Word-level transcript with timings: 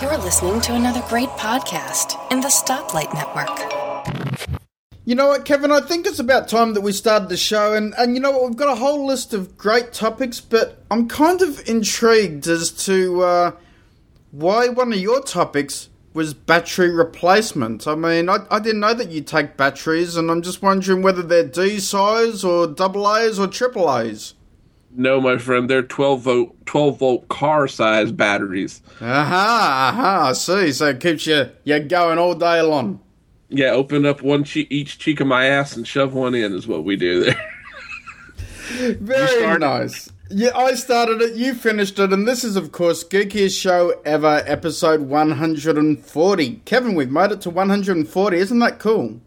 You're 0.00 0.16
listening 0.16 0.60
to 0.62 0.74
another 0.74 1.02
great 1.08 1.28
podcast 1.30 2.16
in 2.32 2.40
the 2.40 2.48
Stoplight 2.48 3.12
Network. 3.12 4.48
You 5.04 5.14
know 5.14 5.28
what, 5.28 5.44
Kevin? 5.44 5.70
I 5.70 5.80
think 5.80 6.06
it's 6.06 6.18
about 6.18 6.48
time 6.48 6.72
that 6.74 6.80
we 6.80 6.92
started 6.92 7.28
the 7.28 7.36
show, 7.36 7.74
and, 7.74 7.92
and 7.98 8.14
you 8.14 8.20
know 8.20 8.30
what? 8.30 8.44
We've 8.44 8.56
got 8.56 8.72
a 8.72 8.80
whole 8.80 9.06
list 9.06 9.34
of 9.34 9.58
great 9.58 9.92
topics, 9.92 10.40
but 10.40 10.82
I'm 10.90 11.08
kind 11.08 11.42
of 11.42 11.68
intrigued 11.68 12.46
as 12.46 12.70
to 12.86 13.22
uh, 13.22 13.50
why 14.30 14.68
one 14.68 14.94
of 14.94 14.98
your 14.98 15.20
topics 15.22 15.90
was 16.14 16.32
battery 16.32 16.90
replacement. 16.90 17.86
I 17.86 17.96
mean, 17.96 18.30
I, 18.30 18.46
I 18.50 18.58
didn't 18.60 18.80
know 18.80 18.94
that 18.94 19.10
you 19.10 19.20
take 19.20 19.58
batteries, 19.58 20.16
and 20.16 20.30
I'm 20.30 20.40
just 20.40 20.62
wondering 20.62 21.02
whether 21.02 21.22
they're 21.22 21.46
D 21.46 21.80
size 21.80 22.44
or 22.44 22.66
double 22.66 23.14
A's 23.14 23.38
or 23.38 23.46
triple 23.46 23.94
A's. 23.94 24.32
No, 24.98 25.20
my 25.20 25.36
friend, 25.36 25.68
they're 25.68 25.82
12 25.82 26.20
volt, 26.22 26.66
12 26.66 26.98
volt 26.98 27.28
car 27.28 27.68
size 27.68 28.10
batteries. 28.10 28.80
Aha, 29.00 29.92
aha, 29.92 30.28
I 30.28 30.32
see. 30.32 30.72
So 30.72 30.86
it 30.86 31.00
keeps 31.00 31.26
you, 31.26 31.50
you 31.64 31.78
going 31.80 32.18
all 32.18 32.34
day 32.34 32.62
long. 32.62 33.00
Yeah, 33.50 33.70
open 33.70 34.06
up 34.06 34.22
one 34.22 34.42
cheek, 34.42 34.68
each 34.70 34.98
cheek 34.98 35.20
of 35.20 35.26
my 35.26 35.46
ass 35.46 35.76
and 35.76 35.86
shove 35.86 36.14
one 36.14 36.34
in 36.34 36.54
is 36.54 36.66
what 36.66 36.84
we 36.84 36.96
do 36.96 37.24
there. 37.24 37.52
Very 39.00 39.58
nice. 39.58 40.10
Yeah, 40.30 40.56
I 40.56 40.74
started 40.74 41.20
it, 41.22 41.34
you 41.36 41.54
finished 41.54 41.98
it, 42.00 42.12
and 42.12 42.26
this 42.26 42.42
is, 42.42 42.56
of 42.56 42.72
course, 42.72 43.04
Geekiest 43.04 43.60
Show 43.60 44.00
Ever, 44.04 44.42
episode 44.46 45.02
140. 45.02 46.62
Kevin, 46.64 46.94
we've 46.96 47.10
made 47.10 47.30
it 47.30 47.40
to 47.42 47.50
140. 47.50 48.36
Isn't 48.36 48.58
that 48.58 48.80
cool? 48.80 49.20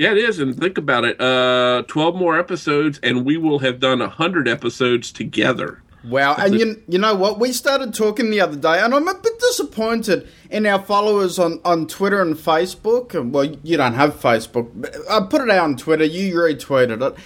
Yeah, 0.00 0.12
it 0.12 0.16
is. 0.16 0.38
And 0.38 0.58
think 0.58 0.78
about 0.78 1.04
it 1.04 1.20
uh, 1.20 1.82
12 1.86 2.14
more 2.14 2.38
episodes, 2.38 2.98
and 3.02 3.26
we 3.26 3.36
will 3.36 3.58
have 3.58 3.80
done 3.80 3.98
100 3.98 4.48
episodes 4.48 5.12
together. 5.12 5.82
Wow, 6.02 6.36
and 6.38 6.58
you, 6.58 6.82
you 6.88 6.96
know 6.96 7.14
what? 7.14 7.38
We 7.38 7.52
started 7.52 7.92
talking 7.92 8.30
the 8.30 8.40
other 8.40 8.56
day, 8.56 8.80
and 8.80 8.94
I'm 8.94 9.06
a 9.06 9.12
bit 9.12 9.38
disappointed 9.38 10.26
in 10.48 10.64
our 10.64 10.80
followers 10.80 11.38
on, 11.38 11.60
on 11.66 11.86
Twitter 11.86 12.22
and 12.22 12.34
Facebook. 12.34 13.12
Well, 13.30 13.44
you 13.62 13.76
don't 13.76 13.92
have 13.92 14.14
Facebook. 14.14 14.70
I 15.10 15.20
put 15.26 15.42
it 15.42 15.50
out 15.50 15.64
on 15.64 15.76
Twitter, 15.76 16.04
you 16.04 16.34
retweeted 16.34 17.06
it. 17.06 17.18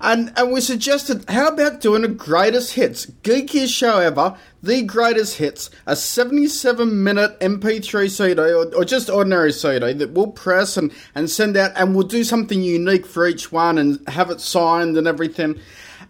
And, 0.00 0.32
and 0.36 0.52
we 0.52 0.60
suggested, 0.60 1.28
how 1.28 1.48
about 1.48 1.80
doing 1.80 2.04
a 2.04 2.08
greatest 2.08 2.74
hits? 2.74 3.06
Geekiest 3.06 3.74
show 3.74 3.98
ever, 3.98 4.36
the 4.62 4.82
greatest 4.82 5.38
hits, 5.38 5.70
a 5.86 5.96
77 5.96 7.02
minute 7.02 7.38
MP3 7.40 8.08
CD 8.08 8.40
or, 8.40 8.74
or 8.74 8.84
just 8.84 9.10
ordinary 9.10 9.52
CD 9.52 9.92
that 9.94 10.12
we'll 10.12 10.28
press 10.28 10.76
and, 10.76 10.92
and 11.14 11.28
send 11.28 11.56
out, 11.56 11.72
and 11.74 11.94
we'll 11.94 12.06
do 12.06 12.22
something 12.22 12.62
unique 12.62 13.06
for 13.06 13.26
each 13.26 13.50
one 13.50 13.78
and 13.78 14.06
have 14.08 14.30
it 14.30 14.40
signed 14.40 14.96
and 14.96 15.08
everything. 15.08 15.58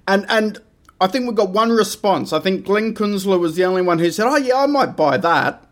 And, 0.06 0.26
and 0.28 0.60
I 1.00 1.06
think 1.06 1.28
we 1.28 1.34
got 1.34 1.50
one 1.50 1.70
response. 1.70 2.32
I 2.32 2.40
think 2.40 2.64
Glenn 2.64 2.94
Kunzler 2.94 3.38
was 3.38 3.54
the 3.54 3.64
only 3.64 3.82
one 3.82 3.98
who 3.98 4.10
said, 4.10 4.26
"Oh 4.26 4.36
yeah, 4.36 4.62
I 4.62 4.66
might 4.66 4.96
buy 4.96 5.16
that." 5.16 5.64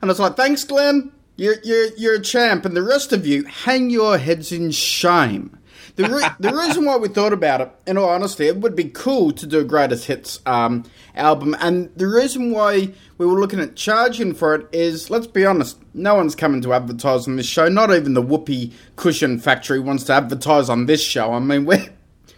And 0.00 0.10
it's 0.10 0.20
like, 0.20 0.36
"Thanks, 0.36 0.64
Glenn. 0.64 1.10
You're 1.36 1.56
you're 1.64 1.88
you're 1.96 2.14
a 2.16 2.22
champ." 2.22 2.66
And 2.66 2.76
the 2.76 2.82
rest 2.82 3.12
of 3.12 3.26
you, 3.26 3.44
hang 3.44 3.88
your 3.88 4.18
heads 4.18 4.52
in 4.52 4.70
shame. 4.70 5.58
The 5.96 6.08
re- 6.08 6.28
the 6.40 6.54
reason 6.54 6.86
why 6.86 6.96
we 6.96 7.08
thought 7.08 7.34
about 7.34 7.60
it, 7.60 7.70
in 7.86 7.98
all 7.98 8.08
honesty, 8.08 8.46
it 8.46 8.56
would 8.56 8.74
be 8.74 8.84
cool 8.84 9.30
to 9.32 9.46
do 9.46 9.58
a 9.58 9.64
greatest 9.64 10.06
hits 10.06 10.40
um, 10.46 10.84
album. 11.14 11.54
And 11.60 11.90
the 11.96 12.06
reason 12.06 12.50
why 12.50 12.92
we 13.18 13.26
were 13.26 13.38
looking 13.38 13.60
at 13.60 13.76
charging 13.76 14.32
for 14.32 14.54
it 14.54 14.66
is, 14.72 15.10
let's 15.10 15.26
be 15.26 15.44
honest, 15.44 15.78
no 15.92 16.14
one's 16.14 16.34
coming 16.34 16.62
to 16.62 16.72
advertise 16.72 17.28
on 17.28 17.36
this 17.36 17.44
show. 17.46 17.68
Not 17.68 17.92
even 17.92 18.14
the 18.14 18.22
Whoopee 18.22 18.72
Cushion 18.96 19.38
Factory 19.38 19.80
wants 19.80 20.04
to 20.04 20.14
advertise 20.14 20.70
on 20.70 20.86
this 20.86 21.04
show. 21.04 21.34
I 21.34 21.38
mean, 21.40 21.66
we're 21.66 21.90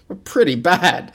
we're 0.08 0.16
pretty 0.16 0.56
bad. 0.56 1.14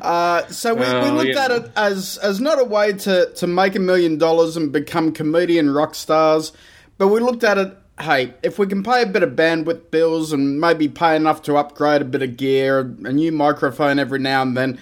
Uh, 0.00 0.46
so 0.46 0.72
we, 0.74 0.80
we 0.80 0.86
Oh, 0.86 1.12
looked 1.14 1.34
yeah. 1.34 1.44
at 1.44 1.50
it 1.50 1.70
as 1.76 2.16
as 2.18 2.40
not 2.40 2.58
a 2.58 2.64
way 2.64 2.94
to, 2.94 3.30
to 3.34 3.46
make 3.46 3.76
a 3.76 3.78
million 3.78 4.16
dollars 4.16 4.56
and 4.56 4.72
become 4.72 5.12
comedian 5.12 5.70
rock 5.70 5.94
stars, 5.94 6.52
but 6.96 7.08
we 7.08 7.20
looked 7.20 7.44
at 7.44 7.58
it. 7.58 7.76
Hey, 8.00 8.34
if 8.42 8.58
we 8.58 8.66
can 8.66 8.82
pay 8.82 9.02
a 9.02 9.06
bit 9.06 9.22
of 9.22 9.30
bandwidth 9.30 9.90
bills 9.90 10.32
and 10.32 10.60
maybe 10.60 10.88
pay 10.88 11.14
enough 11.14 11.42
to 11.42 11.56
upgrade 11.56 12.02
a 12.02 12.04
bit 12.04 12.22
of 12.22 12.36
gear, 12.36 12.80
a 12.80 13.12
new 13.12 13.30
microphone 13.30 13.98
every 14.00 14.18
now 14.18 14.42
and 14.42 14.56
then, 14.56 14.80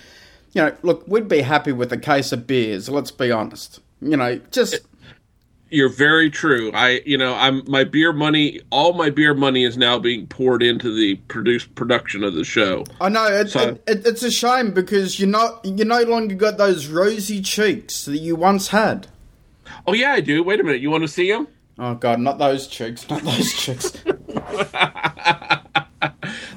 you 0.55 0.63
know, 0.63 0.75
look, 0.83 1.07
we'd 1.07 1.29
be 1.29 1.43
happy 1.43 1.73
with 1.73 1.93
a 1.93 1.99
case 1.99 2.33
of 2.33 2.47
beers. 2.47 2.89
Let's 2.89 3.11
be 3.11 3.31
honest. 3.31 3.81
You 4.01 4.17
know, 4.17 4.41
just 4.51 4.81
You're 5.69 5.91
very 5.91 6.31
true. 6.31 6.71
I, 6.73 7.03
you 7.07 7.17
know, 7.19 7.35
I'm 7.35 7.63
my 7.67 7.85
beer 7.85 8.13
money. 8.13 8.61
All 8.71 8.95
my 8.95 9.11
beer 9.11 9.35
money 9.35 9.65
is 9.65 9.77
now 9.77 9.99
being 9.99 10.27
poured 10.27 10.63
into 10.63 10.95
the 10.95 11.17
produce 11.29 11.67
production 11.67 12.25
of 12.25 12.35
the 12.35 12.45
show. 12.45 12.85
I 13.01 13.11
know 13.11 13.27
it, 13.27 13.51
So- 13.51 13.69
it, 13.69 13.83
it, 13.87 14.07
it's 14.07 14.23
a 14.23 14.31
shame 14.31 14.73
because 14.73 15.21
you're 15.21 15.29
not 15.29 15.65
you 15.65 15.85
no 15.85 16.03
longer 16.03 16.35
got 16.35 16.57
those 16.59 16.89
rosy 16.89 17.43
cheeks 17.43 18.07
that 18.07 18.19
you 18.19 18.37
once 18.37 18.69
had. 18.69 19.07
Oh 19.87 19.93
yeah, 19.93 20.13
I 20.13 20.21
do. 20.21 20.43
Wait 20.43 20.61
a 20.61 20.65
minute. 20.65 20.81
You 20.81 20.91
want 20.91 21.05
to 21.05 21.09
see 21.09 21.31
them? 21.31 21.47
Oh 21.79 21.95
god, 21.95 22.21
not 22.21 22.39
those 22.39 22.67
chicks! 22.67 23.09
not 23.09 23.23
those 23.23 23.53
chicks. 23.57 23.93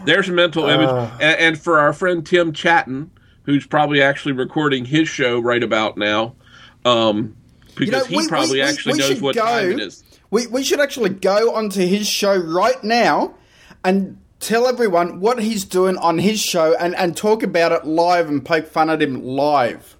There's 0.06 0.30
a 0.30 0.34
mental 0.34 0.68
image. 0.70 0.90
Ah. 0.90 1.18
And, 1.20 1.40
and 1.40 1.60
for 1.60 1.80
our 1.80 1.94
friend 1.94 2.26
Tim 2.26 2.54
Chaten, 2.54 3.10
who's 3.44 3.66
probably 3.66 4.02
actually 4.02 4.34
recording 4.34 4.86
his 4.86 5.10
show 5.10 5.40
right 5.40 5.64
about 5.64 5.98
now, 5.98 6.36
um, 6.84 7.36
because 7.76 8.06
he 8.08 8.28
probably 8.28 8.62
actually 8.62 9.00
knows 9.00 9.08
should 9.10 9.22
what 9.22 9.36
time 9.36 9.74
it 9.74 9.80
is. 9.80 10.04
We, 10.32 10.48
we 10.48 10.64
should 10.64 10.80
actually 10.80 11.12
go 11.12 11.54
onto 11.54 11.86
his 11.86 12.08
show 12.08 12.36
right 12.36 12.84
now 12.84 13.36
and 13.84 14.20
tell 14.40 14.68
everyone 14.68 15.20
what 15.20 15.42
he's 15.42 15.64
doing 15.66 15.98
on 15.98 16.18
his 16.20 16.40
show 16.40 16.76
and, 16.80 16.96
and 16.96 17.16
talk 17.16 17.44
about 17.44 17.72
it 17.72 17.86
live 17.86 18.30
and 18.30 18.44
poke 18.44 18.68
fun 18.68 18.90
at 18.90 19.02
him 19.02 19.24
live. 19.24 19.96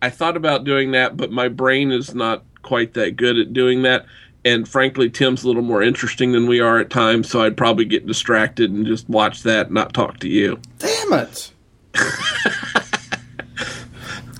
I 0.00 0.10
thought 0.10 0.36
about 0.36 0.64
doing 0.64 0.92
that, 0.92 1.16
but 1.16 1.30
my 1.30 1.48
brain 1.48 1.92
is 1.92 2.14
not 2.14 2.44
quite 2.62 2.94
that 2.94 3.16
good 3.16 3.38
at 3.38 3.52
doing 3.52 3.82
that. 3.82 4.06
And 4.44 4.68
frankly, 4.68 5.08
Tim's 5.08 5.44
a 5.44 5.46
little 5.46 5.62
more 5.62 5.82
interesting 5.82 6.32
than 6.32 6.48
we 6.48 6.58
are 6.60 6.78
at 6.78 6.90
times, 6.90 7.28
so 7.30 7.42
I'd 7.42 7.56
probably 7.56 7.84
get 7.84 8.06
distracted 8.06 8.72
and 8.72 8.84
just 8.84 9.08
watch 9.08 9.42
that, 9.44 9.66
and 9.66 9.74
not 9.74 9.94
talk 9.94 10.18
to 10.18 10.28
you. 10.28 10.58
Damn 10.78 11.12
it! 11.12 11.52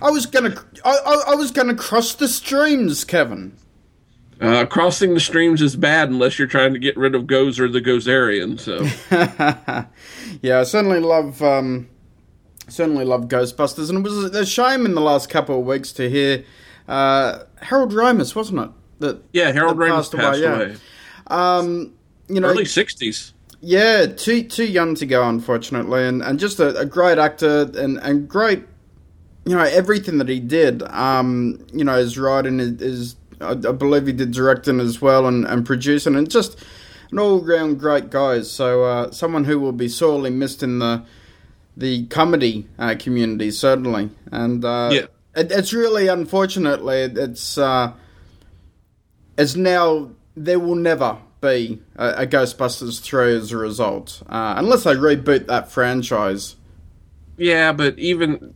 I 0.02 0.10
was 0.10 0.26
gonna, 0.26 0.54
I, 0.84 0.90
I, 0.90 1.22
I 1.28 1.34
was 1.36 1.52
gonna 1.52 1.76
cross 1.76 2.14
the 2.14 2.26
streams, 2.26 3.04
Kevin. 3.04 3.56
Uh, 4.40 4.66
crossing 4.66 5.14
the 5.14 5.20
streams 5.20 5.62
is 5.62 5.76
bad 5.76 6.08
unless 6.08 6.36
you're 6.36 6.48
trying 6.48 6.72
to 6.72 6.80
get 6.80 6.96
rid 6.96 7.14
of 7.14 7.24
Gozer 7.24 7.72
the 7.72 7.80
Gozerian. 7.80 8.58
So 8.58 8.80
Yeah, 10.42 10.58
I 10.58 10.64
certainly 10.64 10.98
love, 10.98 11.40
um, 11.42 11.88
certainly 12.66 13.04
love 13.04 13.28
Ghostbusters, 13.28 13.88
and 13.88 13.98
it 13.98 14.02
was 14.02 14.34
a 14.34 14.44
shame 14.44 14.84
in 14.84 14.96
the 14.96 15.00
last 15.00 15.30
couple 15.30 15.60
of 15.60 15.64
weeks 15.64 15.92
to 15.92 16.10
hear 16.10 16.44
uh, 16.88 17.40
Harold 17.60 17.92
Ramis, 17.92 18.34
wasn't 18.34 18.60
it? 18.60 18.70
That 19.00 19.22
yeah, 19.32 19.52
Harold 19.52 19.78
that 19.78 19.82
Ramis 19.82 20.14
passed 20.14 20.40
yeah. 20.40 20.54
away. 20.54 20.76
Um, 21.26 21.94
you 22.28 22.40
know, 22.40 22.48
Early 22.48 22.64
'60s. 22.64 23.32
Yeah, 23.60 24.06
too 24.06 24.42
too 24.42 24.66
young 24.66 24.94
to 24.96 25.06
go, 25.06 25.28
unfortunately, 25.28 26.06
and, 26.06 26.22
and 26.22 26.38
just 26.38 26.58
a, 26.58 26.76
a 26.78 26.84
great 26.84 27.18
actor 27.18 27.70
and, 27.76 27.98
and 27.98 28.28
great, 28.28 28.64
you 29.44 29.54
know, 29.54 29.62
everything 29.62 30.18
that 30.18 30.28
he 30.28 30.40
did. 30.40 30.82
Um, 30.82 31.64
you 31.72 31.84
know, 31.84 31.96
his 31.96 32.18
writing 32.18 32.58
is, 32.58 32.82
is 32.82 33.16
I, 33.40 33.50
I 33.50 33.54
believe 33.54 34.06
he 34.06 34.12
did 34.12 34.32
directing 34.32 34.80
as 34.80 35.00
well 35.00 35.26
and, 35.26 35.46
and 35.46 35.64
producing, 35.64 36.16
and 36.16 36.28
just 36.28 36.58
an 37.12 37.20
all 37.20 37.40
round 37.40 37.78
great 37.78 38.10
guy. 38.10 38.42
So 38.42 38.84
uh, 38.84 39.10
someone 39.12 39.44
who 39.44 39.60
will 39.60 39.72
be 39.72 39.88
sorely 39.88 40.30
missed 40.30 40.62
in 40.62 40.80
the 40.80 41.04
the 41.76 42.06
comedy 42.06 42.66
uh, 42.78 42.96
community, 42.98 43.50
certainly. 43.50 44.10
And 44.30 44.64
uh, 44.64 44.90
Yeah. 44.92 45.06
It, 45.34 45.50
it's 45.52 45.72
really 45.72 46.08
unfortunately 46.08 47.02
it's 47.02 47.58
uh, 47.58 47.92
it's 49.38 49.56
now 49.56 50.10
there 50.36 50.58
will 50.58 50.74
never 50.74 51.18
be 51.40 51.82
a, 51.96 52.22
a 52.22 52.26
Ghostbusters 52.26 53.00
three 53.02 53.36
as 53.36 53.52
a 53.52 53.56
result, 53.56 54.22
uh, 54.28 54.54
unless 54.56 54.84
they 54.84 54.94
reboot 54.94 55.46
that 55.48 55.70
franchise. 55.70 56.56
Yeah, 57.36 57.72
but 57.72 57.98
even 57.98 58.54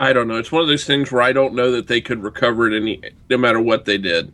I 0.00 0.12
don't 0.12 0.28
know. 0.28 0.36
It's 0.36 0.50
one 0.50 0.62
of 0.62 0.68
those 0.68 0.84
things 0.84 1.12
where 1.12 1.22
I 1.22 1.32
don't 1.32 1.54
know 1.54 1.70
that 1.72 1.86
they 1.86 2.00
could 2.00 2.22
recover 2.22 2.70
it 2.70 2.76
any, 2.76 3.02
no 3.28 3.36
matter 3.36 3.60
what 3.60 3.84
they 3.84 3.98
did. 3.98 4.32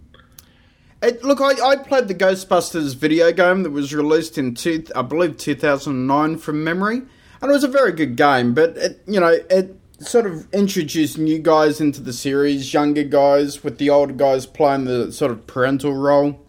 It, 1.03 1.25
look, 1.25 1.41
I, 1.41 1.53
I 1.67 1.77
played 1.77 2.09
the 2.09 2.15
Ghostbusters 2.15 2.95
video 2.95 3.33
game 3.33 3.63
that 3.63 3.71
was 3.71 3.95
released 3.95 4.37
in 4.37 4.55
two, 4.55 4.85
I 4.95 5.03
believe 5.03 5.39
two 5.39 5.55
thousand 5.55 6.07
nine 6.07 6.37
from 6.37 6.63
memory, 6.63 6.99
and 6.99 7.51
it 7.51 7.53
was 7.53 7.65
a 7.65 7.69
very 7.69 7.93
good 7.93 8.17
game. 8.17 8.55
But 8.55 8.77
it, 8.77 9.03
you 9.07 9.19
know, 9.19 9.35
it 9.49 9.80
sort 10.01 10.27
of 10.27 10.53
introduce 10.53 11.17
new 11.17 11.39
guys 11.39 11.81
into 11.81 12.01
the 12.01 12.13
series, 12.13 12.73
younger 12.73 13.05
guys, 13.05 13.63
with 13.63 13.79
the 13.79 13.91
older 13.91 14.13
guys 14.13 14.47
playing 14.47 14.85
the 14.85 15.13
sort 15.13 15.31
of 15.31 15.47
parental 15.47 15.95
role. 15.95 16.41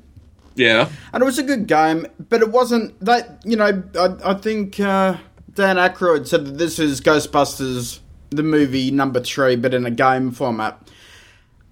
Yeah, 0.56 0.89
and 1.13 1.21
it 1.21 1.25
was 1.25 1.39
a 1.39 1.44
good 1.44 1.68
game, 1.68 2.07
but 2.30 2.42
it 2.42 2.51
wasn't 2.51 3.00
that. 3.03 3.42
You 3.45 3.56
know, 3.56 3.83
I, 3.95 4.31
I 4.31 4.33
think 4.33 4.80
uh, 4.80 5.18
Dan 5.53 5.77
Aykroyd 5.77 6.27
said 6.27 6.45
that 6.45 6.57
this 6.57 6.80
is 6.80 7.01
Ghostbusters, 7.01 8.00
the 8.30 8.44
movie 8.44 8.92
number 8.92 9.21
three, 9.21 9.56
but 9.56 9.74
in 9.74 9.86
a 9.86 9.92
game 9.92 10.31
format. 10.31 10.89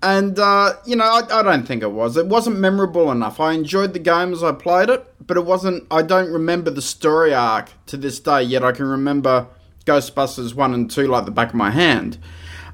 And 0.01 0.39
uh, 0.39 0.73
you 0.85 0.95
know, 0.95 1.03
I, 1.03 1.39
I 1.39 1.43
don't 1.43 1.67
think 1.67 1.83
it 1.83 1.91
was. 1.91 2.15
It 2.15 2.27
wasn't 2.27 2.57
memorable 2.57 3.11
enough. 3.11 3.39
I 3.39 3.51
enjoyed 3.51 3.93
the 3.93 3.99
game 3.99 4.31
as 4.31 4.43
I 4.43 4.53
played 4.53 4.89
it, 4.89 5.05
but 5.25 5.35
it 5.35 5.45
wasn't. 5.45 5.85
I 5.91 6.01
don't 6.01 6.31
remember 6.31 6.71
the 6.71 6.81
story 6.81 7.33
arc 7.33 7.71
to 7.87 7.97
this 7.97 8.19
day. 8.19 8.43
Yet 8.43 8.63
I 8.63 8.71
can 8.71 8.85
remember 8.85 9.47
Ghostbusters 9.85 10.53
one 10.53 10.73
and 10.73 10.89
two 10.89 11.07
like 11.07 11.25
the 11.25 11.31
back 11.31 11.49
of 11.49 11.55
my 11.55 11.71
hand. 11.71 12.17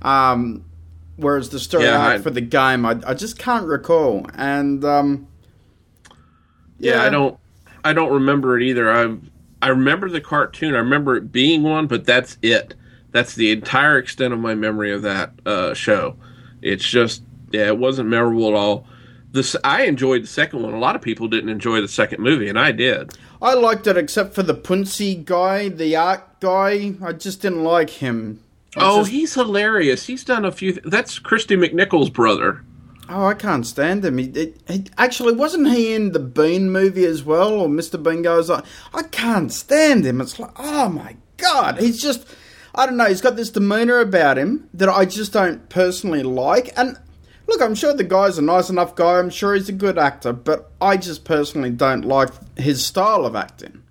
Um, 0.02 0.66
whereas 1.16 1.50
the 1.50 1.60
story 1.60 1.86
Yeah, 1.86 1.98
arc 2.00 2.14
I- 2.16 2.22
for 2.22 2.30
the 2.30 2.42
game, 2.42 2.86
I, 2.86 3.00
I 3.08 3.14
just 3.14 3.38
can't 3.40 3.66
recall. 3.66 4.26
And 4.36 4.84
um, 4.86 5.28
Yeah, 6.80 7.04
I 7.04 7.10
don't 7.10 7.38
I 7.84 7.94
don't 7.94 8.12
remember 8.14 8.58
it 8.60 8.64
either. 8.64 8.92
I 8.92 9.16
I 9.62 9.70
remember 9.70 10.10
the 10.10 10.22
cartoon. 10.22 10.76
I 10.76 10.80
remember 10.80 11.16
it 11.16 11.32
being 11.32 11.64
one, 11.64 11.88
but 11.88 12.06
that's 12.06 12.38
it. 12.42 12.76
That's 13.12 13.34
the 13.36 13.52
entire 13.52 13.98
extent 13.98 14.34
of 14.34 14.40
my 14.40 14.54
memory 14.56 14.92
of 14.92 15.02
that 15.04 15.32
uh, 15.46 15.74
show. 15.74 16.18
It's 16.62 16.84
just 16.88 17.24
yeah, 17.52 17.68
it 17.68 17.78
wasn't 17.78 18.10
memorable 18.10 18.48
at 18.50 18.54
all. 18.54 18.88
This 19.32 19.56
I 19.64 19.84
enjoyed 19.84 20.24
the 20.24 20.28
second 20.28 20.62
one. 20.64 20.74
A 20.74 20.80
lot 20.80 20.96
of 20.96 21.02
people 21.02 21.28
didn't 21.28 21.50
enjoy 21.50 21.82
the 21.82 21.88
second 21.88 22.22
movie, 22.22 22.50
and 22.50 22.60
I 22.60 22.72
did. 22.72 23.14
I 23.42 23.54
liked 23.54 23.86
it 23.88 23.98
except 23.98 24.34
for 24.34 24.44
the 24.44 24.54
Puncy 24.56 25.24
guy, 25.24 25.70
the 25.70 25.96
art 25.96 26.35
guy. 26.46 26.94
I 27.04 27.12
just 27.14 27.42
didn't 27.42 27.64
like 27.64 27.90
him. 27.90 28.40
I 28.78 28.82
oh, 28.82 29.00
just- 29.00 29.12
he's 29.12 29.34
hilarious. 29.34 30.06
He's 30.06 30.24
done 30.24 30.46
a 30.46 30.52
few. 30.52 30.74
Th- 30.74 30.86
that's 30.86 31.20
Kristy 31.20 31.58
McNichol's 31.58 32.10
brother. 32.10 32.62
oh, 33.10 33.26
I 33.26 33.34
can't 33.34 33.66
stand 33.66 34.04
him. 34.06 34.18
He, 34.18 34.28
he, 34.30 34.54
he- 34.68 34.86
actually 34.98 35.34
wasn't 35.34 35.70
he 35.70 35.94
in 35.94 36.12
the 36.12 36.20
Bean 36.20 36.70
movie 36.72 37.06
as 37.06 37.24
well, 37.24 37.54
or 37.54 37.68
Mr. 37.68 38.02
Bean 38.02 38.22
goes 38.22 38.50
on? 38.50 38.64
I 38.94 39.04
can't 39.04 39.52
stand 39.52 40.06
him. 40.06 40.22
It's 40.22 40.40
like, 40.40 40.52
oh 40.58 40.90
my 40.90 41.16
god, 41.38 41.80
he's 41.80 42.02
just. 42.02 42.28
I 42.78 42.86
don't 42.86 42.98
know. 42.98 43.06
He's 43.06 43.22
got 43.22 43.38
this 43.38 43.50
demeanor 43.52 44.00
about 44.00 44.38
him 44.38 44.70
that 44.74 44.90
I 44.90 45.06
just 45.06 45.32
don't 45.32 45.70
personally 45.70 46.24
like. 46.24 46.78
And 46.78 46.98
look, 47.48 47.62
I'm 47.62 47.74
sure 47.76 47.94
the 47.94 48.04
guy's 48.04 48.38
a 48.38 48.42
nice 48.42 48.70
enough 48.70 48.96
guy. 48.96 49.18
I'm 49.20 49.30
sure 49.30 49.56
he's 49.56 49.70
a 49.70 49.74
good 49.86 49.98
actor, 49.98 50.34
but 50.34 50.70
I 50.82 50.98
just 50.98 51.24
personally 51.24 51.70
don't 51.70 52.04
like 52.04 52.32
his 52.58 52.86
style 52.86 53.26
of 53.26 53.34
acting. 53.34 53.82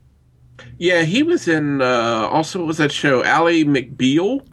Yeah, 0.79 1.03
he 1.03 1.23
was 1.23 1.47
in. 1.49 1.81
Uh, 1.83 2.29
also, 2.31 2.59
what 2.61 2.67
was 2.69 2.79
that 2.79 2.93
show 2.93 3.23
Ally 3.25 3.63
McBeal? 3.63 4.45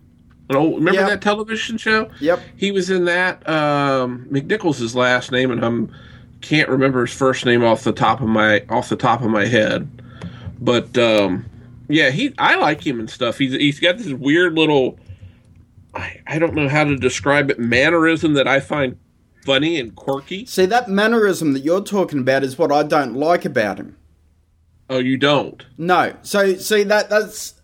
Oh, 0.49 0.75
remember 0.75 0.99
Yep. 0.99 1.09
that 1.09 1.21
television 1.21 1.77
show? 1.77 2.09
Yep. 2.19 2.39
He 2.57 2.71
was 2.71 2.89
in 2.89 3.05
that. 3.05 3.47
Um, 3.47 4.27
MacNicol's 4.29 4.77
his 4.79 4.95
last 4.95 5.31
name, 5.31 5.49
and 5.51 5.63
I'm 5.65 5.91
can't 6.41 6.69
remember 6.69 7.05
his 7.05 7.15
first 7.15 7.45
name 7.45 7.63
off 7.63 7.83
the 7.83 7.91
top 7.93 8.19
of 8.21 8.27
my 8.27 8.63
off 8.69 8.89
the 8.89 8.95
top 8.95 9.21
of 9.21 9.29
my 9.29 9.45
head. 9.45 9.87
But 10.59 10.97
um, 10.97 11.45
yeah, 11.87 12.09
he 12.11 12.33
I 12.37 12.55
like 12.55 12.85
him 12.85 12.99
and 12.99 13.09
stuff. 13.09 13.37
He's 13.37 13.53
he's 13.53 13.79
got 13.79 13.97
this 13.97 14.11
weird 14.11 14.53
little. 14.55 14.99
I, 15.93 16.21
I 16.27 16.39
don't 16.39 16.53
know 16.53 16.69
how 16.69 16.83
to 16.85 16.95
describe 16.95 17.49
it 17.49 17.59
mannerism 17.59 18.33
that 18.35 18.47
I 18.47 18.59
find 18.61 18.97
funny 19.45 19.79
and 19.79 19.95
quirky. 19.95 20.45
See, 20.45 20.65
that 20.67 20.87
mannerism 20.89 21.53
that 21.53 21.61
you're 21.61 21.81
talking 21.83 22.19
about 22.19 22.43
is 22.43 22.57
what 22.57 22.71
I 22.71 22.83
don't 22.83 23.15
like 23.15 23.43
about 23.45 23.77
him. 23.79 23.97
Oh, 24.91 24.99
you 24.99 25.15
don't? 25.15 25.65
No. 25.77 26.13
So, 26.21 26.55
see, 26.55 26.83
that 26.83 27.09
that's. 27.09 27.55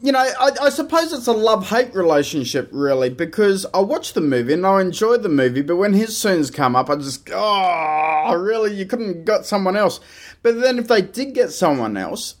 You 0.00 0.12
know, 0.12 0.20
I, 0.20 0.50
I 0.62 0.68
suppose 0.70 1.12
it's 1.12 1.26
a 1.26 1.32
love 1.32 1.68
hate 1.68 1.94
relationship, 1.94 2.70
really, 2.72 3.10
because 3.10 3.66
I 3.74 3.80
watch 3.80 4.14
the 4.14 4.20
movie 4.20 4.54
and 4.54 4.64
I 4.64 4.80
enjoy 4.80 5.18
the 5.18 5.28
movie, 5.28 5.60
but 5.60 5.76
when 5.76 5.92
his 5.92 6.16
scenes 6.16 6.50
come 6.52 6.76
up, 6.76 6.88
I 6.88 6.96
just, 6.96 7.28
oh, 7.32 8.34
really, 8.38 8.74
you 8.74 8.86
couldn't 8.86 9.16
have 9.16 9.24
got 9.24 9.44
someone 9.44 9.76
else. 9.76 10.00
But 10.42 10.60
then 10.60 10.78
if 10.78 10.86
they 10.86 11.02
did 11.02 11.34
get 11.34 11.50
someone 11.50 11.96
else, 11.96 12.36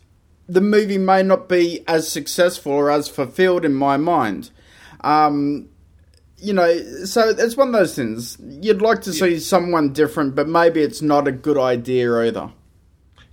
the 0.48 0.60
movie 0.60 0.98
may 0.98 1.22
not 1.24 1.48
be 1.48 1.82
as 1.88 2.08
successful 2.08 2.72
or 2.72 2.90
as 2.90 3.08
fulfilled 3.08 3.64
in 3.64 3.74
my 3.74 3.96
mind. 3.96 4.50
Um, 5.00 5.68
you 6.38 6.52
know, 6.52 7.04
so 7.04 7.30
it's 7.30 7.56
one 7.56 7.68
of 7.68 7.74
those 7.74 7.96
things. 7.96 8.38
You'd 8.40 8.82
like 8.82 9.02
to 9.02 9.12
see 9.12 9.40
someone 9.40 9.92
different, 9.92 10.36
but 10.36 10.48
maybe 10.48 10.80
it's 10.80 11.02
not 11.02 11.26
a 11.26 11.32
good 11.32 11.58
idea 11.58 12.14
either. 12.20 12.52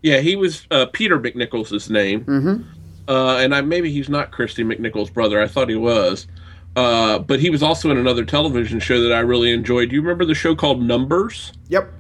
Yeah, 0.04 0.20
he 0.20 0.36
was 0.36 0.68
uh, 0.70 0.86
Peter 0.88 1.18
MacNicol's 1.20 1.90
name. 1.90 2.26
Mm-hmm. 2.26 2.64
Uh, 3.10 3.38
and 3.38 3.56
I 3.56 3.62
maybe 3.62 3.92
he's 3.92 4.10
not 4.10 4.32
Kristy 4.32 4.64
McNichols' 4.66 5.12
brother. 5.12 5.42
I 5.42 5.48
thought 5.48 5.70
he 5.70 5.76
was. 5.76 6.28
Uh, 6.76 7.20
but 7.20 7.40
he 7.40 7.50
was 7.50 7.62
also 7.64 7.90
in 7.92 7.98
another 7.98 8.26
television 8.26 8.80
show 8.80 9.02
that 9.02 9.14
I 9.14 9.20
really 9.20 9.52
enjoyed. 9.52 9.90
Do 9.90 9.96
you 9.96 10.02
remember 10.02 10.26
the 10.26 10.36
show 10.36 10.56
called 10.56 10.82
Numbers? 10.82 11.54
Yep. 11.70 11.92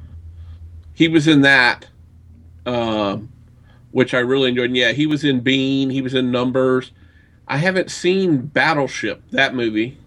He 0.93 1.07
was 1.07 1.27
in 1.27 1.41
that, 1.41 1.87
um, 2.65 3.31
which 3.91 4.13
I 4.13 4.19
really 4.19 4.49
enjoyed. 4.49 4.65
And 4.67 4.77
yeah, 4.77 4.91
he 4.91 5.05
was 5.07 5.23
in 5.23 5.41
Bean. 5.41 5.89
He 5.89 6.01
was 6.01 6.13
in 6.13 6.31
Numbers. 6.31 6.91
I 7.47 7.57
haven't 7.57 7.91
seen 7.91 8.37
Battleship, 8.37 9.21
that 9.31 9.53
movie. 9.53 9.97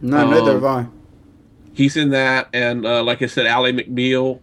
No, 0.00 0.28
neither 0.30 0.50
Um, 0.52 0.62
have 0.62 0.64
I. 0.64 0.86
He's 1.74 1.96
in 1.96 2.10
that, 2.10 2.48
and 2.54 2.86
uh, 2.86 3.02
like 3.02 3.20
I 3.22 3.26
said, 3.26 3.44
Ally 3.46 3.72
McBeal. 3.72 4.40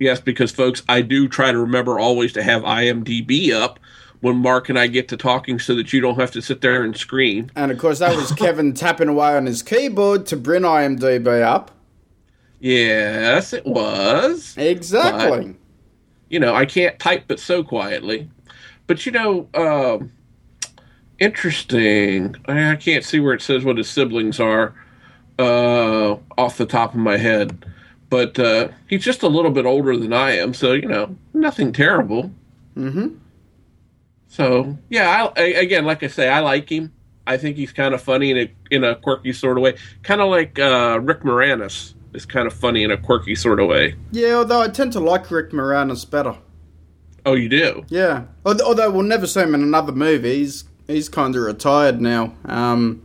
Yes, 0.00 0.18
because 0.18 0.50
folks, 0.50 0.82
I 0.88 1.02
do 1.02 1.28
try 1.28 1.52
to 1.52 1.58
remember 1.58 1.98
always 1.98 2.32
to 2.32 2.42
have 2.42 2.62
IMDb 2.62 3.52
up 3.52 3.78
when 4.20 4.36
Mark 4.36 4.70
and 4.70 4.78
I 4.78 4.86
get 4.86 5.08
to 5.08 5.16
talking, 5.16 5.58
so 5.58 5.74
that 5.76 5.92
you 5.92 6.00
don't 6.00 6.18
have 6.18 6.30
to 6.32 6.42
sit 6.42 6.62
there 6.62 6.82
and 6.82 6.96
scream. 6.96 7.50
And 7.54 7.70
of 7.70 7.78
course, 7.78 8.00
that 8.00 8.16
was 8.16 8.32
Kevin 8.36 8.72
tapping 8.72 9.08
away 9.08 9.36
on 9.36 9.46
his 9.46 9.62
keyboard 9.62 10.26
to 10.26 10.36
bring 10.36 10.62
IMDb 10.62 11.42
up. 11.42 11.70
Yes, 12.60 13.52
it 13.52 13.64
was. 13.66 14.54
Exactly. 14.56 15.54
You 16.30 16.40
know, 16.40 16.54
I 16.54 16.64
can't 16.64 16.98
type 16.98 17.24
but 17.28 17.38
so 17.38 17.62
quietly. 17.62 18.30
But 18.86 19.04
you 19.04 19.12
know, 19.12 19.48
um, 19.54 20.12
interesting. 21.18 22.36
I 22.46 22.72
I 22.72 22.76
can't 22.76 23.04
see 23.04 23.20
where 23.20 23.34
it 23.34 23.42
says 23.42 23.64
what 23.64 23.76
his 23.76 23.88
siblings 23.88 24.40
are 24.40 24.74
uh, 25.38 26.16
off 26.38 26.56
the 26.56 26.66
top 26.66 26.94
of 26.94 27.00
my 27.00 27.18
head. 27.18 27.66
But 28.10 28.38
uh, 28.38 28.68
he's 28.88 29.04
just 29.04 29.22
a 29.22 29.28
little 29.28 29.50
bit 29.52 29.64
older 29.66 29.96
than 29.96 30.12
I 30.12 30.32
am, 30.32 30.52
so 30.52 30.72
you 30.72 30.86
know, 30.88 31.16
nothing 31.32 31.72
terrible. 31.72 32.30
Mm-hmm. 32.76 33.14
So 34.28 34.76
yeah, 34.88 35.30
I, 35.36 35.40
I, 35.40 35.44
again, 35.46 35.84
like 35.84 36.02
I 36.02 36.08
say, 36.08 36.28
I 36.28 36.40
like 36.40 36.68
him. 36.70 36.92
I 37.26 37.36
think 37.36 37.56
he's 37.56 37.72
kind 37.72 37.94
of 37.94 38.02
funny 38.02 38.30
in 38.30 38.38
a 38.38 38.52
in 38.70 38.84
a 38.84 38.96
quirky 38.96 39.32
sort 39.32 39.56
of 39.56 39.62
way, 39.62 39.76
kind 40.02 40.20
of 40.20 40.28
like 40.28 40.58
uh, 40.58 40.98
Rick 41.02 41.20
Moranis 41.20 41.94
is 42.12 42.26
kind 42.26 42.46
of 42.46 42.52
funny 42.52 42.82
in 42.82 42.90
a 42.90 42.96
quirky 42.96 43.34
sort 43.34 43.60
of 43.60 43.68
way. 43.68 43.94
Yeah, 44.10 44.34
although 44.34 44.60
I 44.60 44.68
tend 44.68 44.92
to 44.94 45.00
like 45.00 45.30
Rick 45.30 45.50
Moranis 45.50 46.08
better. 46.08 46.36
Oh, 47.24 47.34
you 47.34 47.48
do? 47.48 47.84
Yeah. 47.88 48.24
Al- 48.46 48.62
Although 48.62 48.90
we'll 48.90 49.02
never 49.02 49.26
see 49.26 49.40
him 49.40 49.54
in 49.54 49.62
another 49.62 49.92
movie. 49.92 50.38
He's 50.38 50.64
he's 50.86 51.08
kind 51.08 51.36
of 51.36 51.42
retired 51.42 52.00
now. 52.00 52.34
Um, 52.46 53.02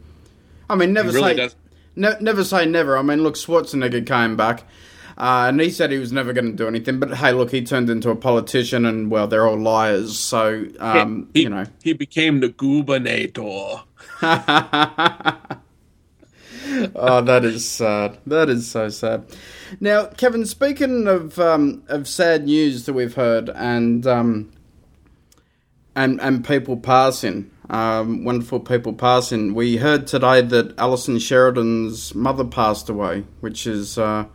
I 0.70 0.76
mean, 0.76 0.94
never 0.94 1.12
really 1.12 1.36
say 1.38 1.50
ne- 1.96 2.18
never 2.22 2.44
say 2.44 2.66
never. 2.66 2.98
I 2.98 3.02
mean, 3.02 3.24
look, 3.24 3.36
Schwarzenegger 3.36 4.06
came 4.06 4.36
back. 4.36 4.64
Uh, 5.18 5.46
and 5.48 5.62
he 5.62 5.70
said 5.70 5.92
he 5.92 5.98
was 5.98 6.12
never 6.12 6.34
going 6.34 6.52
to 6.52 6.58
do 6.58 6.68
anything, 6.68 7.00
but 7.00 7.14
hey, 7.14 7.32
look, 7.32 7.52
he 7.52 7.64
turned 7.64 7.90
into 7.90 8.10
a 8.10 8.16
politician, 8.16 8.86
and 8.86 9.10
well, 9.10 9.28
they're 9.28 9.48
all 9.48 9.58
liars. 9.58 10.20
So, 10.20 10.68
um, 10.80 11.30
he, 11.34 11.44
you 11.44 11.50
know, 11.50 11.66
he 11.82 11.94
became 11.94 12.42
the 12.42 12.50
gubernator. 12.50 13.84
oh, 16.96 17.22
that 17.22 17.46
is 17.46 17.68
sad. 17.68 18.18
That 18.28 18.50
is 18.50 18.70
so 18.70 18.90
sad. 18.90 19.26
Now, 19.80 20.08
Kevin, 20.08 20.46
speaking 20.46 21.08
of 21.08 21.40
um, 21.40 21.84
of 21.88 22.10
sad 22.10 22.46
news 22.46 22.86
that 22.86 22.94
we've 22.94 23.16
heard, 23.16 23.50
and 23.50 24.06
um, 24.06 24.52
and 25.96 26.20
and 26.20 26.46
people 26.46 26.76
passing, 26.76 27.52
um, 27.70 28.26
wonderful 28.26 28.60
people 28.60 28.92
passing, 28.92 29.54
we 29.54 29.78
heard 29.78 30.08
today 30.08 30.42
that 30.42 30.78
Allison 30.78 31.20
Sheridan's 31.20 32.14
mother 32.14 32.44
passed 32.44 32.90
away, 32.90 33.24
which 33.40 33.66
is 33.66 33.98
uh, 33.98 34.26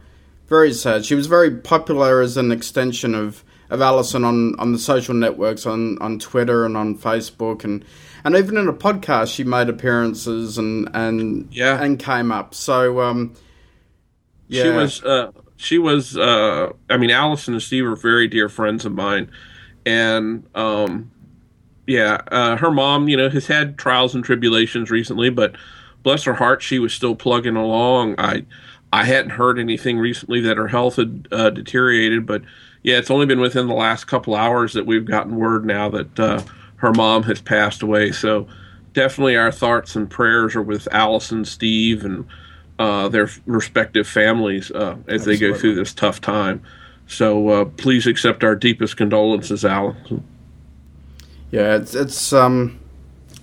very 0.51 0.73
sad. 0.75 1.07
She 1.07 1.15
was 1.15 1.27
very 1.27 1.51
popular 1.57 2.21
as 2.21 2.37
an 2.37 2.53
extension 2.53 3.15
of 3.15 3.43
of 3.71 3.81
Allison 3.81 4.25
on, 4.25 4.59
on 4.59 4.73
the 4.73 4.81
social 4.81 5.15
networks, 5.15 5.65
on, 5.65 5.97
on 6.03 6.19
Twitter 6.19 6.67
and 6.67 6.77
on 6.77 6.99
Facebook, 6.99 7.63
and, 7.63 7.85
and 8.25 8.35
even 8.35 8.57
in 8.57 8.67
a 8.67 8.73
podcast, 8.73 9.33
she 9.33 9.45
made 9.45 9.69
appearances 9.69 10.59
and 10.59 10.89
and 10.93 11.47
Yeah. 11.53 11.81
and 11.81 11.97
came 11.97 12.33
up. 12.33 12.53
So 12.53 13.01
um, 13.01 13.33
yeah, 14.49 14.65
She 14.65 14.71
was. 14.71 15.05
Uh, 15.05 15.31
she 15.57 15.79
was. 15.79 16.17
Uh, 16.17 16.73
I 16.89 16.97
mean, 16.97 17.11
Allison 17.11 17.55
and 17.55 17.63
Steve 17.63 17.87
are 17.87 17.95
very 17.95 18.27
dear 18.27 18.49
friends 18.49 18.85
of 18.85 18.93
mine, 18.93 19.31
and 19.87 20.45
um, 20.57 21.13
yeah, 21.87 22.21
uh, 22.33 22.57
her 22.57 22.73
mom, 22.73 23.09
you 23.09 23.17
know, 23.17 23.29
has 23.31 23.47
had 23.47 23.79
trials 23.79 24.17
and 24.17 24.25
tribulations 24.25 24.91
recently, 24.91 25.31
but 25.31 25.55
bless 26.03 26.25
her 26.25 26.35
heart, 26.35 26.61
she 26.63 26.79
was 26.81 26.93
still 26.93 27.15
plugging 27.15 27.57
along. 27.57 28.17
I, 28.19 28.45
I 28.93 29.05
hadn't 29.05 29.31
heard 29.31 29.59
anything 29.59 29.99
recently 29.99 30.41
that 30.41 30.57
her 30.57 30.69
health 30.69 30.97
had 30.97 31.29
uh, 31.31 31.51
deteriorated, 31.51 32.27
but 32.27 32.43
yeah, 32.83 32.99
it's 32.99 33.11
only 33.11 33.27
been 33.27 33.41
within 33.41 33.69
the 33.69 33.75
last 33.75 34.07
couple 34.07 34.35
hours 34.35 34.73
that 34.73 34.87
we've 34.87 35.05
gotten 35.05 35.37
word 35.37 35.65
now 35.65 35.89
that 35.91 36.19
uh, 36.19 36.43
her 36.77 36.93
mom 36.93 37.25
has 37.25 37.41
passed 37.41 37.83
away. 37.83 38.11
So 38.11 38.49
definitely, 38.93 39.37
our 39.37 39.53
thoughts 39.53 39.95
and 39.95 40.11
prayers 40.11 40.57
are 40.57 40.63
with 40.63 40.89
Allison, 40.93 41.45
Steve, 41.45 42.05
and 42.05 42.27
uh, 42.79 43.09
their 43.09 43.29
respective 43.47 44.09
families 44.09 44.71
uh, 44.71 44.97
as 45.07 45.25
they 45.25 45.37
go 45.37 45.55
through 45.55 45.75
this 45.75 45.93
tough 45.93 46.21
time. 46.21 46.63
So 47.07 47.49
uh, 47.49 47.65
please 47.67 48.07
accept 48.07 48.43
our 48.43 48.55
deepest 48.55 48.97
condolences, 48.97 49.65
Allison. 49.65 50.25
yeah, 51.51 51.77
it's 51.77 51.95
it's 51.95 52.33
um, 52.33 52.81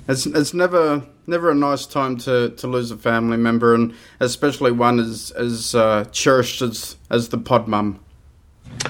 it's 0.07 0.25
it's 0.25 0.53
never 0.53 1.03
never 1.27 1.51
a 1.51 1.55
nice 1.55 1.85
time 1.85 2.17
to, 2.17 2.49
to 2.51 2.67
lose 2.67 2.89
a 2.89 2.97
family 2.97 3.37
member, 3.37 3.75
and 3.75 3.93
especially 4.19 4.71
one 4.71 4.99
as 4.99 5.31
as 5.31 5.75
uh, 5.75 6.05
cherished 6.11 6.61
as 6.61 6.97
as 7.09 7.29
the 7.29 7.37
pod 7.37 7.67
mum. 7.67 7.99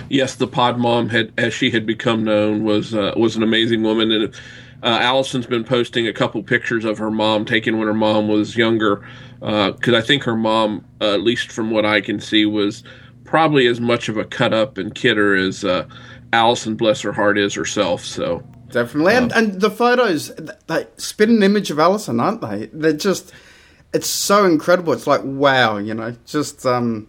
yes, 0.10 0.36
the 0.36 0.48
pod 0.48 0.79
mom 0.79 1.10
had, 1.10 1.34
as 1.38 1.53
she 1.53 1.72
had 1.72 1.86
become 1.86 2.24
known, 2.24 2.63
was 2.63 2.94
uh, 2.94 3.13
was 3.17 3.36
an 3.36 3.44
amazing 3.44 3.84
woman, 3.84 4.12
and 4.12 4.34
Uh, 4.84 5.00
Allison's 5.01 5.48
been 5.48 5.63
posting 5.63 6.08
a 6.08 6.13
couple 6.13 6.44
pictures 6.44 6.86
of 6.86 7.00
her 7.00 7.10
mom 7.10 7.46
taken 7.46 7.79
when 7.79 7.88
her 7.88 7.96
mom 7.96 8.27
was 8.27 8.56
younger, 8.56 9.03
because 9.39 9.94
uh, 9.94 9.98
I 9.98 10.01
think 10.01 10.24
her 10.24 10.36
mom, 10.36 10.86
uh, 11.01 11.15
at 11.15 11.24
least 11.24 11.51
from 11.51 11.72
what 11.72 11.84
I 11.84 12.00
can 12.00 12.20
see, 12.20 12.46
was 12.46 12.84
probably 13.24 13.65
as 13.65 13.82
much 13.82 14.08
of 14.08 14.17
a 14.17 14.24
cut 14.24 14.53
up 14.53 14.77
and 14.77 14.94
kidder 14.94 15.36
as 15.36 15.65
uh, 15.65 15.88
Allison, 16.32 16.75
bless 16.75 17.01
her 17.01 17.12
heart, 17.12 17.39
is 17.39 17.56
herself. 17.56 18.06
So 18.06 18.44
definitely, 18.69 19.13
and, 19.13 19.31
and 19.31 19.62
the 19.62 19.71
photos, 19.71 20.33
they 20.67 20.88
spit 20.97 21.29
an 21.29 21.43
image 21.43 21.71
of 21.71 21.79
Allison, 21.79 22.19
aren't 22.19 22.41
they? 22.41 22.67
They're 22.74 22.93
just, 22.93 23.31
it's 23.93 24.09
so 24.09 24.45
incredible. 24.45 24.93
It's 24.93 25.07
like 25.07 25.21
wow, 25.24 25.77
you 25.77 25.93
know, 25.93 26.15
just 26.25 26.65
um, 26.65 27.07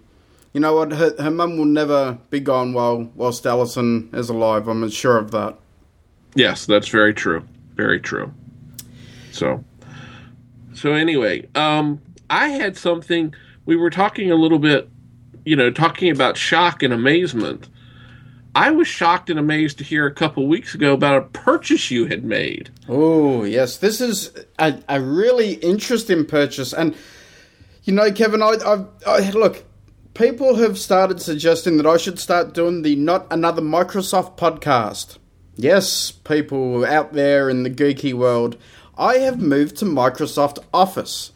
you 0.52 0.60
know 0.60 0.74
what? 0.74 0.92
Her, 0.92 1.14
her 1.18 1.30
mum 1.30 1.56
will 1.56 1.64
never 1.66 2.18
be 2.30 2.40
gone 2.40 2.72
while 2.72 3.10
whilst 3.14 3.46
Allison 3.46 4.10
is 4.12 4.28
alive. 4.28 4.68
I'm 4.68 4.88
sure 4.90 5.18
of 5.18 5.30
that. 5.32 5.58
Yes, 6.34 6.66
that's 6.66 6.88
very 6.88 7.14
true. 7.14 7.46
Very 7.74 8.00
true. 8.00 8.32
So, 9.32 9.64
so 10.74 10.92
anyway, 10.92 11.48
um, 11.54 12.00
I 12.30 12.48
had 12.48 12.76
something. 12.76 13.34
We 13.66 13.76
were 13.76 13.90
talking 13.90 14.30
a 14.30 14.34
little 14.34 14.58
bit, 14.58 14.88
you 15.44 15.56
know, 15.56 15.70
talking 15.70 16.10
about 16.10 16.36
shock 16.36 16.82
and 16.82 16.92
amazement. 16.92 17.68
I 18.58 18.72
was 18.72 18.88
shocked 18.88 19.30
and 19.30 19.38
amazed 19.38 19.78
to 19.78 19.84
hear 19.84 20.04
a 20.04 20.12
couple 20.12 20.48
weeks 20.48 20.74
ago 20.74 20.92
about 20.92 21.22
a 21.22 21.26
purchase 21.26 21.92
you 21.92 22.06
had 22.06 22.24
made. 22.24 22.70
Oh, 22.88 23.44
yes. 23.44 23.76
This 23.76 24.00
is 24.00 24.32
a, 24.58 24.82
a 24.88 25.00
really 25.00 25.52
interesting 25.54 26.26
purchase. 26.26 26.72
And, 26.72 26.96
you 27.84 27.92
know, 27.92 28.10
Kevin, 28.10 28.42
I, 28.42 28.56
I, 28.66 28.84
I, 29.06 29.30
look, 29.30 29.64
people 30.14 30.56
have 30.56 30.76
started 30.76 31.22
suggesting 31.22 31.76
that 31.76 31.86
I 31.86 31.98
should 31.98 32.18
start 32.18 32.52
doing 32.52 32.82
the 32.82 32.96
Not 32.96 33.28
Another 33.30 33.62
Microsoft 33.62 34.36
podcast. 34.36 35.18
Yes, 35.54 36.10
people 36.10 36.84
out 36.84 37.12
there 37.12 37.48
in 37.48 37.62
the 37.62 37.70
geeky 37.70 38.12
world, 38.12 38.56
I 38.96 39.18
have 39.18 39.40
moved 39.40 39.76
to 39.76 39.84
Microsoft 39.84 40.58
Office. 40.74 41.30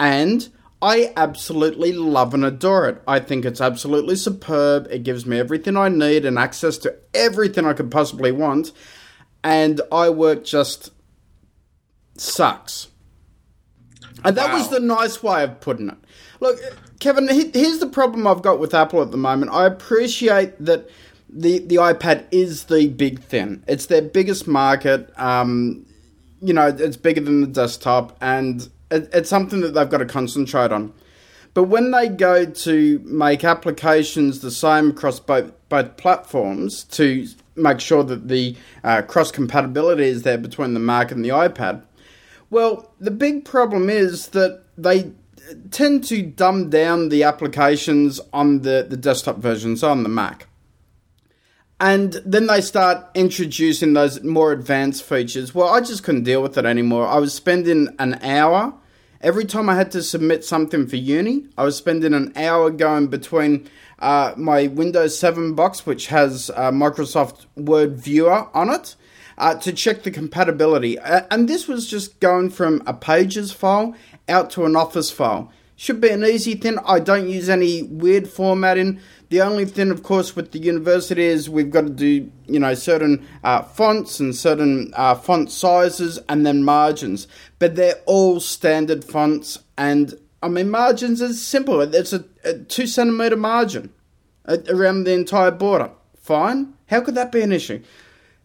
And 0.00 0.48
I 0.84 1.14
absolutely 1.16 1.92
love 1.94 2.34
and 2.34 2.44
adore 2.44 2.86
it. 2.90 3.02
I 3.08 3.18
think 3.18 3.46
it's 3.46 3.62
absolutely 3.62 4.16
superb. 4.16 4.86
It 4.90 5.02
gives 5.02 5.24
me 5.24 5.38
everything 5.38 5.78
I 5.78 5.88
need 5.88 6.26
and 6.26 6.38
access 6.38 6.76
to 6.78 6.94
everything 7.14 7.64
I 7.64 7.72
could 7.72 7.90
possibly 7.90 8.30
want. 8.32 8.70
And 9.42 9.80
I 9.90 10.10
work 10.10 10.44
just 10.44 10.90
sucks. 12.18 12.88
And 14.24 14.36
that 14.36 14.50
wow. 14.50 14.58
was 14.58 14.68
the 14.68 14.78
nice 14.78 15.22
way 15.22 15.44
of 15.44 15.58
putting 15.62 15.88
it. 15.88 15.96
Look, 16.40 16.60
Kevin, 17.00 17.28
here's 17.28 17.78
the 17.78 17.88
problem 17.90 18.26
I've 18.26 18.42
got 18.42 18.58
with 18.58 18.74
Apple 18.74 19.00
at 19.00 19.10
the 19.10 19.16
moment. 19.16 19.52
I 19.52 19.64
appreciate 19.64 20.62
that 20.62 20.90
the, 21.30 21.60
the 21.60 21.76
iPad 21.76 22.26
is 22.30 22.64
the 22.64 22.88
big 22.88 23.22
thing, 23.22 23.64
it's 23.66 23.86
their 23.86 24.02
biggest 24.02 24.46
market. 24.46 25.10
Um, 25.18 25.86
you 26.42 26.52
know, 26.52 26.66
it's 26.68 26.98
bigger 26.98 27.22
than 27.22 27.40
the 27.40 27.46
desktop, 27.46 28.18
and 28.20 28.68
it, 28.90 29.08
it's 29.12 29.28
something 29.30 29.60
that 29.60 29.74
they've 29.74 29.88
got 29.88 29.98
to 29.98 30.06
concentrate 30.06 30.72
on. 30.72 30.92
But 31.54 31.64
when 31.64 31.92
they 31.92 32.08
go 32.08 32.44
to 32.44 32.98
make 33.04 33.44
applications 33.44 34.40
the 34.40 34.50
same 34.50 34.90
across 34.90 35.20
both 35.20 35.52
both 35.68 35.96
platforms 35.96 36.84
to 36.84 37.26
make 37.56 37.80
sure 37.80 38.02
that 38.04 38.28
the 38.28 38.56
uh, 38.82 39.02
cross 39.02 39.30
compatibility 39.30 40.04
is 40.04 40.22
there 40.22 40.38
between 40.38 40.74
the 40.74 40.80
Mac 40.80 41.10
and 41.12 41.24
the 41.24 41.30
iPad, 41.30 41.82
well, 42.50 42.92
the 43.00 43.10
big 43.10 43.44
problem 43.44 43.88
is 43.88 44.28
that 44.28 44.62
they 44.76 45.12
tend 45.70 46.04
to 46.04 46.22
dumb 46.22 46.70
down 46.70 47.08
the 47.08 47.22
applications 47.22 48.20
on 48.32 48.62
the, 48.62 48.86
the 48.88 48.96
desktop 48.96 49.38
versions 49.38 49.82
on 49.82 50.02
the 50.02 50.08
Mac. 50.08 50.48
And 51.80 52.12
then 52.24 52.46
they 52.46 52.60
start 52.60 53.04
introducing 53.14 53.92
those 53.92 54.22
more 54.22 54.52
advanced 54.52 55.02
features. 55.02 55.54
Well, 55.54 55.68
I 55.68 55.80
just 55.80 56.04
couldn't 56.04 56.22
deal 56.22 56.42
with 56.42 56.56
it 56.56 56.64
anymore. 56.64 57.06
I 57.06 57.18
was 57.18 57.34
spending 57.34 57.88
an 57.98 58.14
hour 58.22 58.74
every 59.20 59.44
time 59.44 59.68
I 59.68 59.74
had 59.74 59.90
to 59.92 60.02
submit 60.02 60.44
something 60.44 60.86
for 60.86 60.96
uni. 60.96 61.46
I 61.58 61.64
was 61.64 61.76
spending 61.76 62.14
an 62.14 62.32
hour 62.36 62.70
going 62.70 63.08
between 63.08 63.68
uh, 63.98 64.34
my 64.36 64.68
Windows 64.68 65.18
7 65.18 65.54
box, 65.54 65.84
which 65.86 66.08
has 66.08 66.50
uh, 66.54 66.70
Microsoft 66.70 67.46
Word 67.56 67.96
Viewer 67.96 68.48
on 68.54 68.70
it, 68.70 68.94
uh, 69.38 69.54
to 69.56 69.72
check 69.72 70.02
the 70.02 70.10
compatibility. 70.10 70.98
and 70.98 71.48
this 71.48 71.66
was 71.66 71.88
just 71.88 72.20
going 72.20 72.50
from 72.50 72.82
a 72.86 72.94
Pages 72.94 73.50
file 73.50 73.94
out 74.28 74.50
to 74.50 74.64
an 74.64 74.76
Office 74.76 75.10
file. 75.10 75.50
Should 75.76 76.00
be 76.00 76.10
an 76.10 76.24
easy 76.24 76.54
thing. 76.54 76.78
I 76.86 77.00
don't 77.00 77.28
use 77.28 77.48
any 77.48 77.82
weird 77.82 78.28
formatting. 78.28 79.00
The 79.30 79.40
only 79.40 79.64
thing, 79.64 79.90
of 79.90 80.02
course, 80.02 80.36
with 80.36 80.52
the 80.52 80.58
university 80.58 81.24
is 81.24 81.48
we've 81.50 81.70
got 81.70 81.82
to 81.82 81.90
do, 81.90 82.30
you 82.46 82.60
know, 82.60 82.74
certain 82.74 83.26
uh, 83.42 83.62
fonts 83.62 84.20
and 84.20 84.34
certain 84.34 84.92
uh, 84.94 85.14
font 85.14 85.50
sizes 85.50 86.18
and 86.28 86.46
then 86.46 86.62
margins. 86.62 87.26
But 87.58 87.74
they're 87.74 88.00
all 88.06 88.40
standard 88.40 89.04
fonts. 89.04 89.58
And, 89.76 90.14
I 90.42 90.48
mean, 90.48 90.70
margins 90.70 91.20
is 91.20 91.44
simple. 91.44 91.80
It's 91.80 92.12
a, 92.12 92.24
a 92.44 92.58
two 92.58 92.86
centimetre 92.86 93.36
margin 93.36 93.92
around 94.46 95.04
the 95.04 95.12
entire 95.12 95.50
border. 95.50 95.90
Fine. 96.20 96.74
How 96.86 97.00
could 97.00 97.14
that 97.14 97.32
be 97.32 97.42
an 97.42 97.52
issue? 97.52 97.82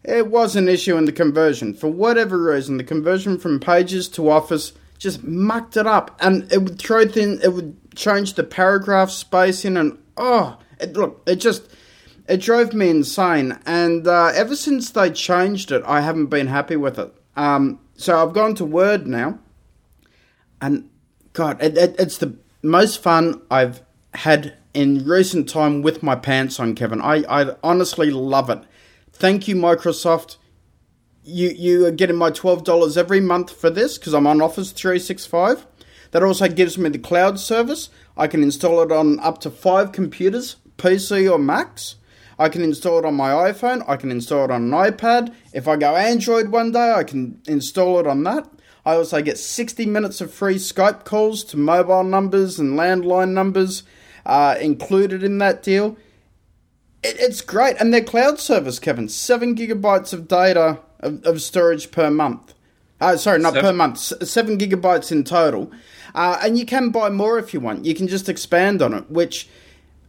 It 0.02 0.28
was 0.28 0.56
an 0.56 0.68
issue 0.68 0.96
in 0.96 1.04
the 1.04 1.12
conversion. 1.12 1.74
For 1.74 1.88
whatever 1.88 2.38
reason, 2.38 2.78
the 2.78 2.84
conversion 2.84 3.38
from 3.38 3.60
Pages 3.60 4.08
to 4.08 4.30
Office 4.30 4.72
just 4.98 5.22
mucked 5.22 5.76
it 5.76 5.86
up. 5.86 6.16
And 6.20 6.50
it 6.50 6.62
would 6.62 6.78
throw 6.78 7.06
things, 7.06 7.42
it 7.44 7.52
would 7.52 7.76
change 7.94 8.34
the 8.34 8.44
paragraph 8.44 9.10
spacing 9.10 9.76
and, 9.76 9.98
oh, 10.16 10.58
it, 10.80 10.92
look, 10.94 11.22
it 11.26 11.36
just 11.36 11.70
it 12.28 12.40
drove 12.40 12.72
me 12.72 12.90
insane. 12.90 13.58
And 13.66 14.06
uh, 14.06 14.32
ever 14.34 14.54
since 14.56 14.90
they 14.90 15.10
changed 15.10 15.72
it, 15.72 15.82
I 15.86 16.00
haven't 16.00 16.26
been 16.26 16.46
happy 16.46 16.76
with 16.76 16.98
it. 16.98 17.12
Um, 17.36 17.80
so 17.96 18.22
I've 18.22 18.32
gone 18.32 18.54
to 18.56 18.64
Word 18.64 19.06
now, 19.06 19.38
and 20.60 20.88
God, 21.32 21.62
it, 21.62 21.76
it, 21.76 21.96
it's 21.98 22.18
the 22.18 22.36
most 22.62 23.02
fun 23.02 23.40
I've 23.50 23.82
had 24.14 24.54
in 24.74 25.04
recent 25.04 25.48
time 25.48 25.82
with 25.82 26.02
my 26.02 26.14
pants 26.14 26.60
on, 26.60 26.74
Kevin. 26.74 27.00
I, 27.00 27.24
I 27.28 27.56
honestly 27.62 28.10
love 28.10 28.50
it. 28.50 28.62
Thank 29.12 29.48
you, 29.48 29.56
Microsoft. 29.56 30.36
You 31.24 31.50
you 31.50 31.86
are 31.86 31.90
getting 31.90 32.16
my 32.16 32.30
twelve 32.30 32.64
dollars 32.64 32.96
every 32.96 33.20
month 33.20 33.50
for 33.50 33.70
this 33.70 33.98
because 33.98 34.14
I'm 34.14 34.26
on 34.26 34.40
Office 34.40 34.72
three 34.72 34.98
six 34.98 35.26
five. 35.26 35.66
That 36.12 36.22
also 36.22 36.48
gives 36.48 36.76
me 36.76 36.88
the 36.88 36.98
cloud 36.98 37.38
service. 37.38 37.90
I 38.16 38.26
can 38.26 38.42
install 38.42 38.82
it 38.82 38.90
on 38.90 39.20
up 39.20 39.38
to 39.42 39.50
five 39.50 39.92
computers 39.92 40.56
PC 40.80 41.30
or 41.30 41.38
Macs. 41.38 41.96
I 42.38 42.48
can 42.48 42.62
install 42.62 42.98
it 43.00 43.04
on 43.04 43.14
my 43.14 43.30
iPhone. 43.30 43.84
I 43.86 43.96
can 43.96 44.10
install 44.10 44.46
it 44.46 44.50
on 44.50 44.62
an 44.62 44.70
iPad. 44.70 45.34
If 45.52 45.68
I 45.68 45.76
go 45.76 45.94
Android 45.94 46.48
one 46.48 46.72
day, 46.72 46.92
I 46.92 47.04
can 47.04 47.40
install 47.46 48.00
it 48.00 48.06
on 48.06 48.22
that. 48.24 48.48
I 48.86 48.94
also 48.94 49.20
get 49.20 49.36
60 49.36 49.84
minutes 49.84 50.22
of 50.22 50.32
free 50.32 50.56
Skype 50.56 51.04
calls 51.04 51.44
to 51.44 51.58
mobile 51.58 52.02
numbers 52.02 52.58
and 52.58 52.78
landline 52.78 53.32
numbers 53.32 53.82
uh, 54.24 54.56
included 54.58 55.22
in 55.22 55.36
that 55.38 55.62
deal. 55.62 55.98
It, 57.02 57.16
it's 57.18 57.42
great. 57.42 57.76
And 57.78 57.92
their 57.92 58.02
cloud 58.02 58.40
service, 58.40 58.78
Kevin, 58.78 59.08
7 59.08 59.54
gigabytes 59.54 60.14
of 60.14 60.26
data 60.26 60.80
of, 61.00 61.22
of 61.24 61.42
storage 61.42 61.90
per 61.90 62.10
month. 62.10 62.54
Uh, 63.02 63.16
sorry, 63.16 63.38
not 63.38 63.54
seven. 63.54 63.70
per 63.70 63.72
month, 63.74 63.98
7 63.98 64.58
gigabytes 64.58 65.12
in 65.12 65.24
total. 65.24 65.70
Uh, 66.14 66.38
and 66.42 66.58
you 66.58 66.66
can 66.66 66.90
buy 66.90 67.08
more 67.08 67.38
if 67.38 67.54
you 67.54 67.60
want. 67.60 67.84
You 67.84 67.94
can 67.94 68.08
just 68.08 68.28
expand 68.28 68.82
on 68.82 68.94
it, 68.94 69.10
which 69.10 69.48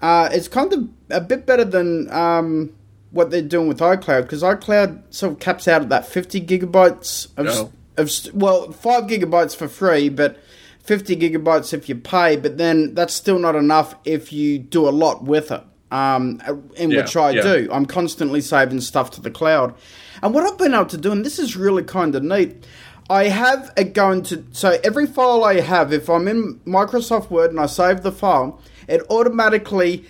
uh, 0.02 0.30
it's 0.32 0.48
kind 0.48 0.74
of 0.74 0.90
a 1.10 1.22
bit 1.22 1.46
better 1.46 1.64
than 1.64 2.12
um, 2.12 2.74
what 3.12 3.30
they're 3.30 3.42
doing 3.42 3.68
with 3.68 3.80
iCloud 3.80 4.24
because 4.24 4.42
iCloud 4.42 5.02
sort 5.14 5.34
of 5.34 5.40
caps 5.40 5.68
out 5.68 5.84
at 5.84 5.90
that 5.90 6.06
50 6.06 6.42
gigabytes 6.42 7.28
of, 7.38 7.46
no. 7.46 7.72
of 7.98 8.12
well, 8.34 8.72
5 8.72 9.04
gigabytes 9.04 9.56
for 9.56 9.68
free, 9.68 10.10
but 10.10 10.38
50 10.84 11.16
gigabytes 11.16 11.74
if 11.74 11.88
you 11.88 11.96
pay, 11.96 12.36
but 12.36 12.58
then 12.58 12.96
that's 12.96 13.14
still 13.14 13.38
not 13.38 13.56
enough 13.56 13.96
if 14.04 14.34
you 14.34 14.58
do 14.58 14.88
a 14.88 14.92
lot 14.92 15.24
with 15.24 15.52
it. 15.52 15.64
Um, 15.92 16.42
in 16.78 16.92
yeah, 16.92 17.02
which 17.02 17.18
I 17.18 17.32
yeah. 17.32 17.42
do. 17.42 17.70
I'm 17.70 17.86
constantly 17.86 18.40
saving 18.40 18.80
stuff 18.80 19.12
to 19.12 19.22
the 19.22 19.30
cloud. 19.30 19.76
And 20.24 20.34
what 20.34 20.46
I've 20.46 20.58
been 20.58 20.74
able 20.74 20.86
to 20.86 20.98
do, 20.98 21.12
and 21.12 21.26
this 21.26 21.38
is 21.38 21.58
really 21.58 21.84
kind 21.84 22.16
of 22.16 22.24
neat, 22.24 22.66
I 23.10 23.26
have 23.26 23.74
it 23.76 23.94
going 23.94 24.24
to. 24.24 24.46
So 24.54 24.80
every 24.86 25.06
file 25.06 25.44
I 25.44 25.60
have, 25.60 25.92
if 25.92 26.10
I'm 26.10 26.30
in 26.30 26.62
Microsoft 26.66 27.30
Word 27.30 27.52
and 27.52 27.60
I 27.60 27.66
save 27.66 28.04
the 28.04 28.12
file, 28.14 28.62
it 28.92 29.02
automatically 29.10 30.06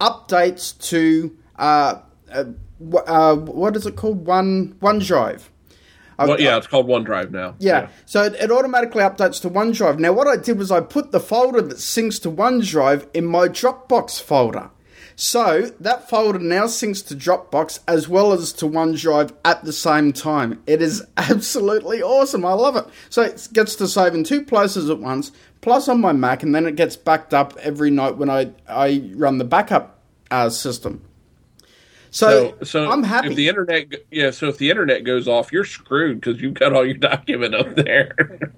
updates 0.00 0.76
to 0.90 1.36
uh, 1.56 2.00
uh, 2.32 2.44
uh, 3.06 3.36
what 3.36 3.76
is 3.76 3.86
it 3.86 3.96
called? 3.96 4.26
One 4.26 4.74
OneDrive. 4.80 5.42
Well, 6.18 6.40
yeah, 6.40 6.56
it's 6.56 6.66
called 6.66 6.86
OneDrive 6.86 7.30
now. 7.30 7.56
Yeah, 7.58 7.82
yeah. 7.82 7.88
so 8.06 8.22
it, 8.24 8.34
it, 8.34 8.50
automatically 8.50 9.02
updates 9.02 9.40
to 9.42 9.50
OneDrive. 9.50 9.98
Now, 9.98 10.12
what 10.12 10.28
I 10.28 10.36
did 10.36 10.58
was 10.58 10.70
I 10.70 10.80
put 10.80 11.10
the 11.10 11.20
folder 11.20 11.62
that 11.62 11.78
syncs 11.78 12.20
to 12.22 12.30
OneDrive 12.30 13.08
in 13.12 13.26
my 13.26 13.48
Dropbox 13.48 14.20
folder. 14.22 14.70
So 15.16 15.72
that 15.80 16.08
folder 16.08 16.38
now 16.38 16.64
syncs 16.64 17.06
to 17.08 17.14
Dropbox 17.14 17.80
as 17.86 18.08
well 18.08 18.32
as 18.32 18.52
to 18.54 18.66
OneDrive 18.66 19.32
at 19.44 19.64
the 19.64 19.72
same 19.72 20.12
time. 20.12 20.62
It 20.66 20.80
is 20.80 21.02
absolutely 21.16 22.02
awesome. 22.02 22.44
I 22.44 22.52
love 22.52 22.76
it. 22.76 22.86
So 23.10 23.22
it 23.22 23.48
gets 23.52 23.74
to 23.76 23.88
save 23.88 24.14
in 24.14 24.24
two 24.24 24.44
places 24.44 24.88
at 24.90 25.00
once, 25.00 25.32
plus 25.62 25.88
on 25.88 26.00
my 26.00 26.12
Mac, 26.12 26.42
and 26.42 26.54
then 26.54 26.66
it 26.66 26.76
gets 26.76 26.96
backed 26.96 27.32
up 27.32 27.56
every 27.62 27.90
night 27.90 28.18
when 28.18 28.28
I, 28.28 28.50
I 28.68 29.10
run 29.14 29.38
the 29.38 29.44
backup 29.44 29.98
uh, 30.30 30.50
system. 30.50 31.02
So, 32.10 32.56
So, 32.58 32.64
so 32.64 32.90
I'm 32.90 33.02
happy. 33.04 33.28
if 33.28 33.36
the 33.36 33.48
internet, 33.48 33.86
yeah. 34.10 34.30
So 34.32 34.48
if 34.48 34.58
the 34.58 34.68
internet 34.68 35.04
goes 35.04 35.26
off, 35.26 35.50
you're 35.50 35.64
screwed 35.64 36.20
because 36.20 36.42
you've 36.42 36.52
got 36.54 36.74
all 36.74 36.84
your 36.84 36.94
document 36.98 37.54
up 37.54 37.74
there. 37.74 38.14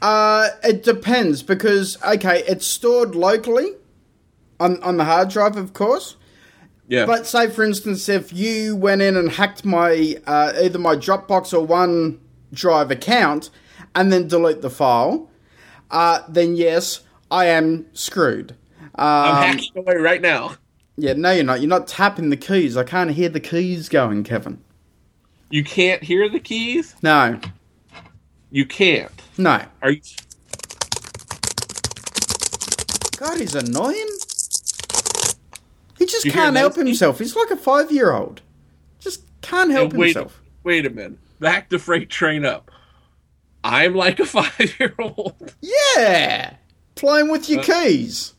Uh, 0.00 0.50
it 0.62 0.84
depends 0.84 1.42
because 1.42 2.00
okay, 2.04 2.44
it's 2.46 2.64
stored 2.64 3.16
locally 3.16 3.72
on 4.60 4.80
on 4.84 4.96
the 4.96 5.04
hard 5.04 5.28
drive, 5.28 5.56
of 5.56 5.72
course. 5.72 6.14
yeah, 6.86 7.04
But 7.04 7.26
say, 7.26 7.50
for 7.50 7.64
instance, 7.64 8.08
if 8.08 8.32
you 8.32 8.76
went 8.76 9.02
in 9.02 9.16
and 9.16 9.28
hacked 9.28 9.64
my 9.64 10.16
uh, 10.24 10.52
either 10.62 10.78
my 10.78 10.94
Dropbox 10.94 11.52
or 11.52 11.66
OneDrive 11.66 12.90
account 12.92 13.50
and 13.96 14.12
then 14.12 14.28
delete 14.28 14.62
the 14.62 14.70
file, 14.70 15.28
uh, 15.90 16.22
then 16.28 16.56
yes, 16.56 17.00
I 17.30 17.46
am 17.46 17.86
screwed. 17.94 18.54
I'm 18.94 19.36
Um, 19.36 19.42
hacking 19.42 19.72
away 19.76 19.96
right 19.96 20.20
now. 20.20 20.54
yeah, 20.96 21.12
no, 21.12 21.30
you're 21.30 21.44
not. 21.44 21.60
You're 21.60 21.68
not 21.68 21.86
tapping 21.88 22.30
the 22.30 22.36
keys. 22.36 22.76
I 22.76 22.84
can't 22.84 23.10
hear 23.12 23.28
the 23.28 23.40
keys 23.40 23.88
going, 23.88 24.24
Kevin. 24.24 24.58
You 25.50 25.64
can't 25.64 26.02
hear 26.02 26.28
the 26.28 26.40
keys. 26.40 26.94
No, 27.02 27.38
You 28.50 28.66
can't. 28.66 29.10
no. 29.38 29.62
Are 29.82 29.90
you? 29.92 30.00
God, 33.16 33.38
he's 33.40 33.54
annoying. 33.54 34.08
He 35.98 36.06
just 36.06 36.24
You 36.24 36.30
can't 36.32 36.56
help 36.56 36.76
himself. 36.76 37.18
He's 37.18 37.34
like 37.34 37.50
a 37.50 37.56
five 37.56 37.90
year 37.90 38.12
old. 38.12 38.40
Just 39.00 39.22
can't 39.42 39.70
help 39.72 39.92
wait, 39.94 40.14
himself. 40.14 40.40
wait 40.62 40.86
a 40.86 40.90
minute. 40.90 41.18
Back 41.40 41.68
the 41.68 41.78
freight 41.78 42.08
train 42.10 42.44
up. 42.44 42.70
I'm 43.68 43.94
like 43.94 44.20
a 44.20 44.26
five 44.26 44.74
year 44.78 44.94
old. 44.98 45.54
Yeah! 45.96 46.54
Playing 46.94 47.30
with 47.30 47.48
Uh, 47.48 47.54
your 47.54 47.62
keys. 47.62 48.34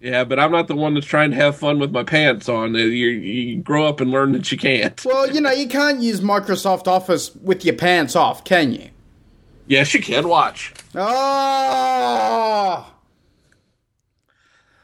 Yeah, 0.00 0.22
but 0.24 0.38
I'm 0.38 0.52
not 0.52 0.68
the 0.68 0.76
one 0.76 0.94
that's 0.94 1.06
trying 1.06 1.30
to 1.30 1.36
have 1.36 1.56
fun 1.56 1.80
with 1.80 1.90
my 1.90 2.04
pants 2.04 2.48
on. 2.48 2.76
Uh, 2.76 2.78
You, 2.78 3.08
you 3.08 3.60
grow 3.62 3.86
up 3.86 4.00
and 4.00 4.10
learn 4.12 4.30
that 4.32 4.52
you 4.52 4.56
can't. 4.58 5.04
Well, 5.04 5.28
you 5.28 5.40
know, 5.40 5.50
you 5.50 5.66
can't 5.66 6.00
use 6.00 6.20
Microsoft 6.20 6.86
Office 6.86 7.34
with 7.34 7.64
your 7.64 7.74
pants 7.74 8.14
off, 8.14 8.44
can 8.44 8.72
you? 8.72 8.90
Yes, 9.66 9.92
you 9.92 10.00
can. 10.00 10.28
Watch. 10.28 10.72
Ah! 10.94 12.94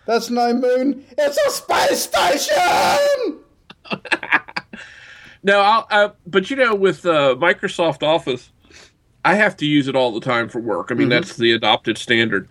That's 0.06 0.30
no 0.30 0.52
moon. 0.52 1.04
It's 1.16 1.38
a 1.38 1.50
space 1.50 2.02
station! 2.02 3.38
No, 5.46 5.60
I'll, 5.60 5.86
uh, 5.90 6.08
but 6.26 6.48
you 6.48 6.56
know, 6.56 6.74
with 6.74 7.04
uh, 7.04 7.36
Microsoft 7.38 8.02
Office, 8.02 8.50
I 9.24 9.34
have 9.34 9.56
to 9.58 9.66
use 9.66 9.88
it 9.88 9.96
all 9.96 10.12
the 10.12 10.20
time 10.20 10.48
for 10.48 10.60
work. 10.60 10.90
I 10.90 10.94
mean, 10.94 11.08
that's 11.08 11.36
the 11.36 11.52
adopted 11.52 11.96
standard. 11.98 12.48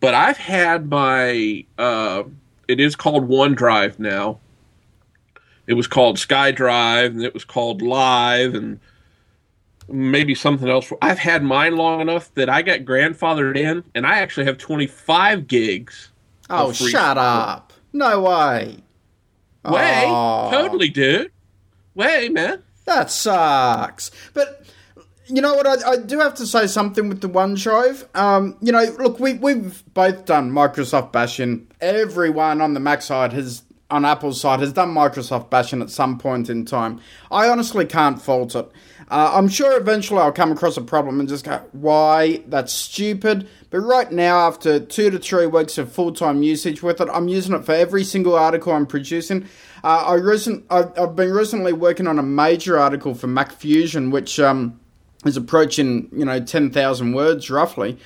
But 0.00 0.14
I've 0.14 0.36
had 0.36 0.90
my, 0.90 1.64
uh, 1.78 2.24
it 2.68 2.80
is 2.80 2.96
called 2.96 3.28
OneDrive 3.28 3.98
now. 3.98 4.40
It 5.66 5.74
was 5.74 5.86
called 5.86 6.16
SkyDrive, 6.16 7.06
and 7.06 7.22
it 7.22 7.34
was 7.34 7.44
called 7.44 7.82
Live, 7.82 8.54
and 8.54 8.78
maybe 9.88 10.34
something 10.34 10.68
else. 10.68 10.92
I've 11.02 11.18
had 11.18 11.42
mine 11.42 11.76
long 11.76 12.00
enough 12.00 12.32
that 12.34 12.48
I 12.48 12.62
got 12.62 12.80
grandfathered 12.80 13.56
in, 13.56 13.84
and 13.94 14.06
I 14.06 14.18
actually 14.18 14.46
have 14.46 14.58
25 14.58 15.46
gigs. 15.46 16.10
Oh, 16.50 16.72
shut 16.72 16.90
support. 16.90 17.18
up. 17.18 17.72
No 17.92 18.20
way. 18.20 18.78
Way, 19.64 20.04
Aw. 20.06 20.50
totally, 20.50 20.88
dude. 20.88 21.32
Way, 21.94 22.28
man. 22.28 22.62
That 22.84 23.10
sucks. 23.10 24.12
But 24.32 24.65
you 25.28 25.42
know 25.42 25.54
what? 25.54 25.66
I, 25.66 25.92
I 25.92 25.96
do 25.96 26.20
have 26.20 26.34
to 26.34 26.46
say 26.46 26.66
something 26.66 27.08
with 27.08 27.20
the 27.20 27.28
OneDrive. 27.28 28.16
Um, 28.16 28.56
you 28.60 28.72
know, 28.72 28.84
look, 28.98 29.18
we 29.18 29.34
we've 29.34 29.82
both 29.92 30.24
done 30.24 30.52
Microsoft 30.52 31.12
bashing. 31.12 31.66
Everyone 31.80 32.60
on 32.60 32.74
the 32.74 32.80
Mac 32.80 33.02
side 33.02 33.32
has, 33.32 33.62
on 33.90 34.04
Apple's 34.04 34.40
side, 34.40 34.60
has 34.60 34.72
done 34.72 34.94
Microsoft 34.94 35.50
bashing 35.50 35.82
at 35.82 35.90
some 35.90 36.18
point 36.18 36.48
in 36.48 36.64
time. 36.64 37.00
I 37.30 37.48
honestly 37.48 37.84
can't 37.84 38.20
fault 38.20 38.54
it. 38.54 38.70
Uh, 39.08 39.32
I'm 39.34 39.48
sure 39.48 39.78
eventually 39.78 40.20
I'll 40.20 40.32
come 40.32 40.50
across 40.50 40.76
a 40.76 40.82
problem 40.82 41.20
and 41.20 41.28
just 41.28 41.44
go, 41.44 41.60
"Why? 41.72 42.42
That's 42.46 42.72
stupid." 42.72 43.48
But 43.70 43.80
right 43.80 44.10
now, 44.10 44.46
after 44.46 44.78
two 44.78 45.10
to 45.10 45.18
three 45.18 45.46
weeks 45.46 45.76
of 45.76 45.92
full 45.92 46.12
time 46.12 46.42
usage 46.42 46.82
with 46.82 47.00
it, 47.00 47.08
I'm 47.12 47.28
using 47.28 47.54
it 47.54 47.64
for 47.64 47.72
every 47.72 48.04
single 48.04 48.36
article 48.36 48.72
I'm 48.72 48.86
producing. 48.86 49.48
Uh, 49.82 50.04
I 50.06 50.14
recent, 50.14 50.64
I've, 50.70 50.98
I've 50.98 51.14
been 51.14 51.32
recently 51.32 51.72
working 51.72 52.06
on 52.06 52.18
a 52.18 52.22
major 52.22 52.78
article 52.78 53.14
for 53.14 53.26
Mac 53.26 53.52
Fusion, 53.52 54.10
which 54.10 54.40
um, 54.40 54.80
is 55.26 55.36
approaching 55.36 56.08
you 56.12 56.24
know 56.24 56.40
ten 56.40 56.70
thousand 56.70 57.12
words 57.12 57.50
roughly. 57.50 57.98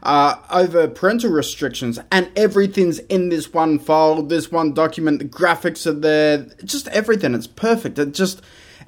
Uh, 0.00 0.36
over 0.50 0.86
parental 0.86 1.28
restrictions, 1.28 1.98
and 2.12 2.30
everything's 2.36 3.00
in 3.00 3.30
this 3.30 3.52
one 3.52 3.80
file, 3.80 4.22
this 4.22 4.52
one 4.52 4.72
document. 4.72 5.18
The 5.18 5.24
graphics 5.24 5.88
are 5.88 5.92
there, 5.92 6.46
just 6.64 6.86
everything. 6.88 7.34
It's 7.34 7.48
perfect. 7.48 7.98
It 7.98 8.14
just 8.14 8.40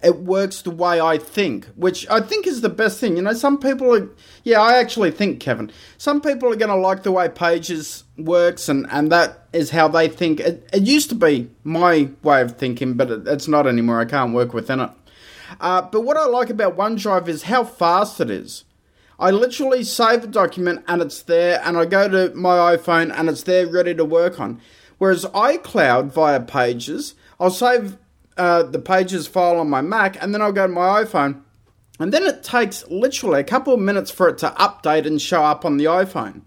it 0.02 0.16
works 0.16 0.62
the 0.62 0.70
way 0.70 1.00
I 1.00 1.18
think, 1.18 1.66
which 1.76 2.08
I 2.08 2.20
think 2.20 2.46
is 2.46 2.60
the 2.60 2.68
best 2.68 3.00
thing. 3.00 3.16
You 3.16 3.22
know, 3.22 3.32
some 3.32 3.58
people 3.58 3.94
are, 3.94 4.08
yeah, 4.44 4.60
I 4.60 4.78
actually 4.78 5.10
think, 5.10 5.40
Kevin, 5.40 5.70
some 5.98 6.20
people 6.20 6.50
are 6.52 6.56
going 6.56 6.70
to 6.70 6.76
like 6.76 7.02
the 7.02 7.12
way 7.12 7.28
Pages 7.28 8.04
works, 8.16 8.68
and, 8.68 8.86
and 8.90 9.12
that 9.12 9.48
is 9.52 9.70
how 9.70 9.88
they 9.88 10.08
think. 10.08 10.40
It, 10.40 10.68
it 10.72 10.82
used 10.82 11.08
to 11.10 11.14
be 11.14 11.50
my 11.64 12.10
way 12.22 12.40
of 12.42 12.56
thinking, 12.56 12.94
but 12.94 13.10
it, 13.10 13.28
it's 13.28 13.48
not 13.48 13.66
anymore. 13.66 14.00
I 14.00 14.04
can't 14.06 14.32
work 14.32 14.54
within 14.54 14.80
it. 14.80 14.90
Uh, 15.58 15.82
but 15.82 16.02
what 16.02 16.16
I 16.16 16.26
like 16.26 16.50
about 16.50 16.76
OneDrive 16.76 17.28
is 17.28 17.44
how 17.44 17.64
fast 17.64 18.20
it 18.20 18.30
is. 18.30 18.64
I 19.18 19.30
literally 19.30 19.84
save 19.84 20.24
a 20.24 20.26
document 20.26 20.84
and 20.88 21.02
it's 21.02 21.22
there, 21.22 21.60
and 21.64 21.76
I 21.76 21.84
go 21.84 22.08
to 22.08 22.34
my 22.34 22.76
iPhone 22.76 23.12
and 23.14 23.28
it's 23.28 23.42
there 23.42 23.66
ready 23.66 23.94
to 23.94 24.04
work 24.04 24.40
on. 24.40 24.60
Whereas 24.98 25.24
iCloud 25.24 26.12
via 26.12 26.40
Pages, 26.40 27.14
I'll 27.38 27.50
save 27.50 27.96
uh, 28.36 28.62
the 28.62 28.78
Pages 28.78 29.26
file 29.26 29.58
on 29.58 29.68
my 29.68 29.80
Mac 29.80 30.22
and 30.22 30.32
then 30.32 30.40
I'll 30.40 30.52
go 30.52 30.66
to 30.66 30.72
my 30.72 31.04
iPhone, 31.04 31.42
and 31.98 32.12
then 32.12 32.22
it 32.22 32.42
takes 32.42 32.88
literally 32.88 33.40
a 33.40 33.44
couple 33.44 33.74
of 33.74 33.80
minutes 33.80 34.10
for 34.10 34.28
it 34.28 34.38
to 34.38 34.50
update 34.50 35.06
and 35.06 35.20
show 35.20 35.42
up 35.42 35.64
on 35.66 35.76
the 35.76 35.84
iPhone. 35.84 36.42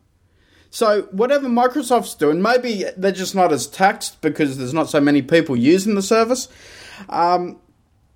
So 0.72 1.04
whatever 1.12 1.48
Microsoft's 1.48 2.16
doing, 2.16 2.42
maybe 2.42 2.86
they're 2.98 3.12
just 3.12 3.36
not 3.36 3.52
as 3.52 3.68
taxed 3.68 4.22
because 4.22 4.58
there's 4.58 4.74
not 4.74 4.90
so 4.90 5.00
many 5.00 5.22
people 5.22 5.56
using 5.56 5.94
the 5.94 6.02
service. 6.02 6.48
Um, 7.10 7.60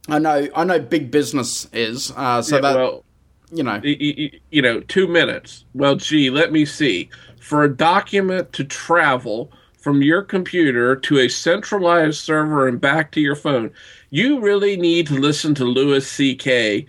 I 0.08 0.20
know, 0.20 0.48
I 0.56 0.64
know, 0.64 0.80
big 0.80 1.12
business 1.12 1.68
is 1.74 2.12
uh, 2.16 2.42
so 2.42 2.56
Yeah, 2.56 2.62
that 2.62 2.76
well, 2.76 3.04
you 3.52 3.64
know. 3.64 3.80
you 3.84 4.62
know, 4.62 4.82
two 4.82 5.08
minutes. 5.08 5.66
Well, 5.74 5.96
gee, 5.96 6.30
let 6.30 6.52
me 6.52 6.66
see. 6.66 7.10
For 7.40 7.64
a 7.64 7.74
document 7.74 8.54
to 8.54 8.64
travel 8.64 9.52
from 9.78 10.02
your 10.02 10.22
computer 10.22 10.96
to 10.96 11.20
a 11.20 11.30
centralized 11.30 12.18
server 12.20 12.68
and 12.68 12.80
back 12.80 13.12
to 13.14 13.22
your 13.22 13.36
phone, 13.36 13.72
you 14.10 14.40
really 14.40 14.76
need 14.78 15.08
to 15.08 15.14
listen 15.16 15.56
to 15.56 15.66
Louis 15.66 16.06
C.K. 16.08 16.86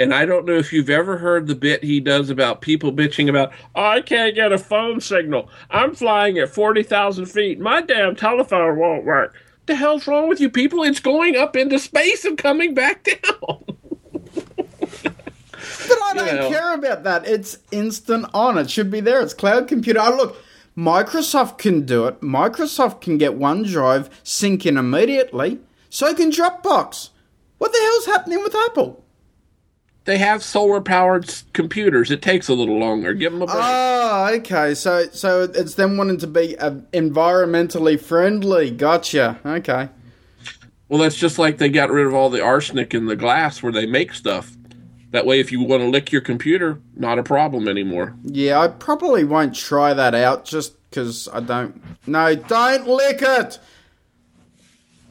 And 0.00 0.12
I 0.12 0.24
don't 0.24 0.46
know 0.46 0.54
if 0.56 0.72
you've 0.72 0.90
ever 0.90 1.18
heard 1.18 1.46
the 1.46 1.54
bit 1.54 1.84
he 1.84 2.00
does 2.00 2.30
about 2.30 2.60
people 2.60 2.92
bitching 2.92 3.28
about, 3.28 3.52
"Oh, 3.76 3.84
I 3.84 4.00
can't 4.00 4.34
get 4.34 4.50
a 4.50 4.58
phone 4.58 5.00
signal. 5.00 5.48
I'm 5.70 5.94
flying 5.94 6.38
at 6.38 6.48
40,000 6.48 7.26
feet. 7.26 7.60
My 7.60 7.80
damn 7.82 8.16
telephone 8.16 8.76
won't 8.78 9.04
work. 9.04 9.36
The 9.66 9.74
hell's 9.76 10.06
wrong 10.06 10.28
with 10.28 10.40
you 10.40 10.50
people? 10.50 10.82
It's 10.82 11.00
going 11.00 11.36
up 11.36 11.56
into 11.56 11.78
space 11.78 12.24
and 12.24 12.36
coming 12.36 12.74
back 12.74 13.04
down. 13.04 13.64
But 15.88 15.98
I 16.02 16.12
don't 16.14 16.34
know. 16.36 16.48
care 16.50 16.74
about 16.74 17.04
that. 17.04 17.26
It's 17.26 17.58
instant 17.70 18.26
on. 18.34 18.58
It 18.58 18.70
should 18.70 18.90
be 18.90 19.00
there. 19.00 19.20
It's 19.20 19.34
cloud 19.34 19.68
computer. 19.68 20.00
Oh, 20.02 20.16
look, 20.16 20.36
Microsoft 20.76 21.58
can 21.58 21.86
do 21.86 22.06
it. 22.06 22.20
Microsoft 22.20 23.00
can 23.00 23.18
get 23.18 23.38
OneDrive 23.38 24.08
sync 24.22 24.66
in 24.66 24.76
immediately. 24.76 25.60
So 25.90 26.14
can 26.14 26.30
Dropbox. 26.30 27.10
What 27.58 27.72
the 27.72 27.78
hell's 27.78 28.06
happening 28.06 28.42
with 28.42 28.54
Apple? 28.54 29.04
They 30.04 30.18
have 30.18 30.42
solar 30.42 30.80
powered 30.80 31.32
computers. 31.52 32.10
It 32.10 32.22
takes 32.22 32.48
a 32.48 32.54
little 32.54 32.78
longer. 32.78 33.14
Give 33.14 33.32
them 33.32 33.42
a 33.42 33.46
break. 33.46 33.58
Oh, 33.60 34.34
okay. 34.34 34.74
So, 34.74 35.06
so 35.12 35.42
it's 35.42 35.74
them 35.74 35.96
wanting 35.96 36.18
to 36.18 36.26
be 36.26 36.58
uh, 36.58 36.72
environmentally 36.92 38.00
friendly. 38.00 38.70
Gotcha. 38.70 39.38
Okay. 39.44 39.88
well, 40.88 41.00
that's 41.00 41.16
just 41.16 41.38
like 41.38 41.58
they 41.58 41.68
got 41.68 41.90
rid 41.90 42.06
of 42.06 42.14
all 42.14 42.30
the 42.30 42.42
arsenic 42.42 42.94
in 42.94 43.06
the 43.06 43.16
glass 43.16 43.62
where 43.62 43.72
they 43.72 43.86
make 43.86 44.12
stuff. 44.12 44.56
That 45.12 45.26
way, 45.26 45.40
if 45.40 45.52
you 45.52 45.62
want 45.62 45.82
to 45.82 45.88
lick 45.88 46.10
your 46.10 46.22
computer, 46.22 46.80
not 46.96 47.18
a 47.18 47.22
problem 47.22 47.68
anymore. 47.68 48.14
Yeah, 48.24 48.60
I 48.60 48.68
probably 48.68 49.24
won't 49.24 49.54
try 49.54 49.92
that 49.92 50.14
out 50.14 50.46
just 50.46 50.74
because 50.88 51.28
I 51.28 51.40
don't. 51.40 51.82
No, 52.06 52.34
don't 52.34 52.88
lick 52.88 53.18
it. 53.20 53.58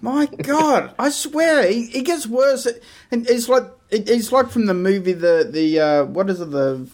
My 0.01 0.25
God, 0.25 0.95
I 0.97 1.09
swear, 1.09 1.67
he, 1.69 1.85
he 1.85 2.01
gets 2.01 2.25
worse. 2.25 2.65
And 3.11 3.29
it's 3.29 3.47
like 3.47 3.65
it, 3.91 4.09
it's 4.09 4.31
like 4.31 4.49
from 4.49 4.65
the 4.65 4.73
movie 4.73 5.13
the 5.13 5.47
the 5.49 5.79
uh, 5.79 6.05
what 6.05 6.29
is 6.29 6.41
it 6.41 6.51
the 6.51 6.87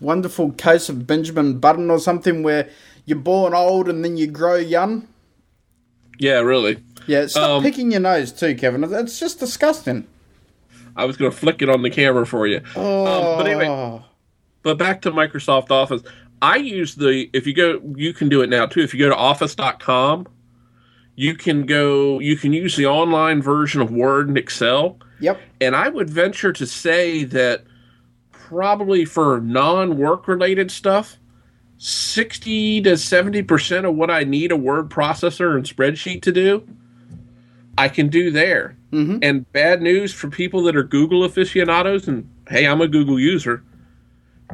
wonderful 0.00 0.52
case 0.52 0.88
of 0.88 1.06
Benjamin 1.06 1.58
Button 1.58 1.90
or 1.90 1.98
something 1.98 2.42
where 2.42 2.68
you're 3.04 3.18
born 3.18 3.54
old 3.54 3.88
and 3.88 4.04
then 4.04 4.16
you 4.16 4.26
grow 4.26 4.56
young. 4.56 5.06
Yeah, 6.18 6.40
really. 6.40 6.78
Yeah, 7.06 7.26
stop 7.26 7.50
Um, 7.58 7.62
picking 7.62 7.90
your 7.92 8.00
nose 8.00 8.32
too, 8.32 8.54
Kevin. 8.54 8.82
It's 8.84 9.20
just 9.20 9.38
disgusting. 9.38 10.06
I 10.96 11.04
was 11.04 11.16
going 11.16 11.30
to 11.30 11.36
flick 11.36 11.60
it 11.62 11.68
on 11.68 11.82
the 11.82 11.90
camera 11.90 12.26
for 12.26 12.46
you. 12.46 12.62
Oh, 12.74 13.36
but 13.36 13.46
anyway, 13.46 14.02
but 14.62 14.78
back 14.78 15.02
to 15.02 15.10
Microsoft 15.12 15.70
Office. 15.70 16.02
I 16.42 16.56
use 16.56 16.94
the 16.94 17.28
if 17.32 17.46
you 17.46 17.54
go 17.54 17.80
you 17.96 18.12
can 18.12 18.28
do 18.28 18.42
it 18.42 18.48
now 18.50 18.66
too. 18.66 18.80
If 18.80 18.92
you 18.94 19.00
go 19.00 19.08
to 19.10 19.16
office.com, 19.16 20.26
You 21.14 21.34
can 21.34 21.64
go. 21.64 22.18
You 22.18 22.36
can 22.36 22.52
use 22.52 22.76
the 22.76 22.86
online 22.86 23.40
version 23.40 23.80
of 23.80 23.90
Word 23.90 24.28
and 24.28 24.36
Excel. 24.36 24.98
Yep. 25.20 25.40
And 25.60 25.74
I 25.74 25.88
would 25.88 26.10
venture 26.10 26.52
to 26.52 26.66
say 26.66 27.24
that 27.24 27.64
probably 28.30 29.04
for 29.04 29.40
non-work 29.40 30.28
related 30.28 30.70
stuff, 30.70 31.16
sixty 31.78 32.80
to 32.82 32.96
seventy 32.96 33.42
percent 33.42 33.86
of 33.86 33.94
what 33.94 34.10
I 34.10 34.24
need 34.24 34.52
a 34.52 34.56
word 34.56 34.90
processor 34.90 35.54
and 35.54 35.64
spreadsheet 35.64 36.22
to 36.22 36.32
do, 36.32 36.66
I 37.78 37.88
can 37.88 38.08
do 38.08 38.30
there. 38.30 38.76
Mm-hmm. 38.92 39.18
And 39.22 39.50
bad 39.52 39.82
news 39.82 40.12
for 40.12 40.28
people 40.28 40.62
that 40.62 40.76
are 40.76 40.82
Google 40.82 41.24
aficionados, 41.24 42.08
and 42.08 42.30
hey, 42.48 42.66
I'm 42.66 42.80
a 42.80 42.88
Google 42.88 43.18
user. 43.18 43.62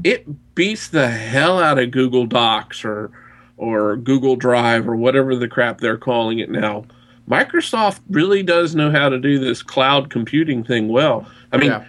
It 0.05 0.55
beats 0.55 0.89
the 0.89 1.09
hell 1.09 1.59
out 1.59 1.79
of 1.79 1.91
Google 1.91 2.27
Docs 2.27 2.85
or 2.85 3.11
or 3.57 3.97
Google 3.97 4.37
Drive 4.37 4.89
or 4.89 4.97
whatever 4.97 5.37
the 5.37 5.49
crap 5.49 5.79
they're 5.79 5.99
calling 5.99 6.39
it 6.39 6.51
now. 6.51 6.87
Microsoft 7.29 8.01
really 8.11 8.43
does 8.43 8.75
know 8.75 8.91
how 8.91 9.09
to 9.09 9.19
do 9.19 9.39
this 9.39 9.63
cloud 9.63 10.11
computing 10.11 10.65
thing 10.65 10.89
well. 10.89 11.27
I 11.53 11.57
mean, 11.57 11.71
Yeah. 11.71 11.85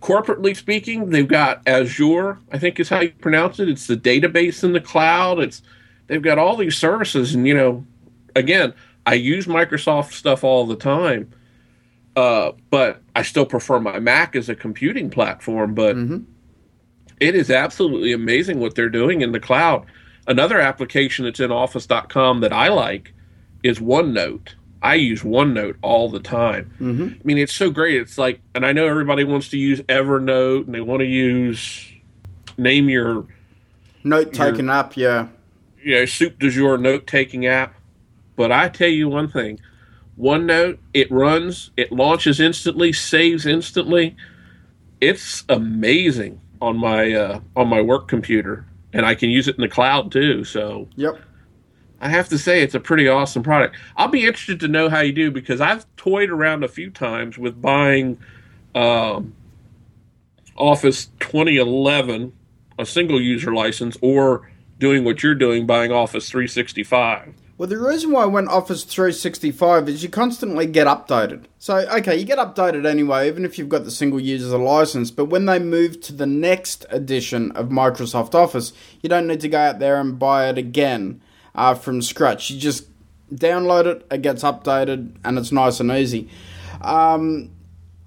corporately 0.00 0.56
speaking, 0.56 1.10
they've 1.10 1.28
got 1.28 1.60
Azure, 1.66 2.38
I 2.52 2.58
think 2.58 2.80
is 2.80 2.88
how 2.88 3.00
you 3.00 3.10
pronounce 3.20 3.60
it. 3.60 3.68
It's 3.68 3.86
the 3.86 3.96
database 3.96 4.64
in 4.64 4.72
the 4.72 4.80
cloud. 4.80 5.38
It's 5.40 5.62
they've 6.06 6.22
got 6.22 6.38
all 6.38 6.56
these 6.56 6.76
services, 6.76 7.34
and 7.34 7.46
you 7.46 7.54
know, 7.54 7.84
again, 8.34 8.72
I 9.06 9.14
use 9.14 9.46
Microsoft 9.46 10.12
stuff 10.12 10.44
all 10.44 10.66
the 10.66 10.76
time, 10.76 11.28
uh, 12.16 12.52
but 12.70 13.02
I 13.14 13.22
still 13.22 13.46
prefer 13.46 13.80
my 13.80 13.98
Mac 13.98 14.34
as 14.36 14.48
a 14.48 14.54
computing 14.54 15.10
platform. 15.10 15.74
But 15.74 15.96
it 17.20 17.34
is 17.34 17.50
absolutely 17.50 18.12
amazing 18.12 18.60
what 18.60 18.74
they're 18.74 18.88
doing 18.88 19.20
in 19.20 19.32
the 19.32 19.40
cloud. 19.40 19.84
Another 20.26 20.60
application 20.60 21.24
that's 21.24 21.40
in 21.40 21.50
Office.com 21.50 22.40
that 22.40 22.52
I 22.52 22.68
like 22.68 23.12
is 23.62 23.78
OneNote. 23.78 24.54
I 24.80 24.94
use 24.94 25.22
OneNote 25.22 25.76
all 25.82 26.08
the 26.08 26.20
time. 26.20 26.72
Mm-hmm. 26.80 27.08
I 27.20 27.20
mean, 27.24 27.38
it's 27.38 27.54
so 27.54 27.70
great. 27.70 28.00
It's 28.00 28.16
like, 28.16 28.40
and 28.54 28.64
I 28.64 28.72
know 28.72 28.86
everybody 28.86 29.24
wants 29.24 29.48
to 29.50 29.58
use 29.58 29.80
Evernote 29.82 30.66
and 30.66 30.74
they 30.74 30.80
want 30.80 31.00
to 31.00 31.06
use 31.06 31.92
name 32.56 32.88
your 32.88 33.26
Note 34.04 34.32
taken 34.32 34.70
up, 34.70 34.96
yeah. 34.96 35.28
you 35.82 35.94
know 35.94 36.06
soup 36.06 36.38
du 36.38 36.50
jour 36.50 36.78
note 36.78 37.06
taking 37.06 37.46
app. 37.46 37.74
But 38.36 38.52
I 38.52 38.68
tell 38.68 38.88
you 38.88 39.08
one 39.08 39.28
thing, 39.28 39.60
OneNote 40.18 40.78
it 40.94 41.10
runs, 41.10 41.70
it 41.76 41.92
launches 41.92 42.40
instantly, 42.40 42.92
saves 42.92 43.44
instantly. 43.44 44.16
It's 45.00 45.44
amazing 45.48 46.40
on 46.60 46.76
my 46.76 47.12
uh, 47.12 47.40
on 47.56 47.68
my 47.68 47.80
work 47.80 48.08
computer, 48.08 48.66
and 48.92 49.04
I 49.04 49.14
can 49.14 49.30
use 49.30 49.48
it 49.48 49.56
in 49.56 49.62
the 49.62 49.68
cloud 49.68 50.12
too. 50.12 50.44
So 50.44 50.88
Yep. 50.96 51.20
I 52.00 52.08
have 52.08 52.28
to 52.28 52.38
say 52.38 52.62
it's 52.62 52.74
a 52.74 52.80
pretty 52.80 53.08
awesome 53.08 53.42
product. 53.42 53.76
I'll 53.96 54.08
be 54.08 54.26
interested 54.26 54.60
to 54.60 54.68
know 54.68 54.88
how 54.88 55.00
you 55.00 55.12
do 55.12 55.30
because 55.30 55.60
I've 55.60 55.84
toyed 55.96 56.30
around 56.30 56.62
a 56.62 56.68
few 56.68 56.90
times 56.90 57.38
with 57.38 57.60
buying 57.60 58.18
um, 58.74 59.34
Office 60.56 61.10
2011, 61.20 62.32
a 62.78 62.86
single 62.86 63.20
user 63.20 63.52
license, 63.52 63.96
or 64.00 64.48
doing 64.78 65.04
what 65.04 65.22
you're 65.22 65.34
doing, 65.34 65.66
buying 65.66 65.90
Office 65.90 66.30
365. 66.30 67.34
Well, 67.56 67.68
the 67.68 67.76
reason 67.76 68.12
why 68.12 68.22
I 68.22 68.26
went 68.26 68.46
Office 68.46 68.84
365 68.84 69.88
is 69.88 70.04
you 70.04 70.08
constantly 70.08 70.66
get 70.66 70.86
updated. 70.86 71.46
So, 71.58 71.78
okay, 71.78 72.16
you 72.16 72.24
get 72.24 72.38
updated 72.38 72.86
anyway, 72.86 73.26
even 73.26 73.44
if 73.44 73.58
you've 73.58 73.68
got 73.68 73.82
the 73.82 73.90
single 73.90 74.20
user 74.20 74.56
license. 74.56 75.10
But 75.10 75.24
when 75.24 75.46
they 75.46 75.58
move 75.58 76.00
to 76.02 76.12
the 76.12 76.26
next 76.26 76.86
edition 76.90 77.50
of 77.52 77.70
Microsoft 77.70 78.36
Office, 78.36 78.72
you 79.02 79.08
don't 79.08 79.26
need 79.26 79.40
to 79.40 79.48
go 79.48 79.58
out 79.58 79.80
there 79.80 80.00
and 80.00 80.20
buy 80.20 80.48
it 80.48 80.56
again 80.56 81.20
uh, 81.54 81.74
from 81.74 82.02
scratch. 82.02 82.50
You 82.50 82.58
just 82.58 82.86
download 83.34 83.86
it, 83.86 84.06
it 84.10 84.22
gets 84.22 84.42
updated, 84.42 85.16
and 85.24 85.38
it's 85.38 85.52
nice 85.52 85.80
and 85.80 85.90
easy. 85.90 86.28
Um, 86.80 87.50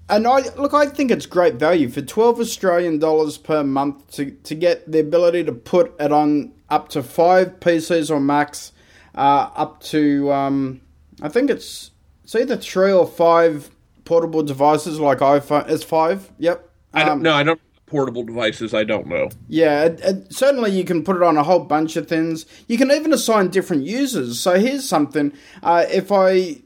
and 0.08 0.26
I 0.26 0.40
look, 0.56 0.74
I 0.74 0.86
think 0.86 1.10
it's 1.10 1.26
great 1.26 1.54
value 1.54 1.88
for 1.88 2.02
twelve 2.02 2.38
Australian 2.40 2.98
dollars 2.98 3.38
per 3.38 3.62
month 3.64 4.10
to 4.12 4.30
to 4.30 4.54
get 4.54 4.90
the 4.90 4.98
ability 5.00 5.44
to 5.44 5.52
put 5.52 5.94
it 6.00 6.12
on 6.12 6.52
up 6.68 6.88
to 6.90 7.02
five 7.02 7.60
PCs 7.60 8.10
or 8.10 8.20
Macs, 8.20 8.72
uh, 9.14 9.50
up 9.54 9.80
to 9.84 10.30
um, 10.32 10.80
I 11.22 11.28
think 11.28 11.50
it's 11.50 11.92
it's 12.24 12.34
either 12.34 12.56
three 12.56 12.92
or 12.92 13.06
five 13.06 13.70
portable 14.04 14.42
devices 14.42 14.98
like 14.98 15.18
iPhone. 15.18 15.68
It's 15.70 15.84
five. 15.84 16.30
Yep. 16.38 16.68
I 16.92 17.04
don't 17.04 17.12
Um, 17.12 17.22
know. 17.22 17.34
I 17.34 17.42
don't 17.42 17.60
portable 17.92 18.24
devices. 18.24 18.74
I 18.74 18.84
don't 18.84 19.06
know. 19.06 19.28
yeah, 19.48 19.84
it, 19.84 20.00
it, 20.00 20.32
certainly 20.32 20.70
you 20.72 20.84
can 20.84 21.04
put 21.04 21.16
it 21.16 21.22
on 21.22 21.36
a 21.36 21.44
whole 21.44 21.60
bunch 21.60 21.96
of 21.96 22.08
things. 22.08 22.46
You 22.66 22.78
can 22.78 22.90
even 22.90 23.12
assign 23.12 23.48
different 23.48 23.84
users. 23.84 24.40
So 24.40 24.58
here's 24.58 24.88
something: 24.88 25.32
uh, 25.62 25.84
if 25.88 26.10
I, 26.10 26.62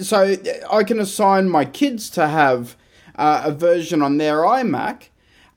so 0.00 0.36
I 0.70 0.84
can 0.84 1.00
assign 1.00 1.50
my 1.50 1.64
kids 1.66 2.08
to 2.10 2.28
have 2.28 2.76
uh, 3.16 3.42
a 3.44 3.52
version 3.52 4.00
on 4.00 4.16
their 4.16 4.38
iMac, 4.38 5.08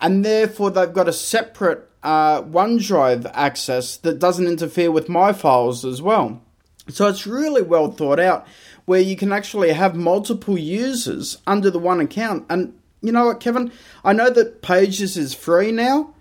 and 0.02 0.26
therefore 0.26 0.72
they've 0.72 0.92
got 0.92 1.08
a 1.08 1.14
separate 1.14 1.88
uh, 2.02 2.42
OneDrive 2.42 3.32
access 3.34 3.96
that 3.98 4.20
doesn't 4.20 4.48
interfere 4.48 4.92
with 4.92 5.08
my 5.08 5.32
files 5.32 5.86
as 5.86 6.02
well. 6.02 6.42
So 6.90 7.08
it's 7.08 7.26
really 7.26 7.62
well 7.62 7.92
thought 7.92 8.20
out, 8.20 8.46
where 8.86 9.00
you 9.00 9.16
can 9.16 9.32
actually 9.32 9.72
have 9.72 9.96
multiple 9.96 10.58
users 10.58 11.38
under 11.48 11.72
the 11.72 11.80
one 11.80 12.02
account. 12.02 12.46
And 12.50 12.74
you 13.04 13.12
know 13.12 13.26
what, 13.26 13.40
Kevin? 13.40 13.72
I 14.04 14.14
know 14.14 14.30
that 14.30 14.62
Pages 14.62 15.18
is 15.18 15.34
free 15.34 15.72
now, 15.72 16.14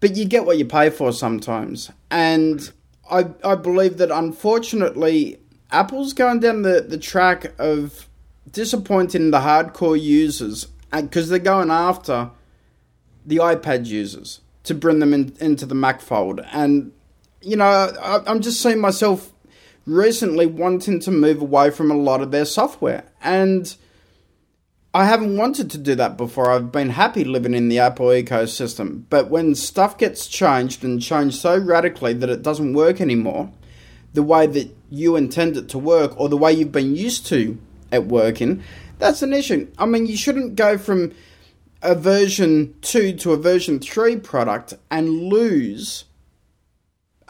but 0.00 0.16
you 0.16 0.26
get 0.26 0.44
what 0.44 0.58
you 0.58 0.66
pay 0.66 0.90
for 0.90 1.12
sometimes. 1.12 1.90
And 2.10 2.70
I 3.10 3.26
I 3.42 3.54
believe 3.56 3.96
that 3.96 4.10
unfortunately 4.10 5.40
Apple's 5.70 6.12
going 6.12 6.40
down 6.40 6.62
the, 6.62 6.80
the 6.80 6.98
track 6.98 7.52
of 7.58 8.08
disappointing 8.50 9.30
the 9.30 9.40
hardcore 9.40 10.00
users 10.00 10.66
because 10.92 11.28
they're 11.28 11.38
going 11.38 11.70
after 11.70 12.30
the 13.26 13.36
iPad 13.36 13.86
users 13.86 14.40
to 14.64 14.74
bring 14.74 14.98
them 14.98 15.12
in, 15.12 15.34
into 15.40 15.66
the 15.66 15.74
Mac 15.74 16.00
fold. 16.00 16.40
And, 16.52 16.92
you 17.42 17.56
know, 17.56 17.64
I, 17.66 18.20
I'm 18.26 18.40
just 18.40 18.62
seeing 18.62 18.80
myself 18.80 19.32
recently 19.86 20.46
wanting 20.46 21.00
to 21.00 21.10
move 21.10 21.40
away 21.40 21.70
from 21.70 21.90
a 21.90 21.96
lot 21.96 22.22
of 22.22 22.30
their 22.30 22.44
software. 22.44 23.04
And 23.22 23.74
I 24.98 25.04
haven't 25.04 25.36
wanted 25.36 25.70
to 25.70 25.78
do 25.78 25.94
that 25.94 26.16
before. 26.16 26.50
I've 26.50 26.72
been 26.72 26.90
happy 26.90 27.22
living 27.22 27.54
in 27.54 27.68
the 27.68 27.78
Apple 27.78 28.06
ecosystem. 28.06 29.04
But 29.08 29.30
when 29.30 29.54
stuff 29.54 29.96
gets 29.96 30.26
changed 30.26 30.82
and 30.82 31.00
changed 31.00 31.36
so 31.36 31.56
radically 31.56 32.14
that 32.14 32.28
it 32.28 32.42
doesn't 32.42 32.72
work 32.72 33.00
anymore, 33.00 33.52
the 34.14 34.24
way 34.24 34.48
that 34.48 34.76
you 34.90 35.14
intend 35.14 35.56
it 35.56 35.68
to 35.68 35.78
work 35.78 36.18
or 36.18 36.28
the 36.28 36.36
way 36.36 36.52
you've 36.52 36.72
been 36.72 36.96
used 36.96 37.26
to 37.26 37.56
it 37.92 38.06
working, 38.06 38.64
that's 38.98 39.22
an 39.22 39.32
issue. 39.32 39.68
I 39.78 39.86
mean, 39.86 40.06
you 40.06 40.16
shouldn't 40.16 40.56
go 40.56 40.76
from 40.76 41.14
a 41.80 41.94
version 41.94 42.74
2 42.82 43.12
to 43.18 43.32
a 43.34 43.36
version 43.36 43.78
3 43.78 44.16
product 44.16 44.74
and 44.90 45.08
lose 45.08 46.06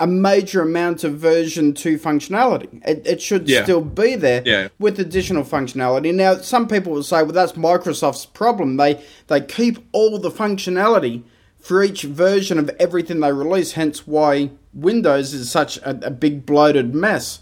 a 0.01 0.07
major 0.07 0.63
amount 0.63 1.05
of 1.05 1.15
version 1.15 1.75
2 1.75 1.99
functionality. 1.99 2.81
It, 2.87 3.03
it 3.07 3.23
should 3.23 3.49
Yeah. 3.49 3.65
still 3.65 3.81
be 3.81 4.15
there 4.15 4.43
Yeah. 4.45 4.69
with 4.79 4.99
additional 5.01 5.45
functionality. 5.45 6.15
Now, 6.15 6.37
some 6.37 6.69
people 6.69 6.93
will 6.93 7.03
say, 7.03 7.23
well, 7.23 7.33
that's 7.33 7.53
Microsoft's 7.53 8.27
problem. 8.27 8.77
They, 8.77 9.01
they 9.27 9.41
keep 9.41 9.79
all 9.93 10.19
the 10.19 10.31
functionality 10.31 11.23
for 11.61 11.83
each 11.83 12.03
version 12.03 12.59
of 12.59 12.71
everything 12.79 13.21
they 13.21 13.33
release, 13.33 13.73
hence 13.73 14.07
why 14.07 14.51
Windows 14.73 15.35
is 15.35 15.51
such 15.51 15.77
a, 15.79 15.91
a 16.07 16.11
big 16.11 16.47
bloated 16.47 16.95
mess. 16.95 17.41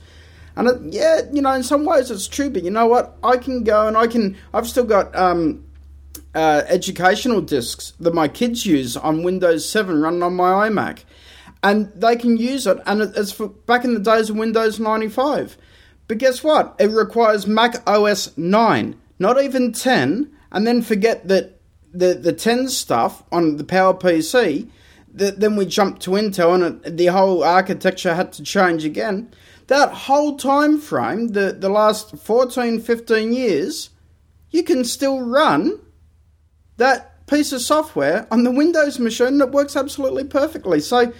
And 0.56 0.68
it, 0.68 0.76
yeah, 0.94 1.20
you 1.32 1.42
know, 1.42 1.52
in 1.52 1.62
some 1.62 1.84
ways 1.84 2.10
it's 2.10 2.26
true, 2.26 2.48
but 2.48 2.64
you 2.64 2.70
know 2.70 2.86
what? 2.86 3.16
I 3.22 3.36
can 3.36 3.62
go 3.62 3.86
and 3.86 3.94
I 3.96 4.06
can. 4.06 4.36
I've 4.54 4.66
still 4.66 4.84
got 4.84 5.14
um, 5.14 5.62
uh, 6.34 6.62
educational 6.66 7.42
discs 7.42 7.92
that 8.00 8.14
my 8.14 8.26
kids 8.26 8.64
use 8.64 8.96
on 8.96 9.22
Windows 9.22 9.68
7 9.68 10.00
running 10.00 10.22
on 10.22 10.34
my 10.34 10.68
iMac. 10.70 11.00
And 11.62 11.90
they 11.94 12.16
can 12.16 12.36
use 12.36 12.66
it, 12.66 12.78
and 12.86 13.00
it's 13.00 13.32
for 13.32 13.48
back 13.48 13.84
in 13.84 13.94
the 13.94 14.00
days 14.00 14.30
of 14.30 14.36
Windows 14.36 14.78
95. 14.78 15.56
But 16.08 16.18
guess 16.18 16.44
what? 16.44 16.76
It 16.78 16.90
requires 16.90 17.46
Mac 17.46 17.76
OS 17.88 18.36
9, 18.36 18.96
not 19.18 19.42
even 19.42 19.72
10, 19.72 20.30
and 20.52 20.66
then 20.66 20.82
forget 20.82 21.26
that 21.28 21.60
the, 21.92 22.14
the 22.14 22.32
10 22.32 22.68
stuff 22.68 23.22
on 23.32 23.56
the 23.56 23.64
PowerPC, 23.64 24.68
th- 25.18 25.34
then 25.36 25.56
we 25.56 25.66
jumped 25.66 26.02
to 26.02 26.12
Intel 26.12 26.54
and 26.54 26.84
it, 26.84 26.96
the 26.96 27.06
whole 27.06 27.42
architecture 27.42 28.14
had 28.14 28.32
to 28.34 28.42
change 28.42 28.84
again. 28.84 29.30
That 29.66 29.92
whole 29.92 30.36
time 30.36 30.78
frame, 30.78 31.28
the, 31.28 31.52
the 31.58 31.68
last 31.68 32.16
14, 32.18 32.80
15 32.80 33.32
years, 33.32 33.90
you 34.50 34.62
can 34.62 34.84
still 34.84 35.20
run 35.20 35.80
that 36.76 37.26
piece 37.26 37.52
of 37.52 37.60
software 37.60 38.28
on 38.30 38.44
the 38.44 38.50
Windows 38.52 38.98
machine 38.98 39.38
that 39.38 39.50
works 39.50 39.74
absolutely 39.74 40.24
perfectly. 40.24 40.78
So 40.80 41.12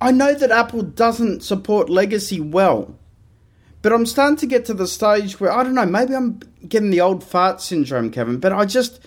I 0.00 0.10
know 0.10 0.34
that 0.34 0.50
Apple 0.50 0.82
doesn't 0.82 1.42
support 1.42 1.88
legacy 1.88 2.40
well, 2.40 2.94
but 3.82 3.92
I'm 3.92 4.06
starting 4.06 4.36
to 4.38 4.46
get 4.46 4.64
to 4.66 4.74
the 4.74 4.86
stage 4.86 5.40
where 5.40 5.52
I 5.52 5.62
don't 5.62 5.74
know, 5.74 5.86
maybe 5.86 6.14
I'm 6.14 6.40
getting 6.68 6.90
the 6.90 7.00
old 7.00 7.24
fart 7.24 7.60
syndrome, 7.60 8.10
Kevin, 8.10 8.38
but 8.38 8.52
I 8.52 8.66
just 8.66 9.00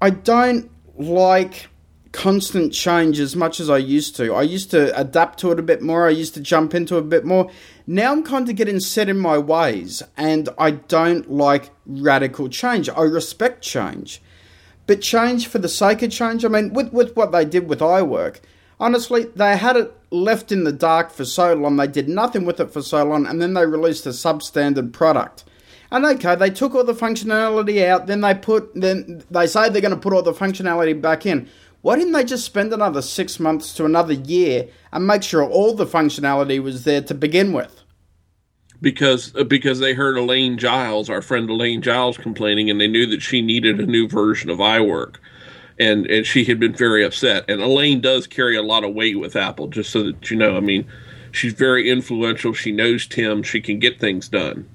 I 0.00 0.10
don't 0.10 0.70
like 0.98 1.68
constant 2.12 2.72
change 2.72 3.18
as 3.18 3.34
much 3.34 3.58
as 3.58 3.70
I 3.70 3.78
used 3.78 4.16
to. 4.16 4.34
I 4.34 4.42
used 4.42 4.70
to 4.72 4.98
adapt 4.98 5.38
to 5.40 5.50
it 5.50 5.58
a 5.58 5.62
bit 5.62 5.80
more. 5.80 6.06
I 6.06 6.10
used 6.10 6.34
to 6.34 6.40
jump 6.40 6.74
into 6.74 6.96
it 6.96 7.00
a 7.00 7.02
bit 7.02 7.24
more. 7.24 7.50
Now 7.86 8.12
I'm 8.12 8.22
kind 8.22 8.48
of 8.48 8.56
getting 8.56 8.80
set 8.80 9.08
in 9.08 9.18
my 9.18 9.38
ways, 9.38 10.02
and 10.16 10.48
I 10.58 10.72
don't 10.72 11.30
like 11.30 11.70
radical 11.86 12.48
change. 12.48 12.88
I 12.88 13.02
respect 13.02 13.62
change, 13.62 14.20
but 14.86 15.00
change 15.00 15.46
for 15.46 15.58
the 15.58 15.68
sake 15.68 16.02
of 16.02 16.10
change. 16.10 16.44
I 16.44 16.48
mean, 16.48 16.72
with 16.72 16.92
with 16.92 17.16
what 17.16 17.32
they 17.32 17.44
did 17.44 17.68
with 17.68 17.80
iWork, 17.80 18.40
honestly, 18.80 19.24
they 19.34 19.56
had 19.56 19.76
it 19.76 19.94
left 20.10 20.52
in 20.52 20.64
the 20.64 20.72
dark 20.72 21.10
for 21.10 21.24
so 21.24 21.54
long. 21.54 21.76
They 21.76 21.86
did 21.86 22.08
nothing 22.08 22.44
with 22.44 22.60
it 22.60 22.72
for 22.72 22.82
so 22.82 23.04
long, 23.04 23.26
and 23.26 23.40
then 23.40 23.54
they 23.54 23.66
released 23.66 24.06
a 24.06 24.10
substandard 24.10 24.92
product. 24.92 25.44
And 25.90 26.06
okay, 26.06 26.34
they 26.36 26.48
took 26.48 26.74
all 26.74 26.84
the 26.84 26.94
functionality 26.94 27.86
out, 27.86 28.06
then 28.06 28.22
they 28.22 28.34
put 28.34 28.74
then 28.74 29.22
they 29.30 29.46
say 29.46 29.68
they're 29.68 29.82
going 29.82 29.94
to 29.94 30.00
put 30.00 30.14
all 30.14 30.22
the 30.22 30.32
functionality 30.32 30.98
back 30.98 31.26
in. 31.26 31.48
Why 31.82 31.96
didn't 31.96 32.12
they 32.12 32.24
just 32.24 32.46
spend 32.46 32.72
another 32.72 33.02
six 33.02 33.38
months 33.38 33.74
to 33.74 33.84
another 33.84 34.14
year 34.14 34.68
and 34.92 35.06
make 35.06 35.22
sure 35.22 35.44
all 35.44 35.74
the 35.74 35.84
functionality 35.84 36.62
was 36.62 36.84
there 36.84 37.02
to 37.02 37.14
begin 37.14 37.52
with? 37.52 37.82
Because 38.80 39.34
uh, 39.36 39.44
because 39.44 39.80
they 39.80 39.92
heard 39.92 40.16
Elaine 40.16 40.56
Giles, 40.58 41.10
our 41.10 41.20
friend 41.20 41.50
Elaine 41.50 41.82
Giles, 41.82 42.16
complaining, 42.16 42.70
and 42.70 42.80
they 42.80 42.88
knew 42.88 43.06
that 43.06 43.20
she 43.20 43.42
needed 43.42 43.78
a 43.78 43.86
new 43.86 44.08
version 44.08 44.48
of 44.48 44.58
iWork, 44.58 45.16
and 45.82 46.06
and 46.06 46.26
she 46.26 46.44
had 46.44 46.60
been 46.60 46.74
very 46.74 47.04
upset. 47.04 47.44
And 47.48 47.60
Elaine 47.60 48.00
does 48.00 48.26
carry 48.26 48.56
a 48.56 48.62
lot 48.62 48.84
of 48.84 48.94
weight 48.94 49.18
with 49.18 49.34
Apple, 49.34 49.66
just 49.68 49.90
so 49.90 50.04
that 50.04 50.30
you 50.30 50.36
know. 50.36 50.56
I 50.56 50.60
mean, 50.60 50.86
she's 51.32 51.52
very 51.52 51.90
influential. 51.90 52.52
She 52.52 52.70
knows 52.70 53.06
Tim. 53.06 53.42
She 53.42 53.60
can 53.60 53.78
get 53.78 53.98
things 53.98 54.28
done. 54.28 54.68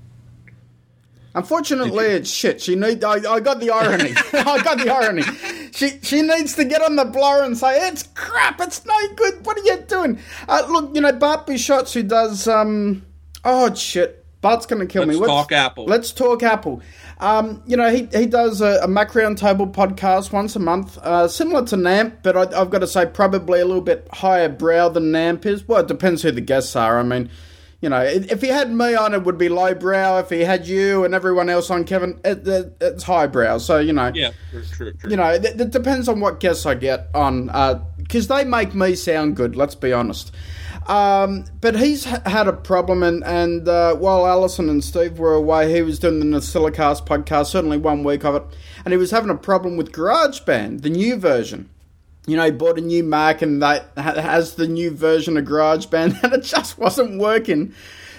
Unfortunately, 1.33 2.05
it's 2.05 2.29
shit. 2.29 2.61
She 2.61 2.75
need. 2.75 3.03
I, 3.03 3.31
I 3.31 3.39
got 3.39 3.59
the 3.59 3.71
irony. 3.71 4.13
I 4.33 4.61
got 4.63 4.79
the 4.79 4.93
irony. 4.93 5.23
She 5.71 5.99
she 6.01 6.21
needs 6.21 6.55
to 6.55 6.65
get 6.65 6.81
on 6.81 6.97
the 6.97 7.05
blower 7.05 7.43
and 7.43 7.57
say 7.57 7.87
it's 7.87 8.03
crap. 8.13 8.59
It's 8.59 8.85
no 8.85 8.95
good. 9.15 9.45
What 9.45 9.57
are 9.57 9.63
you 9.63 9.77
doing? 9.87 10.19
Uh, 10.49 10.67
look, 10.69 10.93
you 10.93 11.01
know 11.01 11.13
Bart 11.13 11.47
Busschots 11.47 11.93
who 11.93 12.03
does 12.03 12.47
um. 12.47 13.05
Oh 13.45 13.73
shit. 13.73 14.25
Bart's 14.39 14.67
going 14.67 14.79
to 14.79 14.85
kill 14.85 15.01
let's 15.01 15.15
me. 15.15 15.19
Let's 15.19 15.31
talk 15.31 15.51
Apple. 15.51 15.85
Let's 15.85 16.11
talk 16.11 16.43
Apple. 16.43 16.81
Um, 17.19 17.63
you 17.65 17.75
know, 17.75 17.89
he, 17.89 18.07
he 18.13 18.27
does 18.27 18.61
a, 18.61 18.79
a 18.83 18.87
Mac 18.87 19.11
Roundtable 19.11 19.71
podcast 19.73 20.31
once 20.31 20.55
a 20.55 20.59
month, 20.59 20.97
uh, 20.99 21.27
similar 21.27 21.65
to 21.65 21.75
NAMP, 21.75 22.21
but 22.21 22.37
I, 22.37 22.59
have 22.59 22.69
got 22.69 22.79
to 22.79 22.87
say 22.87 23.07
probably 23.07 23.59
a 23.59 23.65
little 23.65 23.81
bit 23.81 24.07
higher 24.13 24.49
brow 24.49 24.89
than 24.89 25.11
NAMP 25.11 25.45
is. 25.45 25.67
Well, 25.67 25.81
it 25.81 25.87
depends 25.87 26.21
who 26.21 26.31
the 26.31 26.41
guests 26.41 26.75
are. 26.75 26.99
I 26.99 27.03
mean, 27.03 27.31
you 27.81 27.89
know, 27.89 28.01
if 28.01 28.41
he 28.41 28.47
had 28.47 28.71
me 28.71 28.95
on, 28.95 29.13
it 29.13 29.23
would 29.23 29.37
be 29.37 29.49
lowbrow. 29.49 30.19
If 30.19 30.29
he 30.29 30.41
had 30.41 30.67
you 30.67 31.05
and 31.05 31.13
everyone 31.13 31.47
else 31.47 31.69
on, 31.69 31.83
Kevin, 31.83 32.19
it, 32.25 32.47
it, 32.47 32.77
it's 32.81 33.03
highbrow. 33.03 33.59
So 33.59 33.77
you 33.77 33.93
know, 33.93 34.11
yeah, 34.15 34.31
true, 34.51 34.93
true. 34.93 35.09
You 35.09 35.15
know, 35.15 35.29
it, 35.29 35.45
it, 35.45 35.69
depends 35.69 36.07
on 36.07 36.19
what 36.19 36.39
guests 36.39 36.65
I 36.65 36.73
get 36.73 37.07
on, 37.13 37.47
because 37.97 38.29
uh, 38.31 38.37
they 38.37 38.45
make 38.45 38.73
me 38.73 38.95
sound 38.95 39.35
good. 39.35 39.55
Let's 39.55 39.75
be 39.75 39.93
honest. 39.93 40.33
Um, 40.87 41.43
but 41.59 41.75
he's 41.75 42.05
had 42.05 42.47
a 42.47 42.53
problem, 42.53 43.03
and, 43.03 43.21
and 43.25 43.67
uh, 43.67 43.95
while 43.95 44.25
Allison 44.25 44.69
and 44.69 44.81
Steve 44.81 45.19
were 45.19 45.33
away, 45.33 45.73
he 45.73 45.81
was 45.81 45.99
doing 45.99 46.19
the 46.19 46.25
NosillaCast 46.25 47.05
podcast, 47.05 47.47
certainly 47.47 47.77
one 47.77 48.05
week 48.05 48.23
of 48.23 48.35
it, 48.35 48.43
and 48.85 48.93
he 48.93 48.97
was 48.97 49.11
having 49.11 49.29
a 49.29 49.35
problem 49.35 49.75
with 49.75 49.91
GarageBand, 49.91 50.83
the 50.83 50.89
new 50.89 51.17
version. 51.17 51.69
You 52.25 52.37
know, 52.37 52.45
he 52.45 52.51
bought 52.51 52.77
a 52.77 52.81
new 52.81 53.03
Mac 53.03 53.41
and 53.41 53.61
that 53.61 53.89
has 53.97 54.55
the 54.55 54.67
new 54.67 54.91
version 54.91 55.35
of 55.35 55.43
GarageBand, 55.43 56.19
and 56.23 56.33
it 56.33 56.43
just 56.43 56.77
wasn't 56.77 57.19
working 57.19 57.73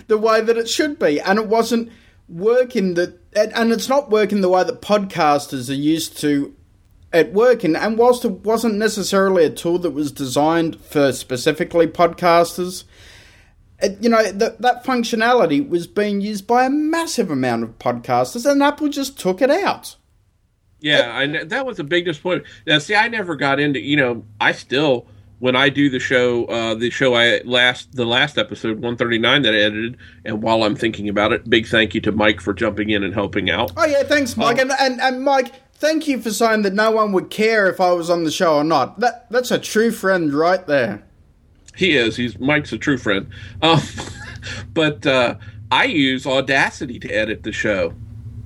the 0.06 0.18
way 0.18 0.42
that 0.42 0.58
it 0.58 0.68
should 0.68 0.98
be, 0.98 1.20
and 1.20 1.38
it 1.38 1.48
wasn't 1.48 1.90
working 2.28 2.94
that, 2.94 3.18
and 3.34 3.72
it's 3.72 3.88
not 3.88 4.10
working 4.10 4.42
the 4.42 4.48
way 4.50 4.62
that 4.62 4.82
podcasters 4.82 5.70
are 5.70 5.74
used 5.74 6.18
to 6.18 6.54
it 7.12 7.32
working. 7.32 7.76
And 7.76 7.98
whilst 7.98 8.24
it 8.24 8.44
wasn't 8.44 8.74
necessarily 8.74 9.44
a 9.44 9.50
tool 9.50 9.78
that 9.78 9.90
was 9.90 10.12
designed 10.12 10.80
for 10.80 11.12
specifically 11.12 11.86
podcasters, 11.86 12.84
it, 13.80 13.96
you 14.00 14.08
know, 14.08 14.30
that 14.32 14.60
that 14.60 14.84
functionality 14.84 15.66
was 15.66 15.86
being 15.86 16.20
used 16.20 16.46
by 16.46 16.64
a 16.64 16.70
massive 16.70 17.30
amount 17.30 17.62
of 17.62 17.78
podcasters, 17.78 18.50
and 18.50 18.62
Apple 18.62 18.88
just 18.88 19.18
took 19.18 19.40
it 19.40 19.50
out. 19.50 19.96
Yeah, 20.80 21.16
I, 21.16 21.44
that 21.44 21.66
was 21.66 21.78
a 21.78 21.84
big 21.84 22.04
disappointment. 22.04 22.46
Now, 22.66 22.78
see, 22.78 22.94
I 22.94 23.08
never 23.08 23.36
got 23.36 23.60
into. 23.60 23.80
You 23.80 23.96
know, 23.96 24.24
I 24.40 24.52
still 24.52 25.06
when 25.38 25.54
I 25.54 25.68
do 25.68 25.88
the 25.88 26.00
show, 26.00 26.44
uh, 26.46 26.74
the 26.74 26.90
show 26.90 27.14
I 27.14 27.40
last 27.44 27.94
the 27.94 28.04
last 28.04 28.38
episode 28.38 28.80
one 28.80 28.96
thirty 28.96 29.18
nine 29.18 29.42
that 29.42 29.54
I 29.54 29.58
edited, 29.58 29.96
and 30.24 30.42
while 30.42 30.64
I'm 30.64 30.74
thinking 30.74 31.08
about 31.08 31.32
it, 31.32 31.48
big 31.48 31.66
thank 31.66 31.94
you 31.94 32.00
to 32.02 32.12
Mike 32.12 32.40
for 32.40 32.52
jumping 32.52 32.90
in 32.90 33.04
and 33.04 33.14
helping 33.14 33.50
out. 33.50 33.72
Oh 33.76 33.86
yeah, 33.86 34.02
thanks, 34.02 34.36
Mike, 34.36 34.60
um, 34.60 34.70
and, 34.70 34.80
and 34.80 35.00
and 35.00 35.24
Mike. 35.24 35.52
Thank 35.78 36.08
you 36.08 36.20
for 36.20 36.32
saying 36.32 36.62
that 36.62 36.74
no 36.74 36.90
one 36.90 37.12
would 37.12 37.30
care 37.30 37.68
if 37.68 37.80
I 37.80 37.92
was 37.92 38.10
on 38.10 38.24
the 38.24 38.32
show 38.32 38.56
or 38.56 38.64
not. 38.64 38.98
That 38.98 39.30
that's 39.30 39.52
a 39.52 39.60
true 39.60 39.92
friend 39.92 40.34
right 40.34 40.66
there. 40.66 41.04
He 41.76 41.96
is. 41.96 42.16
He's 42.16 42.36
Mike's 42.40 42.72
a 42.72 42.78
true 42.78 42.98
friend. 42.98 43.30
Um, 43.62 43.80
but 44.74 45.06
uh, 45.06 45.36
I 45.70 45.84
use 45.84 46.26
Audacity 46.26 46.98
to 46.98 47.08
edit 47.08 47.44
the 47.44 47.52
show. 47.52 47.94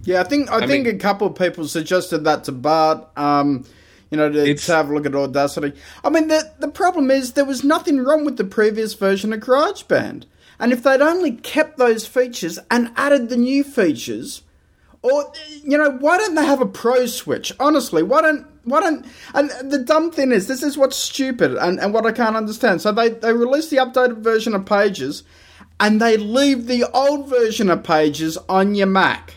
Yeah, 0.05 0.21
I 0.21 0.25
think 0.25 0.51
I, 0.51 0.57
I 0.57 0.67
think 0.67 0.85
mean, 0.85 0.95
a 0.95 0.99
couple 0.99 1.27
of 1.27 1.35
people 1.35 1.67
suggested 1.67 2.25
that 2.25 2.45
to 2.45 2.53
Bart. 2.53 3.09
Um, 3.17 3.65
you 4.11 4.19
know, 4.19 4.31
to, 4.31 4.55
to, 4.55 4.73
have 4.73 4.91
a 4.91 4.95
look 4.95 5.07
at 5.07 5.15
Audacity. 5.15 5.73
I 6.05 6.11
mean, 6.11 6.29
the 6.29 6.53
the 6.59 6.69
problem 6.69 7.11
is 7.11 7.33
there 7.33 7.47
was 7.47 7.65
nothing 7.65 8.05
wrong 8.05 8.27
with 8.27 8.37
the 8.37 8.45
previous 8.45 8.93
version 8.93 9.33
of 9.33 9.41
GarageBand, 9.41 10.25
and 10.59 10.71
if 10.71 10.83
they'd 10.83 11.01
only 11.01 11.33
kept 11.33 11.79
those 11.79 12.07
features 12.07 12.59
and 12.71 12.93
added 12.95 13.31
the 13.31 13.39
new 13.39 13.65
features, 13.65 14.43
or 15.03 15.33
you 15.65 15.77
know, 15.77 15.91
why 15.91 16.19
don't 16.19 16.35
they 16.35 16.45
have 16.45 16.61
a 16.61 16.67
pro 16.67 17.07
switch? 17.07 17.53
Honestly, 17.59 18.03
why 18.03 18.23
don't 18.23 18.47
why 18.65 18.81
don't 18.81 19.07
and 19.35 19.51
the 19.71 19.79
dumb 19.79 20.11
thing 20.11 20.33
is 20.33 20.47
this 20.47 20.63
is 20.63 20.79
what's 20.79 20.97
stupid 20.97 21.55
and, 21.57 21.81
and 21.81 21.93
what 21.93 22.07
I 22.07 22.13
can't 22.13 22.37
understand. 22.37 22.81
So 22.81 22.93
they, 22.93 23.11
they 23.11 23.33
release 23.33 23.69
the 23.69 23.79
updated 23.79 24.19
version 24.19 24.55
of 24.55 24.65
Pages 24.65 25.25
and 25.81 26.01
they 26.01 26.17
leave 26.17 26.67
the 26.67 26.85
old 26.95 27.29
version 27.29 27.69
of 27.69 27.83
Pages 27.83 28.39
on 28.49 28.75
your 28.75 28.87
Mac 28.87 29.35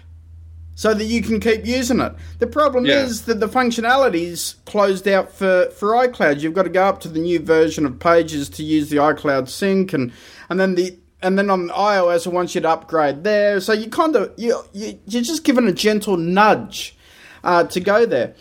so 0.75 0.93
that 0.93 1.06
you 1.06 1.21
can 1.21 1.39
keep 1.39 1.65
using 1.65 2.01
it. 2.01 2.13
The 2.39 2.47
problem 2.47 2.86
yeah. 2.86 3.04
is 3.04 3.23
that 3.23 3.39
the 3.39 3.47
functionality 3.47 4.23
is 4.23 4.56
closed 4.65 5.08
out 5.08 5.32
for, 5.32 5.69
for 5.71 5.91
iCloud. 5.91 6.41
You've 6.41 6.54
got 6.54 6.63
to 6.63 6.69
go 6.69 6.84
up 6.84 6.99
to 7.01 7.08
the 7.08 7.19
new 7.19 7.39
version 7.39 7.86
of 7.86 7.97
Pages 7.99 8.49
to 8.49 8.63
use 8.63 8.89
the 8.89 8.97
iCloud 8.97 9.47
sync, 9.49 9.93
and 9.93 10.12
and 10.49 10.60
then 10.60 10.75
the 10.75 10.99
and 11.21 11.38
then 11.38 11.49
on 11.49 11.69
iOS 11.69 12.28
it 12.28 12.34
wants 12.34 12.56
you 12.56 12.62
to 12.62 12.69
upgrade 12.69 13.23
there. 13.23 13.60
So 13.60 13.73
you 13.73 13.89
kind 13.89 14.15
of 14.15 14.34
you, 14.38 14.62
you 14.73 14.99
you're 15.08 15.23
just 15.23 15.43
given 15.43 15.67
a 15.67 15.73
gentle 15.73 16.17
nudge 16.17 16.95
uh, 17.43 17.63
to 17.65 17.80
go 17.80 18.06
there. 18.06 18.36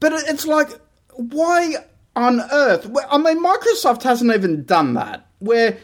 But 0.00 0.12
it's 0.12 0.46
like, 0.46 0.68
why 1.14 1.74
on 2.14 2.40
earth? 2.40 2.90
I 3.10 3.18
mean, 3.18 3.42
Microsoft 3.44 4.02
hasn't 4.02 4.32
even 4.32 4.64
done 4.64 4.94
that. 4.94 5.26
Where 5.40 5.78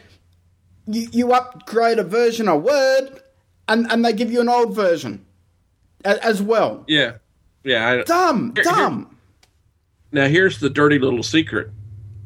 you, 0.87 1.09
you 1.13 1.33
upgrade 1.33 1.99
a 1.99 2.05
version 2.05 2.49
of 2.49 2.63
Word, 2.63 3.21
and 3.69 3.91
and 3.91 4.05
they 4.05 4.13
give 4.13 4.33
you 4.33 4.41
an 4.41 4.49
old 4.49 4.75
version 4.75 5.25
as 6.05 6.43
well. 6.43 6.85
Yeah, 6.87 7.15
yeah. 7.63 7.89
I, 7.89 8.03
dumb, 8.03 8.53
here, 8.55 8.65
dumb. 8.65 9.17
Here, 10.13 10.23
now 10.23 10.29
here's 10.29 10.61
the 10.61 10.71
dirty 10.71 10.99
little 10.99 11.23
secret. 11.23 11.71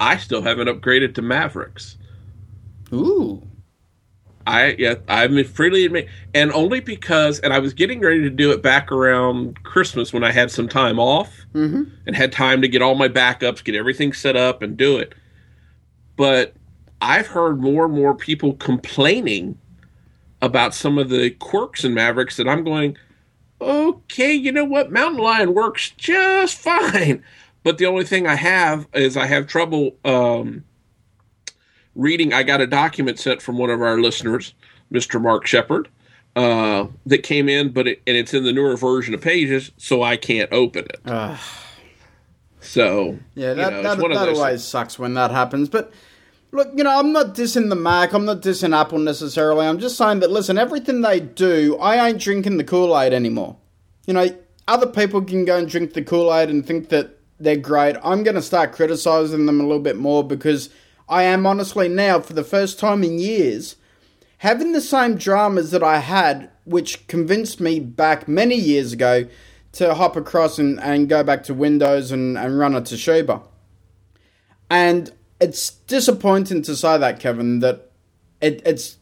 I 0.01 0.17
still 0.17 0.43
haven't 0.43 0.69
upgraded 0.69 1.15
to 1.17 1.23
Mavericks. 1.23 1.97
Ooh. 2.93 3.43
I 4.49 4.77
yeah, 4.79 4.95
I 5.09 5.43
freely 5.45 5.85
admit, 5.85 6.09
and 6.35 6.51
only 6.53 6.81
because, 6.81 7.39
and 7.41 7.53
I 7.53 7.59
was 7.59 7.75
getting 7.75 8.01
ready 8.01 8.23
to 8.23 8.31
do 8.31 8.51
it 8.51 8.63
back 8.63 8.91
around 8.91 9.63
Christmas 9.63 10.13
when 10.13 10.25
I 10.25 10.33
had 10.33 10.51
some 10.51 10.69
time 10.69 10.99
off 10.99 11.47
mm-hmm. 11.55 11.85
and 12.07 12.17
had 12.17 12.33
time 12.33 12.63
to 12.63 12.69
get 12.69 12.81
all 12.81 12.95
my 12.95 13.09
backups, 13.09 13.63
get 13.63 13.75
everything 13.75 14.13
set 14.15 14.37
up, 14.37 14.63
and 14.63 14.77
do 14.77 14.97
it. 14.97 15.15
But 16.17 16.55
I've 17.03 17.27
heard 17.27 17.61
more 17.61 17.85
and 17.85 17.95
more 17.95 18.15
people 18.15 18.55
complaining 18.55 19.59
about 20.41 20.75
some 20.75 20.97
of 20.97 21.11
the 21.11 21.31
quirks 21.31 21.85
in 21.85 21.93
Mavericks 21.93 22.37
that 22.39 22.49
I'm 22.49 22.65
going 22.65 22.97
okay, 23.61 24.33
you 24.33 24.53
know 24.53 24.65
what? 24.65 24.93
Mountain 24.93 25.23
Lion 25.23 25.55
works 25.55 25.91
just 25.91 26.57
fine. 26.57 27.25
But 27.65 27.79
the 27.79 27.87
only 27.87 28.05
thing 28.05 28.27
I 28.27 28.37
have 28.37 28.87
is 28.95 29.17
I 29.17 29.27
have 29.27 29.47
trouble 29.47 29.97
um, 30.05 30.65
reading. 31.99 32.33
I 32.33 32.43
got 32.43 32.63
a 32.63 32.67
document 32.67 33.19
sent 33.19 33.43
from 33.43 33.59
one 33.59 33.69
of 33.69 33.83
our 33.83 34.01
listeners, 34.01 34.55
Mr. 34.91 35.21
Mark 35.21 35.47
Shepard, 35.47 35.91
uh, 36.35 36.87
that 37.05 37.23
came 37.23 37.51
in, 37.51 37.73
but 37.73 37.87
it, 37.87 38.03
and 38.07 38.17
it's 38.17 38.33
in 38.33 38.45
the 38.45 38.53
newer 38.53 38.77
version 38.79 39.13
of 39.13 39.21
Pages, 39.21 39.73
so 39.77 40.03
I 40.03 40.17
can't 40.17 40.51
open 40.51 40.87
it. 40.87 41.01
Uh, 41.05 41.37
so 42.61 43.19
yeah, 43.35 43.53
that, 43.53 43.73
you 43.73 43.83
know, 43.83 43.97
that, 43.97 44.09
that 44.15 44.29
always 44.31 44.65
sucks 44.65 44.99
when 44.99 45.13
that 45.15 45.31
happens. 45.31 45.69
But 45.69 45.93
Look, 46.51 46.71
you 46.75 46.83
know, 46.83 46.99
I'm 46.99 47.13
not 47.13 47.35
dissing 47.35 47.69
the 47.69 47.75
Mac, 47.75 48.15
I'm 48.15 48.25
not 48.25 48.41
dissing 48.41 48.75
Apple 48.75 48.99
necessarily. 48.99 49.67
I'm 49.67 49.79
just 49.79 49.99
saying 49.99 50.21
that, 50.21 50.31
listen, 50.31 50.57
everything 50.57 51.03
they 51.03 51.21
do, 51.21 51.77
I 51.79 52.09
ain't 52.09 52.21
drinking 52.21 52.57
the 52.57 52.65
Kool 52.65 52.99
Aid 52.99 53.13
anymore. 53.13 53.57
You 54.07 54.15
know, 54.15 54.29
other 54.67 54.87
people 54.87 55.23
can 55.23 55.45
go 55.45 55.59
and 55.59 55.69
drink 55.69 55.93
the 55.93 56.03
Kool 56.03 56.35
Aid 56.35 56.49
and 56.49 56.67
think 56.67 56.89
that 56.89 57.19
they're 57.39 57.57
great. 57.57 57.97
I'm 58.03 58.23
going 58.23 58.35
to 58.35 58.43
start 58.43 58.73
criticizing 58.73 59.45
them 59.45 59.61
a 59.61 59.65
little 59.65 59.83
bit 59.83 59.97
more 59.97 60.25
because 60.25 60.71
I 61.09 61.23
am 61.25 61.47
honestly 61.47 61.89
now, 61.89 62.21
for 62.21 62.35
the 62.35 62.45
first 62.45 62.79
time 62.79 63.03
in 63.03 63.19
years, 63.19 63.77
having 64.39 64.73
the 64.73 64.81
same 64.81 65.17
dramas 65.17 65.71
that 65.71 65.83
I 65.83 65.99
had, 65.99 66.51
which 66.65 67.07
convinced 67.07 67.61
me 67.61 67.81
back 67.81 68.29
many 68.29 68.57
years 68.57 68.93
ago 68.93 69.27
to 69.73 69.95
hop 69.95 70.17
across 70.17 70.59
and, 70.59 70.81
and 70.81 71.09
go 71.09 71.23
back 71.23 71.45
to 71.45 71.55
Windows 71.55 72.13
and, 72.13 72.37
and 72.37 72.59
run 72.59 72.75
a 72.75 72.81
Toshiba. 72.81 73.43
And 74.71 75.13
it's 75.41 75.71
disappointing 75.71 76.63
to 76.63 76.77
say 76.77 76.99
that, 76.99 77.21
Kevin, 77.21 77.61
that 77.61 77.91
it, 78.41 78.61
it's 78.67 78.99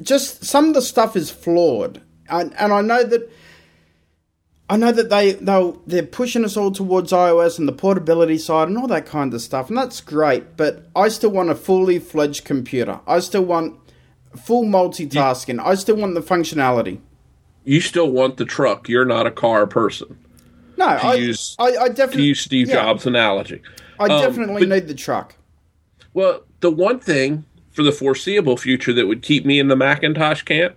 just 0.00 0.44
some 0.44 0.68
of 0.68 0.74
the 0.74 0.82
stuff 0.82 1.16
is 1.16 1.30
flawed. 1.30 2.00
And, 2.28 2.54
and 2.58 2.72
I 2.72 2.80
know 2.80 3.02
that 3.02 3.30
I 4.68 4.76
know 4.76 4.90
that 4.92 5.10
they 5.10 5.32
they 5.32 5.72
they're 5.86 6.02
pushing 6.02 6.44
us 6.44 6.56
all 6.56 6.72
towards 6.72 7.12
iOS 7.12 7.58
and 7.58 7.68
the 7.68 7.72
portability 7.72 8.36
side 8.38 8.68
and 8.68 8.76
all 8.76 8.88
that 8.88 9.06
kind 9.06 9.32
of 9.32 9.40
stuff, 9.40 9.68
and 9.68 9.78
that's 9.78 10.00
great. 10.00 10.56
But 10.56 10.86
I 10.96 11.08
still 11.08 11.30
want 11.30 11.50
a 11.50 11.54
fully 11.54 11.98
fledged 12.00 12.44
computer. 12.44 13.00
I 13.06 13.20
still 13.20 13.44
want 13.44 13.78
full 14.36 14.64
multitasking. 14.64 15.64
I 15.64 15.76
still 15.76 15.96
want 15.96 16.14
the 16.14 16.20
functionality. 16.20 16.98
You 17.64 17.80
still 17.80 18.10
want 18.10 18.36
the 18.38 18.44
truck. 18.44 18.88
You're 18.88 19.04
not 19.04 19.26
a 19.26 19.30
car 19.30 19.66
person. 19.66 20.18
No, 20.76 20.84
I, 20.86 21.14
use- 21.14 21.56
I, 21.58 21.76
I 21.76 21.88
definitely 21.88 22.24
use 22.24 22.40
Steve 22.40 22.68
yeah, 22.68 22.74
Jobs' 22.74 23.06
analogy. 23.06 23.62
I 23.98 24.04
Um, 24.04 24.20
definitely 24.20 24.66
but- 24.66 24.74
need 24.74 24.88
the 24.88 24.94
truck. 24.94 25.36
Well, 26.12 26.42
the 26.60 26.70
one 26.70 26.98
thing 26.98 27.44
for 27.72 27.82
the 27.82 27.92
foreseeable 27.92 28.56
future 28.56 28.92
that 28.92 29.06
would 29.06 29.22
keep 29.22 29.44
me 29.46 29.58
in 29.58 29.68
the 29.68 29.76
Macintosh 29.76 30.42
camp 30.42 30.74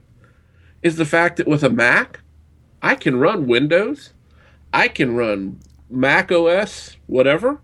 is 0.81 0.95
the 0.95 1.05
fact 1.05 1.37
that 1.37 1.47
with 1.47 1.63
a 1.63 1.69
Mac, 1.69 2.18
I 2.81 2.95
can 2.95 3.19
run 3.19 3.47
Windows, 3.47 4.13
I 4.73 4.87
can 4.87 5.15
run 5.15 5.59
Mac 5.89 6.31
OS, 6.31 6.97
whatever, 7.07 7.61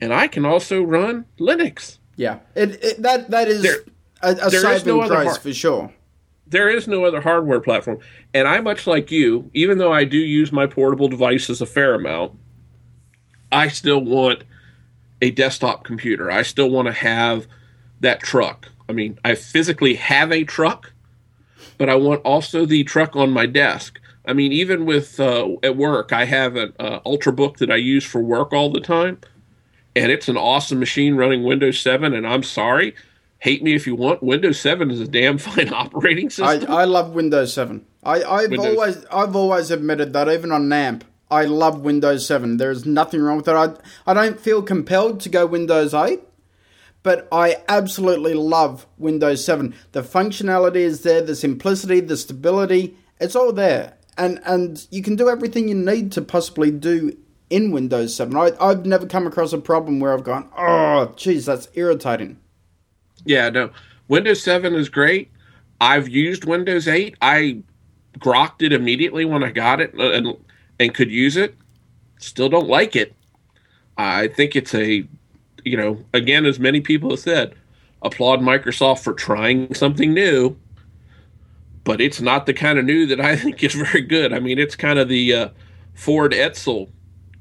and 0.00 0.12
I 0.12 0.28
can 0.28 0.44
also 0.44 0.82
run 0.82 1.24
Linux. 1.38 1.98
Yeah, 2.16 2.38
it, 2.54 2.82
it 2.84 3.02
that 3.02 3.30
that 3.30 3.48
is 3.48 3.62
There- 3.62 3.84
a, 4.22 4.30
a 4.32 4.50
there 4.50 4.72
is 4.72 4.86
no 4.86 5.00
other 5.00 5.28
for 5.34 5.52
sure. 5.52 5.92
There 6.46 6.68
is 6.68 6.86
no 6.86 7.04
other 7.04 7.20
hardware 7.20 7.60
platform. 7.60 7.98
And 8.32 8.46
I, 8.46 8.60
much 8.60 8.86
like 8.86 9.10
you, 9.10 9.50
even 9.54 9.78
though 9.78 9.92
I 9.92 10.04
do 10.04 10.18
use 10.18 10.52
my 10.52 10.66
portable 10.66 11.08
devices 11.08 11.60
a 11.60 11.66
fair 11.66 11.94
amount, 11.94 12.32
I 13.50 13.68
still 13.68 14.00
want 14.04 14.44
a 15.22 15.30
desktop 15.30 15.84
computer. 15.84 16.30
I 16.30 16.42
still 16.42 16.70
want 16.70 16.86
to 16.86 16.92
have 16.92 17.46
that 18.00 18.20
truck. 18.20 18.68
I 18.88 18.92
mean, 18.92 19.18
I 19.24 19.34
physically 19.34 19.94
have 19.94 20.30
a 20.30 20.44
truck, 20.44 20.92
but 21.78 21.88
I 21.88 21.94
want 21.94 22.20
also 22.22 22.66
the 22.66 22.84
truck 22.84 23.16
on 23.16 23.30
my 23.30 23.46
desk. 23.46 23.98
I 24.26 24.32
mean, 24.32 24.52
even 24.52 24.86
with 24.86 25.20
uh, 25.20 25.48
at 25.62 25.76
work, 25.76 26.12
I 26.12 26.24
have 26.24 26.56
an 26.56 26.72
uh, 26.78 27.00
Ultrabook 27.00 27.58
that 27.58 27.70
I 27.70 27.76
use 27.76 28.04
for 28.04 28.20
work 28.20 28.52
all 28.52 28.70
the 28.70 28.80
time, 28.80 29.18
and 29.94 30.10
it's 30.10 30.28
an 30.28 30.36
awesome 30.36 30.78
machine 30.78 31.16
running 31.16 31.44
Windows 31.44 31.78
7. 31.80 32.14
And 32.14 32.26
I'm 32.26 32.42
sorry, 32.42 32.94
hate 33.38 33.62
me 33.62 33.74
if 33.74 33.86
you 33.86 33.94
want, 33.94 34.22
Windows 34.22 34.58
7 34.60 34.90
is 34.90 35.00
a 35.00 35.06
damn 35.06 35.38
fine 35.48 35.72
operating 35.72 36.26
I, 36.26 36.28
system. 36.30 36.70
I 36.70 36.84
love 36.84 37.14
Windows 37.14 37.52
Seven. 37.52 37.84
I, 38.02 38.22
I've 38.22 38.50
Windows- 38.50 38.66
always 38.66 39.04
I've 39.06 39.36
always 39.36 39.70
admitted 39.70 40.12
that 40.12 40.28
even 40.28 40.52
on 40.52 40.68
NAMP, 40.68 41.02
I 41.30 41.44
love 41.44 41.80
Windows 41.80 42.26
Seven. 42.26 42.56
There's 42.58 42.86
nothing 42.86 43.20
wrong 43.20 43.38
with 43.38 43.48
it. 43.48 43.54
I 43.54 43.74
I 44.06 44.14
don't 44.14 44.40
feel 44.40 44.62
compelled 44.62 45.20
to 45.20 45.28
go 45.28 45.46
Windows 45.46 45.94
Eight, 45.94 46.20
but 47.02 47.26
I 47.32 47.62
absolutely 47.68 48.34
love 48.34 48.86
Windows 48.98 49.44
Seven. 49.44 49.74
The 49.92 50.02
functionality 50.02 50.76
is 50.76 51.02
there, 51.02 51.22
the 51.22 51.34
simplicity, 51.34 52.00
the 52.00 52.16
stability, 52.16 52.96
it's 53.20 53.36
all 53.36 53.52
there, 53.52 53.93
and 54.16 54.40
and 54.44 54.86
you 54.90 55.02
can 55.02 55.16
do 55.16 55.28
everything 55.28 55.68
you 55.68 55.74
need 55.74 56.12
to 56.12 56.22
possibly 56.22 56.70
do 56.70 57.16
in 57.50 57.70
Windows 57.70 58.14
Seven. 58.14 58.36
I, 58.36 58.52
I've 58.60 58.86
never 58.86 59.06
come 59.06 59.26
across 59.26 59.52
a 59.52 59.58
problem 59.58 60.00
where 60.00 60.12
I've 60.12 60.24
gone, 60.24 60.48
oh, 60.56 61.12
geez, 61.16 61.46
that's 61.46 61.68
irritating. 61.74 62.38
Yeah, 63.24 63.48
no. 63.50 63.70
Windows 64.08 64.42
7 64.42 64.74
is 64.74 64.88
great. 64.88 65.30
I've 65.80 66.08
used 66.08 66.44
Windows 66.44 66.88
8. 66.88 67.16
I 67.22 67.62
grokked 68.18 68.62
it 68.62 68.72
immediately 68.72 69.24
when 69.24 69.42
I 69.42 69.50
got 69.50 69.80
it 69.80 69.94
uh, 69.98 70.10
and 70.12 70.36
and 70.78 70.94
could 70.94 71.10
use 71.10 71.36
it. 71.36 71.54
Still 72.18 72.48
don't 72.48 72.68
like 72.68 72.96
it. 72.96 73.14
I 73.96 74.28
think 74.28 74.56
it's 74.56 74.74
a 74.74 75.06
you 75.64 75.76
know, 75.76 76.04
again 76.12 76.44
as 76.44 76.58
many 76.58 76.80
people 76.80 77.10
have 77.10 77.20
said, 77.20 77.54
applaud 78.02 78.40
Microsoft 78.40 79.00
for 79.00 79.14
trying 79.14 79.72
something 79.74 80.12
new. 80.12 80.56
But 81.84 82.00
it's 82.00 82.20
not 82.20 82.46
the 82.46 82.54
kind 82.54 82.78
of 82.78 82.84
new 82.84 83.06
that 83.06 83.20
I 83.20 83.36
think 83.42 83.62
is 83.62 83.74
very 83.74 84.00
good. 84.02 84.32
I 84.32 84.40
mean, 84.40 84.58
it's 84.58 84.74
kind 84.76 84.98
of 84.98 85.08
the 85.08 85.34
uh, 85.34 85.48
Ford 85.94 86.32
Edsel 86.32 86.90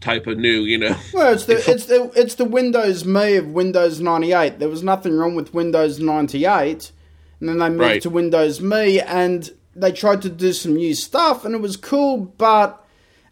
type 0.01 0.27
of 0.27 0.37
new, 0.37 0.61
you 0.63 0.77
know. 0.77 0.95
Well, 1.13 1.33
it's 1.33 1.45
the 1.45 1.53
it's 1.71 1.85
the 1.85 2.11
it's 2.15 2.35
the 2.35 2.45
Windows 2.45 3.05
Me 3.05 3.35
of 3.37 3.47
Windows 3.47 3.99
ninety 4.01 4.33
eight. 4.33 4.59
There 4.59 4.69
was 4.69 4.83
nothing 4.83 5.15
wrong 5.17 5.35
with 5.35 5.53
Windows 5.53 5.99
ninety 5.99 6.45
eight, 6.45 6.91
and 7.39 7.47
then 7.49 7.57
they 7.59 7.69
moved 7.69 7.81
Right. 7.81 8.01
to 8.01 8.09
Windows 8.09 8.59
Me, 8.61 8.99
and 8.99 9.49
they 9.75 9.91
tried 9.91 10.21
to 10.23 10.29
do 10.29 10.51
some 10.53 10.75
new 10.75 10.93
stuff, 10.93 11.45
and 11.45 11.55
it 11.55 11.61
was 11.61 11.77
cool, 11.77 12.17
but 12.17 12.85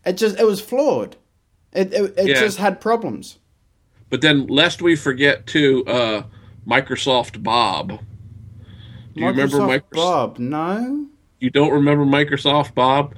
it 0.05 0.13
just 0.13 0.39
it 0.39 0.45
was 0.45 0.61
flawed. 0.61 1.17
It 1.73 1.93
it, 1.93 2.13
it 2.17 2.27
Yeah. 2.29 2.39
just 2.39 2.57
had 2.57 2.79
problems. 2.79 3.37
But 4.09 4.21
then, 4.21 4.47
lest 4.47 4.81
we 4.81 4.95
forget 4.95 5.45
to 5.47 5.85
uh, 5.85 6.23
Microsoft 6.67 7.43
Bob. 7.43 7.99
Do 9.15 9.21
you 9.21 9.27
remember 9.27 9.57
Microsoft? 9.57 9.89
Bob? 9.91 10.39
No. 10.39 11.07
You 11.39 11.49
don't 11.49 11.71
remember 11.71 12.05
Microsoft 12.05 12.73
Bob? 12.75 13.15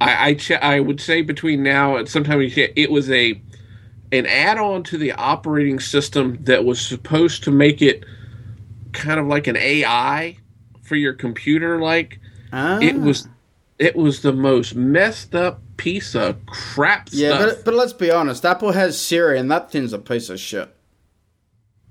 I 0.00 0.36
I, 0.50 0.56
I 0.76 0.80
would 0.80 1.00
say 1.00 1.22
between 1.22 1.62
now 1.62 1.96
and 1.96 2.08
sometime 2.08 2.40
it 2.42 2.90
was 2.90 3.10
a 3.10 3.40
an 4.12 4.26
add-on 4.26 4.82
to 4.84 4.98
the 4.98 5.12
operating 5.12 5.80
system 5.80 6.38
that 6.44 6.64
was 6.64 6.80
supposed 6.80 7.42
to 7.44 7.50
make 7.50 7.82
it 7.82 8.04
kind 8.92 9.18
of 9.18 9.26
like 9.26 9.46
an 9.48 9.56
AI 9.56 10.36
for 10.82 10.94
your 10.96 11.14
computer. 11.14 11.80
Like 11.80 12.20
Ah. 12.52 12.78
it 12.80 12.94
was, 13.00 13.26
it 13.80 13.96
was 13.96 14.22
the 14.22 14.32
most 14.32 14.76
messed 14.76 15.34
up 15.34 15.60
piece 15.76 16.14
of 16.14 16.44
crap 16.46 17.08
Yeah, 17.10 17.36
stuff. 17.36 17.56
but 17.56 17.64
but 17.64 17.74
let's 17.74 17.92
be 17.92 18.10
honest. 18.12 18.44
Apple 18.44 18.70
has 18.72 19.00
Siri, 19.00 19.38
and 19.38 19.50
that 19.50 19.72
thing's 19.72 19.92
a 19.92 19.98
piece 19.98 20.28
of 20.30 20.38
shit. 20.38 20.68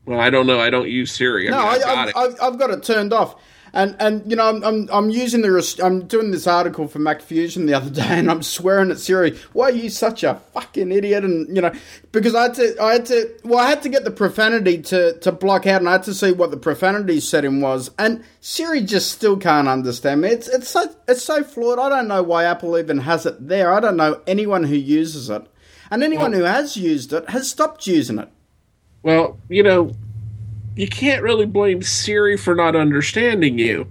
Well, 0.06 0.20
I 0.20 0.30
don't 0.30 0.48
know. 0.48 0.60
I 0.60 0.70
don't 0.70 0.89
use 0.89 1.12
Siri. 1.12 1.48
I 1.48 1.52
No, 1.52 1.58
mean, 1.58 1.68
I, 1.68 1.72
I 1.72 1.80
got 1.80 2.08
I've. 2.08 2.16
I've, 2.16 2.42
I've 2.54 2.60
got 2.60 2.70
it 2.72 2.84
turned 2.84 3.13
off, 3.13 3.36
and 3.74 3.96
and 4.00 4.30
you 4.30 4.36
know 4.36 4.48
I'm 4.50 4.63
I'm, 4.63 4.89
I'm 4.92 5.10
using 5.10 5.42
the 5.42 5.52
rest- 5.52 5.82
I'm 5.82 6.06
doing 6.08 6.32
this 6.32 6.46
article 6.46 6.88
for 6.88 7.00
Mac 7.00 7.22
Fusion 7.22 7.66
the 7.66 7.74
other 7.74 7.89
day, 7.89 8.02
and 8.08 8.30
I'm 8.30 8.44
swearing 8.44 8.92
at 8.92 9.00
Siri. 9.00 9.38
Why 9.54 9.66
are 9.70 9.72
you 9.72 9.89
such 9.89 10.24
a 10.24 10.36
fucking 10.54 10.92
idiot? 10.92 11.24
And 11.24 11.56
you 11.56 11.62
know 11.62 11.72
because 12.12 12.36
I 12.36 12.44
had 12.44 12.54
to 12.56 12.76
I 12.82 12.94
had 12.94 13.06
to 13.08 13.32
well 13.46 13.60
I 13.60 13.70
had 13.70 13.82
to 13.84 13.89
get 13.89 14.04
the 14.04 14.12
profanity 14.12 14.82
to 14.84 15.18
to 15.20 15.32
block 15.32 15.66
out, 15.68 15.80
and 15.82 15.88
I 15.89 15.94
had 15.94 16.04
to 16.04 16.13
see 16.13 16.32
what 16.32 16.52
the 16.52 16.58
profanity 16.58 17.20
setting 17.22 17.62
was, 17.62 17.89
and 17.98 18.24
Siri 18.42 18.82
just 18.82 19.12
still 19.12 19.38
can't 19.38 19.68
understand 19.70 20.22
me. 20.22 20.30
It's 20.30 20.48
it's 20.50 20.68
so 20.70 20.94
it's 21.08 21.24
so 21.24 21.44
flawed. 21.44 21.80
I 21.80 21.89
don't 21.89 22.08
know 22.10 22.24
why 22.24 22.44
Apple 22.44 22.78
even 22.78 23.00
has 23.00 23.26
it 23.26 23.48
there. 23.48 23.72
I 23.74 23.80
don't 23.80 23.98
know 23.98 24.22
anyone 24.28 24.63
who 24.66 24.76
uses 24.76 25.30
it, 25.30 25.48
and 25.89 26.04
anyone 26.04 26.34
who 26.34 26.44
has 26.44 26.76
used 26.78 27.13
it 27.13 27.30
has 27.30 27.50
stopped 27.50 27.88
using 27.88 28.20
it. 28.20 28.30
Well, 29.04 29.38
you 29.50 29.62
know, 29.63 29.92
you 30.76 30.88
can't 30.88 31.22
really 31.22 31.46
blame 31.46 31.84
Siri 31.84 32.38
for 32.38 32.56
not 32.56 32.76
understanding 32.76 33.60
you. 33.60 33.88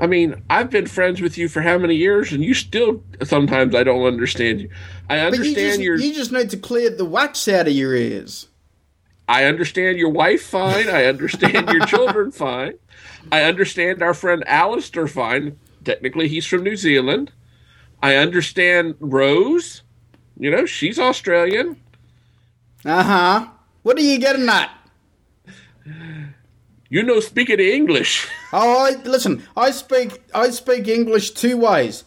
I 0.00 0.06
mean, 0.06 0.42
I've 0.50 0.70
been 0.70 0.86
friends 0.86 1.20
with 1.20 1.38
you 1.38 1.48
for 1.48 1.62
how 1.62 1.78
many 1.78 1.94
years, 1.94 2.32
and 2.32 2.42
you 2.42 2.52
still 2.52 3.02
sometimes 3.22 3.74
I 3.74 3.84
don't 3.84 4.04
understand 4.04 4.60
you. 4.60 4.70
I 5.08 5.20
you 5.20 5.26
understand 5.26 5.56
just, 5.56 5.80
your 5.80 5.96
you 5.96 6.12
just 6.12 6.32
need 6.32 6.50
to 6.50 6.56
clear 6.56 6.90
the 6.90 7.04
wax 7.04 7.46
out 7.46 7.68
of 7.68 7.72
your 7.72 7.94
ears. 7.94 8.48
I 9.28 9.44
understand 9.44 9.98
your 9.98 10.10
wife 10.10 10.42
fine. 10.42 10.88
I 10.88 11.04
understand 11.04 11.68
your 11.70 11.86
children 11.86 12.30
fine. 12.32 12.74
I 13.30 13.44
understand 13.44 14.02
our 14.02 14.14
friend 14.14 14.42
Alistair 14.46 15.06
fine. 15.06 15.58
Technically, 15.84 16.28
he's 16.28 16.46
from 16.46 16.64
New 16.64 16.76
Zealand. 16.76 17.30
I 18.02 18.16
understand 18.16 18.96
Rose. 18.98 19.82
You 20.36 20.50
know, 20.50 20.66
she's 20.66 20.98
Australian. 20.98 21.80
Uh 22.84 23.02
huh. 23.02 23.48
What 23.84 23.96
are 23.98 24.00
you 24.02 24.18
getting 24.18 24.48
at? 24.48 24.70
You 26.88 27.02
know, 27.02 27.20
speaking 27.20 27.60
English. 27.60 28.28
Oh, 28.56 28.84
I, 28.86 29.02
listen. 29.02 29.42
I 29.56 29.72
speak. 29.72 30.22
I 30.32 30.50
speak 30.50 30.86
English 30.86 31.32
two 31.32 31.56
ways. 31.56 32.04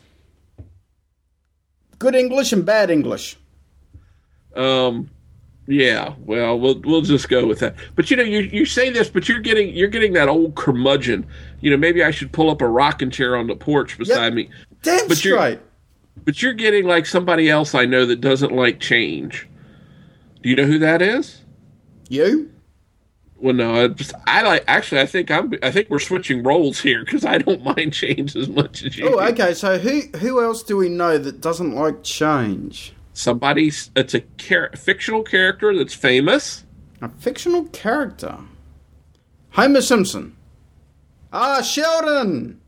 Good 1.99 2.15
English 2.15 2.53
and 2.53 2.65
bad 2.65 2.89
English. 2.89 3.35
Um, 4.55 5.09
yeah. 5.67 6.13
Well, 6.19 6.57
we'll 6.57 6.79
we'll 6.85 7.01
just 7.01 7.27
go 7.27 7.45
with 7.45 7.59
that. 7.59 7.75
But 7.95 8.09
you 8.09 8.15
know, 8.15 8.23
you 8.23 8.39
you 8.39 8.65
say 8.65 8.89
this, 8.91 9.09
but 9.09 9.27
you're 9.27 9.41
getting 9.41 9.75
you're 9.75 9.89
getting 9.89 10.13
that 10.13 10.29
old 10.29 10.55
curmudgeon. 10.55 11.27
You 11.59 11.69
know, 11.71 11.75
maybe 11.75 12.01
I 12.01 12.11
should 12.11 12.31
pull 12.31 12.49
up 12.49 12.61
a 12.61 12.67
rocking 12.69 13.11
chair 13.11 13.35
on 13.35 13.47
the 13.47 13.55
porch 13.57 13.97
beside 13.97 14.33
me. 14.33 14.49
Damn 14.83 15.09
But 15.09 15.25
you're- 15.25 15.37
straight. 15.37 15.59
But 16.23 16.41
you're 16.41 16.53
getting 16.53 16.85
like 16.85 17.05
somebody 17.05 17.49
else 17.49 17.75
I 17.75 17.83
know 17.83 18.05
that 18.05 18.21
doesn't 18.21 18.53
like 18.53 18.79
change. 18.79 19.49
Do 20.41 20.47
you 20.49 20.55
know 20.55 20.63
who 20.65 20.79
that 20.79 21.01
is? 21.01 21.41
You? 22.09 22.51
Well, 23.39 23.53
no, 23.53 23.83
I 23.83 23.87
just 23.89 24.13
I 24.25 24.41
like. 24.41 24.63
Actually, 24.67 25.01
I 25.01 25.05
think 25.05 25.29
I'm. 25.29 25.53
I 25.61 25.71
think 25.71 25.89
we're 25.89 25.99
switching 25.99 26.41
roles 26.41 26.79
here 26.79 27.03
because 27.05 27.23
I 27.23 27.37
don't 27.37 27.63
mind 27.77 27.93
change 27.93 28.35
as 28.35 28.49
much 28.49 28.83
as 28.83 28.97
you. 28.97 29.09
Oh, 29.09 29.19
okay. 29.27 29.53
So 29.53 29.77
who 29.77 30.01
who 30.17 30.43
else 30.43 30.63
do 30.63 30.75
we 30.77 30.89
know 30.89 31.17
that 31.19 31.39
doesn't 31.41 31.75
like 31.75 32.03
change? 32.03 32.93
Somebody's. 33.13 33.91
It's 33.95 34.13
a 34.15 34.21
char- 34.37 34.71
fictional 34.75 35.21
character 35.23 35.75
that's 35.75 35.93
famous. 35.93 36.63
A 37.01 37.09
fictional 37.09 37.65
character. 37.65 38.37
Homer 39.51 39.81
Simpson. 39.81 40.35
Ah, 41.31 41.61
Sheldon. 41.61 42.59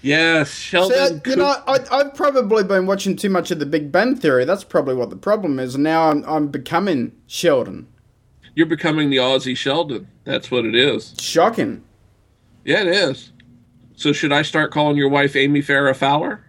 Yes, 0.00 0.50
See, 0.50 0.62
Sheldon. 0.70 0.98
I- 0.98 1.08
you 1.10 1.20
Coop- 1.20 1.38
know, 1.38 1.62
I, 1.68 1.78
I've 1.92 2.14
probably 2.14 2.64
been 2.64 2.86
watching 2.86 3.14
too 3.14 3.30
much 3.30 3.52
of 3.52 3.60
The 3.60 3.66
Big 3.66 3.92
Bang 3.92 4.16
Theory. 4.16 4.44
That's 4.44 4.64
probably 4.64 4.94
what 4.96 5.10
the 5.10 5.16
problem 5.16 5.60
is. 5.60 5.76
And 5.76 5.84
now 5.84 6.10
I'm, 6.10 6.24
I'm 6.24 6.48
becoming 6.48 7.12
Sheldon. 7.28 7.86
You're 8.54 8.66
becoming 8.66 9.10
the 9.10 9.16
Aussie 9.16 9.56
Sheldon. 9.56 10.08
That's 10.24 10.50
what 10.50 10.64
it 10.64 10.74
is. 10.74 11.14
Shocking. 11.18 11.82
Yeah, 12.64 12.82
it 12.82 12.88
is. 12.88 13.32
So 13.96 14.12
should 14.12 14.32
I 14.32 14.42
start 14.42 14.72
calling 14.72 14.96
your 14.96 15.08
wife 15.08 15.36
Amy 15.36 15.62
Farrah 15.62 15.96
Fowler? 15.96 16.44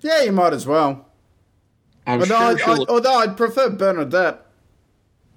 Yeah, 0.00 0.22
you 0.22 0.32
might 0.32 0.52
as 0.52 0.66
well. 0.66 1.06
I'm 2.06 2.20
Although, 2.20 2.56
sure 2.56 2.70
I'd. 2.70 2.80
I, 2.80 2.84
although 2.88 3.18
I'd 3.18 3.36
prefer 3.36 3.70
Bernadette. 3.70 4.40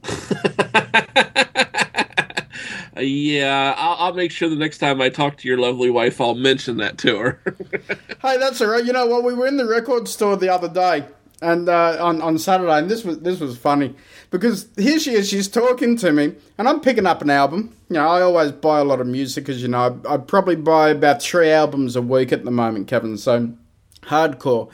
Yeah, 2.99 3.76
I'll, 3.78 4.08
I'll 4.08 4.14
make 4.14 4.32
sure 4.32 4.49
the 4.49 4.55
next 4.55 4.80
time 4.80 5.01
I 5.01 5.10
talk 5.10 5.38
to 5.38 5.47
your 5.47 5.58
lovely 5.58 5.89
wife, 5.89 6.20
I'll 6.20 6.36
mention 6.36 6.78
that 6.78 6.97
to 6.99 7.18
her. 7.20 7.41
Hey, 8.20 8.38
that's 8.39 8.60
all 8.62 8.68
right. 8.70 8.84
You 8.84 8.93
know 8.93 9.05
what? 9.05 9.24
We 9.24 9.36
were 9.36 9.45
in 9.45 9.58
the 9.58 9.66
record 9.68 10.08
store 10.08 10.36
the 10.36 10.49
other 10.49 10.68
day, 10.68 11.05
and 11.41 11.69
uh, 11.69 11.97
on 11.99 12.21
on 12.21 12.38
Saturday, 12.38 12.77
and 12.79 12.89
this 12.89 13.03
was 13.03 13.19
this 13.19 13.39
was 13.39 13.57
funny 13.57 13.95
because 14.31 14.67
here 14.77 14.99
she 14.99 15.13
is. 15.13 15.29
She's 15.29 15.47
talking 15.47 15.95
to 15.97 16.11
me, 16.11 16.33
and 16.57 16.67
I'm 16.67 16.81
picking 16.81 17.05
up 17.05 17.21
an 17.21 17.29
album. 17.29 17.75
You 17.89 17.95
know, 17.95 18.07
I 18.07 18.21
always 18.21 18.51
buy 18.51 18.79
a 18.79 18.83
lot 18.83 18.99
of 19.01 19.07
music 19.07 19.45
because 19.45 19.61
you 19.61 19.67
know 19.67 19.99
I, 20.07 20.13
I 20.15 20.17
probably 20.17 20.55
buy 20.55 20.89
about 20.89 21.21
three 21.21 21.49
albums 21.51 21.95
a 21.95 22.01
week 22.01 22.31
at 22.31 22.43
the 22.45 22.51
moment, 22.51 22.88
Kevin. 22.88 23.17
So 23.17 23.53
hardcore. 24.03 24.69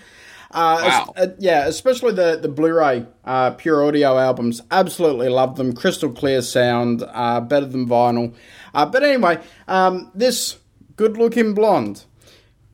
Uh, 0.52 0.80
Wow. 0.84 1.14
uh, 1.18 1.28
yeah, 1.40 1.66
especially 1.66 2.14
the 2.14 2.38
the 2.40 2.48
Blu-ray 2.48 3.06
uh, 3.26 3.52
pure 3.52 3.84
audio 3.84 4.18
albums. 4.20 4.62
Absolutely 4.70 5.28
love 5.30 5.56
them. 5.58 5.74
Crystal 5.74 6.12
clear 6.12 6.42
sound, 6.44 7.04
uh, 7.12 7.42
better 7.42 7.66
than 7.66 7.88
vinyl. 7.88 8.36
Uh, 8.74 8.86
but 8.86 9.04
anyway, 9.04 9.40
um, 9.68 10.12
this 10.14 10.58
good-looking 10.96 11.56
blonde 11.56 12.06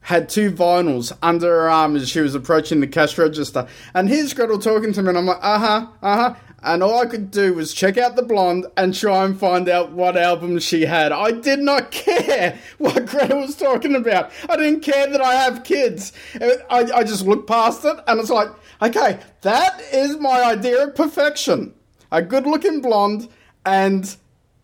had 0.10 0.28
two 0.28 0.51
vinyls 0.51 1.16
under 1.22 1.45
her 1.45 1.70
arm 1.70 1.95
as 1.95 2.10
she 2.10 2.20
was 2.20 2.34
approaching 2.34 2.80
the 2.80 2.88
cash 2.88 3.16
register. 3.16 3.68
And 3.93 4.10
here's 4.10 4.34
Gretel 4.34 4.57
talking 4.57 4.91
to 4.93 5.03
me, 5.03 5.10
and 5.10 5.18
I'm 5.20 5.28
like, 5.28 5.38
uh 5.39 5.60
huh, 5.60 5.88
uh 6.01 6.16
huh. 6.16 6.36
And 6.64 6.82
all 6.82 6.99
I 6.99 7.05
could 7.05 7.30
do 7.30 7.53
was 7.53 7.76
check 7.76 7.95
out 7.99 8.16
the 8.16 8.24
blonde 8.24 8.66
and 8.76 8.95
try 8.95 9.24
and 9.24 9.39
find 9.39 9.70
out 9.70 9.91
what 9.91 10.18
album 10.18 10.57
she 10.57 10.88
had. 10.88 11.12
I 11.12 11.30
did 11.30 11.60
not 11.60 11.91
care 11.91 12.57
what 12.80 13.05
Gretel 13.05 13.41
was 13.41 13.55
talking 13.55 13.93
about. 13.93 14.32
I 14.49 14.57
didn't 14.57 14.82
care 14.82 15.05
that 15.05 15.22
I 15.22 15.36
have 15.36 15.64
kids. 15.64 16.12
I, 16.41 16.89
I 16.91 17.03
just 17.03 17.28
looked 17.28 17.47
past 17.47 17.86
it 17.86 17.97
and 18.07 18.20
it's 18.20 18.32
like, 18.32 18.49
okay, 18.82 19.20
that 19.41 19.80
is 19.93 20.18
my 20.18 20.43
idea 20.43 20.88
of 20.88 20.95
perfection. 20.95 21.76
A 22.12 22.24
good 22.24 22.47
looking 22.47 22.82
blonde 22.82 23.30
and 23.64 24.18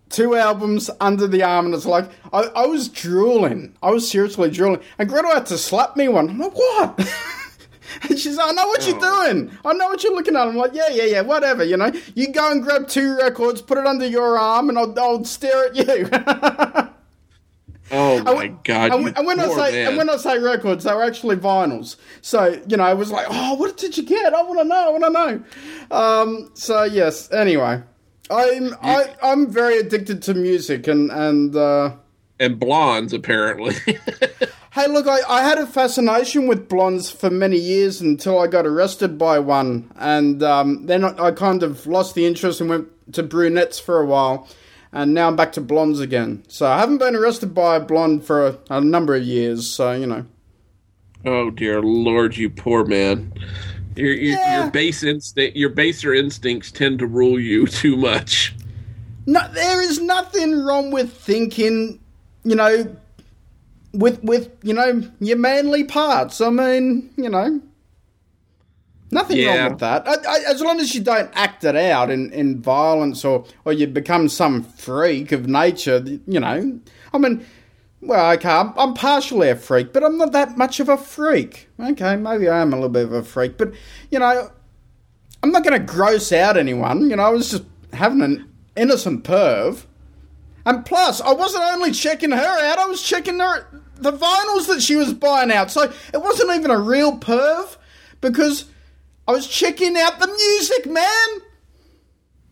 two 0.10 0.36
albums 0.36 0.90
under 1.02 1.28
the 1.28 1.44
arm, 1.44 1.66
and 1.66 1.76
it's 1.76 1.86
like 1.86 2.10
I, 2.34 2.44
I 2.56 2.66
was 2.66 2.88
drooling. 2.90 3.76
I 3.82 3.92
was 3.92 4.10
seriously 4.10 4.50
drooling, 4.52 4.82
and 4.98 5.10
Gretel 5.10 5.32
had 5.32 5.46
to 5.48 5.58
slap 5.58 5.96
me 5.98 6.08
one. 6.08 6.30
I'm 6.30 6.40
like, 6.40 6.54
what? 6.56 7.00
and 8.10 8.18
she's 8.20 8.38
like, 8.38 8.50
I 8.50 8.52
know 8.52 8.68
what 8.68 8.88
you're 8.88 9.00
doing. 9.00 9.52
I 9.66 9.74
know 9.74 9.88
what 9.88 10.04
you're 10.04 10.14
looking 10.16 10.36
at. 10.36 10.48
I'm 10.48 10.56
like, 10.58 10.74
yeah, 10.74 10.90
yeah, 10.92 11.04
yeah, 11.04 11.22
whatever. 11.22 11.64
You 11.64 11.78
know, 11.78 11.92
you 12.14 12.32
go 12.32 12.52
and 12.52 12.62
grab 12.64 12.88
two 12.88 13.16
records, 13.18 13.62
put 13.62 13.78
it 13.78 13.86
under 13.86 14.06
your 14.08 14.38
arm, 14.38 14.70
and 14.70 14.78
I'll, 14.78 14.98
I'll 15.00 15.24
stare 15.26 15.66
at 15.68 15.76
you. 15.76 16.10
oh 17.92 18.24
my 18.24 18.44
And- 18.46 18.64
god! 18.64 18.92
And, 18.94 19.18
and 19.18 19.26
when 19.28 19.40
I 19.40 19.48
say 19.50 19.72
man. 19.72 19.88
and 19.90 19.98
when 19.98 20.10
I 20.10 20.18
say 20.18 20.38
records, 20.40 20.84
they 20.84 20.94
were 20.94 21.04
actually 21.04 21.36
vinyls. 21.38 21.96
So 22.22 22.62
you 22.68 22.78
know, 22.78 22.84
I 22.84 22.94
was 22.94 23.12
like, 23.12 23.28
oh, 23.30 23.56
what 23.56 23.78
did 23.78 23.98
you 23.98 24.04
get? 24.04 24.34
I 24.34 24.42
want 24.44 24.60
to 24.60 24.66
know. 24.66 24.88
I 24.88 24.90
want 24.90 25.04
to 25.04 25.10
know. 25.10 25.96
Um, 25.98 26.52
so 26.54 26.84
yes. 26.84 27.32
Anyway, 27.32 27.82
I'm 28.30 28.76
I, 28.82 29.16
I'm 29.22 29.52
very 29.52 29.78
addicted 29.80 30.22
to 30.24 30.34
music, 30.34 30.88
and 30.88 31.12
and 31.12 31.56
uh, 31.56 31.96
and 32.40 32.60
blondes 32.60 33.14
apparently. 33.14 33.76
hey, 34.74 34.88
look, 34.88 35.08
I, 35.08 35.20
I 35.28 35.44
had 35.44 35.58
a 35.58 35.68
fascination 35.68 36.48
with 36.48 36.68
blondes 36.68 37.12
for 37.12 37.30
many 37.30 37.58
years 37.58 38.02
until 38.02 38.40
I 38.40 38.48
got 38.48 38.66
arrested 38.66 39.18
by 39.18 39.40
one, 39.40 39.92
and 39.96 40.42
um, 40.44 40.86
then 40.88 41.04
I, 41.04 41.28
I 41.28 41.32
kind 41.32 41.64
of 41.64 41.86
lost 41.86 42.16
the 42.16 42.26
interest 42.26 42.62
and 42.62 42.70
went 42.70 43.14
to 43.14 43.24
brunettes 43.24 43.80
for 43.80 44.02
a 44.02 44.06
while. 44.06 44.48
And 44.92 45.14
now 45.14 45.28
I'm 45.28 45.36
back 45.36 45.52
to 45.54 45.62
blondes 45.62 46.00
again. 46.00 46.46
So 46.48 46.66
I 46.66 46.80
haven't 46.80 47.00
been 47.00 47.18
arrested 47.18 47.54
by 47.54 47.76
a 47.76 47.80
blonde 47.82 48.24
for 48.24 48.48
a, 48.48 48.58
a 48.70 48.80
number 48.80 49.14
of 49.14 49.24
years. 49.24 49.68
So 49.68 49.92
you 49.92 50.08
know. 50.08 50.26
oh 51.26 51.52
dear 51.52 51.82
lord, 51.82 52.38
you 52.38 52.50
poor 52.50 52.86
man. 52.86 53.34
Your 53.96 54.12
your, 54.14 54.34
Yeah. 54.38 54.62
your 54.64 54.72
base 54.72 55.04
instinct, 55.04 55.56
your 55.58 55.70
baser 55.70 56.14
instincts 56.14 56.72
tend 56.72 57.00
to 57.00 57.08
rule 57.08 57.40
you 57.40 57.68
too 57.82 57.96
much. 57.98 58.56
No, 59.26 59.40
there 59.54 59.82
is 59.82 60.00
nothing 60.00 60.64
wrong 60.64 60.92
with 60.92 61.12
thinking, 61.14 62.00
you 62.44 62.56
know, 62.56 62.96
with 63.94 64.24
with 64.24 64.50
you 64.64 64.74
know 64.74 65.02
your 65.20 65.38
manly 65.38 65.84
parts. 65.84 66.42
I 66.42 66.50
mean, 66.50 67.10
you 67.18 67.30
know, 67.30 67.62
nothing 69.12 69.38
Yeah. 69.38 69.62
wrong 69.64 69.72
with 69.72 69.80
that. 69.80 70.08
I, 70.08 70.14
I, 70.14 70.40
as 70.48 70.62
long 70.62 70.80
as 70.80 70.94
you 70.94 71.02
don't 71.02 71.32
act 71.34 71.64
it 71.64 71.76
out 71.76 72.12
in, 72.12 72.32
in 72.34 72.62
violence 72.62 73.24
or 73.26 73.46
or 73.64 73.74
you 73.74 73.88
become 73.88 74.30
some 74.30 74.64
freak 74.64 75.32
of 75.32 75.48
nature. 75.48 76.04
You 76.28 76.40
know, 76.40 76.80
I 77.14 77.18
mean. 77.18 77.46
Well, 78.06 78.34
okay, 78.34 78.50
I'm, 78.50 78.72
I'm 78.78 78.94
partially 78.94 79.50
a 79.50 79.56
freak, 79.56 79.92
but 79.92 80.04
I'm 80.04 80.18
not 80.18 80.32
that 80.34 80.58
much 80.58 80.80
of 80.80 80.90
a 80.90 80.98
freak. 80.98 81.68
Okay, 81.80 82.16
maybe 82.16 82.48
I 82.48 82.62
am 82.62 82.72
a 82.72 82.76
little 82.76 82.90
bit 82.90 83.06
of 83.06 83.14
a 83.14 83.24
freak, 83.24 83.58
but, 83.58 83.74
you 84.12 84.20
know, 84.20 84.52
I'm 85.42 85.52
not 85.52 85.64
going 85.64 85.80
to 85.80 85.94
gross 85.94 86.32
out 86.32 86.56
anyone. 86.56 87.10
You 87.10 87.16
know, 87.16 87.24
I 87.24 87.30
was 87.30 87.50
just 87.50 87.64
having 87.94 88.22
an 88.22 88.48
innocent 88.76 89.24
perv. 89.24 89.86
And 90.68 90.86
plus, 90.86 91.20
I 91.20 91.34
wasn't 91.34 91.64
only 91.64 91.92
checking 91.92 92.32
her 92.32 92.38
out, 92.66 92.78
I 92.78 92.86
was 92.86 93.02
checking 93.02 93.40
her 93.40 93.68
the 93.98 94.12
vinyls 94.12 94.68
that 94.68 94.82
she 94.82 94.96
was 94.96 95.14
buying 95.14 95.52
out. 95.52 95.72
So 95.72 95.92
it 96.14 96.22
wasn't 96.22 96.52
even 96.52 96.70
a 96.70 96.80
real 96.80 97.18
perv 97.18 97.78
because 98.22 98.66
I 99.28 99.32
was 99.32 99.48
checking 99.48 99.98
out 99.98 100.20
the 100.20 100.28
music, 100.28 100.86
man. 100.92 101.28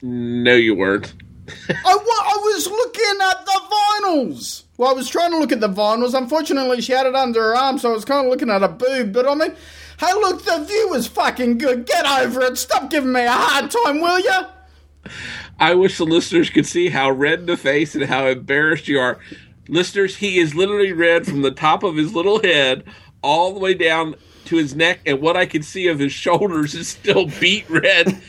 No, 0.02 0.56
you 0.56 0.76
weren't. 0.76 1.14
I, 1.48 1.96
wa- 1.96 2.26
I 2.26 2.40
was 2.44 2.68
looking 2.68 3.22
at 3.22 3.46
the 3.46 3.62
vinyls. 4.06 4.64
Well, 4.78 4.90
I 4.90 4.94
was 4.94 5.10
trying 5.10 5.32
to 5.32 5.38
look 5.38 5.52
at 5.52 5.60
the 5.60 5.70
vinyls. 5.70 6.14
Unfortunately, 6.14 6.82
she 6.82 6.94
had 6.94 7.06
it 7.06 7.16
under 7.16 7.42
her 7.42 7.56
arm, 7.56 7.78
so 7.78 7.90
I 7.92 7.94
was 7.94 8.06
kind 8.06 8.26
of 8.26 8.32
looking 8.32 8.50
at 8.50 8.64
a 8.64 8.68
boob. 8.70 9.14
But 9.14 9.28
I 9.28 9.36
mean, 9.36 9.54
hey, 10.00 10.14
look, 10.14 10.44
the 10.44 10.64
view 10.66 10.90
was 10.90 11.08
fucking 11.08 11.58
good. 11.58 11.86
Get 11.86 12.06
over 12.06 12.42
it. 12.42 12.58
Stop 12.58 12.90
giving 12.90 13.12
me 13.12 13.26
a 13.26 13.32
hard 13.32 13.70
time, 13.72 14.00
will 14.02 14.20
you? 14.20 15.12
I 15.60 15.76
wish 15.76 15.98
the 15.98 16.06
listeners 16.06 16.50
could 16.50 16.66
see 16.66 16.90
how 16.90 17.12
red 17.12 17.42
in 17.42 17.46
the 17.46 17.58
face 17.58 17.94
and 17.94 18.06
how 18.06 18.28
embarrassed 18.28 18.88
you 18.88 19.00
are. 19.00 19.20
Listeners, 19.68 20.18
he 20.18 20.40
is 20.40 20.56
literally 20.56 20.92
red 20.92 21.26
from 21.26 21.42
the 21.42 21.52
top 21.52 21.84
of 21.84 21.96
his 21.96 22.14
little 22.14 22.42
head 22.42 22.84
all 23.22 23.54
the 23.54 23.60
way 23.60 23.74
down 23.74 24.16
to 24.46 24.58
his 24.58 24.76
neck, 24.76 25.00
and 25.06 25.22
what 25.22 25.38
I 25.38 25.46
can 25.46 25.64
see 25.64 25.88
of 25.88 26.00
his 26.00 26.12
shoulders 26.12 26.74
is 26.76 26.90
still 26.90 27.28
beet 27.40 27.70
red. 27.70 28.22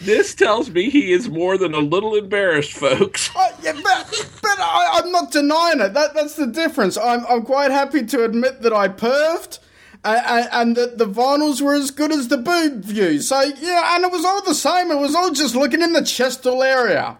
This 0.00 0.34
tells 0.34 0.70
me 0.70 0.90
he 0.90 1.12
is 1.12 1.28
more 1.28 1.56
than 1.56 1.74
a 1.74 1.78
little 1.78 2.14
embarrassed, 2.14 2.72
folks. 2.72 3.30
Oh, 3.34 3.58
yeah, 3.62 3.72
but 3.72 4.30
but 4.42 4.58
I, 4.58 5.00
I'm 5.02 5.10
not 5.10 5.32
denying 5.32 5.80
it. 5.80 5.94
That 5.94 6.14
that's 6.14 6.36
the 6.36 6.46
difference. 6.46 6.96
I'm 6.96 7.26
I'm 7.26 7.42
quite 7.42 7.70
happy 7.70 8.04
to 8.06 8.24
admit 8.24 8.62
that 8.62 8.72
I 8.72 8.88
perved, 8.88 9.58
and, 10.04 10.48
and 10.52 10.76
that 10.76 10.98
the 10.98 11.06
vinyls 11.06 11.62
were 11.62 11.74
as 11.74 11.90
good 11.90 12.12
as 12.12 12.28
the 12.28 12.36
boob 12.36 12.84
view. 12.84 13.20
So 13.20 13.40
yeah, 13.40 13.96
and 13.96 14.04
it 14.04 14.12
was 14.12 14.24
all 14.24 14.42
the 14.42 14.54
same. 14.54 14.90
It 14.90 14.98
was 14.98 15.14
all 15.14 15.30
just 15.30 15.54
looking 15.54 15.82
in 15.82 15.92
the 15.92 16.00
chestal 16.00 16.64
area. 16.64 17.18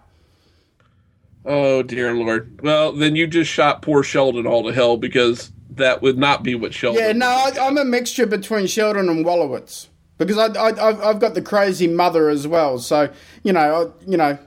Oh 1.44 1.82
dear 1.82 2.14
lord. 2.14 2.60
Well, 2.62 2.92
then 2.92 3.16
you 3.16 3.26
just 3.26 3.50
shot 3.50 3.82
poor 3.82 4.02
Sheldon 4.02 4.46
all 4.46 4.64
to 4.64 4.72
hell 4.72 4.96
because 4.96 5.50
that 5.70 6.02
would 6.02 6.18
not 6.18 6.42
be 6.42 6.54
what 6.54 6.74
Sheldon. 6.74 7.02
Yeah, 7.02 7.12
no, 7.12 7.26
I, 7.26 7.52
I'm 7.60 7.78
a 7.78 7.84
mixture 7.84 8.26
between 8.26 8.66
Sheldon 8.66 9.08
and 9.08 9.24
Wolowitz 9.24 9.88
because 10.18 10.38
I, 10.38 10.46
I 10.46 10.88
I've, 10.88 11.00
I've 11.02 11.18
got 11.20 11.34
the 11.34 11.42
crazy 11.42 11.86
mother 11.86 12.28
as 12.28 12.46
well. 12.46 12.78
So 12.78 13.10
you 13.42 13.52
know, 13.52 13.92
I, 13.98 14.10
you 14.10 14.16
know, 14.16 14.38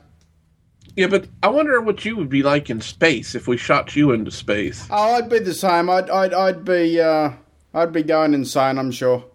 Yeah, 0.95 1.07
but 1.07 1.27
I 1.43 1.49
wonder 1.49 1.79
what 1.81 2.03
you 2.05 2.15
would 2.17 2.29
be 2.29 2.43
like 2.43 2.69
in 2.69 2.81
space 2.81 3.35
if 3.35 3.47
we 3.47 3.57
shot 3.57 3.95
you 3.95 4.11
into 4.11 4.31
space. 4.31 4.87
oh, 4.89 5.15
I'd 5.15 5.29
be 5.29 5.39
the 5.39 5.53
same. 5.53 5.89
I'd 5.89 6.09
I'd 6.09 6.33
I'd 6.33 6.65
be 6.65 6.99
uh, 6.99 7.31
I'd 7.73 7.93
be 7.93 8.03
going 8.03 8.33
insane. 8.33 8.77
I'm 8.77 8.91
sure. 8.91 9.25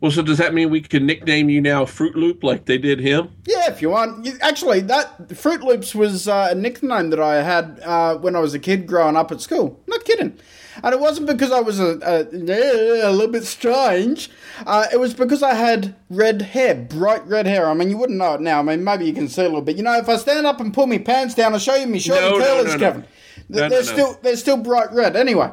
Well, 0.00 0.10
so 0.10 0.22
does 0.22 0.38
that 0.38 0.54
mean 0.54 0.70
we 0.70 0.80
can 0.80 1.04
nickname 1.04 1.50
you 1.50 1.60
now 1.60 1.84
Fruit 1.84 2.16
Loop 2.16 2.42
like 2.42 2.64
they 2.64 2.78
did 2.78 3.00
him? 3.00 3.28
Yeah, 3.46 3.70
if 3.70 3.82
you 3.82 3.90
want. 3.90 4.26
Actually, 4.40 4.80
that 4.80 5.36
Fruit 5.36 5.60
Loops 5.62 5.94
was 5.94 6.26
uh, 6.26 6.48
a 6.50 6.54
nickname 6.54 7.10
that 7.10 7.20
I 7.20 7.42
had 7.42 7.80
uh, 7.84 8.16
when 8.16 8.34
I 8.34 8.40
was 8.40 8.54
a 8.54 8.58
kid 8.58 8.86
growing 8.86 9.14
up 9.16 9.30
at 9.30 9.42
school. 9.42 9.78
Not 9.86 10.04
kidding. 10.06 10.38
And 10.82 10.94
it 10.94 11.00
wasn't 11.00 11.26
because 11.26 11.52
I 11.52 11.60
was 11.60 11.78
a, 11.78 11.98
a, 12.02 13.08
a 13.10 13.12
little 13.12 13.28
bit 13.28 13.44
strange. 13.44 14.30
Uh, 14.66 14.86
it 14.90 14.96
was 14.98 15.12
because 15.12 15.42
I 15.42 15.52
had 15.52 15.94
red 16.08 16.40
hair, 16.40 16.74
bright 16.74 17.26
red 17.26 17.46
hair. 17.46 17.68
I 17.68 17.74
mean, 17.74 17.90
you 17.90 17.98
wouldn't 17.98 18.18
know 18.18 18.34
it 18.34 18.40
now. 18.40 18.60
I 18.60 18.62
mean, 18.62 18.82
maybe 18.82 19.04
you 19.04 19.12
can 19.12 19.28
see 19.28 19.42
a 19.42 19.44
little 19.44 19.60
bit. 19.60 19.76
You 19.76 19.82
know, 19.82 19.98
if 19.98 20.08
I 20.08 20.16
stand 20.16 20.46
up 20.46 20.60
and 20.60 20.72
pull 20.72 20.86
my 20.86 20.96
pants 20.98 21.34
down, 21.34 21.52
I'll 21.52 21.58
show 21.58 21.74
you 21.74 21.86
my 21.86 21.98
short 21.98 22.20
No, 22.20 22.38
curlers, 22.38 22.64
no, 22.66 22.72
no. 22.72 22.78
Kevin. 22.78 23.02
Th- 23.02 23.10
No, 23.50 23.58
no, 23.62 23.68
they're 23.68 23.80
no. 23.80 23.84
still 23.92 24.18
they're 24.22 24.36
still 24.36 24.56
bright 24.56 24.92
red. 24.92 25.16
Anyway, 25.16 25.50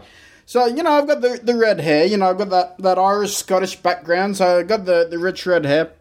so 0.47 0.65
you 0.65 0.81
know, 0.81 0.91
I've 0.91 1.07
got 1.07 1.19
the, 1.19 1.39
the 1.43 1.55
red 1.55 1.81
hair. 1.81 2.05
You 2.05 2.15
know, 2.15 2.29
I've 2.29 2.37
got 2.37 2.49
that, 2.51 2.77
that 2.79 2.97
Irish 2.97 3.35
Scottish 3.35 3.75
background, 3.75 4.37
so 4.37 4.59
I've 4.59 4.67
got 4.69 4.85
the, 4.85 5.05
the 5.09 5.19
rich 5.19 5.45
red 5.45 5.65
hair. 5.65 5.91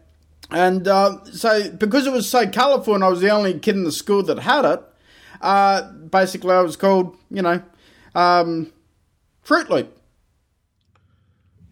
And 0.49 0.87
uh, 0.87 1.25
so, 1.25 1.69
because 1.71 2.07
it 2.07 2.13
was 2.13 2.29
so 2.29 2.49
colourful 2.49 2.95
and 2.95 3.03
I 3.03 3.09
was 3.09 3.19
the 3.19 3.29
only 3.29 3.59
kid 3.59 3.75
in 3.75 3.83
the 3.83 3.91
school 3.91 4.23
that 4.23 4.39
had 4.39 4.63
it, 4.63 4.81
uh, 5.41 5.91
basically 5.91 6.53
I 6.55 6.61
was 6.61 6.77
called, 6.77 7.17
you 7.29 7.41
know, 7.41 7.61
um, 8.15 8.71
Fruit 9.41 9.69
Loop. 9.69 9.93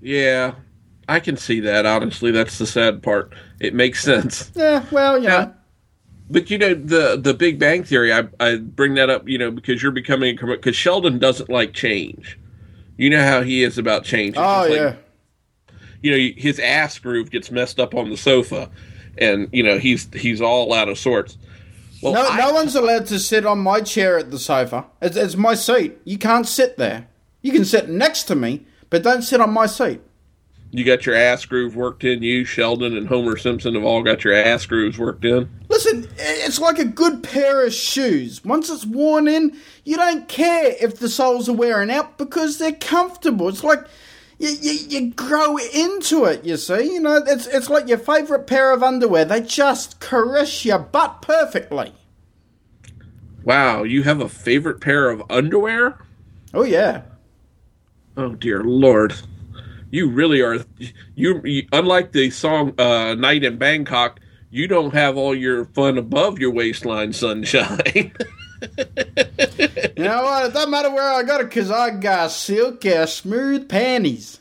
Yeah, 0.01 0.55
I 1.07 1.21
can 1.21 1.37
see 1.37 1.61
that. 1.61 1.85
Honestly, 1.85 2.31
that's 2.31 2.57
the 2.57 2.67
sad 2.67 3.01
part. 3.01 3.33
It 3.61 3.73
makes 3.73 4.03
sense. 4.03 4.51
Yeah, 4.53 4.83
well, 4.91 5.17
you 5.17 5.23
Yeah. 5.29 5.45
know. 5.45 5.53
But 6.29 6.49
you 6.49 6.57
know 6.57 6.73
the 6.73 7.17
the 7.21 7.33
Big 7.35 7.59
Bang 7.59 7.83
Theory. 7.83 8.11
I 8.11 8.23
I 8.39 8.57
bring 8.57 8.95
that 8.95 9.09
up, 9.11 9.29
you 9.29 9.37
know, 9.37 9.51
because 9.51 9.81
you're 9.83 9.91
becoming 9.91 10.37
a 10.41 10.45
because 10.47 10.75
Sheldon 10.75 11.19
doesn't 11.19 11.49
like 11.49 11.73
change. 11.73 12.37
You 12.97 13.09
know 13.09 13.23
how 13.23 13.41
he 13.41 13.63
is 13.63 13.77
about 13.77 14.03
change. 14.03 14.35
Oh 14.37 14.67
like, 14.69 14.71
yeah. 14.71 14.95
you 16.01 16.11
know 16.11 16.33
his 16.41 16.59
ass 16.59 16.97
groove 16.97 17.29
gets 17.29 17.51
messed 17.51 17.79
up 17.79 17.93
on 17.93 18.09
the 18.09 18.17
sofa, 18.17 18.69
and 19.17 19.49
you 19.51 19.63
know 19.63 19.77
he's 19.77 20.07
he's 20.13 20.41
all 20.41 20.73
out 20.73 20.89
of 20.89 20.97
sorts. 20.97 21.37
Well, 22.01 22.13
No, 22.13 22.27
I- 22.27 22.37
no 22.37 22.53
one's 22.53 22.75
allowed 22.75 23.05
to 23.07 23.19
sit 23.19 23.45
on 23.45 23.59
my 23.59 23.81
chair 23.81 24.17
at 24.17 24.31
the 24.31 24.39
sofa. 24.39 24.85
It's, 25.01 25.15
it's 25.15 25.35
my 25.35 25.55
seat. 25.55 25.97
You 26.03 26.17
can't 26.17 26.47
sit 26.47 26.77
there. 26.77 27.07
You 27.41 27.51
can 27.51 27.65
sit 27.65 27.89
next 27.89 28.23
to 28.23 28.35
me, 28.35 28.65
but 28.89 29.03
don't 29.03 29.21
sit 29.21 29.39
on 29.41 29.51
my 29.51 29.65
seat. 29.65 30.01
You 30.77 30.85
got 30.85 31.05
your 31.05 31.15
ass 31.15 31.45
groove 31.45 31.75
worked 31.75 32.03
in. 32.03 32.23
You, 32.23 32.45
Sheldon, 32.45 32.95
and 32.97 33.07
Homer 33.07 33.37
Simpson 33.37 33.75
have 33.75 33.83
all 33.83 34.03
got 34.03 34.23
your 34.23 34.33
ass 34.33 34.65
grooves 34.65 34.97
worked 34.97 35.25
in. 35.25 35.49
Listen, 35.69 36.07
it's 36.17 36.59
like 36.59 36.79
a 36.79 36.85
good 36.85 37.23
pair 37.23 37.65
of 37.65 37.73
shoes. 37.73 38.43
Once 38.43 38.69
it's 38.69 38.85
worn 38.85 39.27
in, 39.27 39.57
you 39.83 39.97
don't 39.97 40.27
care 40.27 40.75
if 40.79 40.99
the 40.99 41.09
soles 41.09 41.49
are 41.49 41.53
wearing 41.53 41.91
out 41.91 42.17
because 42.17 42.57
they're 42.57 42.71
comfortable. 42.71 43.49
It's 43.49 43.63
like 43.63 43.85
you, 44.37 44.49
you, 44.49 44.71
you 44.71 45.11
grow 45.11 45.57
into 45.57 46.25
it, 46.25 46.43
you 46.43 46.57
see. 46.57 46.93
You 46.93 46.99
know, 46.99 47.17
it's, 47.17 47.47
it's 47.47 47.69
like 47.69 47.87
your 47.87 47.97
favourite 47.97 48.47
pair 48.47 48.71
of 48.71 48.83
underwear. 48.83 49.25
They 49.25 49.41
just 49.41 49.99
caress 49.99 50.65
your 50.65 50.79
butt 50.79 51.21
perfectly. 51.21 51.93
Wow, 53.43 53.83
you 53.83 54.03
have 54.03 54.21
a 54.21 54.29
favorite 54.29 54.81
pair 54.81 55.09
of 55.09 55.21
underwear? 55.29 55.99
Oh, 56.53 56.63
yeah. 56.63 57.03
Oh 58.17 58.33
dear 58.33 58.63
lord. 58.63 59.13
You 59.95 60.09
really 60.09 60.41
are 60.41 60.57
you, 61.15 61.41
you 61.45 61.67
unlike 61.71 62.11
the 62.11 62.29
song 62.29 62.77
uh 62.77 63.15
Night 63.15 63.45
in 63.45 63.57
Bangkok, 63.57 64.19
you 64.51 64.67
don't 64.67 64.93
have 64.93 65.15
all 65.15 65.33
your 65.33 65.63
fun 65.67 65.97
above 65.97 66.37
your 66.37 66.51
waistline 66.51 67.13
sunshine. 67.13 68.11
You 69.97 70.03
know 70.03 70.23
what? 70.23 70.45
It 70.45 70.53
doesn't 70.53 70.71
matter 70.71 70.89
where 70.89 71.13
I 71.13 71.21
got 71.23 71.39
it 71.39 71.49
because 71.49 71.69
I 71.69 71.91
got 71.91 72.31
silky, 72.31 73.05
smooth 73.05 73.69
panties. 73.69 74.39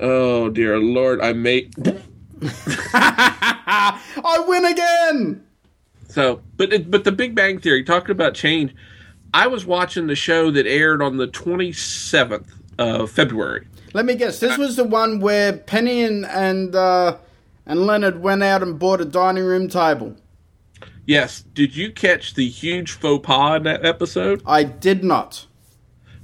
oh 0.00 0.50
dear 0.50 0.78
lord, 0.78 1.22
I 1.22 1.32
made 1.32 1.72
I 2.92 4.44
win 4.46 4.64
again! 4.66 5.46
so 6.08 6.42
but 6.58 6.72
it, 6.74 6.90
but 6.90 7.04
the 7.04 7.12
Big 7.12 7.34
Bang 7.34 7.58
Theory 7.58 7.84
talking 7.84 8.10
about 8.10 8.34
change. 8.34 8.74
I 9.32 9.46
was 9.46 9.64
watching 9.64 10.08
the 10.08 10.14
show 10.16 10.50
that 10.50 10.66
aired 10.66 11.00
on 11.00 11.16
the 11.16 11.28
27th 11.28 12.48
of 12.78 13.10
February. 13.10 13.66
Let 13.94 14.06
me 14.06 14.16
guess. 14.16 14.40
This 14.40 14.58
was 14.58 14.74
the 14.74 14.84
one 14.84 15.20
where 15.20 15.52
Penny 15.52 16.02
and 16.02 16.26
and, 16.26 16.74
uh, 16.74 17.16
and 17.64 17.86
Leonard 17.86 18.20
went 18.20 18.42
out 18.42 18.62
and 18.62 18.78
bought 18.78 19.00
a 19.00 19.04
dining 19.04 19.44
room 19.44 19.68
table. 19.68 20.16
Yes, 21.06 21.42
did 21.42 21.76
you 21.76 21.92
catch 21.92 22.34
the 22.34 22.48
huge 22.48 22.92
faux 22.92 23.24
pas 23.24 23.56
in 23.56 23.62
that 23.62 23.84
episode? 23.86 24.42
I 24.46 24.64
did 24.64 25.04
not. 25.04 25.46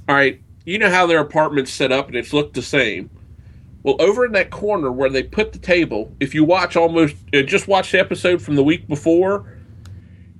All 0.09 0.17
right, 0.17 0.41
you 0.65 0.79
know 0.79 0.91
how 0.91 1.07
their 1.07 1.21
apartment's 1.21 1.73
set 1.73 1.93
up 1.93 2.09
and 2.09 2.17
it's 2.17 2.33
looked 2.33 2.55
the 2.55 2.63
same. 2.63 3.09
Well, 3.85 3.97
over 4.01 4.25
in 4.25 4.33
that 4.33 4.51
corner 4.51 4.91
where 4.91 5.09
they 5.09 5.23
put 5.23 5.53
the 5.53 5.59
table, 5.59 6.13
if 6.19 6.35
you 6.35 6.45
watch 6.45 6.77
almost 6.77 7.15
uh, 7.33 7.43
just 7.43 7.69
watch 7.69 7.93
the 7.93 8.01
episode 8.01 8.43
from 8.43 8.57
the 8.57 8.65
week 8.65 8.89
before, 8.89 9.59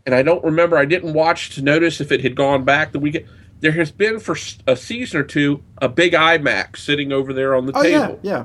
and 0.05 0.15
I 0.15 0.23
don't 0.23 0.43
remember, 0.43 0.77
I 0.77 0.85
didn't 0.85 1.13
watch 1.13 1.55
to 1.55 1.63
notice 1.63 2.01
if 2.01 2.11
it 2.11 2.23
had 2.23 2.35
gone 2.35 2.65
back 2.65 2.91
the 2.91 2.99
weekend. 2.99 3.27
There 3.61 3.73
has 3.73 3.91
been 3.91 4.19
for 4.21 4.37
a 4.67 4.75
season 4.77 5.21
or 5.21 5.25
two 5.25 5.63
a 5.79 5.89
big 5.89 6.13
iMac 6.15 6.77
sitting 6.77 7.13
over 7.13 7.33
there 7.33 7.55
on 7.55 7.67
the 7.67 7.73
Oh 7.75 7.83
yeah, 7.83 8.07
table. 8.07 8.19
yeah. 8.23 8.45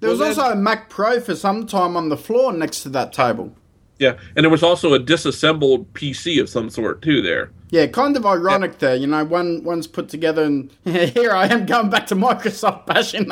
There 0.00 0.10
Well, 0.10 0.18
was 0.18 0.36
then- 0.36 0.44
also 0.44 0.52
a 0.52 0.56
Mac 0.56 0.88
Pro 0.88 1.18
for 1.20 1.34
some 1.34 1.66
time 1.66 1.96
on 1.96 2.08
the 2.08 2.16
floor 2.16 2.52
next 2.52 2.82
to 2.84 2.88
that 2.90 3.12
table. 3.12 3.52
Yeah, 3.98 4.14
and 4.36 4.44
there 4.44 4.50
was 4.50 4.62
also 4.62 4.94
a 4.94 5.00
disassembled 5.00 5.92
PC 5.94 6.40
of 6.40 6.48
some 6.48 6.70
sort 6.70 7.02
too 7.02 7.20
there. 7.20 7.50
Yeah, 7.70 7.86
kind 7.88 8.16
of 8.16 8.24
ironic 8.24 8.78
there. 8.78 8.94
You 8.94 9.08
know, 9.08 9.24
one 9.24 9.64
one's 9.64 9.88
put 9.88 10.08
together, 10.08 10.44
and 10.44 10.70
here 10.84 11.32
I 11.32 11.48
am 11.48 11.66
going 11.66 11.90
back 11.90 12.06
to 12.06 12.14
Microsoft 12.14 12.86
bashing. 12.86 13.28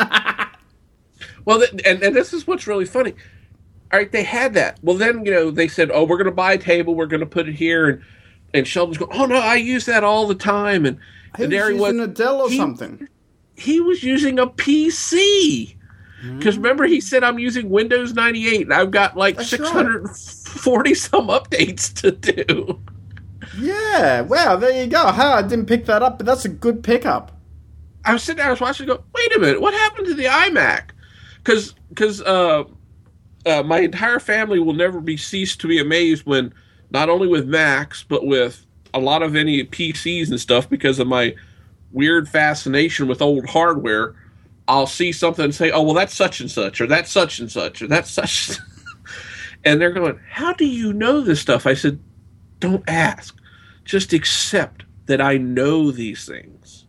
Well, 1.45 1.63
and 1.85 2.03
and 2.03 2.17
this 2.17 2.33
is 2.33 2.47
what's 2.47 2.67
really 2.67 2.85
funny. 2.85 3.15
All 3.93 4.01
right, 4.01 4.11
they 4.11 4.25
had 4.25 4.55
that. 4.55 4.79
Well, 4.83 4.97
then 4.97 5.25
you 5.25 5.31
know 5.31 5.51
they 5.53 5.69
said, 5.69 5.91
"Oh, 5.93 6.03
we're 6.05 6.17
going 6.17 6.27
to 6.27 6.33
buy 6.33 6.55
a 6.55 6.59
table. 6.59 6.97
We're 6.97 7.07
going 7.07 7.21
to 7.21 7.27
put 7.27 7.49
it 7.49 7.55
here." 7.55 7.89
And 7.89 8.03
and 8.55 8.67
Sheldon's 8.67 8.99
going, 8.99 9.11
"Oh 9.15 9.27
no, 9.27 9.37
I 9.37 9.57
use 9.57 9.87
that 9.87 10.05
all 10.05 10.27
the 10.27 10.35
time." 10.35 10.85
And, 10.87 10.99
He 11.37 11.45
and 11.45 11.53
was 11.53 11.61
using 11.71 11.79
was. 11.99 12.09
a 12.09 12.09
Dell 12.09 12.41
or 12.43 12.51
he- 12.51 12.57
something. 12.57 13.09
He 13.57 13.81
was 13.81 14.03
using 14.03 14.39
a 14.39 14.47
PC. 14.47 15.73
Because 16.39 16.57
remember, 16.57 16.85
he 16.87 17.01
said, 17.01 17.23
"I'm 17.23 17.39
using 17.39 17.69
Windows 17.71 18.15
98, 18.15 18.63
and 18.63 18.75
I've 18.75 18.91
got 18.91 19.17
like 19.17 19.37
That's 19.37 19.53
right. 19.53 19.61
640 19.69 20.95
some 20.95 21.29
updates 21.29 21.93
to 22.01 22.11
do." 22.11 22.81
Yeah, 23.59 24.23
wow, 24.23 24.57
there 24.57 24.83
you 24.83 24.89
go. 24.91 25.07
Huh, 25.07 25.35
I 25.37 25.43
didn't 25.43 25.67
pick 25.67 25.87
that 25.87 26.03
up, 26.03 26.19
but 26.19 26.27
that's 26.27 26.45
a 26.45 26.49
good 26.49 26.83
pickup. 26.83 27.33
I 28.05 28.13
was 28.13 28.23
sitting 28.23 28.39
there, 28.39 28.47
I 28.47 28.51
was 28.51 28.61
watching, 28.61 28.87
go, 28.87 29.03
wait 29.15 29.37
a 29.37 29.39
minute, 29.39 29.61
what 29.61 29.75
happened 29.75 30.07
to 30.09 30.15
the 30.15 30.25
iMac? 30.25 30.91
Because 31.43 31.75
because 31.91 32.21
uh, 32.23 32.65
uh, 33.47 33.63
my 33.63 33.81
entire 33.81 34.19
family 34.19 34.59
will 34.59 34.75
never 34.75 35.01
be 35.01 35.17
ceased 35.17 35.61
to 35.61 35.69
be 35.69 35.79
amazed 35.81 36.25
when 36.27 36.53
not 36.91 37.09
only 37.09 37.27
with 37.27 37.47
Macs 37.47 38.03
but 38.03 38.27
with 38.27 38.67
a 38.95 39.01
lot 39.01 39.23
of 39.23 39.37
any 39.37 39.65
PCs 39.65 40.31
and 40.31 40.41
stuff 40.41 40.69
because 40.69 40.99
of 40.99 41.07
my 41.07 41.35
weird 41.93 42.29
fascination 42.29 43.07
with 43.09 43.23
old 43.23 43.47
hardware. 43.47 44.15
I'll 44.69 44.87
see 44.87 45.13
something 45.13 45.45
and 45.45 45.55
say, 45.55 45.71
"Oh, 45.71 45.83
well, 45.83 45.95
that's 45.95 46.15
such 46.15 46.41
and 46.41 46.51
such, 46.51 46.81
or 46.81 46.87
that's 46.87 47.11
such 47.11 47.39
and 47.39 47.51
such, 47.51 47.83
or 47.83 47.87
that's 47.87 48.11
such," 48.11 48.59
and 49.65 49.81
they're 49.81 49.93
going, 49.93 50.19
"How 50.29 50.53
do 50.53 50.67
you 50.67 50.93
know 50.93 51.21
this 51.21 51.41
stuff?" 51.41 51.67
I 51.67 51.75
said, 51.75 52.01
"Don't 52.59 52.83
ask, 52.89 53.37
just 53.85 54.13
accept 54.13 54.85
that 55.07 55.21
I 55.21 55.37
know 55.37 55.93
these 55.93 56.27
things." 56.27 56.87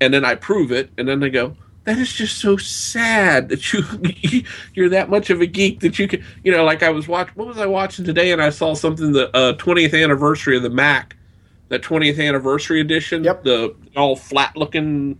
and 0.00 0.12
then 0.14 0.24
I 0.24 0.34
prove 0.34 0.72
it, 0.72 0.90
and 0.96 1.08
then 1.08 1.20
they 1.20 1.30
go, 1.30 1.56
"That 1.88 1.96
is 1.96 2.12
just 2.12 2.36
so 2.36 2.58
sad 2.58 3.48
that 3.48 3.72
you 3.72 3.82
you're 4.74 4.90
that 4.90 5.08
much 5.08 5.30
of 5.30 5.40
a 5.40 5.46
geek 5.46 5.80
that 5.80 5.98
you 5.98 6.06
can." 6.06 6.22
You 6.44 6.52
know, 6.52 6.62
like 6.62 6.82
I 6.82 6.90
was 6.90 7.08
watching. 7.08 7.32
What 7.34 7.48
was 7.48 7.56
I 7.56 7.64
watching 7.64 8.04
today? 8.04 8.30
And 8.30 8.42
I 8.42 8.50
saw 8.50 8.74
something 8.74 9.12
the 9.12 9.34
uh, 9.34 9.54
20th 9.54 9.98
anniversary 9.98 10.58
of 10.58 10.62
the 10.62 10.68
Mac, 10.68 11.16
that 11.70 11.80
20th 11.80 12.22
anniversary 12.22 12.82
edition. 12.82 13.24
Yep. 13.24 13.44
The 13.44 13.74
all 13.96 14.16
flat 14.16 14.54
looking 14.54 15.18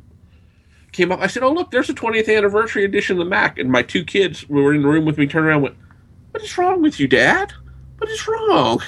came 0.92 1.10
up. 1.10 1.20
I 1.20 1.26
said, 1.26 1.42
"Oh 1.42 1.52
look, 1.52 1.70
there's 1.70 1.88
a 1.88 1.94
20th 1.94 2.36
anniversary 2.36 2.84
edition 2.84 3.18
of 3.18 3.24
the 3.24 3.30
Mac." 3.30 3.58
And 3.58 3.72
my 3.72 3.80
two 3.80 4.04
kids 4.04 4.46
were 4.46 4.74
in 4.74 4.82
the 4.82 4.88
room 4.88 5.06
with 5.06 5.16
me 5.16 5.26
turned 5.26 5.46
around 5.46 5.54
and 5.54 5.62
went, 5.62 5.76
"What 6.32 6.42
is 6.42 6.58
wrong 6.58 6.82
with 6.82 7.00
you, 7.00 7.08
Dad? 7.08 7.50
What 7.96 8.10
is 8.10 8.28
wrong?" 8.28 8.82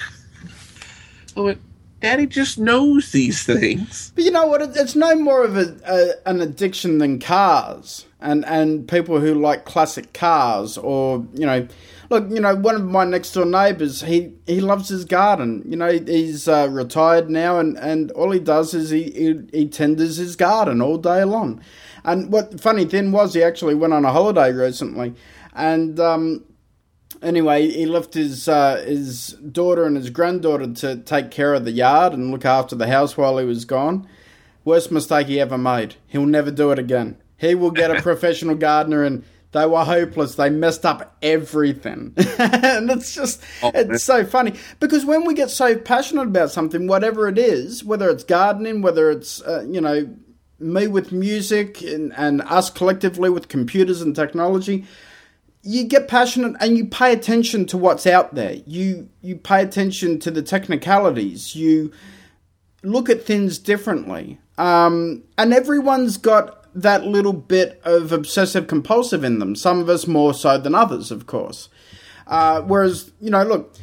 I 1.38 1.40
went, 1.40 1.60
"Daddy 2.00 2.26
just 2.26 2.58
knows 2.58 3.12
these 3.12 3.42
things." 3.42 4.12
But 4.14 4.24
you 4.24 4.30
know 4.30 4.46
what? 4.46 4.62
It's 4.62 4.96
no 4.96 5.14
more 5.14 5.44
of 5.44 5.56
a, 5.56 5.76
a 5.86 6.28
an 6.28 6.40
addiction 6.40 6.98
than 6.98 7.18
cars, 7.18 8.06
and 8.20 8.44
and 8.44 8.88
people 8.88 9.20
who 9.20 9.34
like 9.34 9.64
classic 9.64 10.12
cars, 10.12 10.76
or 10.78 11.26
you 11.34 11.46
know, 11.46 11.66
look, 12.10 12.28
you 12.30 12.40
know, 12.40 12.54
one 12.54 12.74
of 12.74 12.84
my 12.84 13.04
next 13.04 13.32
door 13.32 13.46
neighbours, 13.46 14.02
he 14.02 14.32
he 14.46 14.60
loves 14.60 14.88
his 14.88 15.04
garden. 15.04 15.62
You 15.66 15.76
know, 15.76 15.90
he's 15.90 16.48
uh, 16.48 16.68
retired 16.70 17.30
now, 17.30 17.58
and 17.58 17.78
and 17.78 18.10
all 18.12 18.30
he 18.30 18.40
does 18.40 18.74
is 18.74 18.90
he, 18.90 19.04
he 19.10 19.40
he 19.52 19.68
tenders 19.68 20.16
his 20.16 20.36
garden 20.36 20.82
all 20.82 20.98
day 20.98 21.24
long. 21.24 21.62
And 22.04 22.32
what 22.32 22.60
funny 22.60 22.84
thing 22.84 23.12
was, 23.12 23.34
he 23.34 23.42
actually 23.42 23.74
went 23.74 23.92
on 23.92 24.04
a 24.04 24.12
holiday 24.12 24.52
recently, 24.52 25.14
and 25.54 25.98
um, 26.00 26.44
anyway, 27.22 27.68
he 27.68 27.86
left 27.86 28.14
his 28.14 28.48
uh, 28.48 28.84
his 28.86 29.28
daughter 29.52 29.84
and 29.84 29.96
his 29.96 30.10
granddaughter 30.10 30.72
to 30.74 30.96
take 30.96 31.30
care 31.30 31.54
of 31.54 31.64
the 31.64 31.72
yard 31.72 32.12
and 32.12 32.30
look 32.30 32.44
after 32.44 32.74
the 32.76 32.88
house 32.88 33.16
while 33.16 33.38
he 33.38 33.44
was 33.44 33.64
gone. 33.64 34.06
Worst 34.64 34.92
mistake 34.92 35.28
he 35.28 35.40
ever 35.40 35.58
made. 35.58 35.96
He'll 36.06 36.26
never 36.26 36.50
do 36.50 36.70
it 36.70 36.78
again. 36.78 37.16
He 37.36 37.54
will 37.54 37.70
get 37.70 37.90
a 37.90 38.02
professional 38.02 38.54
gardener, 38.54 39.02
and 39.02 39.24
they 39.52 39.66
were 39.66 39.84
hopeless. 39.84 40.34
They 40.34 40.50
messed 40.50 40.84
up 40.84 41.16
everything, 41.22 42.12
and 42.38 42.90
it's 42.90 43.14
just 43.14 43.42
Oh, 43.62 43.72
it's 43.74 44.04
so 44.04 44.24
funny 44.24 44.54
because 44.78 45.04
when 45.04 45.24
we 45.24 45.34
get 45.34 45.50
so 45.50 45.76
passionate 45.76 46.28
about 46.28 46.50
something, 46.50 46.86
whatever 46.86 47.28
it 47.28 47.38
is, 47.38 47.82
whether 47.82 48.08
it's 48.10 48.24
gardening, 48.24 48.82
whether 48.82 49.10
it's 49.10 49.42
uh, 49.42 49.66
you 49.68 49.80
know 49.80 50.08
me 50.58 50.86
with 50.86 51.10
music 51.10 51.80
and, 51.80 52.12
and 52.18 52.42
us 52.42 52.68
collectively 52.68 53.30
with 53.30 53.48
computers 53.48 54.02
and 54.02 54.14
technology, 54.14 54.84
you 55.62 55.84
get 55.84 56.08
passionate 56.08 56.56
and 56.60 56.76
you 56.76 56.86
pay 56.86 57.12
attention 57.12 57.66
to 57.66 57.78
what's 57.78 58.06
out 58.06 58.34
there. 58.34 58.56
You 58.66 59.08
you 59.20 59.36
pay 59.36 59.62
attention 59.62 60.18
to 60.20 60.30
the 60.30 60.42
technicalities. 60.42 61.54
You 61.54 61.92
look 62.82 63.10
at 63.10 63.24
things 63.24 63.58
differently. 63.58 64.38
Um, 64.56 65.24
and 65.38 65.52
everyone's 65.52 66.16
got 66.16 66.66
that 66.74 67.04
little 67.04 67.32
bit 67.32 67.80
of 67.84 68.12
obsessive 68.12 68.66
compulsive 68.66 69.24
in 69.24 69.38
them. 69.38 69.54
Some 69.54 69.80
of 69.80 69.88
us 69.88 70.06
more 70.06 70.34
so 70.34 70.58
than 70.58 70.74
others, 70.74 71.10
of 71.10 71.26
course. 71.26 71.68
Uh, 72.26 72.62
whereas, 72.62 73.10
you 73.20 73.30
know, 73.30 73.42
look, 73.42 73.74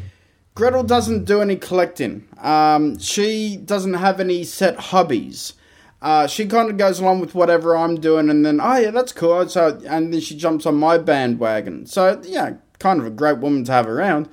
Gretel 0.56 0.84
doesn't 0.84 1.26
do 1.26 1.42
any 1.42 1.56
collecting. 1.56 2.28
Um, 2.42 2.98
she 2.98 3.58
doesn't 3.58 3.96
have 3.96 4.20
any 4.20 4.44
set 4.44 4.78
hobbies. 4.78 5.54
Uh, 6.02 6.28
she 6.28 6.46
kind 6.46 6.70
of 6.70 6.78
goes 6.78 7.00
along 7.00 7.20
with 7.20 7.34
whatever 7.34 7.76
I'm 7.76 8.00
doing, 8.00 8.30
and 8.30 8.46
then 8.46 8.60
oh 8.62 8.78
yeah, 8.78 8.92
that's 8.92 9.12
cool. 9.12 9.48
So 9.50 9.80
and 9.88 10.14
then 10.14 10.22
she 10.22 10.38
jumps 10.38 10.66
on 10.66 10.76
my 10.76 10.98
bandwagon. 10.98 11.86
So 11.88 12.22
yeah, 12.24 12.58
kind 12.80 13.00
of 13.00 13.06
a 13.06 13.12
great 13.12 13.40
woman 13.40 13.64
to 13.66 13.72
have 13.72 13.88
around. 13.88 14.30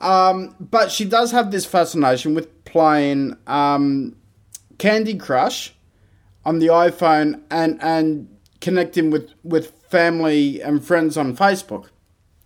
Um, 0.00 0.56
but 0.58 0.90
she 0.90 1.04
does 1.04 1.30
have 1.30 1.50
this 1.50 1.66
fascination 1.66 2.34
with 2.34 2.64
playing 2.64 3.36
um, 3.46 4.16
Candy 4.78 5.16
Crush 5.16 5.74
on 6.44 6.58
the 6.58 6.66
iPhone 6.68 7.42
and 7.50 7.80
and 7.82 8.28
connecting 8.60 9.10
with 9.10 9.30
with 9.44 9.70
family 9.88 10.60
and 10.60 10.84
friends 10.84 11.16
on 11.16 11.36
Facebook. 11.36 11.90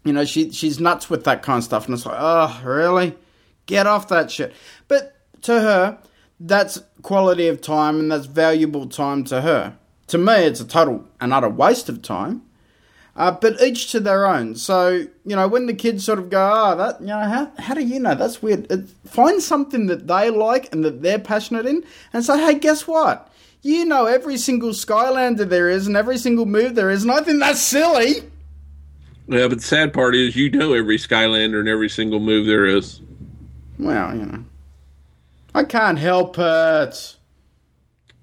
You 0.05 0.12
know, 0.12 0.25
she 0.25 0.51
she's 0.51 0.79
nuts 0.79 1.09
with 1.09 1.25
that 1.25 1.43
kind 1.43 1.59
of 1.59 1.64
stuff, 1.64 1.87
and 1.87 1.95
it's 1.95 2.05
like, 2.05 2.19
oh, 2.19 2.61
really? 2.64 3.16
Get 3.66 3.87
off 3.87 4.09
that 4.09 4.31
shit. 4.31 4.53
But 4.89 5.14
to 5.43 5.61
her, 5.61 5.99
that's 6.41 6.80
quality 7.03 7.49
of 7.49 7.61
time, 7.61 7.99
and 7.99 8.11
that's 8.11 8.26
valuable 8.26 8.86
time 8.86 9.24
to 9.24 9.41
her. 9.41 9.76
To 10.09 10.18
me, 10.18 10.34
it's 10.45 10.61
a 10.61 10.66
total 10.66 11.07
and 11.20 11.32
utter 11.32 11.49
waste 11.49 11.89
of 11.89 12.03
time. 12.03 12.43
Uh, 13.16 13.32
but 13.32 13.61
each 13.61 13.91
to 13.91 13.99
their 13.99 14.26
own. 14.26 14.55
So, 14.55 14.91
you 15.26 15.34
know, 15.34 15.49
when 15.49 15.66
the 15.66 15.74
kids 15.74 16.05
sort 16.05 16.20
of 16.20 16.30
go, 16.30 16.53
oh, 16.55 16.76
that, 16.76 17.01
you 17.01 17.09
know, 17.09 17.18
how, 17.18 17.51
how 17.59 17.74
do 17.74 17.80
you 17.80 17.99
know? 17.99 18.14
That's 18.14 18.41
weird. 18.41 18.70
It, 18.70 18.89
find 19.07 19.43
something 19.43 19.86
that 19.86 20.07
they 20.07 20.30
like 20.30 20.72
and 20.72 20.84
that 20.84 21.03
they're 21.03 21.18
passionate 21.18 21.66
in 21.66 21.82
and 22.12 22.24
say, 22.24 22.39
hey, 22.39 22.55
guess 22.61 22.86
what? 22.86 23.28
You 23.62 23.84
know 23.84 24.07
every 24.07 24.36
single 24.36 24.70
Skylander 24.70 25.49
there 25.49 25.68
is 25.68 25.89
and 25.89 25.97
every 25.97 26.16
single 26.16 26.47
move 26.47 26.76
there 26.76 26.91
is, 26.91 27.03
and 27.03 27.11
I 27.11 27.20
think 27.22 27.41
that's 27.41 27.61
silly. 27.61 28.22
Yeah, 29.26 29.49
but 29.49 29.59
the 29.59 29.64
sad 29.64 29.93
part 29.93 30.14
is 30.14 30.36
you 30.36 30.49
know 30.51 30.72
every 30.72 30.97
Skylander 30.97 31.59
and 31.59 31.68
every 31.68 31.89
single 31.89 32.20
move 32.20 32.47
there 32.47 32.66
is. 32.66 33.01
Well, 33.78 34.16
you 34.16 34.26
know. 34.26 34.45
I 35.59 35.65
can't 35.65 35.99
help 35.99 36.37
it. 36.39 37.17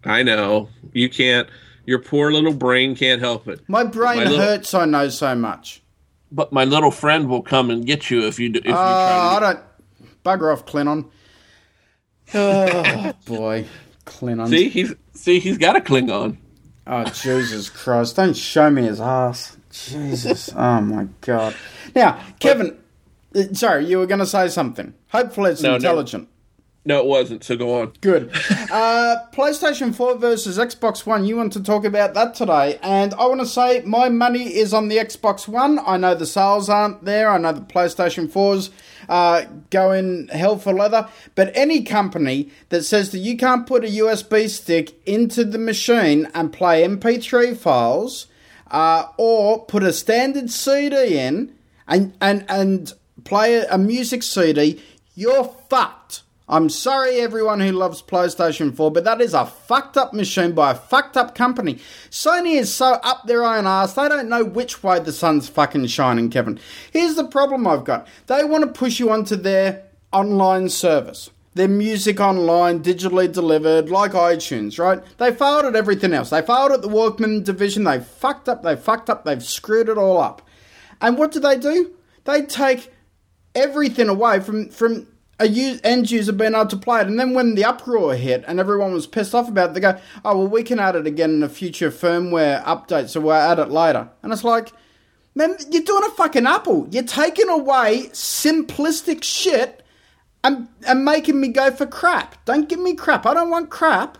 I 0.05 0.23
know. 0.23 0.69
You 0.93 1.09
can't. 1.09 1.49
Your 1.85 1.99
poor 1.99 2.31
little 2.31 2.53
brain 2.53 2.95
can't 2.95 3.21
help 3.21 3.47
it. 3.49 3.59
My 3.67 3.83
brain 3.83 4.17
My 4.17 4.23
little- 4.23 4.37
hurts, 4.39 4.73
I 4.73 4.85
know 4.85 5.09
so 5.09 5.35
much. 5.35 5.81
But 6.31 6.53
my 6.53 6.63
little 6.63 6.91
friend 6.91 7.27
will 7.29 7.41
come 7.41 7.69
and 7.69 7.85
get 7.85 8.09
you 8.09 8.25
if 8.25 8.39
you 8.39 8.49
do, 8.49 8.59
if 8.59 8.65
you 8.65 8.71
Oh, 8.71 8.75
try 8.75 9.35
I 9.35 9.39
don't. 9.41 9.59
Bugger 10.23 10.51
off, 10.53 10.65
Clinton. 10.65 11.05
Oh, 12.33 13.13
boy. 13.25 13.65
Clinton. 14.05 14.47
See, 14.47 14.69
he's 14.69 14.93
see 15.13 15.39
he's 15.39 15.57
got 15.59 15.75
a 15.75 15.79
Klingon. 15.79 16.37
Oh, 16.87 17.03
Jesus 17.05 17.69
Christ. 17.69 18.15
Don't 18.15 18.35
show 18.35 18.69
me 18.71 18.83
his 18.83 18.99
ass. 18.99 19.55
Jesus. 19.71 20.49
Oh, 20.55 20.81
my 20.81 21.07
God. 21.21 21.55
Now, 21.95 22.19
Kevin, 22.39 22.77
uh, 23.35 23.53
sorry, 23.53 23.85
you 23.85 23.99
were 23.99 24.07
going 24.07 24.19
to 24.21 24.25
say 24.25 24.47
something. 24.47 24.93
Hopefully 25.09 25.51
it's 25.51 25.61
no. 25.61 25.75
intelligent. 25.75 26.23
No, 26.23 26.29
it 26.99 27.05
wasn't. 27.05 27.43
So 27.43 27.57
go 27.57 27.81
on. 27.81 27.93
Good. 28.01 28.31
Uh, 28.71 29.17
PlayStation 29.33 29.93
4 29.93 30.17
versus 30.17 30.57
Xbox 30.57 31.05
One. 31.05 31.25
You 31.25 31.37
want 31.37 31.53
to 31.53 31.63
talk 31.63 31.83
about 31.83 32.13
that 32.13 32.35
today. 32.35 32.77
And 32.83 33.13
I 33.15 33.25
want 33.25 33.41
to 33.41 33.47
say 33.47 33.81
my 33.81 34.09
money 34.09 34.55
is 34.55 34.73
on 34.73 34.87
the 34.87 34.97
Xbox 34.97 35.47
One. 35.47 35.79
I 35.85 35.97
know 35.97 36.13
the 36.13 36.25
sales 36.25 36.69
aren't 36.69 37.05
there. 37.05 37.29
I 37.29 37.37
know 37.37 37.53
the 37.53 37.61
PlayStation 37.61 38.27
4's 38.27 38.69
uh, 39.09 39.45
going 39.69 40.27
hell 40.27 40.57
for 40.57 40.73
leather. 40.73 41.07
But 41.33 41.51
any 41.55 41.83
company 41.83 42.51
that 42.69 42.83
says 42.83 43.11
that 43.11 43.19
you 43.19 43.37
can't 43.37 43.65
put 43.65 43.83
a 43.83 43.87
USB 43.87 44.49
stick 44.49 44.95
into 45.07 45.43
the 45.43 45.57
machine 45.57 46.27
and 46.33 46.53
play 46.53 46.83
MP3 46.83 47.57
files 47.57 48.27
uh, 48.69 49.07
or 49.17 49.65
put 49.65 49.83
a 49.83 49.93
standard 49.93 50.51
CD 50.51 51.17
in 51.17 51.55
and, 51.87 52.15
and, 52.21 52.45
and 52.49 52.93
play 53.23 53.65
a 53.65 53.77
music 53.77 54.21
CD, 54.21 54.81
you're 55.15 55.45
fucked. 55.69 56.21
I'm 56.47 56.69
sorry, 56.69 57.21
everyone 57.21 57.59
who 57.59 57.71
loves 57.71 58.03
PlayStation 58.03 58.75
4, 58.75 58.91
but 58.91 59.03
that 59.03 59.19
is 59.19 59.33
a 59.33 59.47
fucked 59.47 59.97
up 59.97 60.13
machine 60.13 60.51
by 60.51 60.71
a 60.71 60.75
fucked 60.75 61.17
up 61.17 61.33
company. 61.33 61.79
Sony 62.11 62.59
is 62.59 62.73
so 62.73 62.99
up 63.03 63.25
their 63.25 63.43
own 63.43 63.65
ass, 63.65 63.93
they 63.93 64.07
don't 64.07 64.29
know 64.29 64.45
which 64.45 64.83
way 64.83 64.99
the 64.99 65.11
sun's 65.11 65.49
fucking 65.49 65.87
shining, 65.87 66.29
Kevin. 66.29 66.59
Here's 66.91 67.15
the 67.15 67.25
problem 67.27 67.65
I've 67.65 67.83
got 67.83 68.07
they 68.27 68.43
want 68.43 68.63
to 68.63 68.79
push 68.79 68.99
you 68.99 69.09
onto 69.09 69.35
their 69.35 69.85
online 70.11 70.69
service. 70.69 71.31
Their 71.55 71.67
music 71.69 72.19
online, 72.19 72.83
digitally 72.83 73.31
delivered, 73.31 73.89
like 73.89 74.11
iTunes, 74.11 74.77
right? 74.77 75.01
They 75.17 75.33
failed 75.33 75.65
at 75.65 75.75
everything 75.75 76.13
else. 76.13 76.29
They 76.29 76.41
failed 76.41 76.73
at 76.73 76.81
the 76.81 76.89
Walkman 76.89 77.45
division. 77.45 77.85
They 77.85 78.01
fucked 78.01 78.49
up, 78.49 78.61
they 78.61 78.75
fucked 78.75 79.09
up, 79.09 79.23
they've 79.23 79.43
screwed 79.43 79.87
it 79.87 79.97
all 79.97 80.19
up. 80.19 80.41
And 81.01 81.17
what 81.17 81.31
do 81.31 81.39
they 81.39 81.57
do? 81.57 81.93
They 82.25 82.41
take 82.41 82.91
everything 83.55 84.09
away 84.09 84.41
from 84.41 84.69
from 84.69 85.07
a 85.39 85.47
u- 85.47 85.79
end 85.83 86.09
user 86.11 86.31
being 86.31 86.53
able 86.53 86.65
to 86.67 86.77
play 86.77 87.01
it. 87.01 87.07
And 87.07 87.19
then 87.19 87.33
when 87.33 87.55
the 87.55 87.65
uproar 87.65 88.15
hit 88.15 88.43
and 88.47 88.59
everyone 88.59 88.93
was 88.93 89.05
pissed 89.07 89.35
off 89.35 89.49
about 89.49 89.71
it, 89.71 89.73
they 89.73 89.79
go, 89.81 89.97
"Oh 90.23 90.37
well, 90.37 90.47
we 90.47 90.63
can 90.63 90.79
add 90.79 90.95
it 90.95 91.05
again 91.07 91.31
in 91.31 91.43
a 91.43 91.49
future 91.49 91.91
firmware 91.91 92.63
update, 92.63 93.09
so 93.09 93.19
we'll 93.21 93.33
add 93.33 93.59
it 93.59 93.69
later." 93.69 94.09
And 94.23 94.31
it's 94.31 94.43
like, 94.45 94.71
man, 95.35 95.55
you're 95.69 95.83
doing 95.83 96.03
a 96.05 96.11
fucking 96.11 96.45
Apple. 96.47 96.87
You're 96.91 97.03
taking 97.03 97.49
away 97.49 98.09
simplistic 98.13 99.23
shit 99.23 99.83
and 100.43 100.67
and 100.87 101.03
making 101.03 101.39
me 101.41 101.49
go 101.49 101.69
for 101.71 101.85
crap. 101.85 102.43
Don't 102.45 102.69
give 102.69 102.79
me 102.79 102.93
crap. 102.95 103.25
I 103.25 103.33
don't 103.33 103.49
want 103.49 103.69
crap. 103.69 104.17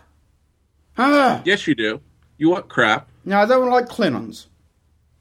Ah, 0.98 1.40
Yes, 1.44 1.66
you 1.66 1.74
do. 1.74 2.00
You 2.38 2.50
want 2.50 2.68
crap. 2.68 3.08
no, 3.24 3.38
I 3.40 3.46
don't 3.46 3.70
like 3.70 3.86
Klingons. 3.88 4.46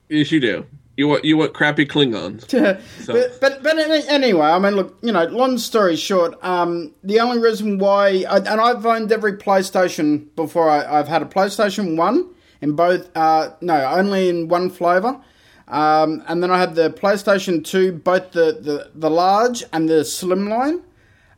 Yes, 0.10 0.32
you 0.32 0.39
do. 0.39 0.66
You 0.98 1.10
want 1.10 1.26
you 1.26 1.36
want 1.36 1.54
crappy 1.54 1.86
Klingons. 1.86 2.50
but, 3.08 3.41
but 3.41 3.64
but 3.64 3.78
anyway, 3.78 4.48
I 4.48 4.60
mean, 4.60 4.76
look, 4.76 4.98
you 5.02 5.12
know, 5.12 5.26
long 5.26 5.58
story 5.58 5.98
short, 5.98 6.41
um, 6.43 6.93
the 7.04 7.20
only 7.20 7.39
reason 7.39 7.80
why, 7.80 8.24
I, 8.30 8.38
and 8.38 8.62
I've 8.62 8.86
owned 8.86 9.12
every 9.12 9.34
PlayStation 9.34 10.34
before. 10.36 10.70
I, 10.70 11.00
I've 11.00 11.10
had 11.10 11.22
a 11.22 11.26
PlayStation 11.26 11.98
One 11.98 12.30
in 12.62 12.74
both, 12.74 13.10
uh, 13.16 13.52
no, 13.60 13.86
only 13.86 14.30
in 14.30 14.48
one 14.48 14.70
flavor, 14.70 15.20
um, 15.68 16.24
and 16.28 16.41
then 16.41 16.50
I 16.50 16.60
had 16.60 16.76
the 16.76 16.89
PlayStation 16.89 17.64
Two, 17.64 17.91
both 17.91 18.32
the 18.32 18.58
the, 18.62 18.91
the 18.96 19.10
large 19.10 19.64
and 19.74 19.89
the 19.89 20.02
slimline. 20.02 20.82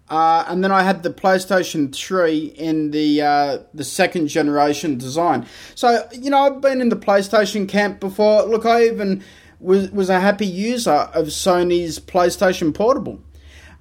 Uh, 0.10 0.46
and 0.48 0.64
then 0.64 0.72
I 0.72 0.84
had 0.84 1.04
the 1.04 1.10
PlayStation 1.10 1.94
3 1.94 2.38
in 2.56 2.92
the 2.92 3.22
uh, 3.22 3.58
the 3.74 3.84
second 3.84 4.30
generation 4.30 4.98
design. 4.98 5.46
So 5.76 6.08
you 6.14 6.30
know 6.30 6.38
I've 6.44 6.62
been 6.62 6.80
in 6.80 6.88
the 6.88 6.96
PlayStation 6.96 7.68
camp 7.68 8.00
before. 8.00 8.44
Look, 8.44 8.66
I 8.66 8.86
even 8.86 9.22
was 9.60 9.92
was 9.92 10.10
a 10.10 10.20
happy 10.20 10.46
user 10.46 10.92
of 10.92 11.28
Sony's 11.28 12.00
PlayStation 12.00 12.74
Portable. 12.74 13.20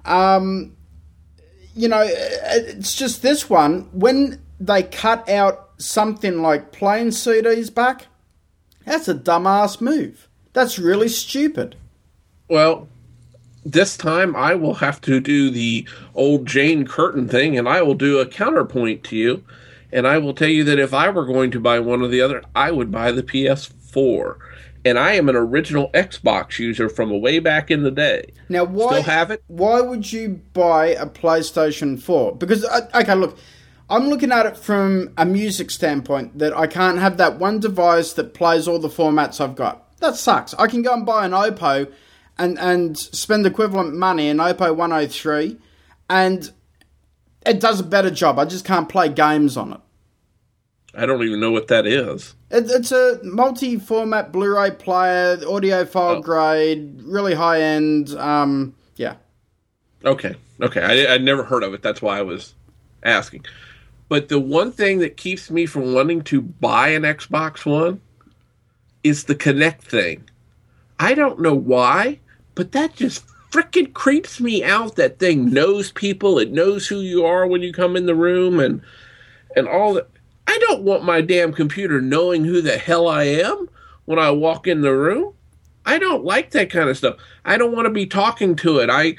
Um, 0.05 0.75
you 1.75 1.87
know, 1.87 2.03
it's 2.03 2.95
just 2.95 3.21
this 3.21 3.49
one 3.49 3.89
when 3.91 4.41
they 4.59 4.83
cut 4.83 5.29
out 5.29 5.69
something 5.77 6.41
like 6.41 6.71
playing 6.71 7.09
CDs 7.09 7.73
back. 7.73 8.07
That's 8.85 9.07
a 9.07 9.13
dumbass 9.13 9.81
move. 9.81 10.27
That's 10.53 10.79
really 10.79 11.09
stupid. 11.09 11.75
Well, 12.49 12.87
this 13.65 13.97
time 13.97 14.35
I 14.35 14.55
will 14.55 14.75
have 14.75 15.01
to 15.01 15.19
do 15.19 15.49
the 15.49 15.87
old 16.15 16.47
Jane 16.47 16.87
Curtin 16.87 17.27
thing, 17.27 17.57
and 17.57 17.67
I 17.67 17.81
will 17.81 17.95
do 17.95 18.19
a 18.19 18.25
counterpoint 18.25 19.03
to 19.05 19.15
you, 19.17 19.43
and 19.91 20.07
I 20.07 20.17
will 20.17 20.33
tell 20.33 20.47
you 20.47 20.63
that 20.63 20.79
if 20.79 20.93
I 20.93 21.09
were 21.09 21.25
going 21.25 21.51
to 21.51 21.59
buy 21.59 21.79
one 21.79 22.01
or 22.01 22.07
the 22.07 22.21
other, 22.21 22.41
I 22.55 22.71
would 22.71 22.91
buy 22.91 23.11
the 23.11 23.23
PS4. 23.23 24.37
And 24.87 24.97
I 24.97 25.13
am 25.13 25.27
an 25.27 25.35
original 25.35 25.89
Xbox 25.93 26.59
user 26.59 26.87
from 26.87 27.19
way 27.21 27.39
back 27.39 27.69
in 27.69 27.83
the 27.83 27.91
day. 27.91 28.31
Now, 28.47 28.63
why 28.63 28.87
Still 28.87 29.03
have 29.03 29.31
it? 29.31 29.43
Why 29.47 29.81
would 29.81 30.11
you 30.11 30.41
buy 30.53 30.87
a 30.87 31.05
PlayStation 31.05 32.01
Four? 32.01 32.35
Because 32.35 32.63
uh, 32.63 32.89
okay, 32.95 33.15
look, 33.15 33.37
I'm 33.89 34.07
looking 34.07 34.31
at 34.31 34.45
it 34.45 34.55
from 34.55 35.13
a 35.17 35.25
music 35.25 35.71
standpoint. 35.71 36.39
That 36.39 36.55
I 36.57 36.67
can't 36.67 36.99
have 36.99 37.17
that 37.17 37.37
one 37.37 37.59
device 37.59 38.13
that 38.13 38.33
plays 38.33 38.67
all 38.67 38.79
the 38.79 38.87
formats 38.87 39.41
I've 39.41 39.55
got. 39.55 39.83
That 39.99 40.15
sucks. 40.15 40.53
I 40.53 40.67
can 40.67 40.81
go 40.81 40.93
and 40.93 41.05
buy 41.05 41.25
an 41.25 41.31
Oppo 41.31 41.91
and 42.37 42.57
and 42.57 42.97
spend 42.97 43.45
equivalent 43.45 43.93
money 43.93 44.29
in 44.29 44.37
Oppo 44.37 44.75
103, 44.75 45.57
and 46.09 46.51
it 47.45 47.59
does 47.59 47.79
a 47.79 47.83
better 47.83 48.11
job. 48.11 48.39
I 48.39 48.45
just 48.45 48.63
can't 48.65 48.87
play 48.87 49.09
games 49.09 49.57
on 49.57 49.73
it. 49.73 49.79
I 50.97 51.05
don't 51.05 51.23
even 51.23 51.39
know 51.39 51.51
what 51.51 51.67
that 51.67 51.85
is. 51.85 52.33
It, 52.49 52.65
it's 52.71 52.91
a 52.91 53.19
multi-format 53.23 54.31
Blu-ray 54.31 54.71
player, 54.71 55.37
audio 55.47 55.85
file 55.85 56.15
Oh. 56.17 56.21
grade, 56.21 57.01
really 57.03 57.35
high 57.35 57.61
end. 57.61 58.09
Um, 58.15 58.73
yeah. 58.95 59.15
Okay, 60.03 60.35
okay. 60.61 60.81
I 60.81 61.13
I'd 61.13 61.23
never 61.23 61.43
heard 61.43 61.63
of 61.63 61.73
it. 61.73 61.83
That's 61.83 62.01
why 62.01 62.17
I 62.17 62.23
was 62.23 62.55
asking. 63.03 63.45
But 64.09 64.29
the 64.29 64.39
one 64.39 64.71
thing 64.71 64.99
that 64.99 65.17
keeps 65.17 65.51
me 65.51 65.65
from 65.67 65.93
wanting 65.93 66.21
to 66.23 66.41
buy 66.41 66.89
an 66.89 67.03
Xbox 67.03 67.65
One 67.65 68.01
is 69.03 69.25
the 69.25 69.35
Kinect 69.35 69.81
thing. 69.81 70.23
I 70.99 71.13
don't 71.13 71.39
know 71.41 71.53
why, 71.53 72.19
but 72.55 72.71
that 72.71 72.95
just 72.95 73.23
freaking 73.51 73.93
creeps 73.93 74.39
me 74.39 74.63
out. 74.63 74.95
That 74.95 75.19
thing 75.19 75.51
knows 75.53 75.91
people. 75.91 76.39
It 76.39 76.51
knows 76.51 76.87
who 76.87 77.01
you 77.01 77.23
are 77.25 77.45
when 77.45 77.61
you 77.61 77.71
come 77.71 77.95
in 77.95 78.07
the 78.07 78.15
room, 78.15 78.59
and 78.59 78.81
and 79.55 79.67
all 79.67 79.93
that. 79.93 80.09
I 80.47 80.57
don't 80.59 80.83
want 80.83 81.03
my 81.03 81.21
damn 81.21 81.53
computer 81.53 82.01
knowing 82.01 82.45
who 82.45 82.61
the 82.61 82.77
hell 82.77 83.07
I 83.07 83.23
am 83.23 83.69
when 84.05 84.17
I 84.17 84.31
walk 84.31 84.65
in 84.65 84.81
the 84.81 84.93
room. 84.93 85.33
I 85.85 85.99
don't 85.99 86.23
like 86.23 86.51
that 86.51 86.69
kind 86.69 86.89
of 86.89 86.97
stuff. 86.97 87.17
I 87.45 87.57
don't 87.57 87.75
want 87.75 87.85
to 87.85 87.93
be 87.93 88.05
talking 88.05 88.55
to 88.57 88.79
it. 88.79 88.89
I, 88.89 89.15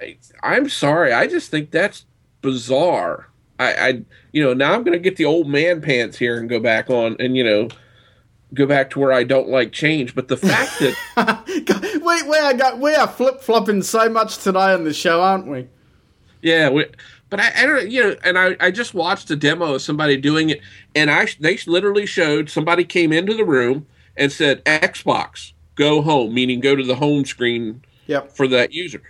I 0.00 0.16
I'm 0.42 0.68
sorry. 0.68 1.12
I 1.12 1.26
just 1.26 1.50
think 1.50 1.70
that's 1.70 2.06
bizarre. 2.40 3.28
I, 3.58 3.74
I 3.74 4.02
you 4.32 4.42
know 4.42 4.54
now 4.54 4.74
I'm 4.74 4.82
going 4.82 4.96
to 4.96 5.02
get 5.02 5.16
the 5.16 5.24
old 5.24 5.48
man 5.48 5.80
pants 5.80 6.18
here 6.18 6.38
and 6.38 6.48
go 6.48 6.58
back 6.58 6.88
on 6.88 7.16
and 7.20 7.36
you 7.36 7.44
know 7.44 7.68
go 8.54 8.66
back 8.66 8.90
to 8.90 8.98
where 8.98 9.12
I 9.12 9.24
don't 9.24 9.48
like 9.48 9.72
change. 9.72 10.14
But 10.14 10.28
the 10.28 10.36
fact 10.36 10.78
that 10.80 10.96
God, 11.66 11.82
we, 12.02 12.22
we 12.28 12.36
are 12.36 12.76
we 12.76 12.94
are 12.94 13.08
flip 13.08 13.40
flopping 13.40 13.82
so 13.82 14.08
much 14.08 14.38
today 14.38 14.72
on 14.72 14.84
the 14.84 14.94
show, 14.94 15.22
aren't 15.22 15.46
we? 15.46 15.68
Yeah, 16.42 16.70
we, 16.70 16.86
but 17.30 17.40
I, 17.40 17.52
I 17.56 17.66
don't, 17.66 17.90
you 17.90 18.02
know, 18.02 18.16
and 18.24 18.38
I, 18.38 18.56
I 18.60 18.70
just 18.70 18.92
watched 18.92 19.30
a 19.30 19.36
demo 19.36 19.74
of 19.74 19.82
somebody 19.82 20.16
doing 20.16 20.50
it, 20.50 20.60
and 20.94 21.10
I 21.10 21.28
they 21.38 21.58
literally 21.66 22.06
showed 22.06 22.50
somebody 22.50 22.84
came 22.84 23.12
into 23.12 23.34
the 23.34 23.44
room 23.44 23.86
and 24.16 24.30
said 24.30 24.64
Xbox 24.64 25.52
go 25.76 26.02
home, 26.02 26.34
meaning 26.34 26.60
go 26.60 26.76
to 26.76 26.82
the 26.84 26.96
home 26.96 27.24
screen 27.24 27.82
Yep. 28.06 28.32
for 28.32 28.48
that 28.48 28.72
user. 28.72 29.02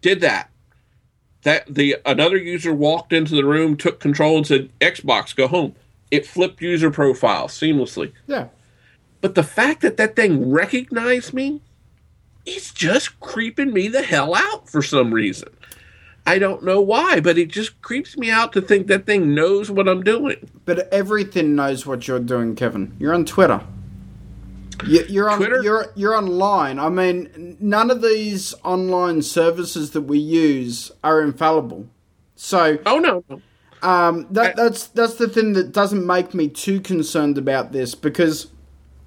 Did 0.00 0.20
that. 0.20 0.50
That 1.42 1.72
the 1.72 1.96
another 2.04 2.36
user 2.36 2.74
walked 2.74 3.12
into 3.12 3.36
the 3.36 3.44
room, 3.44 3.76
took 3.76 4.00
control, 4.00 4.36
and 4.36 4.46
said 4.46 4.70
Xbox 4.80 5.34
go 5.34 5.46
home. 5.46 5.76
It 6.10 6.26
flipped 6.26 6.60
user 6.60 6.90
profile 6.90 7.46
seamlessly. 7.46 8.12
Yeah. 8.26 8.48
But 9.20 9.36
the 9.36 9.42
fact 9.44 9.82
that 9.82 9.96
that 9.96 10.16
thing 10.16 10.50
recognized 10.50 11.32
me 11.32 11.60
it's 12.48 12.72
just 12.72 13.20
creeping 13.20 13.72
me 13.74 13.88
the 13.88 14.02
hell 14.02 14.34
out 14.34 14.68
for 14.68 14.80
some 14.80 15.12
reason. 15.12 15.50
I 16.28 16.38
don't 16.38 16.62
know 16.62 16.80
why, 16.80 17.20
but 17.20 17.38
it 17.38 17.48
just 17.48 17.80
creeps 17.82 18.16
me 18.16 18.30
out 18.30 18.52
to 18.52 18.60
think 18.60 18.86
that 18.88 19.06
thing 19.06 19.34
knows 19.34 19.70
what 19.70 19.88
I'm 19.88 20.02
doing. 20.02 20.48
But 20.64 20.92
everything 20.92 21.54
knows 21.54 21.86
what 21.86 22.06
you're 22.06 22.20
doing, 22.20 22.54
Kevin. 22.56 22.94
You're 22.98 23.14
on 23.14 23.24
Twitter. 23.24 23.62
You- 24.86 25.04
You're 25.08 25.28
on. 25.28 25.38
Twitter? 25.38 25.60
You're 25.62 25.86
you're 25.96 26.14
online. 26.14 26.78
I 26.78 26.88
mean, 26.88 27.56
none 27.60 27.90
of 27.90 28.00
these 28.00 28.54
online 28.62 29.22
services 29.22 29.90
that 29.90 30.02
we 30.02 30.18
use 30.18 30.92
are 31.02 31.20
infallible. 31.20 31.86
So 32.36 32.78
Oh 32.86 32.98
no. 32.98 33.24
um, 33.82 34.28
that, 34.30 34.54
that's 34.54 34.86
that's 34.88 35.14
the 35.14 35.28
thing 35.28 35.54
that 35.54 35.72
doesn't 35.72 36.06
make 36.06 36.32
me 36.32 36.48
too 36.48 36.80
concerned 36.80 37.38
about 37.38 37.72
this 37.72 37.96
because 37.96 38.46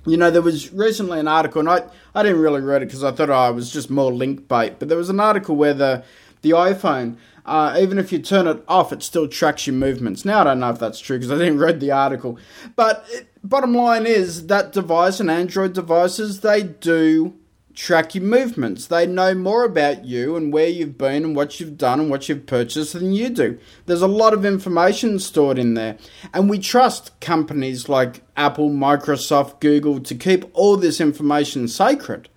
you 0.06 0.18
know 0.18 0.30
there 0.30 0.42
was 0.42 0.74
recently 0.74 1.20
an 1.22 1.30
article 1.30 1.62
and 1.62 1.70
I 1.70 1.84
I 2.14 2.24
didn't 2.24 2.42
really 2.42 2.60
read 2.60 2.82
it 2.82 2.88
because 2.88 3.06
I 3.06 3.12
thought 3.12 3.30
oh, 3.30 3.50
it 3.50 3.56
was 3.56 3.72
just 3.72 3.90
more 3.90 4.12
link 4.12 4.50
bait, 4.50 4.74
but 4.78 4.90
there 4.90 4.98
was 4.98 5.10
an 5.10 5.22
article 5.22 5.56
where 5.56 5.74
the 5.74 6.04
the 6.42 6.52
iPhone. 6.52 7.18
Uh, 7.46 7.78
even 7.80 7.98
if 7.98 8.12
you 8.12 8.20
turn 8.20 8.48
it 8.48 8.64
off, 8.68 8.94
it 8.94 9.02
still 9.02 9.28
tracks 9.28 9.66
your 9.66 9.76
movements. 9.76 10.24
Now 10.24 10.42
I 10.42 10.44
don't 10.44 10.60
know 10.60 10.70
if 10.70 10.80
that's 10.80 11.00
true 11.00 11.18
because 11.18 11.32
I 11.32 11.38
didn't 11.38 11.60
read 11.60 11.80
the 11.80 11.92
article, 11.92 12.38
but 12.76 13.04
it, 13.10 13.28
bottom 13.44 13.74
line 13.74 14.06
is 14.06 14.48
that 14.48 14.72
device 14.72 15.20
and 15.20 15.32
Android 15.32 15.74
devices 15.74 16.42
they 16.42 16.62
do 16.64 17.36
track 17.74 18.16
your 18.16 18.24
movements. 18.24 18.88
They 18.88 19.08
know 19.08 19.34
more 19.34 19.64
about 19.64 20.06
you 20.06 20.36
and 20.36 20.52
where 20.52 20.68
you've 20.68 20.98
been 20.98 21.24
and 21.24 21.36
what 21.36 21.60
you've 21.60 21.78
done 21.78 22.00
and 22.00 22.10
what 22.10 22.28
you've 22.28 22.46
purchased 22.46 22.94
than 22.94 23.14
you 23.14 23.30
do. 23.30 23.58
There's 23.86 24.02
a 24.02 24.08
lot 24.08 24.34
of 24.34 24.46
information 24.46 25.20
stored 25.20 25.58
in 25.58 25.74
there. 25.74 25.98
And 26.34 26.50
we 26.50 26.60
trust 26.60 27.20
companies 27.20 27.90
like 27.90 28.24
Apple, 28.36 28.70
Microsoft, 28.70 29.60
Google 29.60 30.00
to 30.02 30.16
keep 30.16 30.46
all 30.54 30.78
this 30.78 31.02
information 31.02 31.68
sacred. 31.68 32.30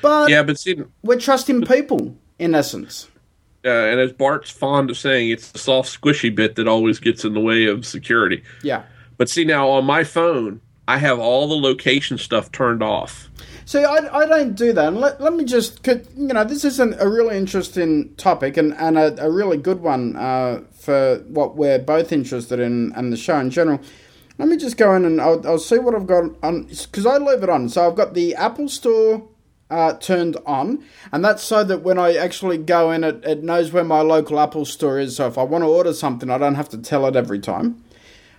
But 0.00 0.30
Yeah, 0.30 0.42
but 0.42 0.58
see, 0.58 0.82
we're 1.02 1.20
trusting 1.20 1.62
people, 1.62 2.16
in 2.42 2.54
essence. 2.54 3.08
uh, 3.64 3.68
and 3.68 4.00
as 4.00 4.12
Bart's 4.12 4.50
fond 4.50 4.90
of 4.90 4.98
saying, 4.98 5.30
it's 5.30 5.52
the 5.52 5.58
soft, 5.58 5.88
squishy 6.00 6.34
bit 6.34 6.56
that 6.56 6.66
always 6.66 6.98
gets 6.98 7.24
in 7.24 7.32
the 7.34 7.40
way 7.40 7.66
of 7.66 7.86
security. 7.86 8.42
Yeah. 8.62 8.82
But 9.18 9.28
see, 9.28 9.44
now 9.44 9.68
on 9.68 9.84
my 9.84 10.02
phone, 10.04 10.60
I 10.88 10.98
have 10.98 11.20
all 11.20 11.48
the 11.48 11.54
location 11.54 12.18
stuff 12.18 12.50
turned 12.50 12.82
off. 12.82 13.28
See, 13.64 13.84
I, 13.84 13.98
I 14.12 14.26
don't 14.26 14.54
do 14.56 14.72
that. 14.72 14.88
And 14.88 14.98
let, 14.98 15.20
let 15.20 15.32
me 15.34 15.44
just, 15.44 15.84
could- 15.84 16.08
you 16.16 16.26
know, 16.26 16.42
this 16.44 16.64
is 16.64 16.80
an, 16.80 16.96
a 16.98 17.08
really 17.08 17.36
interesting 17.38 18.12
topic 18.16 18.56
and, 18.56 18.74
and 18.74 18.98
a, 18.98 19.24
a 19.24 19.30
really 19.30 19.56
good 19.58 19.80
one 19.80 20.16
uh, 20.16 20.62
for 20.72 21.18
what 21.28 21.54
we're 21.54 21.78
both 21.78 22.10
interested 22.12 22.58
in 22.58 22.92
and 22.96 23.12
the 23.12 23.16
show 23.16 23.38
in 23.38 23.50
general. 23.50 23.80
Let 24.38 24.48
me 24.48 24.56
just 24.56 24.76
go 24.76 24.92
in 24.96 25.04
and 25.04 25.20
I'll, 25.20 25.46
I'll 25.46 25.58
see 25.58 25.78
what 25.78 25.94
I've 25.94 26.06
got 26.08 26.24
on, 26.42 26.64
because 26.64 27.06
I 27.06 27.18
leave 27.18 27.44
it 27.44 27.48
on. 27.48 27.68
So 27.68 27.86
I've 27.86 27.94
got 27.94 28.14
the 28.14 28.34
Apple 28.34 28.68
Store 28.68 29.22
uh, 29.72 29.94
turned 29.94 30.36
on, 30.44 30.84
and 31.10 31.24
that's 31.24 31.42
so 31.42 31.64
that 31.64 31.82
when 31.82 31.98
I 31.98 32.14
actually 32.14 32.58
go 32.58 32.90
in, 32.90 33.02
it, 33.04 33.24
it 33.24 33.42
knows 33.42 33.72
where 33.72 33.84
my 33.84 34.02
local 34.02 34.38
Apple 34.38 34.66
Store 34.66 34.98
is. 34.98 35.16
So 35.16 35.26
if 35.26 35.38
I 35.38 35.42
want 35.44 35.64
to 35.64 35.68
order 35.68 35.94
something, 35.94 36.30
I 36.30 36.36
don't 36.36 36.56
have 36.56 36.68
to 36.70 36.78
tell 36.78 37.06
it 37.06 37.16
every 37.16 37.38
time. 37.38 37.82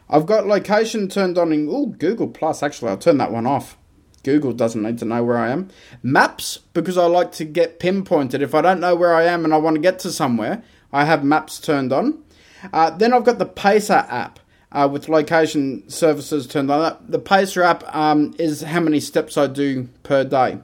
I've 0.09 0.27
got 0.27 0.45
location 0.45 1.09
turned 1.09 1.39
on 1.39 1.51
in 1.51 1.67
oh 1.69 1.87
Google 1.87 2.27
Plus. 2.27 2.61
Actually, 2.61 2.91
I'll 2.91 2.97
turn 2.97 3.17
that 3.17 3.31
one 3.31 3.47
off. 3.47 3.77
Google 4.23 4.53
doesn't 4.53 4.83
need 4.83 4.99
to 4.99 5.05
know 5.05 5.23
where 5.23 5.39
I 5.39 5.49
am. 5.49 5.69
Maps 6.03 6.59
because 6.73 6.97
I 6.97 7.07
like 7.07 7.31
to 7.33 7.45
get 7.45 7.79
pinpointed. 7.79 8.41
If 8.41 8.53
I 8.53 8.61
don't 8.61 8.79
know 8.79 8.95
where 8.95 9.15
I 9.15 9.23
am 9.23 9.43
and 9.43 9.53
I 9.53 9.57
want 9.57 9.75
to 9.75 9.81
get 9.81 9.99
to 9.99 10.11
somewhere, 10.11 10.63
I 10.93 11.05
have 11.05 11.23
maps 11.23 11.59
turned 11.59 11.91
on. 11.91 12.23
Uh, 12.71 12.91
then 12.91 13.11
I've 13.11 13.25
got 13.25 13.39
the 13.39 13.45
Pacer 13.45 14.05
app 14.07 14.39
uh, 14.71 14.87
with 14.89 15.09
location 15.09 15.89
services 15.89 16.47
turned 16.47 16.71
on. 16.71 17.03
The 17.09 17.19
Pacer 17.19 17.63
app 17.63 17.83
um, 17.93 18.33
is 18.37 18.61
how 18.61 18.79
many 18.79 18.99
steps 18.99 19.35
I 19.35 19.47
do 19.47 19.89
per 20.03 20.23
day. 20.23 20.59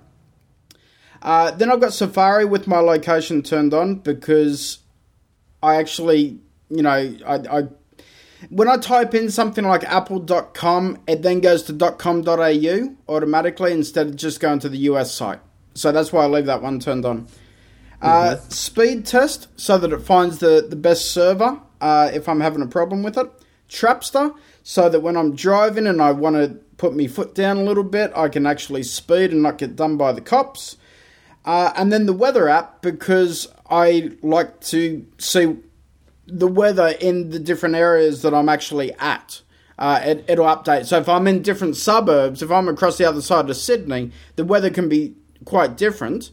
Uh, 1.22 1.52
then 1.52 1.72
I've 1.72 1.82
got 1.82 1.94
Safari 1.94 2.46
with 2.46 2.68
my 2.68 2.80
location 2.80 3.42
turned 3.42 3.74
on 3.74 3.96
because 3.96 4.80
I 5.62 5.76
actually, 5.76 6.40
you 6.70 6.82
know, 6.82 6.90
I, 6.90 7.36
I 7.36 7.64
when 8.50 8.70
I 8.70 8.78
type 8.78 9.14
in 9.14 9.30
something 9.30 9.66
like 9.66 9.84
apple.com, 9.84 11.00
it 11.08 11.22
then 11.22 11.42
goes 11.42 11.64
to 11.64 11.74
.com.au 11.74 12.96
automatically 13.10 13.74
instead 13.74 14.08
of 14.08 14.16
just 14.16 14.40
going 14.40 14.60
to 14.60 14.70
the 14.70 14.78
US 14.78 15.14
site. 15.14 15.40
So 15.74 15.92
that's 15.92 16.14
why 16.14 16.24
I 16.24 16.28
leave 16.28 16.46
that 16.46 16.62
one 16.62 16.80
turned 16.80 17.06
on. 17.06 17.28
Uh, 18.02 18.38
speed 18.48 19.06
test 19.06 19.48
so 19.60 19.78
that 19.78 19.92
it 19.92 20.02
finds 20.02 20.38
the, 20.38 20.66
the 20.68 20.78
best 20.78 21.12
server 21.12 21.60
uh, 21.82 22.10
if 22.14 22.30
I'm 22.30 22.40
having 22.40 22.62
a 22.62 22.68
problem 22.68 23.04
with 23.04 23.18
it. 23.18 23.30
Trapster 23.70 24.34
so 24.64 24.90
that 24.90 25.02
when 25.02 25.18
I'm 25.18 25.36
driving 25.36 25.86
and 25.86 26.02
I 26.02 26.12
want 26.12 26.38
to 26.38 26.60
put 26.78 26.96
my 26.96 27.08
foot 27.08 27.36
down 27.36 27.58
a 27.58 27.64
little 27.64 27.84
bit, 27.84 28.12
I 28.16 28.30
can 28.30 28.46
actually 28.46 28.84
speed 28.84 29.32
and 29.32 29.44
not 29.44 29.58
get 29.58 29.76
done 29.76 29.98
by 29.98 30.14
the 30.14 30.22
cops. 30.22 30.78
Uh, 31.46 31.72
and 31.76 31.92
then 31.92 32.06
the 32.06 32.14
weather 32.14 32.50
app 32.50 32.82
because 32.82 33.48
I 33.70 34.12
like 34.22 34.60
to 34.62 35.06
see 35.18 35.58
the 36.28 36.48
weather 36.48 36.96
in 37.00 37.30
the 37.30 37.40
different 37.40 37.76
areas 37.76 38.22
that 38.22 38.34
I'm 38.34 38.50
actually 38.50 38.94
at. 38.94 39.42
Uh, 39.78 40.02
it, 40.04 40.26
it'll 40.28 40.46
update. 40.46 40.86
So 40.86 40.98
if 40.98 41.08
I'm 41.08 41.26
in 41.28 41.42
different 41.42 41.78
suburbs, 41.78 42.42
if 42.42 42.52
I'm 42.52 42.68
across 42.68 42.98
the 42.98 43.06
other 43.06 43.22
side 43.22 43.50
of 43.50 43.56
Sydney, 43.56 44.12
the 44.36 44.44
weather 44.44 44.70
can 44.70 44.90
be 44.90 45.16
quite 45.46 45.78
different. 45.78 46.32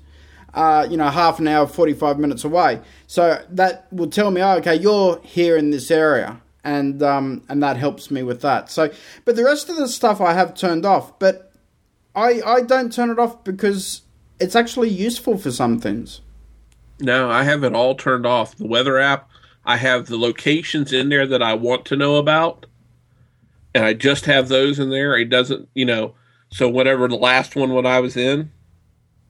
Uh, 0.53 0.87
you 0.91 0.97
know, 0.97 1.09
half 1.09 1.39
an 1.39 1.47
hour, 1.47 1.67
45 1.67 2.19
minutes 2.19 2.43
away. 2.43 2.81
So 3.07 3.45
that 3.51 3.87
will 3.93 4.09
tell 4.09 4.31
me, 4.31 4.41
oh, 4.41 4.57
okay, 4.57 4.75
you're 4.75 5.21
here 5.23 5.57
in 5.57 5.71
this 5.71 5.91
area. 5.91 6.41
And, 6.65 7.03
um, 7.03 7.45
and 7.49 7.63
that 7.63 7.77
helps 7.77 8.11
me 8.11 8.25
with 8.25 8.41
that. 8.41 8.71
So, 8.71 8.91
but 9.25 9.37
the 9.37 9.45
rest 9.45 9.69
of 9.69 9.77
the 9.77 9.87
stuff 9.87 10.21
I 10.21 10.33
have 10.33 10.55
turned 10.55 10.85
off. 10.85 11.17
But 11.19 11.53
I, 12.17 12.41
I 12.45 12.63
don't 12.63 12.93
turn 12.93 13.11
it 13.11 13.19
off 13.19 13.45
because 13.45 14.01
it's 14.41 14.57
actually 14.57 14.91
useful 14.91 15.39
for 15.39 15.51
some 15.51 15.79
things. 15.79 16.21
No, 17.01 17.31
I 17.31 17.43
have 17.45 17.63
it 17.65 17.75
all 17.75 17.95
turned 17.95 18.27
off. 18.27 18.57
The 18.57 18.67
weather 18.67 18.99
app, 18.99 19.29
I 19.65 19.77
have 19.77 20.07
the 20.07 20.17
locations 20.17 20.93
in 20.93 21.09
there 21.09 21.27
that 21.27 21.43
I 21.43 21.55
want 21.55 21.85
to 21.87 21.97
know 21.97 22.17
about, 22.17 22.67
and 23.75 23.85
I 23.85 23.93
just 23.93 24.25
have 24.27 24.49
those 24.49 24.79
in 24.79 24.91
there. 24.91 25.17
It 25.17 25.29
doesn't, 25.29 25.69
you 25.75 25.85
know, 25.85 26.15
so 26.51 26.69
whatever 26.69 27.09
the 27.09 27.17
last 27.17 27.57
one 27.57 27.73
when 27.73 27.87
I 27.87 28.01
was 28.01 28.17
in, 28.17 28.51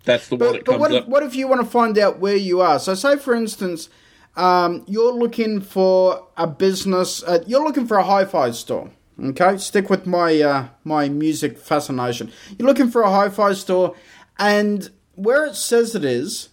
that's 0.04 0.28
the 0.28 0.36
one 0.36 0.52
that 0.52 0.64
but 0.64 0.72
comes 0.72 0.80
what 0.80 0.92
if, 0.92 1.02
up. 1.02 1.09
what 1.09 1.22
if 1.24 1.34
you 1.34 1.48
want 1.48 1.61
to 1.62 1.66
find 1.66 1.98
out 1.98 2.20
where 2.20 2.36
you 2.36 2.61
are? 2.61 2.78
So, 2.78 2.94
say 2.94 3.16
for 3.16 3.34
instance, 3.34 3.88
um, 4.36 4.84
you're 4.86 5.12
looking 5.12 5.61
for 5.61 6.28
a 6.36 6.46
business. 6.46 7.22
Uh, 7.24 7.42
you're 7.46 7.64
looking 7.64 7.86
for 7.86 7.96
a 7.96 8.04
hi-fi 8.04 8.52
store. 8.52 8.90
Okay, 9.18 9.57
stick 9.57 9.88
with 9.88 10.07
my 10.07 10.40
uh, 10.40 10.68
my 10.84 11.09
music 11.09 11.59
fascination. 11.59 12.30
You're 12.59 12.68
looking 12.68 12.90
for 12.90 13.02
a 13.02 13.11
hi-fi 13.11 13.54
store, 13.54 13.96
and 14.38 14.90
where 15.16 15.44
it 15.46 15.56
says 15.56 15.94
it 15.94 16.04
is, 16.04 16.50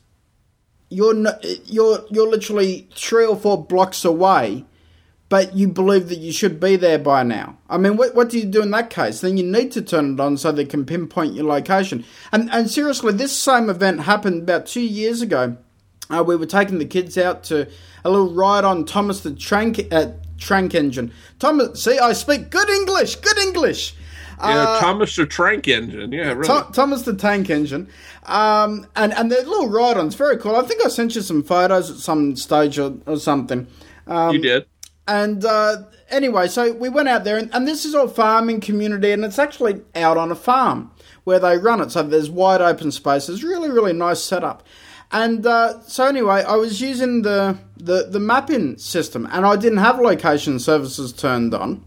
you're 0.90 1.16
you're 1.66 2.06
you're 2.10 2.30
literally 2.30 2.88
three 2.96 3.26
or 3.26 3.36
four 3.36 3.64
blocks 3.64 4.06
away, 4.06 4.66
but 5.30 5.56
you 5.56 5.68
believe 5.68 6.10
that 6.10 6.20
you 6.20 6.32
should 6.32 6.60
be 6.60 6.76
there 6.76 7.00
by 7.00 7.24
now. 7.24 7.58
I 7.70 7.78
mean, 7.78 7.98
what 7.98 8.16
what 8.16 8.30
do 8.30 8.40
you 8.40 8.46
do 8.46 8.62
in 8.62 8.72
that 8.72 8.90
case? 8.90 9.22
Then 9.22 9.38
you 9.38 9.44
need 9.44 9.72
to 9.74 9.82
turn 9.82 10.14
it 10.14 10.20
on 10.20 10.38
so 10.38 10.52
they 10.52 10.66
can 10.66 10.86
pinpoint 10.86 11.34
your 11.34 11.46
location. 11.46 12.06
And 12.32 12.50
and 12.52 12.70
seriously, 12.70 13.14
this 13.14 13.38
same 13.38 13.70
event 13.70 14.02
happened 14.02 14.44
about 14.44 14.66
two 14.66 14.82
years 14.82 15.22
ago. 15.22 15.58
Uh, 16.10 16.24
we 16.24 16.36
were 16.36 16.46
taking 16.46 16.80
the 16.80 16.86
kids 16.86 17.18
out 17.18 17.44
to 17.46 17.68
a 18.04 18.10
little 18.10 18.34
ride 18.34 18.66
on 18.66 18.86
Thomas 18.86 19.22
the 19.22 19.34
Trank 19.34 19.88
uh, 19.92 20.12
Trank 20.38 20.76
engine. 20.76 21.12
Thomas, 21.40 21.84
see, 21.84 21.98
I 21.98 22.14
speak 22.14 22.50
good 22.50 22.70
English. 22.70 23.16
Good 23.16 23.38
English. 23.40 23.96
Yeah, 24.50 24.80
Thomas 24.80 25.16
the 25.16 25.26
Trank 25.26 25.68
Engine. 25.68 26.12
Yeah, 26.12 26.34
really. 26.34 26.48
Tho- 26.48 26.70
Thomas 26.72 27.04
the 27.04 27.16
Tank 27.16 27.50
Engine, 27.50 27.88
um, 28.24 28.88
and 28.96 29.14
and 29.14 29.32
their 29.32 29.44
little 29.44 29.70
ride-ons 29.70 30.16
very 30.16 30.38
cool. 30.38 30.56
I 30.56 30.64
think 30.64 30.84
I 30.86 30.90
sent 30.90 31.16
you 31.16 31.22
some 31.22 31.44
photos 31.44 31.90
at 31.92 31.98
some 31.98 32.36
stage 32.36 32.80
or, 32.80 32.96
or 33.06 33.18
something. 33.18 33.68
Um, 34.08 34.36
you 34.36 34.42
did. 34.42 34.66
And 35.08 35.44
uh, 35.44 35.84
anyway, 36.10 36.48
so 36.48 36.72
we 36.72 36.88
went 36.90 37.10
out 37.10 37.24
there, 37.26 37.38
and, 37.38 37.54
and 37.54 37.68
this 37.68 37.84
is 37.84 37.94
all 37.94 38.08
farming 38.08 38.62
community, 38.62 39.12
and 39.12 39.26
it's 39.26 39.40
actually 39.40 39.82
out 39.96 40.18
on 40.18 40.32
a 40.32 40.36
farm 40.36 40.92
where 41.26 41.40
they 41.40 41.58
run 41.58 41.82
it. 41.82 41.92
So 41.92 42.04
there's 42.04 42.30
wide 42.30 42.62
open 42.62 42.92
spaces, 42.92 43.44
really, 43.44 43.70
really 43.70 43.94
nice 43.94 44.24
setup. 44.24 44.64
And 45.12 45.46
uh, 45.46 45.82
so 45.82 46.08
anyway, 46.08 46.44
I 46.44 46.56
was 46.56 46.82
using 46.82 47.22
the, 47.22 47.58
the 47.78 48.08
the 48.10 48.20
mapping 48.20 48.78
system, 48.78 49.28
and 49.32 49.46
I 49.46 49.56
didn't 49.58 49.78
have 49.80 50.00
location 50.00 50.58
services 50.58 51.14
turned 51.14 51.54
on. 51.54 51.84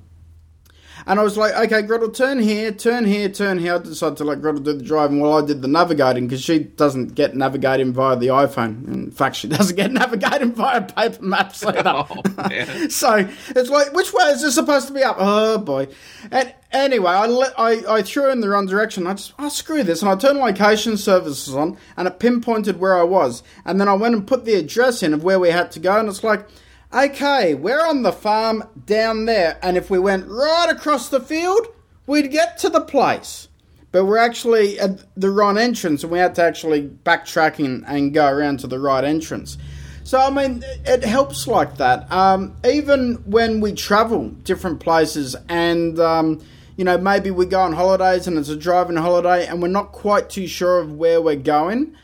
And 1.09 1.21
I 1.21 1.23
was 1.23 1.39
like, 1.39 1.55
okay, 1.55 1.83
Gretel, 1.83 2.11
turn 2.11 2.41
here, 2.41 2.73
turn 2.73 3.05
here, 3.05 3.29
turn 3.29 3.59
here. 3.59 3.77
I 3.77 3.79
decided 3.79 4.19
to 4.19 4.25
let 4.25 4.43
Gretel 4.43 4.61
do 4.61 4.73
the 4.73 4.83
driving 4.83 5.21
while 5.21 5.35
I 5.35 5.47
did 5.47 5.63
the 5.63 5.69
navigating 5.69 6.27
because 6.27 6.43
she 6.43 6.59
doesn't 6.59 7.15
get 7.15 7.37
navigating 7.37 7.93
via 7.93 8.17
the 8.17 8.27
iPhone. 8.27 8.89
In 8.89 9.13
fact, 9.13 9.37
she 9.37 9.47
doesn't 9.57 9.77
get 9.77 9.93
navigating 9.93 10.53
via 10.53 10.83
paper 10.83 11.23
maps 11.23 11.63
oh, 11.67 11.69
either. 11.69 11.83
Oh, 11.87 12.89
so 12.89 13.29
it's 13.51 13.71
like, 13.71 13.93
which 13.93 14.13
way 14.13 14.25
is 14.31 14.43
this 14.43 14.57
supposed 14.57 14.89
to 14.89 14.93
be 14.93 15.05
up? 15.05 15.17
Oh 15.21 15.59
boy. 15.59 15.87
And 16.33 16.53
anyway, 16.73 17.13
I, 17.13 17.27
let, 17.27 17.55
I, 17.57 17.99
I 17.99 18.03
threw 18.03 18.33
in 18.33 18.41
the 18.41 18.49
wrong 18.49 18.67
direction. 18.67 19.07
I 19.07 19.15
just, 19.15 19.33
oh, 19.39 19.49
screw 19.49 19.85
this. 19.85 20.03
And 20.03 20.11
I 20.11 20.17
turned 20.17 20.41
location 20.41 20.97
services 20.97 21.55
on 21.55 21.77
and 21.97 22.09
it 22.09 22.19
pinpointed 22.19 22.81
where 22.81 22.99
I 22.99 23.05
was. 23.05 23.45
And 23.65 23.81
then 23.81 23.89
I 23.89 23.95
went 23.95 24.17
and 24.17 24.27
put 24.27 24.45
the 24.45 24.55
address 24.55 25.05
in 25.05 25.15
of 25.15 25.23
where 25.23 25.39
we 25.39 25.51
had 25.51 25.71
to 25.73 25.79
go. 25.79 26.01
And 26.01 26.09
it's 26.09 26.25
like, 26.25 26.49
okay, 26.97 27.55
we're 27.55 27.85
on 27.87 28.03
the 28.03 28.13
farm 28.13 28.65
down 28.87 29.27
there, 29.27 29.59
and 29.63 29.77
if 29.77 29.91
we 29.91 29.99
went 29.99 30.27
right 30.29 30.69
across 30.71 31.09
the 31.09 31.21
field, 31.21 31.67
we'd 32.07 32.31
get 32.31 32.57
to 32.59 32.71
the 32.71 32.81
place. 32.81 33.49
But 33.93 34.07
we're 34.07 34.19
actually 34.19 34.81
at 34.81 35.05
the 35.19 35.31
wrong 35.31 35.59
entrance, 35.59 36.03
and 36.03 36.11
we 36.11 36.19
had 36.19 36.35
to 36.37 36.43
actually 36.43 36.83
backtrack 36.83 37.65
and, 37.65 37.85
and 37.87 38.15
go 38.15 38.27
around 38.27 38.61
to 38.61 38.67
the 38.67 38.79
right 38.79 39.05
entrance. 39.05 39.59
So, 40.05 40.19
I 40.21 40.31
mean, 40.31 40.63
it 40.85 41.05
helps 41.05 41.47
like 41.47 41.79
that. 41.79 42.11
Um, 42.13 42.57
even 42.65 43.17
when 43.27 43.61
we 43.61 43.73
travel 43.73 44.29
different 44.29 44.79
places 44.79 45.35
and, 45.49 45.99
um, 45.99 46.41
you 46.77 46.85
know, 46.85 46.97
maybe 46.97 47.33
we 47.33 47.45
go 47.45 47.61
on 47.61 47.73
holidays 47.73 48.29
and 48.29 48.39
it's 48.39 48.49
a 48.49 48.57
driving 48.57 48.97
holiday 48.97 49.49
and 49.49 49.61
we're 49.61 49.67
not 49.67 49.91
quite 49.91 50.31
too 50.31 50.47
sure 50.47 50.79
of 50.79 50.93
where 50.93 51.21
we're 51.21 51.35
going 51.35 51.97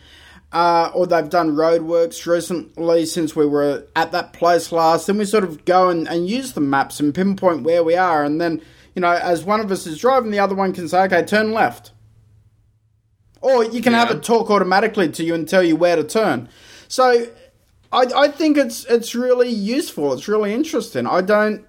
uh, 0.53 0.91
or 0.95 1.07
they've 1.07 1.31
done 1.31 1.57
roadworks 1.57 2.27
recently 2.27 3.07
since 3.07 3.35
we 3.35 3.47
were 3.47 3.87
at 3.97 4.13
that 4.13 4.33
place 4.33 4.71
last. 4.71 5.07
Then 5.07 5.19
we 5.19 5.25
sort 5.25 5.45
of 5.45 5.65
go 5.65 5.89
and, 5.89 6.07
and 6.07 6.29
use 6.29 6.53
the 6.53 6.61
maps 6.61 7.01
and 7.01 7.15
pinpoint 7.15 7.63
where 7.63 7.83
we 7.83 7.97
are. 7.97 8.23
And 8.23 8.41
then, 8.41 8.61
you 8.95 9.01
know, 9.01 9.13
as 9.13 9.45
one 9.45 9.61
of 9.61 9.73
us 9.73 9.87
is 9.87 9.99
driving, 9.99 10.31
the 10.31 10.39
other 10.39 10.55
one 10.55 10.73
can 10.73 10.89
say, 10.89 11.03
okay, 11.05 11.25
turn 11.25 11.53
left. 11.53 11.93
Or 13.41 13.65
you 13.65 13.81
can 13.81 13.93
yeah. 13.93 14.01
have 14.01 14.11
it 14.11 14.23
talk 14.23 14.51
automatically 14.51 15.09
to 15.11 15.25
you 15.25 15.35
and 15.35 15.49
tell 15.49 15.63
you 15.63 15.75
where 15.75 15.97
to 15.97 16.05
turn. 16.05 16.49
So 16.87 17.27
I, 17.91 18.07
I 18.15 18.29
think 18.29 18.57
it's 18.57 18.85
it's 18.85 19.15
really 19.15 19.49
useful. 19.49 20.13
It's 20.13 20.29
really 20.29 20.55
interesting. 20.55 21.07
I 21.07 21.23
don't 21.23 21.65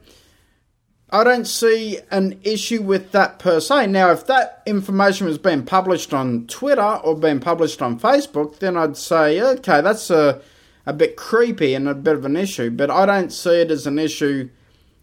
I 1.14 1.24
don't 1.24 1.46
see 1.46 2.00
an 2.10 2.40
issue 2.42 2.82
with 2.82 3.12
that 3.12 3.38
per 3.38 3.60
se. 3.60 3.86
Now, 3.86 4.10
if 4.10 4.26
that 4.26 4.64
information 4.66 5.28
was 5.28 5.38
being 5.38 5.64
published 5.64 6.12
on 6.12 6.48
Twitter 6.48 6.82
or 6.82 7.16
being 7.16 7.40
published 7.40 7.84
on 7.84 8.00
Facebook, 8.00 8.58
then 8.58 8.76
I'd 8.76 8.98
say, 8.98 9.40
okay, 9.40 9.80
that's 9.82 10.10
a, 10.10 10.42
a 10.88 10.92
bit 10.92 11.16
creepy 11.16 11.76
and 11.76 11.88
a 11.88 11.94
bit 11.94 12.16
of 12.16 12.26
an 12.26 12.36
issue. 12.36 12.72
But 12.72 12.90
I 12.90 13.06
don't 13.06 13.32
see 13.32 13.62
it 13.62 13.70
as 13.70 13.86
an 13.86 14.00
issue 14.00 14.50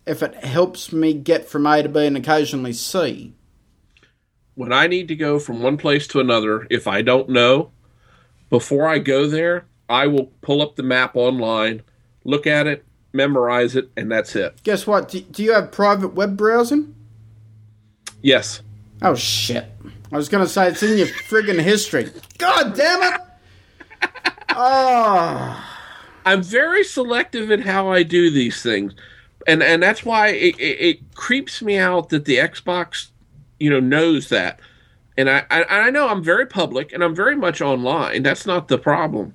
if 0.04 0.20
it 0.20 0.34
helps 0.34 0.92
me 0.92 1.14
get 1.14 1.48
from 1.48 1.64
A 1.64 1.84
to 1.84 1.88
B 1.88 2.04
and 2.04 2.16
occasionally 2.16 2.72
C. 2.72 3.32
When 4.56 4.72
I 4.72 4.88
need 4.88 5.06
to 5.08 5.14
go 5.14 5.38
from 5.38 5.62
one 5.62 5.76
place 5.76 6.08
to 6.08 6.18
another, 6.18 6.66
if 6.70 6.88
I 6.88 7.02
don't 7.02 7.28
know, 7.28 7.70
before 8.48 8.88
I 8.88 8.98
go 8.98 9.28
there, 9.28 9.66
I 9.88 10.08
will 10.08 10.32
pull 10.40 10.60
up 10.60 10.74
the 10.74 10.82
map 10.82 11.14
online, 11.14 11.82
look 12.24 12.48
at 12.48 12.66
it, 12.66 12.84
memorize 13.12 13.76
it, 13.76 13.90
and 13.96 14.10
that's 14.10 14.36
it. 14.36 14.62
Guess 14.62 14.86
what? 14.86 15.08
Do, 15.08 15.20
do 15.20 15.42
you 15.42 15.52
have 15.52 15.72
private 15.72 16.14
web 16.14 16.36
browsing? 16.36 16.94
Yes. 18.22 18.62
Oh 19.02 19.14
shit! 19.14 19.66
I 20.12 20.16
was 20.16 20.28
gonna 20.28 20.46
say 20.46 20.68
it's 20.68 20.82
in 20.82 20.98
your 20.98 21.06
friggin' 21.06 21.60
history. 21.60 22.10
God 22.38 22.74
damn 22.74 23.14
it! 23.14 23.20
Oh. 24.50 25.66
I'm 26.26 26.42
very 26.42 26.84
selective 26.84 27.50
in 27.50 27.62
how 27.62 27.88
I 27.88 28.02
do 28.02 28.30
these 28.30 28.62
things, 28.62 28.94
and 29.46 29.62
and 29.62 29.82
that's 29.82 30.04
why 30.04 30.28
it, 30.28 30.58
it, 30.58 30.80
it 30.80 31.14
creeps 31.14 31.62
me 31.62 31.78
out 31.78 32.10
that 32.10 32.26
the 32.26 32.36
Xbox, 32.36 33.08
you 33.58 33.70
know, 33.70 33.80
knows 33.80 34.28
that. 34.28 34.60
And 35.16 35.30
I, 35.30 35.44
I 35.50 35.64
I 35.64 35.90
know 35.90 36.08
I'm 36.08 36.22
very 36.22 36.46
public 36.46 36.92
and 36.92 37.02
I'm 37.02 37.14
very 37.14 37.36
much 37.36 37.60
online. 37.60 38.22
That's 38.22 38.46
not 38.46 38.68
the 38.68 38.78
problem. 38.78 39.34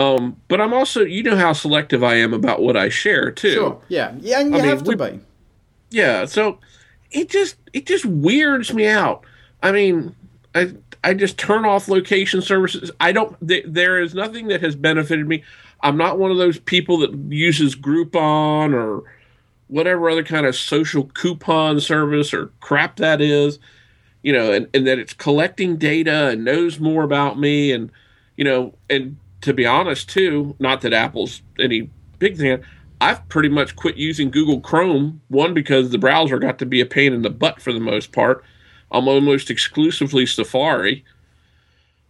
Um, 0.00 0.40
but 0.48 0.62
I'm 0.62 0.72
also, 0.72 1.02
you 1.04 1.22
know, 1.22 1.36
how 1.36 1.52
selective 1.52 2.02
I 2.02 2.14
am 2.14 2.32
about 2.32 2.62
what 2.62 2.74
I 2.74 2.88
share 2.88 3.30
too. 3.30 3.52
Sure. 3.52 3.82
Yeah. 3.88 4.14
Yeah, 4.20 4.40
you 4.40 4.54
I 4.54 4.60
have 4.60 4.86
mean, 4.86 4.96
to 4.96 5.04
we, 5.04 5.10
be. 5.10 5.20
Yeah. 5.90 6.24
So 6.24 6.58
it 7.10 7.28
just 7.28 7.56
it 7.74 7.84
just 7.84 8.06
weirds 8.06 8.72
me 8.72 8.86
out. 8.86 9.24
I 9.62 9.72
mean, 9.72 10.14
I 10.54 10.72
I 11.04 11.12
just 11.12 11.36
turn 11.36 11.66
off 11.66 11.86
location 11.88 12.40
services. 12.40 12.90
I 12.98 13.12
don't. 13.12 13.36
Th- 13.46 13.64
there 13.66 14.00
is 14.00 14.14
nothing 14.14 14.48
that 14.48 14.62
has 14.62 14.74
benefited 14.74 15.28
me. 15.28 15.42
I'm 15.82 15.98
not 15.98 16.18
one 16.18 16.30
of 16.30 16.38
those 16.38 16.58
people 16.58 16.98
that 16.98 17.14
uses 17.28 17.76
Groupon 17.76 18.72
or 18.72 19.02
whatever 19.68 20.08
other 20.08 20.24
kind 20.24 20.46
of 20.46 20.56
social 20.56 21.04
coupon 21.14 21.78
service 21.78 22.32
or 22.32 22.46
crap 22.60 22.96
that 22.96 23.20
is. 23.20 23.58
You 24.22 24.32
know, 24.32 24.52
and, 24.52 24.66
and 24.72 24.86
that 24.86 24.98
it's 24.98 25.12
collecting 25.12 25.76
data 25.76 26.28
and 26.28 26.44
knows 26.44 26.80
more 26.80 27.02
about 27.02 27.38
me 27.38 27.72
and 27.72 27.90
you 28.36 28.44
know 28.44 28.74
and 28.88 29.16
to 29.42 29.54
be 29.54 29.66
honest, 29.66 30.08
too, 30.08 30.54
not 30.58 30.80
that 30.82 30.92
Apple's 30.92 31.42
any 31.58 31.90
big 32.18 32.36
thing, 32.36 32.62
I've 33.00 33.26
pretty 33.28 33.48
much 33.48 33.76
quit 33.76 33.96
using 33.96 34.30
Google 34.30 34.60
Chrome. 34.60 35.20
One, 35.28 35.54
because 35.54 35.90
the 35.90 35.98
browser 35.98 36.38
got 36.38 36.58
to 36.58 36.66
be 36.66 36.80
a 36.80 36.86
pain 36.86 37.12
in 37.12 37.22
the 37.22 37.30
butt 37.30 37.60
for 37.60 37.72
the 37.72 37.80
most 37.80 38.12
part. 38.12 38.44
I'm 38.92 39.08
almost 39.08 39.50
exclusively 39.50 40.26
Safari. 40.26 41.04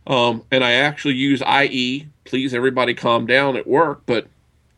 Um, 0.06 0.44
and 0.50 0.64
I 0.64 0.72
actually 0.72 1.14
use 1.14 1.42
IE. 1.42 2.08
Please, 2.24 2.54
everybody 2.54 2.94
calm 2.94 3.26
down 3.26 3.56
at 3.56 3.66
work, 3.66 4.02
but 4.06 4.26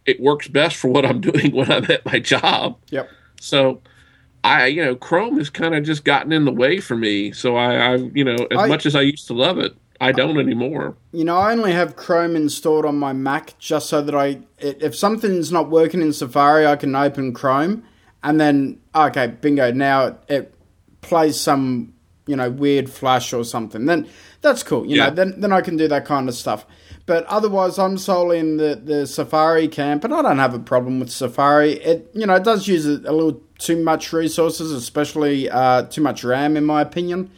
it 0.04 0.20
works 0.20 0.48
best 0.48 0.76
for 0.76 0.88
what 0.88 1.06
I'm 1.06 1.20
doing 1.22 1.54
when 1.54 1.70
I'm 1.70 1.90
at 1.90 2.04
my 2.04 2.18
job. 2.18 2.78
Yep. 2.90 3.08
So, 3.40 3.80
I, 4.44 4.66
you 4.66 4.84
know, 4.84 4.96
Chrome 4.96 5.38
has 5.38 5.48
kind 5.48 5.74
of 5.74 5.84
just 5.84 6.04
gotten 6.04 6.32
in 6.32 6.44
the 6.44 6.52
way 6.52 6.80
for 6.80 6.96
me. 6.96 7.32
So 7.32 7.56
I, 7.56 7.76
I 7.76 7.94
you 7.96 8.24
know, 8.24 8.36
as 8.50 8.58
I, 8.58 8.68
much 8.68 8.84
as 8.84 8.94
I 8.94 9.02
used 9.02 9.26
to 9.28 9.34
love 9.34 9.58
it, 9.58 9.74
I 10.02 10.12
don't 10.12 10.38
anymore. 10.38 10.96
You 11.12 11.24
know, 11.24 11.36
I 11.36 11.52
only 11.52 11.72
have 11.72 11.96
Chrome 11.96 12.34
installed 12.34 12.84
on 12.84 12.98
my 12.98 13.12
Mac 13.12 13.56
just 13.58 13.88
so 13.88 14.02
that 14.02 14.14
I, 14.14 14.40
if 14.58 14.96
something's 14.96 15.52
not 15.52 15.70
working 15.70 16.02
in 16.02 16.12
Safari, 16.12 16.66
I 16.66 16.76
can 16.76 16.94
open 16.96 17.32
Chrome 17.32 17.84
and 18.22 18.40
then, 18.40 18.80
okay, 18.94 19.28
bingo, 19.28 19.72
now 19.72 20.18
it 20.28 20.54
plays 21.00 21.38
some, 21.38 21.92
you 22.26 22.36
know, 22.36 22.50
weird 22.50 22.88
flash 22.90 23.32
or 23.32 23.44
something. 23.44 23.86
Then 23.86 24.08
that's 24.40 24.62
cool. 24.62 24.86
You 24.86 24.96
yeah. 24.96 25.08
know, 25.08 25.14
then, 25.14 25.40
then 25.40 25.52
I 25.52 25.60
can 25.60 25.76
do 25.76 25.88
that 25.88 26.04
kind 26.04 26.28
of 26.28 26.34
stuff. 26.34 26.66
But 27.04 27.24
otherwise, 27.26 27.78
I'm 27.78 27.98
solely 27.98 28.38
in 28.38 28.58
the, 28.58 28.80
the 28.82 29.06
Safari 29.08 29.66
camp, 29.66 30.04
and 30.04 30.14
I 30.14 30.22
don't 30.22 30.38
have 30.38 30.54
a 30.54 30.60
problem 30.60 31.00
with 31.00 31.10
Safari. 31.10 31.72
It, 31.72 32.10
you 32.14 32.26
know, 32.26 32.34
it 32.34 32.44
does 32.44 32.68
use 32.68 32.86
a, 32.86 32.92
a 33.08 33.12
little 33.12 33.40
too 33.58 33.82
much 33.82 34.12
resources, 34.12 34.70
especially 34.70 35.50
uh, 35.50 35.82
too 35.84 36.00
much 36.00 36.22
RAM, 36.22 36.56
in 36.56 36.64
my 36.64 36.80
opinion. 36.80 37.30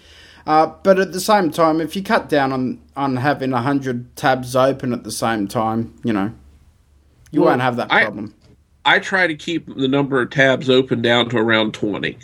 Uh, 0.47 0.67
but 0.83 0.99
at 0.99 1.13
the 1.13 1.21
same 1.21 1.51
time, 1.51 1.81
if 1.81 1.97
you 1.97 2.03
cut 2.03 2.29
down 2.29 2.53
on, 2.53 2.81
on 2.97 3.17
having 3.17 3.51
100 3.51 4.15
tabs 4.17 4.55
open 4.55 4.93
at 4.93 5.03
the 5.03 5.11
same 5.11 5.49
time, 5.49 5.95
you 6.05 6.13
know, 6.13 6.33
you 7.31 7.41
well, 7.41 7.51
won't 7.51 7.63
have 7.63 7.77
that 7.77 7.89
problem. 7.89 8.35
I, 8.85 8.97
I 8.97 8.99
try 8.99 9.27
to 9.27 9.35
keep 9.35 9.67
the 9.75 9.89
number 9.89 10.21
of 10.21 10.31
tabs 10.31 10.69
open 10.69 11.01
down 11.01 11.31
to 11.31 11.39
around 11.39 11.73
20. 11.73 12.19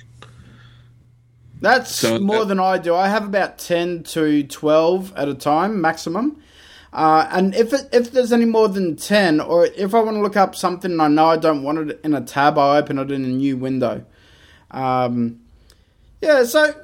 That's 1.62 1.94
so 1.94 2.18
more 2.18 2.40
that, 2.40 2.46
than 2.46 2.60
I 2.60 2.78
do. 2.78 2.94
I 2.94 3.08
have 3.08 3.24
about 3.24 3.58
10 3.58 4.02
to 4.04 4.42
12 4.44 5.14
at 5.16 5.28
a 5.28 5.34
time, 5.34 5.80
maximum. 5.80 6.42
Uh, 6.92 7.26
and 7.30 7.54
if 7.54 7.72
it, 7.72 7.88
if 7.92 8.12
there's 8.12 8.32
any 8.32 8.44
more 8.44 8.68
than 8.68 8.96
10, 8.96 9.40
or 9.40 9.64
if 9.64 9.94
I 9.94 10.00
want 10.00 10.16
to 10.16 10.22
look 10.22 10.36
up 10.36 10.54
something 10.56 10.90
and 10.90 11.00
I 11.00 11.08
know 11.08 11.26
I 11.26 11.36
don't 11.36 11.62
want 11.62 11.90
it 11.90 12.00
in 12.02 12.14
a 12.14 12.20
tab, 12.20 12.58
I 12.58 12.78
open 12.78 12.98
it 12.98 13.10
in 13.10 13.24
a 13.24 13.28
new 13.28 13.56
window. 13.56 14.04
Um, 14.70 15.40
yeah, 16.20 16.44
so 16.44 16.74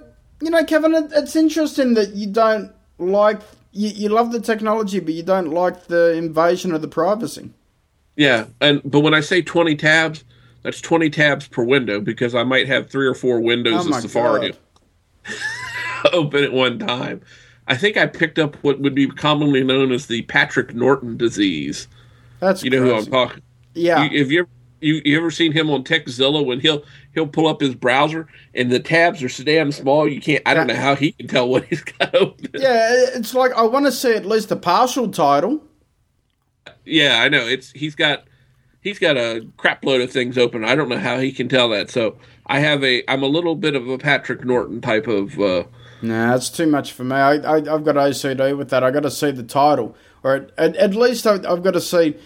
you 0.41 0.51
know, 0.51 0.65
Kevin, 0.65 0.95
it, 0.95 1.13
it's 1.13 1.37
interesting 1.37 1.95
that 1.95 2.15
you 2.15 2.27
don't 2.27 2.73
like 2.99 3.41
you, 3.73 3.89
you 3.91 4.09
love 4.09 4.33
the 4.33 4.41
technology, 4.41 5.01
but 5.01 5.15
you 5.15 5.23
don't 5.23 5.51
like 5.51 5.87
the 5.87 6.13
invasion 6.13 6.73
of 6.73 6.83
the 6.83 6.89
privacy. 6.89 7.51
Yeah, 8.17 8.47
and 8.61 8.81
but 8.85 9.01
when 9.01 9.15
I 9.15 9.21
say 9.21 9.43
twenty 9.43 9.77
tabs, 9.77 10.25
that's 10.63 10.81
twenty 10.81 11.11
tabs 11.11 11.47
per 11.49 11.63
window 11.63 12.01
because 12.01 12.35
I 12.35 12.45
might 12.45 12.67
have 12.67 12.89
three 12.89 13.07
or 13.07 13.15
four 13.15 13.41
windows 13.41 13.87
oh 13.87 13.95
of 13.95 14.03
Safari 14.03 14.55
open 16.13 16.45
at 16.45 16.53
one 16.53 16.79
time. 16.79 17.21
I 17.69 17.77
think 17.77 17.97
I 17.97 18.07
picked 18.07 18.39
up 18.39 18.57
what 18.63 18.79
would 18.81 18.95
be 18.95 19.09
commonly 19.09 19.65
known 19.65 19.93
as 19.93 20.07
the 20.07 20.23
Patrick 20.23 20.75
Norton 20.75 21.17
disease. 21.17 21.89
That's 22.41 22.63
you 22.63 22.71
know 22.71 22.81
crazy. 22.81 22.95
who 22.95 23.01
I'm 23.01 23.07
talking. 23.07 23.43
Yeah. 23.75 24.05
You, 24.05 24.19
have 24.21 24.31
you 24.31 24.49
you, 24.87 25.03
you 25.05 25.17
ever 25.17 25.31
seen 25.31 25.53
him 25.53 25.71
on 25.71 25.85
Tekzilla 25.85 26.45
when 26.45 26.61
he'll 26.61 26.83
he'll 27.15 27.27
pull 27.27 27.47
up 27.47 27.61
his 27.61 27.75
browser 27.75 28.29
and 28.55 28.71
the 28.71 28.81
tabs 28.81 29.23
are 29.23 29.29
so 29.29 29.45
damn 29.45 29.73
small 29.73 30.09
you 30.09 30.21
can't 30.21 30.43
I 30.47 30.55
don't 30.55 30.67
know 30.67 30.75
how 30.75 30.95
he 30.95 31.13
can 31.13 31.29
tell 31.29 31.49
what 31.49 31.65
he's 31.65 31.83
got 31.83 32.15
open. 32.15 32.51
Yeah, 32.55 32.89
it's 33.15 33.35
like 33.35 33.53
I 33.53 33.63
want 33.63 33.87
to 33.87 33.93
see 33.93 34.15
at 34.15 34.25
least 34.27 34.51
a 34.51 34.57
partial 34.57 35.11
title. 35.11 35.63
Yeah, 36.85 37.21
I 37.21 37.29
know. 37.29 37.47
It's 37.47 37.73
he's 37.73 37.95
got 37.95 38.25
he's 38.81 38.99
got 39.01 39.17
a 39.17 39.47
crap 39.57 39.85
load 39.85 40.01
of 40.01 40.13
things 40.13 40.39
open. 40.39 40.65
I 40.65 40.77
don't 40.77 40.89
know 40.89 40.99
how 40.99 41.19
he 41.19 41.33
can 41.33 41.49
tell 41.49 41.69
that. 41.71 41.91
So 41.91 42.17
I 42.47 42.61
have 42.61 42.83
a 42.85 43.03
I'm 43.11 43.23
a 43.23 43.27
little 43.27 43.57
bit 43.57 43.75
of 43.75 43.89
a 43.89 43.99
Patrick 43.99 44.45
Norton 44.45 44.81
type 44.81 45.09
of. 45.09 45.39
Uh, 45.39 45.65
nah, 46.01 46.31
that's 46.31 46.49
too 46.49 46.67
much 46.67 46.93
for 46.93 47.05
me. 47.05 47.17
I, 47.17 47.33
I 47.33 47.55
have 47.57 47.85
got 47.85 47.97
OCD 47.97 48.57
with 48.57 48.71
that. 48.71 48.85
I 48.85 48.91
got 48.93 49.03
to 49.03 49.11
see 49.11 49.33
the 49.33 49.43
title, 49.43 49.97
or 50.23 50.37
at, 50.37 50.51
at, 50.57 50.77
at 50.77 50.95
least 50.95 51.27
I, 51.27 51.33
have 51.33 51.65
got 51.65 51.73
to 51.73 51.81
see, 51.81 52.17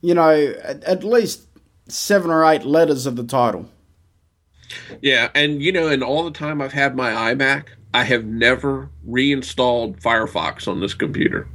you 0.00 0.14
know, 0.14 0.54
at, 0.62 0.84
at 0.84 1.02
least 1.02 1.47
seven 1.88 2.30
or 2.30 2.44
eight 2.44 2.64
letters 2.64 3.06
of 3.06 3.16
the 3.16 3.24
title. 3.24 3.68
Yeah, 5.00 5.30
and 5.34 5.62
you 5.62 5.72
know, 5.72 5.88
and 5.88 6.02
all 6.02 6.24
the 6.24 6.30
time 6.30 6.60
I've 6.60 6.72
had 6.72 6.94
my 6.94 7.10
iMac, 7.34 7.68
I 7.94 8.04
have 8.04 8.24
never 8.24 8.90
reinstalled 9.04 10.00
Firefox 10.00 10.68
on 10.68 10.80
this 10.80 10.94
computer. 10.94 11.48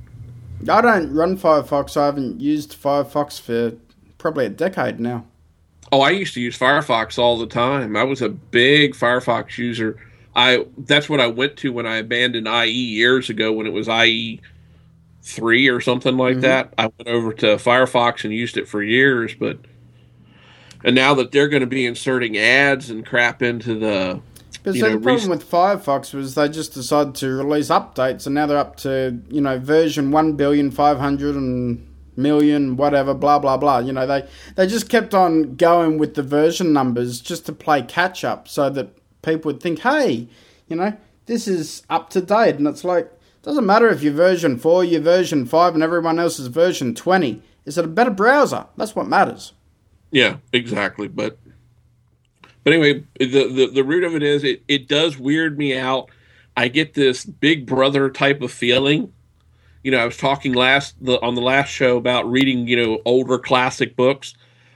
I 0.70 0.82
don't 0.82 1.14
run 1.14 1.38
Firefox. 1.38 1.98
I 1.98 2.06
haven't 2.06 2.42
used 2.42 2.82
Firefox 2.82 3.40
for 3.40 3.78
probably 4.18 4.46
a 4.46 4.50
decade 4.50 5.00
now. 5.00 5.26
Oh, 5.92 6.02
I 6.02 6.12
used 6.12 6.34
to 6.36 6.42
use 6.42 6.58
Firefox 6.58 7.20
all 7.20 7.38
the 7.38 7.46
time. 7.46 7.96
I 7.96 8.04
was 8.04 8.22
a 8.22 8.30
big 8.30 8.96
Firefox 8.96 9.58
user. 9.58 9.98
I 10.36 10.66
that's 10.80 11.10
what 11.10 11.20
I 11.20 11.28
went 11.28 11.58
to 11.58 11.72
when 11.72 11.86
I 11.86 11.98
abandoned 11.98 12.48
IE 12.48 12.72
years 12.72 13.30
ago 13.30 13.52
when 13.52 13.68
it 13.68 13.74
was 13.74 13.88
IE 13.88 14.42
three 15.22 15.68
or 15.68 15.80
something 15.80 16.18
like 16.18 16.34
mm-hmm. 16.34 16.42
that. 16.42 16.74
I 16.78 16.84
went 16.84 17.08
over 17.08 17.34
to 17.34 17.58
Firefox 17.58 18.24
and 18.24 18.34
used 18.34 18.58
it 18.58 18.68
for 18.68 18.82
years, 18.82 19.36
but 19.36 19.60
and 20.84 20.96
now 20.96 21.14
that 21.14 21.32
they're 21.32 21.48
going 21.48 21.62
to 21.62 21.68
be 21.68 21.86
inserting 21.86 22.38
ads 22.38 22.90
and 22.90 23.06
crap 23.06 23.42
into 23.42 23.80
the 23.80 24.22
but 24.64 24.76
so 24.76 24.88
know, 24.88 24.94
the 24.94 25.00
problem 25.00 25.30
with 25.30 25.50
Firefox 25.50 26.14
was 26.14 26.36
they 26.36 26.48
just 26.48 26.74
decided 26.74 27.16
to 27.16 27.30
release 27.30 27.68
updates, 27.68 28.26
and 28.26 28.34
now 28.34 28.46
they're 28.46 28.58
up 28.58 28.78
to 28.78 29.20
you 29.30 29.42
know 29.42 29.60
version 29.60 30.12
one 30.12 30.34
billion 30.34 30.72
five 30.72 31.00
hundred 31.00 31.36
and 31.36 31.86
million 32.16 32.78
whatever 32.78 33.14
blah 33.14 33.40
blah 33.40 33.58
blah. 33.58 33.80
You 33.80 33.92
know 33.92 34.08
they 34.08 34.28
they 34.56 34.66
just 34.66 34.90
kept 34.90 35.14
on 35.14 35.56
going 35.56 35.98
with 35.98 36.16
the 36.16 36.24
version 36.24 36.72
numbers 36.72 37.20
just 37.20 37.46
to 37.48 37.54
play 37.54 37.82
catch 37.82 38.24
up, 38.24 38.48
so 38.48 38.70
that 38.70 38.96
people 39.22 39.52
would 39.52 39.62
think, 39.62 39.80
hey, 39.80 40.30
you 40.68 40.78
know 40.78 40.96
this 41.26 41.48
is 41.48 41.84
up 41.90 42.10
to 42.12 42.22
date, 42.22 42.56
and 42.56 42.68
it's 42.68 42.86
like 42.86 43.12
doesn't 43.42 43.66
matter 43.66 43.90
if 43.90 44.02
you're 44.02 44.14
version 44.14 44.58
four, 44.58 44.86
you're 44.86 45.02
version 45.02 45.46
five, 45.46 45.74
and 45.74 45.84
everyone 45.84 46.20
else 46.20 46.40
is 46.40 46.48
version 46.48 46.96
twenty. 46.96 47.42
Is 47.66 47.78
it 47.78 47.86
a 47.86 47.90
better 47.90 48.12
browser? 48.12 48.68
That's 48.78 48.96
what 48.96 49.08
matters. 49.08 49.52
Yeah, 50.14 50.38
exactly. 50.54 51.08
But 51.08 51.40
but 52.64 52.72
anyway, 52.72 53.04
the, 53.20 53.26
the, 53.26 53.72
the 53.74 53.84
root 53.84 54.04
of 54.04 54.16
it 54.16 54.24
is 54.24 54.44
it, 54.44 54.64
it 54.68 54.88
does 54.88 55.18
weird 55.18 55.58
me 55.58 55.78
out. 55.78 56.10
I 56.56 56.68
get 56.68 56.94
this 56.94 57.26
big 57.26 57.66
brother 57.66 58.10
type 58.10 58.42
of 58.42 58.52
feeling. 58.52 59.12
You 59.84 59.92
know, 59.92 59.98
I 59.98 60.06
was 60.06 60.16
talking 60.16 60.54
last 60.54 60.96
the, 61.04 61.20
on 61.22 61.36
the 61.36 61.42
last 61.42 61.70
show 61.70 61.98
about 61.98 62.30
reading, 62.32 62.68
you 62.68 62.78
know, 62.78 63.02
older 63.06 63.40
classic 63.40 63.96
books. 63.96 64.36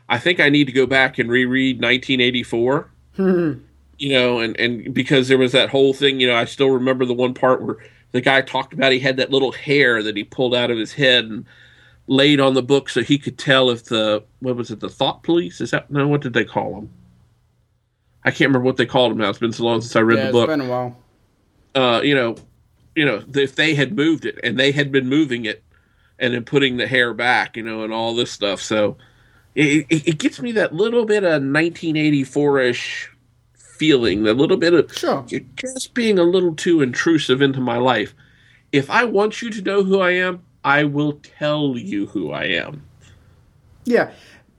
I 0.09 0.17
think 0.17 0.39
I 0.39 0.49
need 0.49 0.65
to 0.65 0.73
go 0.73 0.87
back 0.87 1.19
and 1.19 1.29
reread 1.29 1.77
1984. 1.77 2.89
Hmm. 3.15 3.53
You 3.99 4.13
know, 4.13 4.39
and 4.39 4.59
and 4.59 4.93
because 4.93 5.27
there 5.27 5.37
was 5.37 5.51
that 5.53 5.69
whole 5.69 5.93
thing, 5.93 6.19
you 6.19 6.27
know, 6.27 6.35
I 6.35 6.45
still 6.45 6.69
remember 6.69 7.05
the 7.05 7.13
one 7.13 7.33
part 7.33 7.61
where 7.61 7.77
the 8.11 8.21
guy 8.21 8.41
talked 8.41 8.73
about 8.73 8.91
he 8.91 8.99
had 8.99 9.17
that 9.17 9.31
little 9.31 9.51
hair 9.51 10.01
that 10.03 10.17
he 10.17 10.23
pulled 10.23 10.55
out 10.55 10.71
of 10.71 10.77
his 10.77 10.93
head 10.93 11.25
and 11.25 11.45
laid 12.07 12.39
on 12.39 12.53
the 12.53 12.63
book 12.63 12.89
so 12.89 13.03
he 13.03 13.17
could 13.17 13.37
tell 13.37 13.69
if 13.69 13.85
the 13.85 14.23
what 14.39 14.55
was 14.55 14.71
it 14.71 14.79
the 14.79 14.89
thought 14.89 15.23
police 15.23 15.59
is 15.59 15.71
that 15.71 15.91
no 15.91 16.07
what 16.07 16.21
did 16.21 16.33
they 16.33 16.45
call 16.45 16.73
them 16.75 16.89
I 18.27 18.31
can't 18.31 18.49
remember 18.49 18.65
what 18.65 18.75
they 18.75 18.85
called 18.85 19.11
them 19.11 19.19
now. 19.19 19.29
It's 19.29 19.39
been 19.39 19.53
so 19.53 19.63
long 19.63 19.79
since 19.79 19.95
I 19.95 20.01
read 20.01 20.17
yeah, 20.17 20.25
the 20.25 20.31
book. 20.33 20.49
It's 20.49 20.57
been 20.57 20.67
a 20.67 20.69
while. 20.69 20.97
Uh, 21.73 22.01
you 22.01 22.13
know, 22.13 22.35
you 22.93 23.05
know, 23.05 23.23
if 23.33 23.55
they 23.55 23.73
had 23.73 23.95
moved 23.95 24.25
it 24.25 24.37
and 24.43 24.59
they 24.59 24.73
had 24.73 24.91
been 24.91 25.07
moving 25.07 25.45
it 25.45 25.63
and 26.19 26.33
then 26.33 26.43
putting 26.43 26.75
the 26.75 26.87
hair 26.87 27.13
back, 27.13 27.55
you 27.55 27.63
know, 27.63 27.83
and 27.83 27.93
all 27.93 28.13
this 28.13 28.29
stuff. 28.29 28.61
So 28.61 28.97
it, 29.55 29.85
it, 29.89 30.07
it 30.09 30.17
gets 30.17 30.41
me 30.41 30.51
that 30.53 30.73
little 30.73 31.05
bit 31.05 31.23
of 31.23 31.41
1984 31.41 32.59
ish 32.59 33.09
feeling, 33.53 34.23
that 34.23 34.33
little 34.33 34.57
bit 34.57 34.73
of 34.73 34.93
sure. 34.93 35.23
you're 35.29 35.41
just 35.55 35.93
being 35.93 36.19
a 36.19 36.23
little 36.23 36.53
too 36.53 36.81
intrusive 36.81 37.41
into 37.41 37.61
my 37.61 37.77
life. 37.77 38.13
If 38.73 38.89
I 38.89 39.05
want 39.05 39.41
you 39.41 39.49
to 39.51 39.61
know 39.61 39.83
who 39.83 40.01
I 40.01 40.11
am, 40.11 40.43
I 40.63 40.83
will 40.83 41.13
tell 41.13 41.77
you 41.77 42.07
who 42.07 42.31
I 42.31 42.45
am. 42.45 42.83
Yeah, 43.85 44.11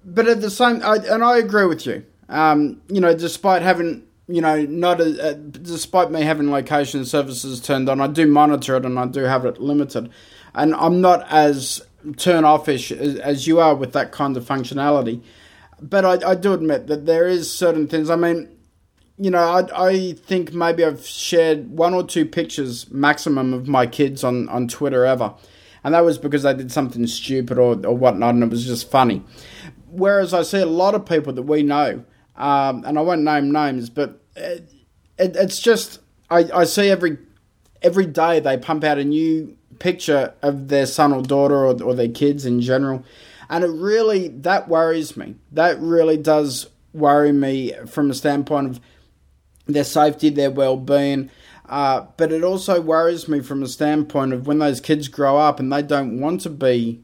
but 0.05 0.27
at 0.27 0.41
the 0.41 0.51
same, 0.51 0.83
I, 0.83 0.97
and 0.97 1.23
I 1.23 1.39
agree 1.39 1.67
with 1.67 1.87
you. 1.87 2.05
Um, 2.29 2.81
you 2.89 3.01
know, 3.01 3.15
despite 3.15 3.63
having 3.63 4.09
you 4.29 4.43
know, 4.43 4.63
not 4.67 5.01
a, 5.01 5.35
despite 5.35 6.11
me 6.11 6.21
having 6.23 6.51
location 6.51 7.07
services 7.07 7.61
turned 7.61 7.89
on, 7.89 8.01
I 8.01 8.07
do 8.07 8.27
monitor 8.27 8.77
it 8.77 8.85
and 8.85 8.99
I 8.99 9.07
do 9.07 9.23
have 9.23 9.47
it 9.47 9.59
limited, 9.59 10.11
and 10.55 10.75
I'm 10.75 11.01
not 11.01 11.27
as 11.31 11.83
turn 12.17 12.45
offish 12.45 12.93
as, 12.93 13.17
as 13.17 13.47
you 13.47 13.59
are 13.59 13.75
with 13.75 13.93
that 13.95 14.13
kind 14.13 14.37
of 14.37 14.45
functionality. 14.45 15.23
But 15.81 16.05
I, 16.05 16.31
I 16.31 16.35
do 16.35 16.53
admit 16.53 16.89
that 16.89 17.07
there 17.07 17.27
is 17.27 17.53
certain 17.53 17.89
things. 17.89 18.11
I 18.11 18.17
mean, 18.17 18.55
you 19.17 19.31
know, 19.31 19.39
I, 19.39 19.89
I 19.89 20.13
think 20.13 20.53
maybe 20.53 20.85
I've 20.85 21.07
shared 21.07 21.71
one 21.71 21.95
or 21.95 22.05
two 22.05 22.27
pictures 22.27 22.91
maximum 22.91 23.55
of 23.55 23.67
my 23.67 23.87
kids 23.87 24.25
on, 24.25 24.49
on 24.49 24.69
Twitter 24.69 25.07
ever. 25.07 25.35
And 25.85 25.95
that 25.95 26.05
was 26.05 26.19
because 26.19 26.43
they 26.43 26.55
did 26.55 26.73
something 26.73 27.07
stupid 27.07 27.59
or, 27.59 27.75
or 27.87 27.97
whatnot, 27.97 28.35
and 28.35 28.43
it 28.43 28.51
was 28.51 28.67
just 28.67 28.91
funny. 28.91 29.23
Whereas 29.91 30.35
I 30.35 30.43
see 30.43 30.61
a 30.61 30.67
lot 30.67 30.95
of 30.95 31.07
people 31.07 31.33
that 31.33 31.43
we 31.43 31.63
know 31.63 32.05
um, 32.39 32.85
and 32.87 32.99
I 32.99 33.03
won't 33.03 33.23
name 33.23 33.51
names, 33.51 33.91
but 33.91 34.23
it, 34.37 34.71
it, 35.19 35.37
it's 35.37 35.61
just 35.61 36.01
I, 36.31 36.49
I 36.55 36.65
see 36.65 36.89
every 36.89 37.19
every 37.83 38.07
day 38.07 38.41
they 38.41 38.57
pump 38.57 38.85
out 38.85 38.99
a 38.99 39.05
new 39.05 39.57
picture 39.79 40.33
of 40.43 40.69
their 40.69 40.87
son 40.87 41.13
or 41.13 41.23
daughter 41.23 41.67
or, 41.67 41.83
or 41.83 41.95
their 41.95 42.09
kids 42.09 42.47
in 42.47 42.61
general, 42.61 43.05
and 43.51 43.65
it 43.65 43.71
really 43.71 44.29
that 44.29 44.69
worries 44.69 45.17
me. 45.17 45.35
That 45.51 45.81
really 45.81 46.17
does 46.17 46.69
worry 46.95 47.33
me 47.33 47.73
from 47.89 48.11
a 48.11 48.15
standpoint 48.15 48.69
of 48.69 48.81
their 49.67 49.85
safety, 49.85 50.31
their 50.31 50.53
well 50.53 50.77
being. 50.77 51.31
Uh, 51.69 52.07
but 52.17 52.33
it 52.33 52.43
also 52.43 52.81
worries 52.81 53.29
me 53.29 53.41
from 53.41 53.63
a 53.63 53.69
standpoint 53.69 54.33
of 54.33 54.47
when 54.47 54.59
those 54.59 54.81
kids 54.81 55.09
grow 55.09 55.37
up 55.37 55.61
and 55.61 55.73
they 55.73 55.83
don't 55.83 56.19
want 56.19 56.41
to 56.41 56.51
be 56.51 57.03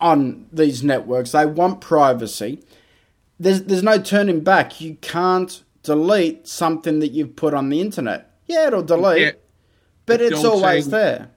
on 0.00 0.46
these 0.52 0.84
networks. 0.84 1.32
They 1.32 1.46
want 1.46 1.80
privacy 1.80 2.62
there's 3.38 3.62
there's 3.62 3.82
no 3.82 4.00
turning 4.00 4.40
back. 4.40 4.80
You 4.80 4.96
can't 4.96 5.62
delete 5.82 6.48
something 6.48 7.00
that 7.00 7.08
you've 7.08 7.36
put 7.36 7.54
on 7.54 7.68
the 7.68 7.80
internet. 7.80 8.30
Yeah, 8.46 8.68
it'll 8.68 8.82
delete, 8.82 9.20
yeah. 9.20 9.32
but 10.06 10.20
it's, 10.20 10.36
it's 10.36 10.44
always 10.44 10.84
saying, 10.84 10.90
there. 10.90 11.30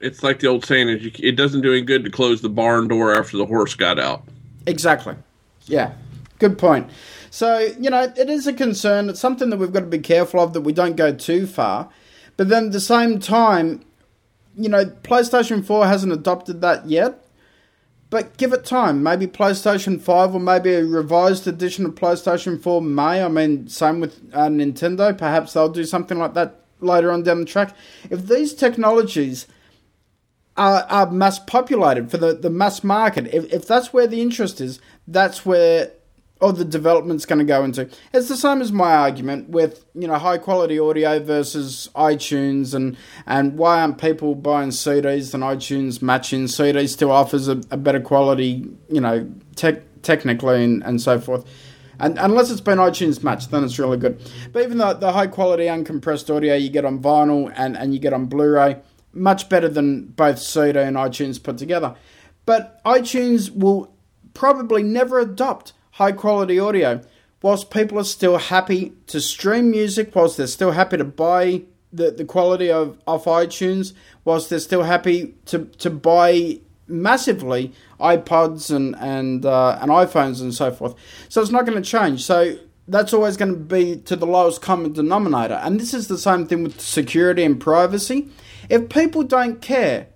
It's 0.00 0.22
like 0.22 0.40
the 0.40 0.48
old 0.48 0.64
saying: 0.64 0.88
is 0.88 1.10
it 1.18 1.36
doesn't 1.36 1.62
do 1.62 1.72
any 1.72 1.82
good 1.82 2.04
to 2.04 2.10
close 2.10 2.40
the 2.40 2.48
barn 2.48 2.88
door 2.88 3.14
after 3.14 3.36
the 3.36 3.46
horse 3.46 3.74
got 3.74 3.98
out. 3.98 4.24
Exactly. 4.66 5.14
Yeah, 5.66 5.92
good 6.38 6.58
point. 6.58 6.90
So 7.30 7.58
you 7.78 7.90
know, 7.90 8.12
it 8.16 8.30
is 8.30 8.46
a 8.46 8.52
concern. 8.52 9.08
It's 9.08 9.20
something 9.20 9.50
that 9.50 9.58
we've 9.58 9.72
got 9.72 9.80
to 9.80 9.86
be 9.86 9.98
careful 9.98 10.40
of 10.40 10.52
that 10.52 10.62
we 10.62 10.72
don't 10.72 10.96
go 10.96 11.12
too 11.12 11.46
far. 11.46 11.88
But 12.36 12.48
then 12.48 12.66
at 12.66 12.72
the 12.72 12.80
same 12.80 13.18
time, 13.18 13.84
you 14.56 14.68
know, 14.68 14.84
PlayStation 14.84 15.64
Four 15.64 15.86
hasn't 15.86 16.12
adopted 16.12 16.60
that 16.60 16.88
yet. 16.88 17.24
But 18.10 18.36
give 18.38 18.52
it 18.52 18.64
time. 18.64 19.02
Maybe 19.02 19.26
PlayStation 19.26 20.00
5 20.00 20.34
or 20.34 20.40
maybe 20.40 20.72
a 20.72 20.84
revised 20.84 21.46
edition 21.46 21.84
of 21.84 21.94
PlayStation 21.94 22.60
4 22.60 22.80
may. 22.80 23.22
I 23.22 23.28
mean, 23.28 23.68
same 23.68 24.00
with 24.00 24.18
uh, 24.32 24.48
Nintendo. 24.48 25.16
Perhaps 25.16 25.52
they'll 25.52 25.68
do 25.68 25.84
something 25.84 26.18
like 26.18 26.34
that 26.34 26.64
later 26.80 27.10
on 27.12 27.22
down 27.22 27.40
the 27.40 27.46
track. 27.46 27.76
If 28.08 28.26
these 28.26 28.54
technologies 28.54 29.46
are, 30.56 30.84
are 30.88 31.10
mass 31.10 31.38
populated 31.38 32.10
for 32.10 32.16
the, 32.16 32.32
the 32.32 32.50
mass 32.50 32.82
market, 32.82 33.26
if, 33.26 33.52
if 33.52 33.66
that's 33.66 33.92
where 33.92 34.06
the 34.06 34.22
interest 34.22 34.60
is, 34.60 34.80
that's 35.06 35.44
where 35.44 35.92
or 36.40 36.52
the 36.52 36.64
development's 36.64 37.26
going 37.26 37.38
to 37.38 37.44
go 37.44 37.64
into. 37.64 37.88
It's 38.12 38.28
the 38.28 38.36
same 38.36 38.60
as 38.60 38.70
my 38.72 38.94
argument 38.94 39.48
with 39.50 39.84
you 39.94 40.06
know 40.06 40.14
high 40.14 40.38
quality 40.38 40.78
audio 40.78 41.18
versus 41.18 41.88
iTunes 41.94 42.74
and 42.74 42.96
and 43.26 43.56
why 43.56 43.80
aren't 43.80 43.98
people 43.98 44.34
buying 44.34 44.70
CDs 44.70 45.32
than 45.32 45.40
iTunes 45.40 46.00
matching 46.00 46.44
CDs 46.44 46.90
still 46.90 47.10
offers 47.10 47.48
a, 47.48 47.60
a 47.70 47.76
better 47.76 48.00
quality 48.00 48.68
you 48.88 49.00
know 49.00 49.30
tech 49.56 49.82
technically 50.02 50.64
and, 50.64 50.82
and 50.84 51.00
so 51.00 51.18
forth. 51.18 51.44
And 52.00 52.16
unless 52.18 52.50
it's 52.50 52.60
been 52.60 52.78
iTunes 52.78 53.24
matched, 53.24 53.50
then 53.50 53.64
it's 53.64 53.78
really 53.78 53.96
good. 53.96 54.20
But 54.52 54.62
even 54.62 54.78
the, 54.78 54.94
the 54.94 55.12
high 55.12 55.26
quality 55.26 55.64
uncompressed 55.64 56.34
audio 56.34 56.54
you 56.54 56.70
get 56.70 56.84
on 56.84 57.00
vinyl 57.00 57.52
and, 57.56 57.76
and 57.76 57.92
you 57.92 57.98
get 57.98 58.12
on 58.12 58.26
Blu-ray, 58.26 58.80
much 59.12 59.48
better 59.48 59.68
than 59.68 60.06
both 60.06 60.38
CD 60.38 60.78
and 60.78 60.96
iTunes 60.96 61.42
put 61.42 61.58
together. 61.58 61.96
But 62.46 62.82
iTunes 62.84 63.50
will 63.50 63.92
probably 64.32 64.84
never 64.84 65.18
adopt 65.18 65.72
high 65.98 66.12
quality 66.12 66.60
audio, 66.60 67.00
whilst 67.42 67.70
people 67.70 67.98
are 67.98 68.04
still 68.04 68.38
happy 68.38 68.92
to 69.08 69.20
stream 69.20 69.70
music, 69.70 70.14
whilst 70.14 70.36
they're 70.36 70.46
still 70.46 70.70
happy 70.70 70.96
to 70.96 71.04
buy 71.04 71.62
the, 71.92 72.12
the 72.12 72.24
quality 72.24 72.70
of 72.70 72.96
off 73.04 73.24
iTunes, 73.24 73.94
whilst 74.24 74.48
they're 74.48 74.60
still 74.60 74.84
happy 74.84 75.34
to, 75.46 75.64
to 75.78 75.90
buy 75.90 76.60
massively 76.86 77.72
iPods 78.00 78.74
and 78.74 78.96
and 78.96 79.44
uh, 79.44 79.78
and 79.82 79.90
iPhones 79.90 80.40
and 80.40 80.54
so 80.54 80.70
forth. 80.70 80.94
So 81.28 81.42
it's 81.42 81.50
not 81.50 81.66
going 81.66 81.82
to 81.82 81.90
change. 81.90 82.24
So 82.24 82.56
that's 82.86 83.12
always 83.12 83.36
going 83.36 83.52
to 83.52 83.58
be 83.58 83.96
to 83.96 84.14
the 84.14 84.26
lowest 84.26 84.62
common 84.62 84.92
denominator. 84.92 85.60
And 85.64 85.80
this 85.80 85.92
is 85.92 86.06
the 86.06 86.16
same 86.16 86.46
thing 86.46 86.62
with 86.62 86.80
security 86.80 87.42
and 87.42 87.60
privacy. 87.60 88.28
If 88.70 88.88
people 88.88 89.24
don't 89.24 89.60
care, 89.60 90.06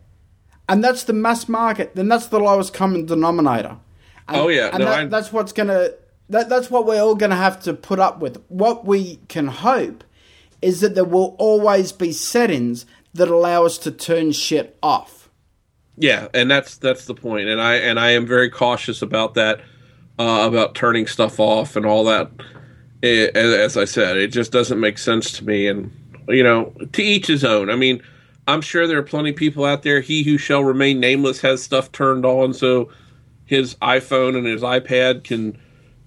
and 0.68 0.82
that's 0.82 1.02
the 1.02 1.12
mass 1.12 1.48
market, 1.48 1.96
then 1.96 2.06
that's 2.08 2.26
the 2.26 2.38
lowest 2.38 2.72
common 2.72 3.04
denominator. 3.04 3.78
And, 4.28 4.36
oh 4.36 4.48
yeah, 4.48 4.70
and 4.72 4.80
no, 4.80 4.84
that, 4.84 5.10
that's 5.10 5.32
what's 5.32 5.52
gonna 5.52 5.90
that, 6.28 6.48
that's 6.48 6.70
what 6.70 6.86
we're 6.86 7.02
all 7.02 7.14
gonna 7.14 7.36
have 7.36 7.60
to 7.62 7.74
put 7.74 7.98
up 7.98 8.20
with. 8.20 8.42
What 8.48 8.84
we 8.84 9.16
can 9.28 9.48
hope 9.48 10.04
is 10.60 10.80
that 10.80 10.94
there 10.94 11.04
will 11.04 11.36
always 11.38 11.92
be 11.92 12.12
settings 12.12 12.86
that 13.14 13.28
allow 13.28 13.66
us 13.66 13.78
to 13.78 13.90
turn 13.90 14.32
shit 14.32 14.78
off. 14.82 15.28
Yeah, 15.96 16.28
and 16.32 16.50
that's 16.50 16.78
that's 16.78 17.04
the 17.04 17.14
point, 17.14 17.48
and 17.48 17.60
I 17.60 17.74
and 17.76 18.00
I 18.00 18.12
am 18.12 18.26
very 18.26 18.48
cautious 18.48 19.02
about 19.02 19.34
that, 19.34 19.60
uh, 20.18 20.44
about 20.46 20.74
turning 20.74 21.06
stuff 21.06 21.38
off 21.38 21.76
and 21.76 21.84
all 21.84 22.04
that. 22.04 22.30
It, 23.02 23.36
as 23.36 23.76
I 23.76 23.84
said, 23.84 24.16
it 24.16 24.28
just 24.28 24.52
doesn't 24.52 24.78
make 24.78 24.96
sense 24.96 25.32
to 25.32 25.44
me. 25.44 25.66
And 25.66 25.90
you 26.28 26.42
know, 26.42 26.72
to 26.92 27.02
each 27.02 27.26
his 27.26 27.44
own. 27.44 27.68
I 27.68 27.76
mean, 27.76 28.02
I'm 28.48 28.60
sure 28.60 28.86
there 28.86 28.98
are 28.98 29.02
plenty 29.02 29.30
of 29.30 29.36
people 29.36 29.64
out 29.64 29.82
there. 29.82 30.00
He 30.00 30.22
who 30.22 30.38
shall 30.38 30.64
remain 30.64 30.98
nameless 30.98 31.40
has 31.40 31.62
stuff 31.62 31.92
turned 31.92 32.24
on, 32.24 32.54
so 32.54 32.88
his 33.52 33.74
iPhone 33.76 34.34
and 34.34 34.46
his 34.46 34.62
iPad 34.62 35.24
can 35.24 35.58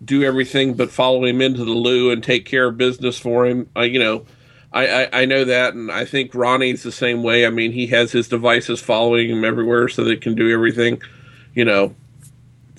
do 0.03 0.23
everything 0.23 0.73
but 0.73 0.89
follow 0.89 1.23
him 1.23 1.41
into 1.41 1.63
the 1.63 1.73
loo 1.73 2.09
and 2.09 2.23
take 2.23 2.43
care 2.43 2.65
of 2.65 2.77
business 2.77 3.19
for 3.19 3.45
him. 3.45 3.69
Uh, 3.77 3.81
you 3.81 3.99
know, 3.99 4.25
I, 4.73 5.03
I, 5.03 5.21
I, 5.21 5.25
know 5.25 5.45
that, 5.45 5.75
and 5.75 5.91
I 5.91 6.05
think 6.05 6.33
Ronnie's 6.33 6.81
the 6.81 6.91
same 6.91 7.21
way. 7.21 7.45
I 7.45 7.51
mean, 7.51 7.71
he 7.71 7.85
has 7.87 8.11
his 8.11 8.27
devices 8.27 8.81
following 8.81 9.29
him 9.29 9.45
everywhere 9.45 9.87
so 9.89 10.03
they 10.03 10.15
can 10.15 10.33
do 10.33 10.51
everything. 10.51 10.99
You 11.53 11.65
know, 11.65 11.95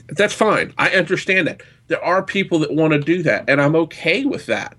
that's 0.09 0.35
fine. 0.35 0.75
I 0.77 0.91
understand 0.91 1.47
that. 1.47 1.63
There 1.87 2.05
are 2.05 2.25
people 2.25 2.59
that 2.59 2.75
want 2.75 2.93
to 2.93 2.99
do 2.99 3.23
that, 3.23 3.49
and 3.49 3.63
I'm 3.63 3.77
okay 3.77 4.25
with 4.25 4.47
that. 4.47 4.77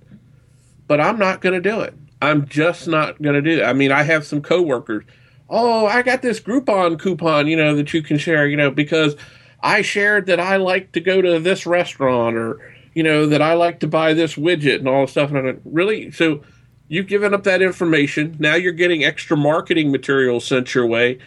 But 0.88 1.00
I'm 1.00 1.18
not 1.18 1.40
going 1.40 1.56
to 1.56 1.62
do 1.62 1.80
it. 1.80 1.94
I'm 2.22 2.46
just 2.50 2.90
not 2.90 3.22
going 3.22 3.36
to 3.36 3.42
do 3.42 3.56
that. 3.56 3.70
I 3.70 3.74
mean, 3.74 3.94
I 3.94 4.04
have 4.04 4.26
some 4.26 4.42
coworkers. 4.42 5.06
Oh, 5.50 5.86
I 5.86 6.02
got 6.02 6.22
this 6.22 6.42
Groupon 6.42 7.00
coupon, 7.00 7.48
you 7.48 7.56
know, 7.56 7.74
that 7.78 7.94
you 7.94 8.02
can 8.02 8.18
share, 8.18 8.48
you 8.48 8.58
know, 8.58 8.70
because 8.70 9.16
I 9.62 9.82
shared 9.82 10.26
that 10.28 10.40
I 10.40 10.58
like 10.58 10.92
to 10.94 11.00
go 11.00 11.22
to 11.22 11.40
this 11.40 11.66
restaurant 11.66 12.36
or, 12.36 12.60
you 12.94 13.04
know, 13.04 13.26
that 13.28 13.42
I 13.42 13.54
like 13.54 13.80
to 13.82 13.88
buy 13.88 14.14
this 14.14 14.36
widget 14.36 14.80
and 14.80 14.88
all 14.88 15.02
this 15.02 15.12
stuff. 15.12 15.32
And 15.32 15.48
I'm 15.48 15.62
really, 15.66 16.12
so 16.12 16.44
you've 16.88 17.08
given 17.08 17.34
up 17.34 17.44
that 17.44 17.62
information. 17.62 18.36
Now 18.40 18.56
you're 18.56 18.72
getting 18.72 19.04
extra 19.04 19.36
marketing 19.36 19.92
material 19.92 20.40
sent 20.40 20.74
your 20.76 20.86
way. 20.86 21.20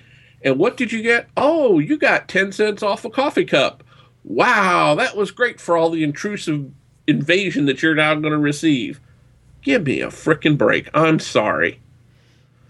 And 0.43 0.59
what 0.59 0.77
did 0.77 0.93
you 0.93 1.03
get? 1.03 1.29
Oh, 1.37 1.79
you 1.79 1.99
got 1.99 2.29
10 2.29 2.53
cents 2.53 2.83
off 2.83 3.05
a 3.05 3.11
coffee 3.11 3.45
cup. 3.45 3.85
Wow, 4.25 4.95
that 4.97 5.17
was 5.17 5.31
great 5.31 5.61
for 5.61 5.77
all 5.77 5.91
the 5.91 6.05
intrusive 6.05 6.71
invasion 7.07 7.67
that 7.67 7.83
you're 7.83 7.95
now 7.95 8.15
going 8.15 8.33
to 8.33 8.39
receive. 8.39 9.01
Give 9.63 9.85
me 9.85 10.01
a 10.01 10.09
freaking 10.09 10.57
break. 10.57 10.89
I'm 10.95 11.19
sorry. 11.19 11.81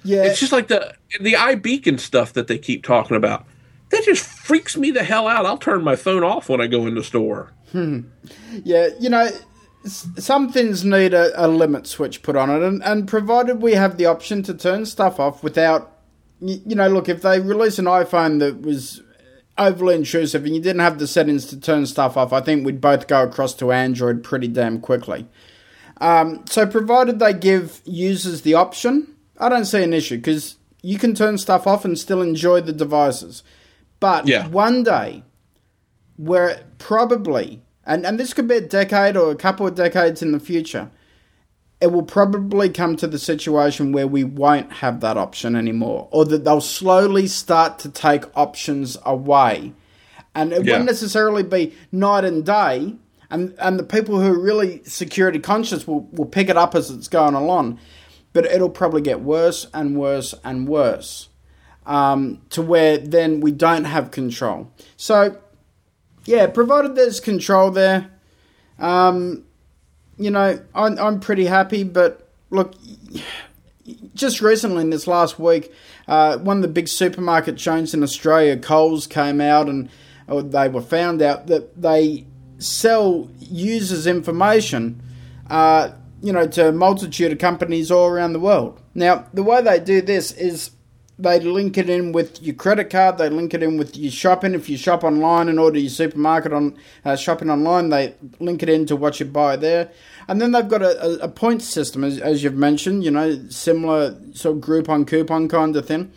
Yeah. 0.03 0.25
It's 0.25 0.41
just 0.41 0.53
like 0.53 0.69
the 0.69 0.95
the 1.21 1.35
iBeacon 1.35 2.01
stuff 2.01 2.33
that 2.33 2.47
they 2.47 2.59
keep 2.59 2.83
talking 2.83 3.17
about. 3.17 3.47
That 3.91 4.05
just 4.05 4.25
freaks 4.25 4.77
me 4.77 4.91
the 4.91 5.05
hell 5.05 5.29
out. 5.29 5.47
I'll 5.47 5.59
turn 5.59 5.83
my 5.83 5.97
phone 5.97 6.25
off 6.25 6.49
when 6.49 6.61
I 6.61 6.67
go 6.67 6.87
in 6.87 6.95
the 6.95 7.05
store. 7.05 7.53
Hmm. 7.73 8.03
Yeah, 8.65 8.89
you 8.99 9.11
know, 9.11 9.29
some 9.85 10.53
things 10.53 10.85
need 10.85 11.15
a, 11.15 11.33
a, 11.45 11.49
limit 11.49 11.87
switch 11.87 12.23
put 12.23 12.37
on 12.37 12.51
it, 12.51 12.63
and, 12.63 12.83
and 12.85 13.09
provided 13.09 13.63
we 13.63 13.73
have 13.73 13.97
the 13.97 14.07
option 14.07 14.43
to 14.45 14.55
turn 14.55 14.87
stuff 14.87 15.19
off 15.19 15.43
without, 15.43 15.99
you 16.41 16.75
know, 16.75 16.89
look, 16.89 17.09
if 17.09 17.23
they 17.23 17.41
release 17.41 17.79
an 17.79 17.87
iPhone 17.87 18.39
that 18.41 18.63
was 18.63 19.03
overly 19.59 19.95
intrusive 19.95 20.45
and 20.45 20.55
you 20.55 20.61
didn't 20.61 20.81
have 20.81 20.99
the 20.99 21.07
settings 21.07 21.47
to 21.47 21.61
turn 21.61 21.87
stuff 21.87 22.17
off, 22.17 22.33
I 22.33 22.41
think 22.41 22.65
we'd 22.65 22.81
both 22.81 23.09
go 23.09 23.25
across 23.25 23.55
to 23.55 23.73
Android 23.73 24.23
pretty 24.23 24.49
damn 24.49 24.81
quickly. 24.81 25.27
Um, 26.01 26.45
so, 26.47 26.67
provided 26.67 27.19
they 27.19 27.35
give 27.35 27.81
users 27.85 28.43
the 28.43 28.55
option, 28.55 29.17
I 29.39 29.49
don't 29.49 29.65
see 29.65 29.83
an 29.83 29.93
issue 29.93 30.17
because 30.17 30.57
you 30.83 30.99
can 30.99 31.15
turn 31.15 31.39
stuff 31.39 31.67
off 31.67 31.85
and 31.85 31.99
still 31.99 32.23
enjoy 32.23 32.61
the 32.61 32.73
devices. 32.73 33.43
But 34.01 34.27
yeah. 34.27 34.49
one 34.49 34.83
day, 34.83 35.23
where 36.17 36.63
probably, 36.79 37.63
and, 37.85 38.05
and 38.05 38.19
this 38.19 38.35
could 38.35 38.49
be 38.49 38.57
a 38.57 38.61
decade 38.61 39.17
or 39.17 39.31
a 39.31 39.37
couple 39.37 39.67
of 39.67 39.75
decades 39.75 40.23
in 40.23 40.33
the 40.33 40.41
future, 40.41 40.91
it 41.81 41.93
will 41.93 42.03
probably 42.03 42.69
come 42.69 42.97
to 42.97 43.07
the 43.07 43.19
situation 43.19 43.93
where 43.93 44.07
we 44.07 44.23
won't 44.23 44.71
have 44.73 45.01
that 45.01 45.17
option 45.17 45.57
anymore, 45.57 46.09
or 46.11 46.27
that 46.27 46.45
they'll 46.45 46.61
slowly 46.61 47.27
start 47.27 47.79
to 47.79 47.89
take 47.89 48.25
options 48.37 48.99
away. 49.07 49.73
And 50.35 50.53
it 50.53 50.65
yeah. 50.65 50.75
won't 50.75 50.85
necessarily 50.85 51.43
be 51.43 51.75
night 51.91 52.25
and 52.25 52.45
day, 52.45 52.97
and 53.31 53.55
and 53.59 53.79
the 53.79 53.83
people 53.83 54.21
who 54.21 54.31
are 54.31 54.39
really 54.39 54.83
security 54.85 55.39
conscious 55.39 55.87
will, 55.87 56.03
will 56.13 56.27
pick 56.27 56.51
it 56.51 56.57
up 56.57 56.75
as 56.75 56.91
it's 56.91 57.09
going 57.09 57.35
along, 57.35 57.81
but 58.35 58.45
it'll 58.45 58.69
probably 58.69 59.01
get 59.01 59.23
worse 59.23 59.67
and 59.73 59.97
worse 59.97 60.35
and 60.45 60.69
worse, 60.69 61.30
um, 61.91 62.41
to 62.51 62.63
where 62.63 62.99
then 62.99 63.41
we 63.41 63.51
don't 63.51 63.83
have 63.83 64.13
control. 64.13 64.71
So, 64.97 65.37
yeah, 66.25 66.47
provided 66.47 66.95
there's 66.95 67.19
control 67.19 67.73
there, 67.73 68.13
um, 68.79 69.45
you 70.17 70.31
know, 70.31 70.61
I'm 70.73 70.99
I'm 71.01 71.19
pretty 71.19 71.47
happy. 71.47 71.83
But 71.83 72.31
look, 72.51 72.77
just 74.15 74.41
recently 74.41 74.83
in 74.83 74.91
this 74.91 75.09
last 75.09 75.41
week, 75.41 75.73
uh, 76.07 76.39
one 76.39 76.59
of 76.59 76.63
the 76.63 76.69
big 76.69 76.87
supermarket 76.87 77.57
chains 77.57 77.93
in 77.93 78.05
Australia, 78.05 78.57
Coles, 78.57 79.09
came 79.09 79.41
out 79.41 79.69
and 79.69 79.91
they 80.29 80.69
were 80.69 80.83
found 80.83 81.21
out 81.21 81.49
that 81.49 81.83
they 81.83 82.25
sell 82.59 83.29
users' 83.41 84.07
information, 84.07 85.03
uh, 85.49 85.91
you 86.23 86.33
know, 86.33 86.47
to 86.47 86.69
a 86.69 86.73
multitude 86.73 87.33
of 87.33 87.39
companies 87.39 87.91
all 87.91 88.07
around 88.07 88.33
the 88.33 88.39
world. 88.39 88.81
Now, 88.95 89.27
the 89.35 89.43
way 89.43 89.61
they 89.61 89.81
do 89.81 90.01
this 90.01 90.31
is 90.31 90.71
they 91.23 91.41
link 91.41 91.79
it 91.79 91.91
in 91.91 92.13
with 92.13 92.43
your 92.43 92.55
credit 92.55 92.91
card. 92.91 93.19
They 93.19 93.29
link 93.29 93.55
it 93.55 93.63
in 93.63 93.77
with 93.77 93.97
your 93.97 94.11
shopping. 94.11 94.55
If 94.55 94.69
you 94.69 94.77
shop 94.77 95.05
online 95.05 95.49
and 95.49 95.59
order 95.59 95.79
your 95.79 95.91
supermarket 95.91 96.53
on 96.53 96.77
uh, 97.05 97.17
shopping 97.17 97.51
online, 97.51 97.91
they 97.91 98.15
link 98.39 98.63
it 98.63 98.69
into 98.69 98.97
what 98.97 99.21
you 99.21 99.27
buy 99.27 99.57
there. 99.57 99.91
And 100.29 100.41
then 100.41 100.53
they've 100.53 100.69
got 100.69 100.83
a, 100.83 101.03
a, 101.05 101.15
a 101.25 101.29
point 101.29 101.63
system, 101.63 102.05
as, 102.05 102.19
as 102.19 102.43
you've 102.43 102.55
mentioned. 102.55 103.05
You 103.05 103.11
know, 103.11 103.49
similar 103.49 104.17
sort 104.33 104.57
of 104.57 104.63
Groupon 104.63 105.07
coupon 105.07 105.49
kind 105.49 105.77
of 105.77 105.87
thing. 105.87 106.13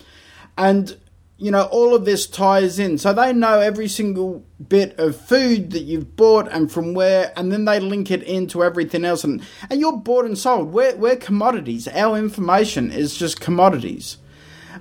And 0.57 0.97
you 1.37 1.51
know, 1.51 1.63
all 1.63 1.93
of 1.93 2.05
this 2.05 2.25
ties 2.25 2.79
in. 2.79 2.97
So 2.97 3.11
they 3.11 3.33
know 3.33 3.59
every 3.59 3.89
single 3.89 4.45
bit 4.65 4.97
of 4.97 5.19
food 5.19 5.71
that 5.71 5.81
you've 5.81 6.15
bought 6.15 6.47
and 6.49 6.71
from 6.71 6.93
where, 6.93 7.33
and 7.35 7.51
then 7.51 7.65
they 7.65 7.81
link 7.81 8.11
it 8.11 8.23
into 8.23 8.63
everything 8.63 9.03
else. 9.03 9.25
And, 9.25 9.41
and 9.69 9.79
you're 9.79 9.97
bought 9.97 10.23
and 10.23 10.37
sold. 10.37 10.71
We're, 10.71 10.95
we're 10.95 11.17
commodities. 11.17 11.87
Our 11.89 12.17
information 12.17 12.91
is 12.91 13.17
just 13.17 13.41
commodities. 13.41 14.17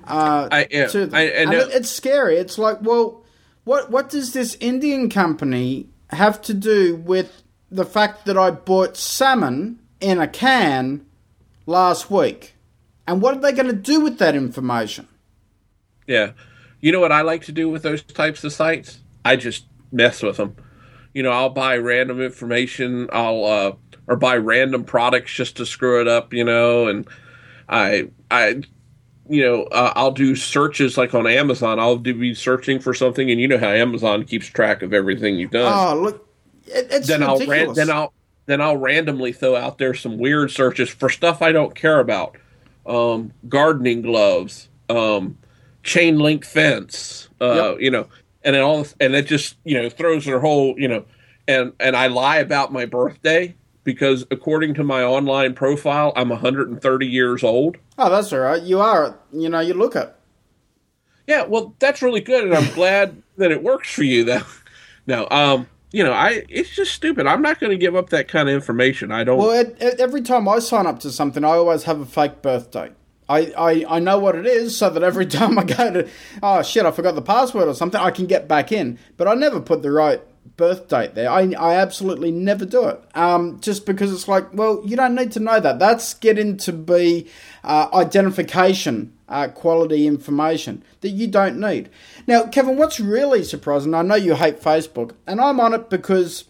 Uh, 0.05 0.47
I, 0.51 0.67
yeah, 0.69 0.89
I, 0.93 1.19
I 1.19 1.23
and 1.23 1.53
it, 1.53 1.69
it's 1.71 1.89
scary. 1.89 2.37
It's 2.37 2.57
like, 2.57 2.81
well, 2.81 3.23
what, 3.63 3.89
what 3.89 4.09
does 4.09 4.33
this 4.33 4.55
Indian 4.59 5.09
company 5.09 5.87
have 6.09 6.41
to 6.43 6.53
do 6.53 6.95
with 6.95 7.43
the 7.71 7.85
fact 7.85 8.25
that 8.25 8.37
I 8.37 8.51
bought 8.51 8.97
salmon 8.97 9.79
in 9.99 10.19
a 10.19 10.27
can 10.27 11.05
last 11.65 12.11
week? 12.11 12.55
And 13.07 13.21
what 13.21 13.35
are 13.35 13.39
they 13.41 13.51
going 13.51 13.67
to 13.67 13.73
do 13.73 14.01
with 14.01 14.17
that 14.19 14.35
information? 14.35 15.07
Yeah. 16.07 16.31
You 16.79 16.91
know 16.91 16.99
what 16.99 17.11
I 17.11 17.21
like 17.21 17.43
to 17.45 17.51
do 17.51 17.69
with 17.69 17.83
those 17.83 18.03
types 18.03 18.43
of 18.43 18.53
sites? 18.53 18.99
I 19.23 19.35
just 19.35 19.65
mess 19.91 20.21
with 20.21 20.37
them. 20.37 20.55
You 21.13 21.23
know, 21.23 21.31
I'll 21.31 21.49
buy 21.49 21.77
random 21.77 22.21
information. 22.21 23.09
I'll 23.13 23.45
uh, 23.45 23.71
or 24.07 24.15
buy 24.15 24.37
random 24.37 24.83
products 24.83 25.31
just 25.31 25.57
to 25.57 25.65
screw 25.65 26.01
it 26.01 26.07
up. 26.07 26.33
You 26.33 26.43
know, 26.43 26.87
and 26.87 27.07
I 27.69 28.09
I 28.29 28.63
you 29.29 29.43
know 29.43 29.63
uh, 29.65 29.93
I'll 29.95 30.11
do 30.11 30.35
searches 30.35 30.97
like 30.97 31.13
on 31.13 31.27
Amazon. 31.27 31.79
I'll 31.79 31.97
do, 31.97 32.13
be 32.13 32.33
searching 32.33 32.79
for 32.79 32.93
something, 32.93 33.29
and 33.29 33.39
you 33.39 33.47
know 33.47 33.57
how 33.57 33.69
Amazon 33.69 34.25
keeps 34.25 34.47
track 34.47 34.81
of 34.81 34.93
everything 34.93 35.37
you've 35.37 35.51
done. 35.51 35.71
Oh, 35.71 35.99
look, 35.99 36.27
it, 36.65 36.87
it's 36.91 37.07
then 37.07 37.21
ridiculous. 37.21 37.41
I'll 37.41 37.47
ran- 37.47 37.73
then 37.73 37.89
I'll 37.89 38.13
then 38.45 38.61
I'll 38.61 38.77
randomly 38.77 39.31
throw 39.31 39.55
out 39.55 39.77
there 39.77 39.93
some 39.93 40.17
weird 40.17 40.51
searches 40.51 40.89
for 40.89 41.09
stuff 41.09 41.41
I 41.41 41.51
don't 41.51 41.75
care 41.75 41.99
about. 41.99 42.37
Um, 42.85 43.31
gardening 43.47 44.01
gloves. 44.01 44.67
Um, 44.89 45.37
chain 45.83 46.17
link 46.17 46.45
fence, 46.45 47.29
uh, 47.39 47.71
yep. 47.71 47.81
you 47.81 47.91
know, 47.91 48.07
and 48.43 48.55
then 48.55 48.63
all, 48.63 48.87
and 48.99 49.13
it 49.13 49.27
just, 49.27 49.57
you 49.63 49.79
know, 49.79 49.89
throws 49.89 50.25
their 50.25 50.39
whole, 50.39 50.79
you 50.79 50.87
know, 50.87 51.05
and, 51.47 51.73
and 51.79 51.95
I 51.95 52.07
lie 52.07 52.37
about 52.37 52.71
my 52.71 52.85
birthday 52.85 53.55
because 53.83 54.25
according 54.31 54.73
to 54.75 54.83
my 54.83 55.03
online 55.03 55.53
profile, 55.53 56.13
I'm 56.15 56.29
130 56.29 57.05
years 57.05 57.43
old. 57.43 57.77
Oh, 57.97 58.09
that's 58.09 58.33
all 58.33 58.39
right. 58.39 58.61
You 58.61 58.79
are, 58.79 59.19
you 59.31 59.49
know, 59.49 59.59
you 59.59 59.73
look 59.73 59.95
it. 59.95 60.13
Yeah, 61.27 61.43
well, 61.45 61.75
that's 61.79 62.01
really 62.01 62.21
good, 62.21 62.43
and 62.43 62.53
I'm 62.53 62.73
glad 62.75 63.21
that 63.37 63.51
it 63.51 63.63
works 63.63 63.91
for 63.91 64.03
you. 64.03 64.23
Though, 64.23 64.41
no, 65.07 65.27
um, 65.29 65.67
you 65.91 66.03
know, 66.03 66.11
I 66.11 66.43
it's 66.49 66.69
just 66.69 66.91
stupid. 66.91 67.27
I'm 67.27 67.41
not 67.41 67.59
going 67.59 67.71
to 67.71 67.77
give 67.77 67.95
up 67.95 68.09
that 68.09 68.27
kind 68.27 68.49
of 68.49 68.55
information. 68.55 69.11
I 69.11 69.23
don't. 69.23 69.37
Well, 69.37 69.51
it, 69.51 69.77
it, 69.79 69.99
every 69.99 70.21
time 70.21 70.47
I 70.47 70.59
sign 70.59 70.87
up 70.87 70.99
to 71.01 71.11
something, 71.11 71.43
I 71.43 71.49
always 71.51 71.83
have 71.83 71.99
a 71.99 72.05
fake 72.05 72.41
birthday. 72.41 72.91
I, 73.29 73.53
I, 73.57 73.85
I 73.87 73.99
know 73.99 74.19
what 74.19 74.35
it 74.35 74.45
is 74.45 74.75
so 74.77 74.89
that 74.89 75.01
every 75.01 75.25
time 75.27 75.57
I 75.57 75.63
go 75.63 75.91
to, 75.93 76.09
oh 76.41 76.61
shit, 76.61 76.85
I 76.85 76.91
forgot 76.91 77.15
the 77.15 77.21
password 77.21 77.67
or 77.67 77.73
something, 77.73 77.99
I 77.99 78.11
can 78.11 78.25
get 78.25 78.47
back 78.47 78.71
in. 78.71 78.99
But 79.17 79.27
I 79.27 79.33
never 79.33 79.61
put 79.61 79.81
the 79.81 79.91
right 79.91 80.21
birth 80.55 80.87
date 80.87 81.15
there. 81.15 81.29
I, 81.29 81.51
I 81.57 81.75
absolutely 81.75 82.31
never 82.31 82.65
do 82.65 82.87
it. 82.87 83.01
Um, 83.15 83.59
just 83.59 83.85
because 83.85 84.13
it's 84.13 84.27
like, 84.27 84.53
well, 84.53 84.81
you 84.85 84.95
don't 84.95 85.15
need 85.15 85.31
to 85.33 85.39
know 85.39 85.59
that. 85.59 85.79
That's 85.79 86.13
getting 86.13 86.57
to 86.57 86.73
be 86.73 87.27
uh, 87.63 87.89
identification 87.93 89.13
uh, 89.29 89.47
quality 89.47 90.05
information 90.05 90.83
that 91.01 91.09
you 91.09 91.27
don't 91.27 91.59
need. 91.59 91.89
Now, 92.27 92.45
Kevin, 92.45 92.77
what's 92.77 92.99
really 92.99 93.43
surprising, 93.43 93.93
I 93.93 94.03
know 94.03 94.15
you 94.15 94.35
hate 94.35 94.61
Facebook, 94.61 95.13
and 95.25 95.41
I'm 95.41 95.59
on 95.59 95.73
it 95.73 95.89
because 95.89 96.45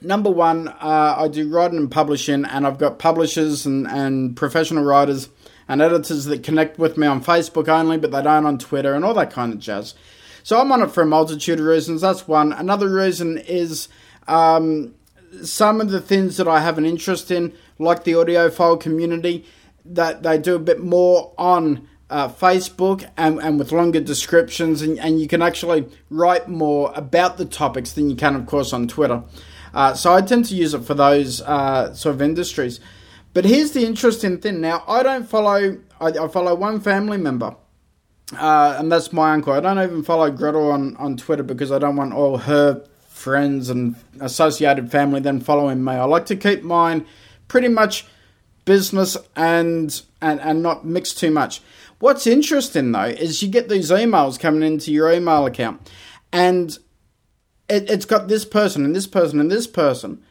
number 0.00 0.30
one, 0.30 0.68
uh, 0.68 1.14
I 1.18 1.28
do 1.28 1.48
writing 1.48 1.78
and 1.78 1.90
publishing, 1.90 2.44
and 2.44 2.66
I've 2.66 2.78
got 2.78 2.98
publishers 2.98 3.66
and, 3.66 3.88
and 3.88 4.36
professional 4.36 4.84
writers 4.84 5.28
and 5.68 5.82
editors 5.82 6.26
that 6.26 6.42
connect 6.42 6.78
with 6.78 6.96
me 6.96 7.06
on 7.06 7.22
Facebook 7.22 7.68
only, 7.68 7.96
but 7.96 8.10
they 8.10 8.22
don't 8.22 8.46
on 8.46 8.58
Twitter 8.58 8.94
and 8.94 9.04
all 9.04 9.14
that 9.14 9.30
kind 9.30 9.52
of 9.52 9.58
jazz. 9.58 9.94
So 10.42 10.60
I'm 10.60 10.72
on 10.72 10.82
it 10.82 10.90
for 10.90 11.02
a 11.02 11.06
multitude 11.06 11.60
of 11.60 11.66
reasons. 11.66 12.00
That's 12.00 12.26
one. 12.26 12.52
Another 12.52 12.88
reason 12.88 13.38
is 13.38 13.88
um, 14.28 14.94
some 15.42 15.80
of 15.80 15.90
the 15.90 16.00
things 16.00 16.36
that 16.36 16.48
I 16.48 16.60
have 16.60 16.78
an 16.78 16.86
interest 16.86 17.30
in, 17.30 17.52
like 17.78 18.04
the 18.04 18.12
audiophile 18.12 18.80
community, 18.80 19.44
that 19.84 20.22
they 20.22 20.38
do 20.38 20.54
a 20.54 20.60
bit 20.60 20.80
more 20.80 21.32
on 21.38 21.88
uh, 22.10 22.28
Facebook 22.28 23.08
and, 23.16 23.40
and 23.40 23.58
with 23.58 23.72
longer 23.72 24.00
descriptions, 24.00 24.82
and, 24.82 24.98
and 24.98 25.20
you 25.20 25.26
can 25.26 25.40
actually 25.40 25.88
write 26.10 26.46
more 26.46 26.92
about 26.94 27.38
the 27.38 27.46
topics 27.46 27.92
than 27.94 28.10
you 28.10 28.16
can, 28.16 28.36
of 28.36 28.46
course, 28.46 28.72
on 28.72 28.86
Twitter. 28.86 29.22
Uh, 29.72 29.94
so 29.94 30.12
I 30.12 30.20
tend 30.20 30.44
to 30.46 30.54
use 30.54 30.74
it 30.74 30.84
for 30.84 30.92
those 30.92 31.40
uh, 31.40 31.94
sort 31.94 32.14
of 32.14 32.20
industries. 32.20 32.80
But 33.32 33.46
here's 33.46 33.72
the 33.72 33.86
interesting 33.86 34.38
thing. 34.38 34.60
Now, 34.60 34.84
I 34.86 35.02
don't 35.02 35.26
follow, 35.26 35.78
I, 36.00 36.08
I 36.08 36.28
follow 36.28 36.54
one 36.54 36.80
family 36.80 37.16
member, 37.16 37.56
uh, 38.38 38.76
and 38.78 38.90
that's 38.90 39.12
my 39.12 39.32
uncle. 39.32 39.52
I 39.52 39.60
don't 39.60 39.78
even 39.78 40.02
follow 40.02 40.30
Gretel 40.30 40.70
on, 40.70 40.96
on 40.96 41.16
Twitter 41.16 41.42
because 41.42 41.70
I 41.70 41.78
don't 41.78 41.96
want 41.96 42.12
all 42.12 42.38
her 42.38 42.84
friends 43.08 43.68
and 43.68 43.94
associated 44.20 44.90
family 44.90 45.20
then 45.20 45.40
following 45.40 45.84
me. 45.84 45.92
I 45.92 46.04
like 46.04 46.26
to 46.26 46.36
keep 46.36 46.62
mine 46.62 47.06
pretty 47.48 47.68
much 47.68 48.06
business 48.64 49.16
and 49.36 50.02
and, 50.20 50.40
and 50.40 50.62
not 50.62 50.84
mix 50.84 51.12
too 51.14 51.30
much. 51.30 51.60
What's 51.98 52.26
interesting 52.26 52.92
though 52.92 53.04
is 53.04 53.42
you 53.42 53.48
get 53.48 53.68
these 53.68 53.90
emails 53.90 54.38
coming 54.38 54.62
into 54.62 54.92
your 54.92 55.12
email 55.12 55.46
account, 55.46 55.90
and 56.32 56.76
it, 57.68 57.88
has 57.88 58.04
got 58.04 58.28
this 58.28 58.44
person 58.44 58.84
and 58.84 58.94
this 58.94 59.06
person 59.06 59.38
and 59.38 59.50
this 59.50 59.66
person, 59.66 60.22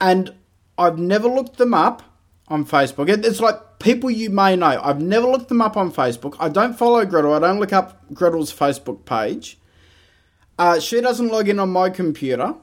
and 0.00 0.34
I've 0.78 0.98
never 0.98 1.28
looked 1.28 1.58
them 1.58 1.74
up 1.74 2.02
on 2.48 2.64
Facebook. 2.64 3.08
It, 3.08 3.24
it's 3.24 3.40
like 3.40 3.60
people 3.78 4.10
you 4.10 4.30
may 4.30 4.56
know. 4.56 4.80
I've 4.82 5.00
never 5.00 5.26
looked 5.26 5.48
them 5.48 5.60
up 5.60 5.76
on 5.76 5.92
Facebook. 5.92 6.36
I 6.38 6.48
don't 6.48 6.76
follow 6.76 7.04
Gretel. 7.04 7.34
I 7.34 7.38
don't 7.38 7.60
look 7.60 7.72
up 7.72 8.02
Gretel's 8.12 8.52
Facebook 8.52 9.04
page. 9.04 9.58
Uh, 10.58 10.80
she 10.80 11.00
doesn't 11.00 11.28
log 11.28 11.48
in 11.48 11.58
on 11.58 11.70
my 11.70 11.90
computer. 11.90 12.54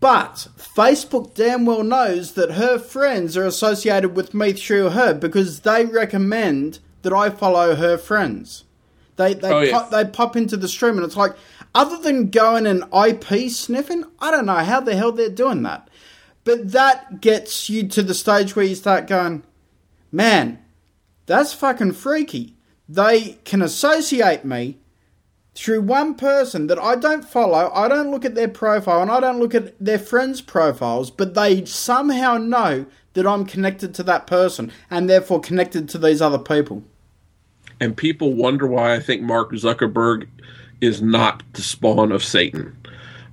But 0.00 0.48
Facebook 0.56 1.34
damn 1.34 1.66
well 1.66 1.82
knows 1.82 2.34
that 2.34 2.52
her 2.52 2.78
friends 2.78 3.36
are 3.36 3.46
associated 3.46 4.14
with 4.14 4.32
me 4.32 4.52
through 4.52 4.90
her 4.90 5.12
because 5.12 5.60
they 5.60 5.84
recommend 5.86 6.78
that 7.02 7.12
I 7.12 7.30
follow 7.30 7.74
her 7.74 7.98
friends. 7.98 8.64
They 9.16 9.34
they 9.34 9.70
oh, 9.70 9.70
pop, 9.72 9.90
they 9.90 10.04
pop 10.04 10.36
into 10.36 10.56
the 10.56 10.68
stream 10.68 10.96
and 10.96 11.04
it's 11.04 11.16
like 11.16 11.34
other 11.74 11.98
than 11.98 12.30
going 12.30 12.66
and 12.66 12.84
IP 12.94 13.50
sniffing, 13.50 14.04
I 14.20 14.30
don't 14.30 14.46
know 14.46 14.54
how 14.54 14.80
the 14.80 14.94
hell 14.94 15.10
they're 15.10 15.28
doing 15.28 15.62
that. 15.64 15.88
But 16.44 16.72
that 16.72 17.20
gets 17.20 17.68
you 17.68 17.88
to 17.88 18.02
the 18.02 18.14
stage 18.14 18.54
where 18.54 18.64
you 18.64 18.74
start 18.74 19.06
going, 19.06 19.42
man, 20.10 20.58
that's 21.26 21.52
fucking 21.52 21.92
freaky. 21.92 22.54
They 22.88 23.38
can 23.44 23.62
associate 23.62 24.44
me 24.44 24.78
through 25.54 25.82
one 25.82 26.14
person 26.14 26.68
that 26.68 26.78
I 26.78 26.94
don't 26.94 27.24
follow, 27.24 27.70
I 27.74 27.88
don't 27.88 28.10
look 28.10 28.24
at 28.24 28.36
their 28.36 28.48
profile, 28.48 29.02
and 29.02 29.10
I 29.10 29.18
don't 29.18 29.40
look 29.40 29.54
at 29.54 29.74
their 29.78 29.98
friends' 29.98 30.40
profiles, 30.40 31.10
but 31.10 31.34
they 31.34 31.64
somehow 31.64 32.38
know 32.38 32.86
that 33.14 33.26
I'm 33.26 33.44
connected 33.44 33.92
to 33.94 34.04
that 34.04 34.28
person 34.28 34.70
and 34.88 35.10
therefore 35.10 35.40
connected 35.40 35.88
to 35.88 35.98
these 35.98 36.22
other 36.22 36.38
people. 36.38 36.84
And 37.80 37.96
people 37.96 38.32
wonder 38.32 38.66
why 38.66 38.94
I 38.94 39.00
think 39.00 39.22
Mark 39.22 39.50
Zuckerberg 39.50 40.28
is 40.80 41.02
not 41.02 41.42
the 41.54 41.62
spawn 41.62 42.12
of 42.12 42.22
Satan. 42.22 42.76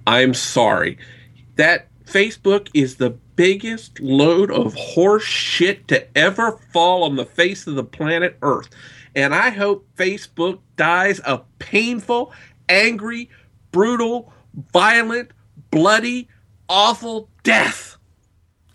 I'm 0.07 0.33
sorry. 0.33 0.97
That 1.55 1.87
Facebook 2.05 2.69
is 2.73 2.95
the 2.95 3.15
biggest 3.35 3.99
load 3.99 4.51
of 4.51 4.73
horse 4.75 5.23
shit 5.23 5.87
to 5.89 6.17
ever 6.17 6.59
fall 6.71 7.03
on 7.03 7.15
the 7.15 7.25
face 7.25 7.67
of 7.67 7.75
the 7.75 7.83
planet 7.83 8.37
Earth. 8.41 8.69
And 9.15 9.33
I 9.33 9.49
hope 9.49 9.87
Facebook 9.95 10.59
dies 10.75 11.21
a 11.25 11.41
painful, 11.59 12.33
angry, 12.67 13.29
brutal, 13.71 14.33
violent, 14.73 15.31
bloody, 15.71 16.27
awful 16.67 17.29
death. 17.43 17.97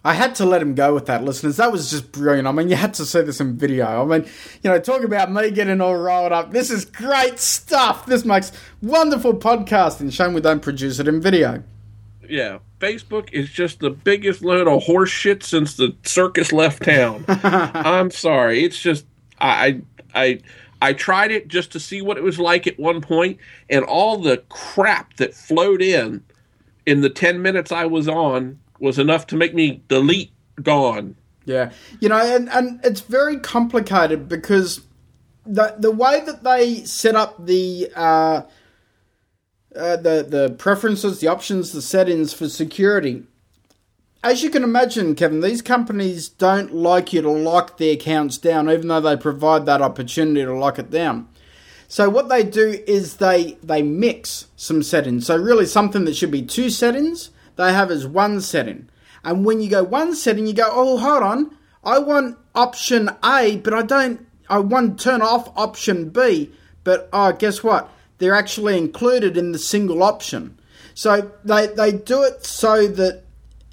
I 0.02 0.14
had 0.14 0.34
to 0.36 0.46
let 0.46 0.62
him 0.62 0.74
go 0.74 0.94
with 0.94 1.06
that, 1.06 1.24
listeners. 1.24 1.58
That 1.58 1.70
was 1.70 1.90
just 1.90 2.10
brilliant. 2.10 2.48
I 2.48 2.52
mean, 2.52 2.70
you 2.70 2.76
had 2.76 2.94
to 2.94 3.04
see 3.04 3.20
this 3.20 3.38
in 3.38 3.58
video. 3.58 4.02
I 4.02 4.04
mean, 4.06 4.26
you 4.62 4.70
know, 4.70 4.80
talk 4.80 5.04
about 5.04 5.30
me 5.30 5.50
getting 5.50 5.82
all 5.82 5.96
rolled 5.96 6.32
up. 6.32 6.52
This 6.52 6.70
is 6.70 6.86
great 6.86 7.38
stuff. 7.38 8.06
This 8.06 8.24
makes 8.24 8.50
wonderful 8.80 9.34
podcasting. 9.34 10.10
Shame 10.10 10.32
we 10.32 10.40
don't 10.40 10.62
produce 10.62 11.00
it 11.00 11.08
in 11.08 11.20
video. 11.20 11.62
Yeah, 12.30 12.58
Facebook 12.78 13.30
is 13.32 13.50
just 13.50 13.80
the 13.80 13.90
biggest 13.90 14.42
load 14.42 14.68
of 14.68 14.84
horse 14.84 15.10
shit 15.10 15.42
since 15.42 15.74
the 15.76 15.96
circus 16.04 16.52
left 16.52 16.84
town. 16.84 17.24
I'm 17.28 18.10
sorry. 18.10 18.62
It's 18.62 18.78
just 18.78 19.04
I 19.40 19.82
I 20.14 20.40
I 20.80 20.92
tried 20.92 21.32
it 21.32 21.48
just 21.48 21.72
to 21.72 21.80
see 21.80 22.00
what 22.00 22.16
it 22.16 22.22
was 22.22 22.38
like 22.38 22.66
at 22.66 22.78
one 22.78 23.00
point, 23.00 23.38
and 23.68 23.84
all 23.84 24.16
the 24.16 24.38
crap 24.48 25.16
that 25.16 25.34
flowed 25.34 25.82
in 25.82 26.22
in 26.86 27.00
the 27.00 27.10
ten 27.10 27.42
minutes 27.42 27.72
I 27.72 27.86
was 27.86 28.06
on 28.06 28.60
was 28.78 28.98
enough 28.98 29.26
to 29.28 29.36
make 29.36 29.54
me 29.54 29.82
delete 29.88 30.30
gone. 30.62 31.16
Yeah, 31.46 31.72
you 32.00 32.08
know, 32.08 32.18
and 32.18 32.48
and 32.50 32.80
it's 32.84 33.00
very 33.00 33.38
complicated 33.38 34.28
because 34.28 34.82
the 35.44 35.74
the 35.78 35.90
way 35.90 36.22
that 36.24 36.44
they 36.44 36.84
set 36.84 37.16
up 37.16 37.44
the. 37.44 37.90
Uh, 37.94 38.42
uh, 39.80 39.96
the 39.96 40.26
the 40.28 40.54
preferences, 40.58 41.20
the 41.20 41.28
options, 41.28 41.72
the 41.72 41.82
settings 41.82 42.32
for 42.32 42.48
security 42.48 43.24
as 44.22 44.42
you 44.42 44.50
can 44.50 44.62
imagine, 44.62 45.14
Kevin, 45.14 45.40
these 45.40 45.62
companies 45.62 46.28
don't 46.28 46.74
like 46.74 47.12
you 47.12 47.22
to 47.22 47.30
lock 47.30 47.78
their 47.78 47.94
accounts 47.94 48.36
down, 48.36 48.70
even 48.70 48.88
though 48.88 49.00
they 49.00 49.16
provide 49.16 49.64
that 49.66 49.80
opportunity 49.80 50.44
to 50.44 50.54
lock 50.54 50.78
it 50.78 50.90
down. 50.90 51.28
So 51.88 52.08
what 52.10 52.28
they 52.28 52.44
do 52.44 52.82
is 52.86 53.16
they 53.16 53.58
they 53.62 53.82
mix 53.82 54.46
some 54.56 54.82
settings. 54.82 55.26
So 55.26 55.36
really, 55.36 55.66
something 55.66 56.04
that 56.04 56.16
should 56.16 56.30
be 56.30 56.42
two 56.42 56.70
settings, 56.70 57.30
they 57.56 57.72
have 57.72 57.90
as 57.90 58.06
one 58.06 58.40
setting. 58.40 58.88
And 59.24 59.44
when 59.44 59.60
you 59.60 59.70
go 59.70 59.82
one 59.82 60.14
setting, 60.14 60.46
you 60.46 60.52
go, 60.52 60.68
oh, 60.70 60.98
hold 60.98 61.22
on, 61.22 61.56
I 61.82 61.98
want 61.98 62.38
option 62.54 63.10
A, 63.24 63.56
but 63.56 63.74
I 63.74 63.82
don't. 63.82 64.26
I 64.48 64.58
want 64.58 64.98
to 64.98 65.04
turn 65.04 65.22
off 65.22 65.56
option 65.56 66.10
B, 66.10 66.50
but 66.84 67.08
oh, 67.12 67.32
guess 67.32 67.62
what? 67.62 67.90
They're 68.20 68.34
actually 68.34 68.78
included 68.78 69.36
in 69.36 69.50
the 69.50 69.58
single 69.58 70.04
option. 70.04 70.58
So 70.94 71.32
they 71.44 71.66
they 71.66 71.90
do 71.92 72.22
it 72.22 72.44
so 72.44 72.86
that 72.86 73.24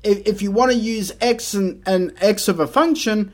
if, 0.03 0.25
if 0.25 0.41
you 0.41 0.51
want 0.51 0.71
to 0.71 0.77
use 0.77 1.11
x 1.21 1.53
and, 1.53 1.83
and 1.85 2.13
x 2.21 2.47
of 2.47 2.59
a 2.59 2.65
function, 2.65 3.33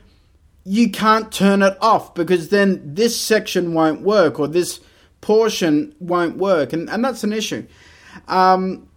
you 0.64 0.90
can't 0.90 1.32
turn 1.32 1.62
it 1.62 1.78
off 1.80 2.14
because 2.14 2.48
then 2.48 2.94
this 2.94 3.18
section 3.18 3.72
won't 3.72 4.02
work 4.02 4.38
or 4.38 4.48
this 4.48 4.80
portion 5.20 5.94
won't 6.00 6.36
work, 6.36 6.72
and, 6.72 6.90
and 6.90 7.04
that's 7.04 7.24
an 7.24 7.32
issue. 7.32 7.66
Um, 8.28 8.88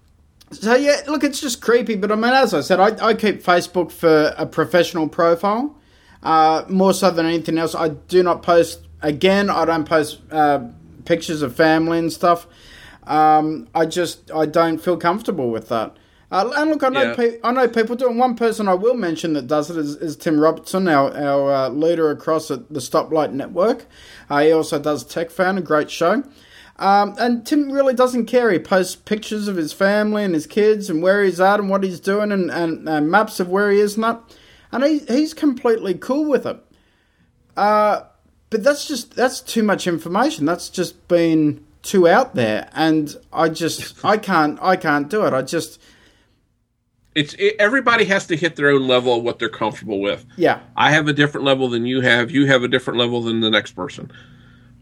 so 0.52 0.76
yeah, 0.76 1.02
look, 1.07 1.23
it's 1.23 1.41
just 1.41 1.61
creepy. 1.61 1.95
But 1.95 2.11
I 2.11 2.15
mean, 2.15 2.34
as 2.34 2.53
I 2.53 2.61
said, 2.61 2.80
I, 2.80 3.06
I 3.06 3.14
keep 3.14 3.44
Facebook 3.44 3.91
for 3.91 4.34
a 4.38 4.45
professional 4.45 5.07
profile 5.07 5.76
uh, 6.23 6.64
more 6.68 6.94
so 6.94 7.11
than 7.11 7.26
anything 7.26 7.57
else. 7.57 7.76
I 7.76 7.89
do 7.89 8.23
not 8.23 8.44
post 8.44 8.81
again. 9.02 9.49
I 9.49 9.65
don't 9.65 9.85
post 9.85 10.22
uh, 10.31 10.65
pictures 11.07 11.41
of 11.41 11.55
family 11.55 11.97
and 11.97 12.11
stuff. 12.11 12.45
Um, 13.05 13.67
I 13.73 13.85
just 13.85 14.29
I 14.31 14.45
don't 14.45 14.77
feel 14.77 14.97
comfortable 14.97 15.49
with 15.49 15.69
that. 15.69 15.95
Uh, 16.29 16.51
and 16.57 16.69
look, 16.69 16.84
I 16.84 16.89
know, 16.89 17.03
yeah. 17.03 17.15
pe- 17.15 17.39
I 17.41 17.51
know 17.53 17.69
people 17.69 17.95
do. 17.95 18.09
And 18.09 18.19
one 18.19 18.35
person 18.35 18.67
I 18.67 18.73
will 18.73 18.95
mention 18.95 19.31
that 19.34 19.47
does 19.47 19.71
it 19.71 19.77
is, 19.77 19.95
is 19.95 20.17
Tim 20.17 20.38
Robertson, 20.38 20.88
our, 20.89 21.15
our 21.15 21.53
uh, 21.53 21.69
leader 21.69 22.11
across 22.11 22.51
at 22.51 22.67
the 22.67 22.81
Stoplight 22.81 23.31
Network. 23.31 23.85
Uh, 24.29 24.41
he 24.41 24.51
also 24.51 24.77
does 24.77 25.05
Tech 25.05 25.31
Fan, 25.31 25.57
a 25.57 25.61
great 25.61 25.89
show. 25.89 26.23
Um, 26.79 27.15
and 27.17 27.45
Tim 27.45 27.71
really 27.71 27.93
doesn't 27.93 28.25
care. 28.25 28.51
He 28.51 28.59
posts 28.59 28.97
pictures 28.97 29.47
of 29.47 29.55
his 29.55 29.71
family 29.71 30.25
and 30.25 30.34
his 30.34 30.45
kids 30.45 30.89
and 30.89 31.01
where 31.01 31.23
he's 31.23 31.39
at 31.39 31.61
and 31.61 31.69
what 31.69 31.84
he's 31.84 32.01
doing 32.01 32.34
and, 32.34 32.51
and, 32.51 32.88
and 32.89 33.09
maps 33.09 33.39
of 33.39 33.47
where 33.47 33.71
he 33.71 33.79
is 33.79 33.95
and 33.95 34.03
that. 34.03 34.21
And 34.73 34.84
he, 34.84 34.99
he's 34.99 35.34
completely 35.34 35.93
cool 35.93 36.25
with 36.25 36.45
it. 36.45 36.59
Uh, 37.55 38.01
but 38.49 38.63
that's 38.63 38.87
just, 38.87 39.15
that's 39.15 39.41
too 39.41 39.63
much 39.63 39.87
information. 39.87 40.45
That's 40.45 40.69
just 40.69 41.07
been 41.07 41.63
too 41.81 42.07
out 42.07 42.35
there. 42.35 42.69
And 42.73 43.15
I 43.31 43.49
just, 43.49 44.03
I 44.03 44.17
can't, 44.17 44.59
I 44.61 44.75
can't 44.75 45.09
do 45.09 45.25
it. 45.25 45.33
I 45.33 45.41
just, 45.41 45.79
it's 47.17 47.33
it, 47.33 47.55
everybody 47.57 48.05
has 48.05 48.27
to 48.27 48.37
hit 48.37 48.55
their 48.55 48.69
own 48.69 48.87
level 48.87 49.17
of 49.17 49.23
what 49.23 49.39
they're 49.39 49.49
comfortable 49.49 49.99
with. 49.99 50.23
Yeah, 50.35 50.59
I 50.75 50.91
have 50.91 51.07
a 51.07 51.13
different 51.13 51.45
level 51.45 51.67
than 51.67 51.87
you 51.87 52.01
have. 52.01 52.29
You 52.29 52.45
have 52.45 52.61
a 52.61 52.67
different 52.67 52.99
level 52.99 53.23
than 53.23 53.39
the 53.41 53.49
next 53.49 53.71
person. 53.71 54.11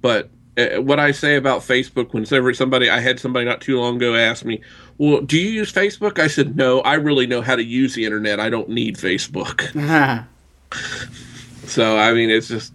But 0.01 0.29
uh, 0.57 0.81
what 0.81 0.99
I 0.99 1.11
say 1.11 1.37
about 1.37 1.61
Facebook, 1.61 2.11
whenever 2.13 2.53
somebody 2.53 2.89
I 2.89 2.99
had 2.99 3.21
somebody 3.21 3.45
not 3.45 3.61
too 3.61 3.79
long 3.79 3.95
ago 3.95 4.15
ask 4.15 4.43
me, 4.43 4.61
"Well, 4.97 5.21
do 5.21 5.39
you 5.39 5.49
use 5.49 5.71
Facebook?" 5.71 6.19
I 6.19 6.27
said, 6.27 6.57
"No, 6.57 6.81
I 6.81 6.95
really 6.95 7.25
know 7.25 7.41
how 7.41 7.55
to 7.55 7.63
use 7.63 7.95
the 7.95 8.03
internet. 8.03 8.41
I 8.41 8.49
don't 8.49 8.67
need 8.67 8.97
Facebook." 8.97 9.71
so 11.67 11.97
I 11.97 12.13
mean, 12.13 12.29
it's 12.29 12.49
just 12.49 12.73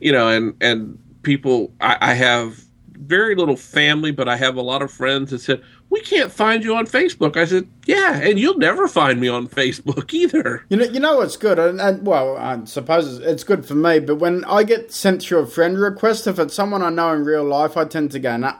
you 0.00 0.12
know, 0.12 0.28
and 0.28 0.54
and 0.60 0.98
people, 1.22 1.72
I, 1.80 1.96
I 2.00 2.14
have 2.14 2.64
very 2.98 3.34
little 3.34 3.56
family, 3.56 4.10
but 4.10 4.28
I 4.28 4.36
have 4.36 4.56
a 4.56 4.62
lot 4.62 4.82
of 4.82 4.90
friends 4.90 5.30
that 5.30 5.38
said, 5.38 5.62
we 5.90 6.00
can't 6.00 6.30
find 6.30 6.62
you 6.62 6.76
on 6.76 6.86
Facebook. 6.86 7.36
I 7.36 7.46
said, 7.46 7.66
yeah, 7.86 8.20
and 8.20 8.38
you'll 8.38 8.58
never 8.58 8.88
find 8.88 9.20
me 9.20 9.28
on 9.28 9.48
Facebook 9.48 10.12
either. 10.12 10.64
You 10.68 10.76
know, 10.76 10.84
you 10.84 11.00
know 11.00 11.16
what's 11.16 11.36
good, 11.36 11.58
and, 11.58 11.80
and 11.80 12.06
well, 12.06 12.36
I 12.36 12.64
suppose 12.64 13.18
it's 13.18 13.44
good 13.44 13.64
for 13.64 13.74
me. 13.74 14.00
But 14.00 14.16
when 14.16 14.44
I 14.44 14.64
get 14.64 14.92
sent 14.92 15.22
through 15.22 15.38
a 15.38 15.46
friend 15.46 15.78
request, 15.78 16.26
if 16.26 16.38
it's 16.38 16.54
someone 16.54 16.82
I 16.82 16.90
know 16.90 17.12
in 17.12 17.24
real 17.24 17.44
life, 17.44 17.76
I 17.76 17.84
tend 17.84 18.10
to 18.12 18.18
go, 18.18 18.36
nah. 18.36 18.56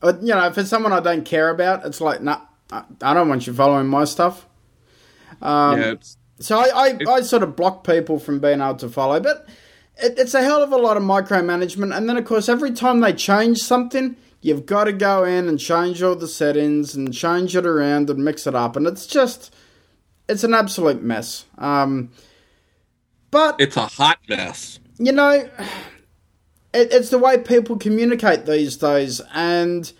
But, 0.00 0.22
You 0.22 0.28
know, 0.28 0.46
if 0.46 0.56
it's 0.56 0.70
someone 0.70 0.92
I 0.92 1.00
don't 1.00 1.24
care 1.24 1.50
about, 1.50 1.84
it's 1.84 2.00
like, 2.00 2.22
nah, 2.22 2.40
I 2.70 3.14
don't 3.14 3.28
want 3.28 3.46
you 3.46 3.52
following 3.52 3.86
my 3.86 4.04
stuff. 4.04 4.46
Um, 5.42 5.80
yeah, 5.80 5.94
so 6.38 6.58
I, 6.58 6.88
I, 6.88 6.98
I 7.08 7.20
sort 7.22 7.42
of 7.42 7.56
block 7.56 7.84
people 7.84 8.18
from 8.18 8.40
being 8.40 8.60
able 8.60 8.76
to 8.76 8.88
follow, 8.88 9.20
but 9.20 9.46
it, 10.02 10.18
it's 10.18 10.34
a 10.34 10.42
hell 10.42 10.62
of 10.62 10.72
a 10.72 10.76
lot 10.76 10.96
of 10.96 11.02
micromanagement. 11.02 11.96
And 11.96 12.08
then, 12.08 12.16
of 12.16 12.24
course, 12.24 12.48
every 12.48 12.72
time 12.72 13.00
they 13.00 13.12
change 13.12 13.58
something, 13.58 14.16
you've 14.40 14.66
got 14.66 14.84
to 14.84 14.92
go 14.92 15.24
in 15.24 15.48
and 15.48 15.58
change 15.58 16.02
all 16.02 16.16
the 16.16 16.28
settings 16.28 16.94
and 16.94 17.12
change 17.12 17.56
it 17.56 17.66
around 17.66 18.10
and 18.10 18.24
mix 18.24 18.46
it 18.46 18.54
up. 18.54 18.76
And 18.76 18.86
it's 18.86 19.06
just, 19.06 19.54
it's 20.28 20.44
an 20.44 20.54
absolute 20.54 21.02
mess. 21.02 21.44
Um, 21.58 22.10
but 23.30 23.60
it's 23.60 23.76
a 23.76 23.86
hot 23.86 24.18
mess. 24.28 24.80
you 24.98 25.12
know, 25.12 25.48
it, 26.72 26.92
it's 26.92 27.10
the 27.10 27.18
way 27.18 27.38
people 27.38 27.76
communicate 27.76 28.46
these 28.46 28.76
days, 28.76 29.20
and 29.34 29.92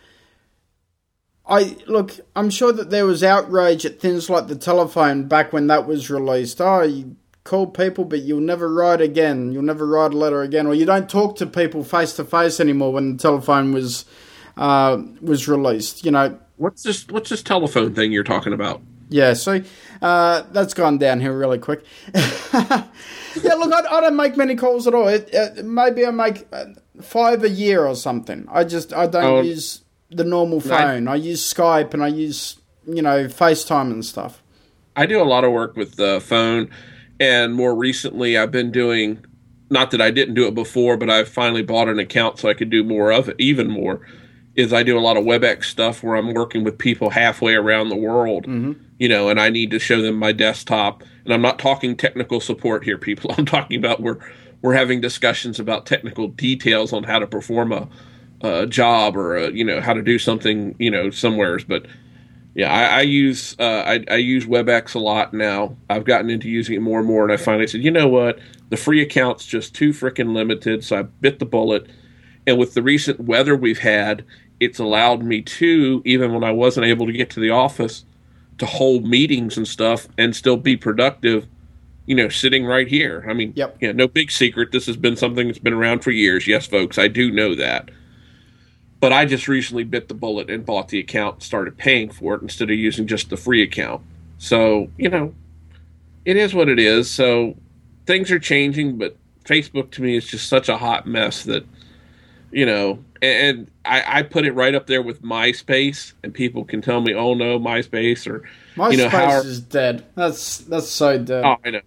I 1.47 1.77
look. 1.87 2.19
I'm 2.35 2.51
sure 2.51 2.73
that 2.73 2.91
there 2.91 3.07
was 3.07 3.23
outrage 3.23 3.85
at 3.85 4.01
things 4.01 4.31
like 4.31 4.47
the 4.47 4.57
telephone 4.57 5.29
back 5.29 5.53
when 5.53 5.67
that 5.69 5.87
was 5.87 6.11
released. 6.11 6.61
Oh, 6.61 6.83
you 6.83 7.17
call 7.51 7.67
people, 7.67 8.05
but 8.05 8.21
you'll 8.21 8.41
never 8.41 8.73
write 8.73 9.01
again. 9.01 9.51
You'll 9.53 9.65
never 9.65 9.85
write 9.87 10.13
a 10.15 10.17
letter 10.17 10.43
again, 10.43 10.67
or 10.67 10.75
you 10.75 10.87
don't 10.87 11.11
talk 11.11 11.37
to 11.37 11.47
people 11.47 11.83
face 11.83 12.13
to 12.15 12.25
face 12.25 12.61
anymore 12.61 12.93
when 12.93 13.17
the 13.17 13.23
telephone 13.23 13.73
was 13.73 14.05
uh, 14.57 15.03
was 15.21 15.49
released. 15.49 16.05
You 16.05 16.13
know, 16.13 16.39
What's 16.57 16.83
this? 16.83 17.07
What's 17.09 17.31
this 17.31 17.43
telephone 17.43 17.95
thing 17.95 18.13
you're 18.13 18.25
talking 18.25 18.53
about? 18.53 18.81
yeah, 19.13 19.33
so 19.33 19.61
uh, 20.01 20.43
that's 20.53 20.73
gone 20.75 20.99
downhill 20.99 21.33
really 21.33 21.59
quick. 21.59 21.83
yeah, 22.15 23.55
look, 23.55 23.73
I, 23.73 23.81
I 23.91 24.01
don't 24.01 24.17
make 24.17 24.37
many 24.37 24.55
calls 24.57 24.87
at 24.87 24.95
all. 24.95 25.09
It, 25.09 25.35
uh, 25.35 25.63
maybe 25.65 26.07
I 26.07 26.11
make 26.11 26.47
uh, 26.53 26.67
five 27.03 27.43
a 27.43 27.49
year 27.49 27.87
or 27.87 27.97
something. 27.97 28.47
I 28.51 28.65
just 28.65 28.93
I 28.93 29.07
don't 29.07 29.25
Oh. 29.25 29.41
use 29.41 29.83
the 30.11 30.25
normal 30.25 30.61
phone. 30.61 31.09
I, 31.09 31.15
use 31.17 31.43
Skype 31.55 31.95
and 31.95 32.03
I 32.05 32.09
use 32.09 32.61
you 32.87 33.03
know 33.03 33.25
FaceTime 33.27 33.91
and 33.91 34.05
stuff. 34.05 34.43
I 34.97 35.07
do 35.07 35.21
a 35.23 35.25
lot 35.25 35.45
of 35.45 35.53
work 35.53 35.77
with 35.77 35.97
the 35.97 36.21
phone, 36.21 36.71
and 37.21 37.55
more 37.55 37.75
recently, 37.75 38.37
I've 38.37 38.51
been 38.51 38.73
doing. 38.73 39.25
Not 39.73 39.93
that 39.93 40.01
I 40.01 40.11
didn't 40.11 40.35
do 40.35 40.49
it 40.49 40.55
before, 40.55 40.97
but 40.97 41.09
I've 41.09 41.29
finally 41.29 41.63
bought 41.63 41.89
an 41.89 42.01
account 42.01 42.41
so 42.41 42.49
I 42.49 42.55
could 42.55 42.71
do 42.71 42.83
more 42.83 43.13
of 43.13 43.29
it, 43.29 43.37
even 43.39 43.71
more. 43.71 44.01
Is 44.57 44.73
I 44.73 44.83
do 44.83 44.99
a 44.99 45.01
lot 45.01 45.17
of 45.17 45.23
WebEx 45.23 45.65
stuff 45.65 46.03
where 46.03 46.17
I'm 46.17 46.35
working 46.35 46.65
with 46.65 46.77
people 46.77 47.11
halfway 47.11 47.55
around 47.55 47.89
the 47.89 47.97
world, 47.97 48.47
mm-hmm. 48.47 48.73
you 48.99 49.09
know, 49.09 49.29
and 49.29 49.39
I 49.39 49.49
need 49.49 49.71
to 49.71 49.79
show 49.79 50.03
them 50.03 50.17
my 50.17 50.33
desktop. 50.33 51.05
And 51.25 51.33
I'm 51.33 51.41
not 51.41 51.61
talking 51.61 51.97
technical 51.97 52.41
support 52.41 52.83
here, 52.83 52.99
people. 52.99 53.33
I'm 53.39 53.47
talking 53.47 53.79
about 53.79 54.01
we're 54.01 54.19
we're 54.63 54.75
having 54.75 55.01
discussions 55.01 55.61
about 55.61 55.87
technical 55.87 56.29
details 56.29 56.93
on 56.93 57.05
how 57.05 57.19
to 57.19 57.27
perform 57.27 57.73
a, 57.73 57.89
a 58.41 58.67
job 58.67 59.17
or 59.17 59.37
a, 59.37 59.53
you 59.53 59.65
know 59.65 59.81
how 59.81 59.93
to 59.93 60.03
do 60.03 60.19
something, 60.19 60.75
you 60.79 60.91
know, 60.91 61.11
somewheres. 61.11 61.63
But 61.63 61.87
yeah, 62.55 62.73
I, 62.73 62.99
I 62.99 63.01
use 63.03 63.55
uh, 63.59 63.83
I, 63.87 64.05
I 64.11 64.17
use 64.17 64.47
WebEx 64.47 64.95
a 64.95 64.99
lot 64.99 65.33
now. 65.33 65.77
I've 65.89 66.05
gotten 66.05 66.31
into 66.31 66.49
using 66.49 66.75
it 66.77 66.81
more 66.81 66.99
and 66.99 67.09
more, 67.09 67.23
and 67.25 67.33
I 67.33 67.37
finally 67.37 67.67
said, 67.67 67.83
you 67.83 67.91
know 67.91 68.09
what, 68.09 68.39
the 68.71 68.77
free 68.77 69.01
account's 69.01 69.47
just 69.47 69.75
too 69.75 69.91
freaking 69.91 70.35
limited. 70.35 70.85
So 70.85 70.99
I 70.99 71.03
bit 71.03 71.39
the 71.39 71.47
bullet, 71.47 71.87
and 72.47 72.59
with 72.59 72.75
the 72.75 72.83
recent 72.83 73.21
weather 73.21 73.55
we've 73.57 73.79
had, 73.79 74.25
it's 74.59 74.79
allowed 74.79 75.23
me 75.23 75.43
to, 75.43 76.03
even 76.05 76.35
when 76.35 76.45
I 76.45 76.53
wasn't 76.53 76.87
able 76.87 77.07
to 77.07 77.13
get 77.13 77.31
to 77.31 77.41
the 77.41 77.51
office, 77.51 78.05
to 78.59 78.67
hold 78.67 79.07
meetings 79.07 79.57
and 79.57 79.67
stuff 79.67 80.09
and 80.19 80.35
still 80.37 80.57
be 80.57 80.77
productive. 80.77 81.47
You 82.07 82.17
know, 82.17 82.29
sitting 82.29 82.67
right 82.67 82.89
here. 82.89 83.25
I 83.29 83.35
mean, 83.35 83.53
Yep. 83.55 83.77
yeah, 83.81 83.93
no 83.93 84.09
big 84.09 84.33
secret. 84.33 84.73
This 84.73 84.87
has 84.87 84.97
been 84.97 85.15
something 85.15 85.47
that's 85.47 85.61
been 85.61 85.75
around 85.75 86.01
for 86.03 86.11
years. 86.11 86.49
Yes, 86.49 86.67
folks, 86.67 86.99
I 86.99 87.07
do 87.07 87.31
know 87.31 87.55
that. 87.55 87.91
But 89.01 89.13
I 89.13 89.25
just 89.25 89.49
recently 89.49 89.85
bit 89.85 90.09
the 90.09 90.15
bullet 90.15 90.51
and 90.51 90.65
bought 90.65 90.89
the 90.89 90.99
account 90.99 91.37
and 91.37 91.43
started 91.43 91.77
paying 91.79 92.11
for 92.11 92.35
it 92.35 92.43
instead 92.43 92.71
of 92.71 92.77
using 92.77 93.07
just 93.07 93.31
the 93.31 93.37
free 93.37 93.63
account. 93.63 94.03
So, 94.39 94.91
you 94.99 95.09
know, 95.09 95.35
it 96.25 96.37
is 96.37 96.53
what 96.55 96.69
it 96.69 96.79
is. 96.79 97.11
So 97.11 97.57
things 98.07 98.31
are 98.31 98.39
changing, 98.39 98.99
but 98.99 99.17
Facebook 99.45 99.91
to 99.93 100.03
me 100.03 100.17
is 100.17 100.27
just 100.27 100.49
such 100.49 100.69
a 100.69 100.77
hot 100.77 101.07
mess 101.07 101.45
that, 101.45 101.65
you 102.51 102.67
know, 102.67 103.03
and 103.23 103.71
I, 103.85 104.19
I 104.21 104.23
put 104.23 104.45
it 104.47 104.53
right 104.53 104.75
up 104.75 104.87
there 104.87 105.03
with 105.03 105.23
MySpace, 105.23 106.15
and 106.23 106.33
people 106.33 106.65
can 106.65 106.81
tell 106.81 107.01
me, 107.01 107.15
oh 107.15 107.35
no, 107.35 107.59
MySpace, 107.59 108.27
or, 108.27 108.49
My 108.77 108.91
you 108.91 108.97
know, 108.97 109.09
how. 109.09 109.41
is 109.41 109.61
dead. 109.61 110.05
That's 110.15 110.59
that's 110.59 110.89
so 110.89 111.19
dead. 111.19 111.45
Oh, 111.45 111.57
I 111.65 111.71
know. 111.71 111.81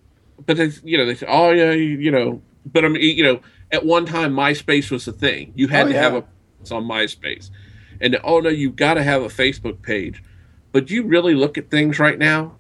But 0.46 0.58
they, 0.58 0.72
you 0.84 0.98
know, 0.98 1.06
they 1.06 1.16
say, 1.16 1.26
"Oh 1.28 1.52
yeah, 1.52 1.72
you, 1.72 1.98
you 1.98 2.12
know." 2.12 2.42
But 2.72 2.86
I 2.86 2.90
mean, 2.90 3.18
you 3.18 3.24
know, 3.24 3.40
at 3.72 3.84
one 3.86 4.06
time, 4.06 4.34
MySpace 4.34 4.92
was 4.92 5.08
a 5.08 5.12
thing. 5.12 5.54
You 5.56 5.68
had 5.70 5.88
Oh, 5.88 5.90
to 5.90 5.98
have 5.98 6.14
a 6.14 6.24
it's 6.64 6.72
on 6.72 6.86
MySpace, 6.86 7.50
and 8.00 8.18
oh 8.24 8.40
no, 8.40 8.50
you've 8.50 8.78
got 8.78 8.94
to 8.94 9.04
have 9.04 9.22
a 9.22 9.28
Facebook 9.28 9.82
page. 9.82 10.24
But 10.72 10.90
you 10.90 11.04
really 11.04 11.36
look 11.36 11.58
at 11.58 11.70
things 11.70 12.00
right 12.00 12.18
now. 12.18 12.56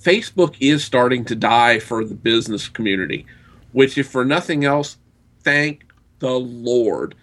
Facebook 0.00 0.56
is 0.60 0.84
starting 0.84 1.24
to 1.26 1.34
die 1.34 1.80
for 1.80 2.04
the 2.04 2.14
business 2.14 2.68
community, 2.68 3.26
which, 3.72 3.98
if 3.98 4.08
for 4.08 4.24
nothing 4.24 4.64
else, 4.64 4.98
thank 5.42 5.84
the 6.20 6.30
Lord. 6.30 7.16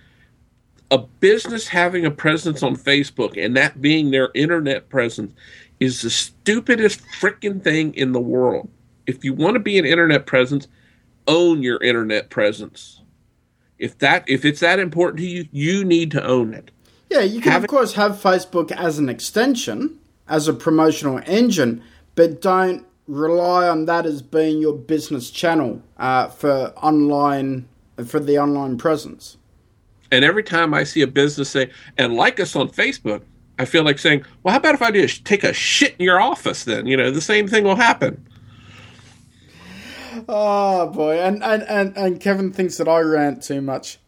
A 0.92 0.98
business 0.98 1.70
having 1.70 2.06
a 2.06 2.12
presence 2.12 2.62
on 2.62 2.76
Facebook 2.76 3.44
and 3.44 3.56
that 3.56 3.82
being 3.82 4.12
their 4.12 4.30
internet 4.36 4.90
presence 4.90 5.34
is 5.80 6.02
the 6.02 6.10
stupidest 6.10 7.02
freaking 7.20 7.64
thing 7.64 7.94
in 7.94 8.12
the 8.12 8.20
world. 8.20 8.70
If 9.06 9.24
you 9.24 9.34
want 9.34 9.56
to 9.56 9.60
be 9.60 9.80
an 9.80 9.86
internet 9.86 10.26
presence, 10.26 10.68
own 11.26 11.64
your 11.64 11.82
internet 11.82 12.30
presence. 12.30 13.02
If 13.80 13.98
that 14.00 14.24
if 14.28 14.46
it's 14.46 14.60
that 14.62 14.80
important 14.80 15.20
to 15.20 15.26
you, 15.26 15.48
you 15.52 15.86
need 15.86 16.12
to 16.12 16.24
own 16.24 16.54
it. 16.54 16.72
Yeah, 17.10 17.22
you 17.22 17.42
can 17.42 17.52
Have 17.52 17.64
of 17.64 17.70
course 17.70 17.94
have 17.94 18.14
Facebook 18.14 18.72
as 18.72 19.00
an 19.00 19.10
extension, 19.10 19.98
as 20.28 20.48
a 20.48 20.54
promotional 20.54 21.22
engine, 21.26 21.82
but 22.16 22.42
don't 22.42 22.86
rely 23.08 23.68
on 23.68 23.86
that 23.86 24.06
as 24.06 24.22
being 24.22 24.60
your 24.60 24.74
business 24.74 25.30
channel 25.30 25.82
uh, 25.98 26.28
for 26.28 26.74
online 26.78 27.68
for 28.06 28.20
the 28.20 28.38
online 28.38 28.78
presence. 28.78 29.38
And 30.12 30.24
every 30.24 30.44
time 30.44 30.74
I 30.74 30.84
see 30.84 31.02
a 31.02 31.08
business 31.08 31.50
say 31.50 31.70
and 31.98 32.16
like 32.16 32.40
us 32.40 32.56
on 32.56 32.70
Facebook, 32.70 33.22
I 33.60 33.66
feel 33.66 33.84
like 33.84 34.00
saying, 34.00 34.24
"Well, 34.44 34.52
how 34.52 34.60
about 34.60 34.76
if 34.76 34.82
I 34.82 34.92
just 34.92 35.26
take 35.26 35.44
a 35.44 35.54
shit 35.54 35.96
in 35.98 36.06
your 36.06 36.20
office 36.20 36.64
then? 36.66 36.86
You 36.86 36.98
know, 36.98 37.12
the 37.12 37.22
same 37.22 37.48
thing 37.48 37.64
will 37.64 37.76
happen." 37.76 38.27
Oh 40.28 40.90
boy, 40.90 41.20
and 41.20 41.44
and, 41.44 41.64
and, 41.64 41.98
and 41.98 42.20
Kevin 42.20 42.52
thinks 42.52 42.78
that 42.78 42.88
I 42.88 43.00
rant 43.00 43.44
too 43.44 43.62
much. 43.62 44.00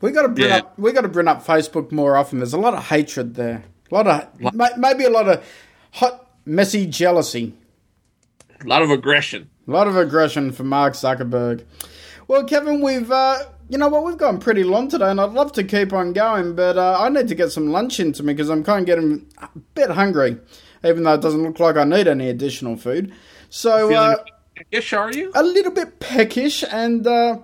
We 0.00 0.10
got 0.10 0.22
to 0.22 0.28
bring 0.28 0.48
Yeah. 0.48 0.58
up 0.58 0.78
we 0.78 0.92
got 0.92 1.02
to 1.02 1.08
bring 1.08 1.28
up 1.28 1.44
Facebook 1.44 1.90
more 1.92 2.16
often. 2.16 2.38
There's 2.38 2.52
a 2.52 2.58
lot 2.58 2.74
of 2.74 2.84
hatred 2.84 3.34
there, 3.34 3.64
a 3.90 3.94
lot 3.94 4.06
of 4.06 4.54
ma- 4.54 4.68
maybe 4.76 5.04
a 5.04 5.10
lot 5.10 5.28
of 5.28 5.44
hot, 5.92 6.28
messy 6.44 6.86
jealousy. 6.86 7.54
A 8.62 8.66
lot 8.66 8.82
of 8.82 8.90
aggression. 8.90 9.50
A 9.66 9.70
lot 9.70 9.86
of 9.88 9.96
aggression 9.96 10.52
from 10.52 10.68
Mark 10.68 10.94
Zuckerberg. 10.94 11.64
Well, 12.28 12.44
Kevin, 12.44 12.80
we've 12.82 13.10
uh, 13.10 13.44
you 13.68 13.78
know 13.78 13.88
what 13.88 14.04
we've 14.04 14.18
gone 14.18 14.38
pretty 14.38 14.64
long 14.64 14.88
today, 14.88 15.10
and 15.10 15.20
I'd 15.20 15.32
love 15.32 15.52
to 15.52 15.64
keep 15.64 15.92
on 15.92 16.12
going, 16.12 16.54
but 16.54 16.76
uh, 16.76 16.98
I 17.00 17.08
need 17.08 17.28
to 17.28 17.34
get 17.34 17.50
some 17.52 17.70
lunch 17.70 18.00
into 18.00 18.22
me 18.22 18.32
because 18.34 18.50
I'm 18.50 18.62
kind 18.64 18.80
of 18.80 18.86
getting 18.86 19.26
a 19.38 19.48
bit 19.74 19.90
hungry, 19.90 20.38
even 20.84 21.02
though 21.04 21.14
it 21.14 21.20
doesn't 21.22 21.42
look 21.42 21.60
like 21.60 21.76
I 21.76 21.84
need 21.84 22.06
any 22.08 22.28
additional 22.28 22.76
food. 22.76 23.12
So 23.50 23.88
Feeling 23.88 23.96
uh, 23.96 24.16
peckish, 24.56 24.92
are 24.92 25.12
you? 25.12 25.30
a 25.34 25.42
little 25.42 25.72
bit 25.72 26.00
peckish, 26.00 26.64
and 26.70 27.06
uh, 27.06 27.38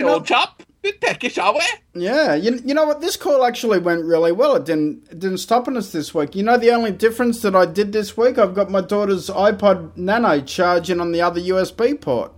old 0.00 0.26
chop, 0.26 0.62
bit 0.82 1.00
peckish, 1.00 1.38
are 1.38 1.54
we? 1.54 1.60
yeah, 1.94 2.34
you, 2.34 2.60
you 2.64 2.74
know 2.74 2.84
what? 2.84 3.00
This 3.00 3.16
call 3.16 3.44
actually 3.44 3.78
went 3.78 4.04
really 4.04 4.32
well. 4.32 4.56
It 4.56 4.64
didn't 4.64 5.06
it 5.10 5.18
didn't 5.18 5.38
stop 5.38 5.68
on 5.68 5.76
us 5.76 5.92
this 5.92 6.14
week. 6.14 6.34
You 6.34 6.42
know 6.42 6.56
the 6.56 6.70
only 6.72 6.92
difference 6.92 7.42
that 7.42 7.54
I 7.54 7.66
did 7.66 7.92
this 7.92 8.16
week, 8.16 8.38
I've 8.38 8.54
got 8.54 8.70
my 8.70 8.80
daughter's 8.80 9.28
iPod 9.28 9.96
Nano 9.96 10.40
charging 10.40 11.00
on 11.00 11.12
the 11.12 11.20
other 11.22 11.40
USB 11.40 12.00
port, 12.00 12.32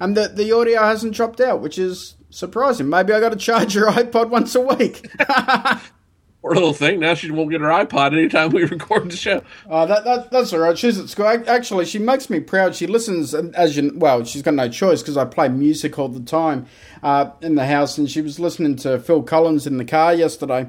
and 0.00 0.16
the 0.16 0.28
the 0.28 0.52
audio 0.52 0.82
hasn't 0.82 1.14
dropped 1.14 1.40
out, 1.40 1.60
which 1.60 1.78
is 1.78 2.16
surprising. 2.30 2.88
Maybe 2.88 3.12
I 3.12 3.20
got 3.20 3.30
to 3.30 3.36
charge 3.36 3.74
your 3.74 3.90
iPod 3.92 4.30
once 4.30 4.54
a 4.54 4.60
week. 4.60 5.08
Poor 6.42 6.54
little 6.54 6.72
thing. 6.72 6.98
Now 6.98 7.14
she 7.14 7.30
won't 7.30 7.50
get 7.50 7.60
her 7.60 7.68
iPod 7.68 8.12
anytime 8.12 8.50
we 8.50 8.64
record 8.66 9.10
the 9.10 9.16
show. 9.16 9.42
Oh, 9.70 9.86
that, 9.86 10.02
that 10.04 10.30
that's 10.32 10.52
all 10.52 10.58
right. 10.58 10.76
She's 10.76 10.98
at 10.98 11.08
school. 11.08 11.28
Ac- 11.28 11.44
Actually, 11.46 11.84
she 11.84 12.00
makes 12.00 12.28
me 12.28 12.40
proud. 12.40 12.74
She 12.74 12.88
listens, 12.88 13.32
as 13.32 13.76
you 13.76 13.92
well, 13.94 14.24
she's 14.24 14.42
got 14.42 14.54
no 14.54 14.68
choice 14.68 15.02
because 15.02 15.16
I 15.16 15.24
play 15.24 15.48
music 15.48 15.98
all 16.00 16.08
the 16.08 16.18
time 16.20 16.66
uh, 17.04 17.30
in 17.42 17.54
the 17.54 17.64
house, 17.66 17.96
and 17.96 18.10
she 18.10 18.20
was 18.20 18.40
listening 18.40 18.74
to 18.78 18.98
Phil 18.98 19.22
Collins 19.22 19.68
in 19.68 19.76
the 19.76 19.84
car 19.84 20.12
yesterday, 20.14 20.68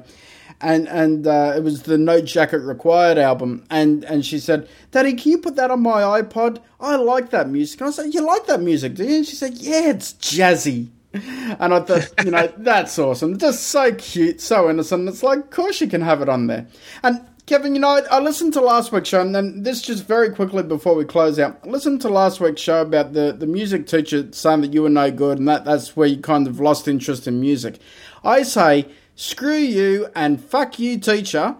and 0.60 0.86
and 0.88 1.26
uh, 1.26 1.54
it 1.56 1.64
was 1.64 1.82
the 1.82 1.98
No 1.98 2.20
Jacket 2.20 2.58
Required 2.60 3.18
album, 3.18 3.64
and 3.68 4.04
and 4.04 4.24
she 4.24 4.38
said, 4.38 4.68
"Daddy, 4.92 5.14
can 5.14 5.32
you 5.32 5.38
put 5.38 5.56
that 5.56 5.72
on 5.72 5.82
my 5.82 6.02
iPod? 6.22 6.58
I 6.78 6.94
like 6.94 7.30
that 7.30 7.48
music." 7.50 7.80
And 7.80 7.88
I 7.88 7.92
said, 7.92 8.14
"You 8.14 8.20
like 8.24 8.46
that 8.46 8.60
music, 8.62 8.94
do 8.94 9.04
you?" 9.04 9.16
And 9.16 9.26
she 9.26 9.34
said, 9.34 9.54
"Yeah, 9.54 9.90
it's 9.90 10.12
jazzy." 10.14 10.90
And 11.14 11.72
I 11.72 11.80
thought, 11.80 12.12
you 12.24 12.30
know, 12.30 12.52
that's 12.56 12.98
awesome. 12.98 13.38
Just 13.38 13.68
so 13.68 13.94
cute, 13.94 14.40
so 14.40 14.68
innocent. 14.68 15.08
It's 15.08 15.22
like, 15.22 15.38
of 15.38 15.50
course 15.50 15.80
you 15.80 15.86
can 15.86 16.00
have 16.00 16.20
it 16.20 16.28
on 16.28 16.48
there. 16.48 16.66
And 17.02 17.20
Kevin, 17.46 17.74
you 17.74 17.80
know, 17.80 18.00
I, 18.10 18.20
listened 18.20 18.54
to 18.54 18.62
last 18.62 18.90
week's 18.90 19.10
show, 19.10 19.20
and 19.20 19.34
then 19.34 19.64
this 19.64 19.82
just 19.82 20.06
very 20.06 20.30
quickly 20.30 20.62
before 20.62 20.94
we 20.94 21.04
close 21.04 21.38
out. 21.38 21.60
I 21.62 21.68
listened 21.68 22.00
to 22.00 22.08
last 22.08 22.40
week's 22.40 22.62
show 22.62 22.80
about 22.80 23.12
the, 23.12 23.32
the 23.38 23.46
music 23.46 23.86
teacher 23.86 24.26
saying 24.32 24.62
that 24.62 24.72
you 24.72 24.82
were 24.82 24.88
no 24.88 25.10
good, 25.10 25.38
and 25.38 25.46
that, 25.48 25.66
that's 25.66 25.94
where 25.94 26.08
you 26.08 26.18
kind 26.18 26.46
of 26.46 26.58
lost 26.58 26.88
interest 26.88 27.28
in 27.28 27.40
music. 27.40 27.78
I 28.24 28.44
say, 28.44 28.86
screw 29.14 29.58
you 29.58 30.08
and 30.14 30.42
fuck 30.42 30.78
you, 30.78 30.98
teacher. 30.98 31.56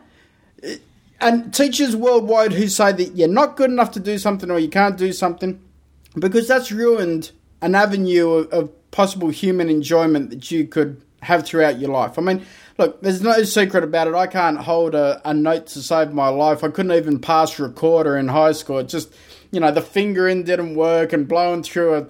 and 1.21 1.53
teachers 1.53 1.95
worldwide 1.95 2.55
who 2.55 2.69
say 2.69 2.93
that 2.93 3.17
you're 3.17 3.29
not 3.29 3.57
good 3.57 3.71
enough 3.71 3.91
to 3.93 4.01
do 4.01 4.17
something 4.19 4.51
or 4.51 4.59
you 4.59 4.71
can't 4.71 4.97
do 4.97 5.13
something, 5.13 5.61
because 6.19 6.49
that's 6.49 6.73
ruined 6.73 7.31
an 7.61 7.75
avenue 7.75 8.31
of, 8.31 8.49
of 8.53 8.84
possible 8.95 9.29
human 9.29 9.69
enjoyment 9.69 10.31
that 10.31 10.53
you 10.53 10.65
could 10.69 11.03
have 11.21 11.45
throughout 11.45 11.81
your 11.81 11.91
life. 11.91 12.17
I 12.17 12.23
mean, 12.23 12.47
look, 12.79 13.03
there's 13.03 13.23
no 13.23 13.43
secret 13.43 13.83
about 13.83 14.07
it. 14.07 14.15
I 14.15 14.29
can't 14.29 14.59
hold 14.59 14.95
a, 14.95 15.21
a 15.29 15.35
note 15.35 15.67
to 15.69 15.83
save 15.83 16.13
my 16.13 16.29
life. 16.29 16.63
I 16.63 16.69
couldn't 16.69 16.93
even 16.93 17.19
pass 17.19 17.59
recorder 17.59 18.17
in 18.17 18.29
high 18.29 18.53
school. 18.53 18.79
It 18.79 18.89
just, 18.89 19.13
you 19.51 19.59
know, 19.59 19.73
the 19.73 19.83
fingering 19.83 20.45
didn't 20.45 20.77
work 20.77 21.13
and 21.13 21.27
blowing 21.27 21.65
through 21.65 21.95
a, 21.95 22.01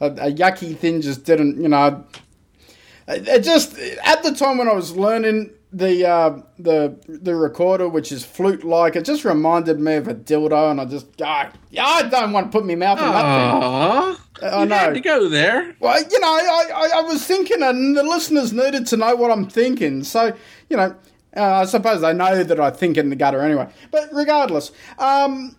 a, 0.00 0.06
a 0.06 0.32
yucky 0.32 0.76
thing 0.76 1.02
just 1.02 1.24
didn't, 1.24 1.62
you 1.62 1.68
know. 1.68 2.04
It 3.06 3.44
just, 3.44 3.78
at 4.04 4.24
the 4.24 4.34
time 4.34 4.58
when 4.58 4.66
I 4.66 4.72
was 4.72 4.96
learning 4.96 5.50
the 5.74 6.08
uh, 6.08 6.38
the 6.58 6.96
the 7.08 7.34
recorder, 7.34 7.88
which 7.88 8.12
is 8.12 8.24
flute 8.24 8.62
like, 8.62 8.94
it 8.94 9.04
just 9.04 9.24
reminded 9.24 9.80
me 9.80 9.94
of 9.94 10.06
a 10.06 10.14
dildo, 10.14 10.70
and 10.70 10.80
I 10.80 10.84
just, 10.84 11.06
oh, 11.20 11.24
I 11.24 12.02
don't 12.08 12.32
want 12.32 12.52
to 12.52 12.58
put 12.58 12.64
my 12.64 12.76
mouth 12.76 12.98
in 12.98 13.04
that 13.04 14.16
thing. 14.38 14.50
I 14.50 14.60
you 14.60 14.66
know. 14.66 14.76
had 14.76 14.94
to 14.94 15.00
go 15.00 15.28
there. 15.28 15.74
Well, 15.80 16.00
you 16.00 16.20
know, 16.20 16.28
I, 16.28 16.70
I, 16.74 16.98
I, 16.98 17.00
was 17.02 17.26
thinking, 17.26 17.62
and 17.62 17.96
the 17.96 18.04
listeners 18.04 18.52
needed 18.52 18.86
to 18.88 18.96
know 18.96 19.16
what 19.16 19.32
I'm 19.32 19.48
thinking. 19.48 20.04
So, 20.04 20.36
you 20.68 20.76
know, 20.76 20.94
uh, 21.36 21.42
I 21.42 21.64
suppose 21.64 22.00
they 22.00 22.14
know 22.14 22.44
that 22.44 22.60
I 22.60 22.70
think 22.70 22.96
in 22.96 23.10
the 23.10 23.16
gutter 23.16 23.40
anyway. 23.40 23.68
But 23.90 24.10
regardless, 24.12 24.70
um, 24.98 25.56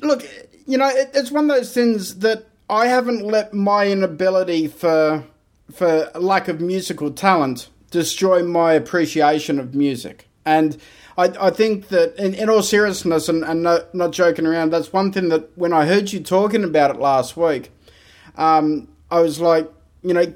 look, 0.00 0.26
you 0.66 0.76
know, 0.76 0.88
it, 0.88 1.10
it's 1.14 1.30
one 1.30 1.50
of 1.50 1.56
those 1.56 1.72
things 1.72 2.16
that 2.16 2.46
I 2.68 2.86
haven't 2.86 3.24
let 3.24 3.54
my 3.54 3.88
inability 3.88 4.68
for 4.68 5.24
for 5.72 6.10
lack 6.14 6.48
of 6.48 6.60
musical 6.60 7.10
talent 7.10 7.68
destroy 7.98 8.42
my 8.42 8.72
appreciation 8.72 9.58
of 9.58 9.74
music. 9.74 10.28
And 10.44 10.76
I, 11.16 11.26
I 11.40 11.50
think 11.50 11.88
that, 11.88 12.16
in, 12.16 12.34
in 12.34 12.50
all 12.50 12.62
seriousness 12.62 13.28
and, 13.28 13.44
and 13.44 13.62
not, 13.62 13.94
not 13.94 14.10
joking 14.10 14.46
around, 14.46 14.70
that's 14.70 14.92
one 14.92 15.12
thing 15.12 15.28
that 15.28 15.56
when 15.56 15.72
I 15.72 15.86
heard 15.86 16.12
you 16.12 16.20
talking 16.20 16.64
about 16.64 16.90
it 16.90 16.98
last 17.00 17.36
week, 17.36 17.70
um, 18.36 18.88
I 19.10 19.20
was 19.20 19.40
like, 19.40 19.70
you 20.02 20.12
know, 20.12 20.34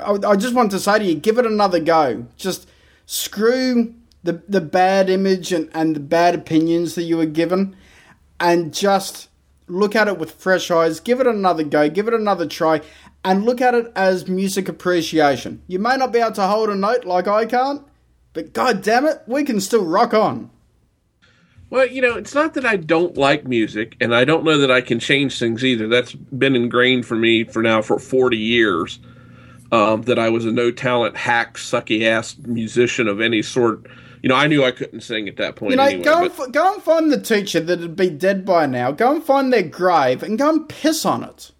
I, 0.00 0.12
I 0.32 0.36
just 0.36 0.54
want 0.54 0.70
to 0.70 0.78
say 0.78 0.98
to 0.98 1.04
you, 1.04 1.14
give 1.16 1.38
it 1.38 1.46
another 1.46 1.80
go. 1.80 2.26
Just 2.36 2.68
screw 3.06 3.94
the 4.22 4.34
the 4.48 4.60
bad 4.60 5.10
image 5.10 5.52
and, 5.52 5.68
and 5.74 5.96
the 5.96 6.00
bad 6.00 6.34
opinions 6.34 6.94
that 6.94 7.02
you 7.02 7.16
were 7.16 7.26
given, 7.26 7.74
and 8.38 8.72
just 8.72 9.28
look 9.66 9.96
at 9.96 10.08
it 10.08 10.18
with 10.18 10.30
fresh 10.32 10.70
eyes. 10.70 11.00
Give 11.00 11.20
it 11.20 11.26
another 11.26 11.64
go. 11.64 11.88
Give 11.88 12.06
it 12.06 12.14
another 12.14 12.46
try, 12.46 12.82
and 13.24 13.44
look 13.44 13.60
at 13.60 13.74
it 13.74 13.92
as 13.94 14.28
music 14.28 14.68
appreciation. 14.68 15.62
You 15.66 15.78
may 15.78 15.96
not 15.96 16.12
be 16.12 16.20
able 16.20 16.32
to 16.32 16.46
hold 16.46 16.70
a 16.70 16.74
note 16.74 17.04
like 17.04 17.28
I 17.28 17.46
can't, 17.46 17.82
but 18.32 18.52
god 18.52 18.82
damn 18.82 19.06
it, 19.06 19.22
we 19.26 19.44
can 19.44 19.60
still 19.60 19.84
rock 19.84 20.14
on. 20.14 20.50
Well, 21.70 21.86
you 21.86 22.02
know, 22.02 22.16
it's 22.16 22.34
not 22.34 22.54
that 22.54 22.66
I 22.66 22.76
don't 22.76 23.16
like 23.16 23.46
music, 23.46 23.96
and 24.00 24.14
I 24.14 24.24
don't 24.24 24.44
know 24.44 24.58
that 24.58 24.72
I 24.72 24.80
can 24.80 24.98
change 24.98 25.38
things 25.38 25.64
either. 25.64 25.86
That's 25.86 26.12
been 26.12 26.56
ingrained 26.56 27.06
for 27.06 27.14
me 27.14 27.44
for 27.44 27.62
now 27.62 27.80
for 27.80 27.98
40 27.98 28.36
years. 28.36 28.98
Um, 29.72 30.02
that 30.02 30.18
I 30.18 30.30
was 30.30 30.44
a 30.46 30.50
no 30.50 30.72
talent, 30.72 31.16
hack, 31.16 31.56
sucky 31.56 32.02
ass 32.02 32.36
musician 32.38 33.06
of 33.06 33.20
any 33.20 33.40
sort. 33.40 33.86
You 34.20 34.28
know, 34.28 34.34
I 34.34 34.48
knew 34.48 34.64
I 34.64 34.72
couldn't 34.72 35.02
sing 35.02 35.28
at 35.28 35.36
that 35.36 35.54
point. 35.54 35.70
You 35.70 35.76
know, 35.76 35.84
anyway, 35.84 36.02
go, 36.02 36.24
and 36.24 36.32
f- 36.32 36.50
go 36.50 36.74
and 36.74 36.82
find 36.82 37.12
the 37.12 37.20
teacher 37.20 37.60
that'd 37.60 37.94
be 37.94 38.10
dead 38.10 38.44
by 38.44 38.66
now. 38.66 38.90
Go 38.90 39.14
and 39.14 39.22
find 39.22 39.52
their 39.52 39.62
grave 39.62 40.24
and 40.24 40.36
go 40.36 40.50
and 40.50 40.68
piss 40.68 41.06
on 41.06 41.22
it. 41.22 41.52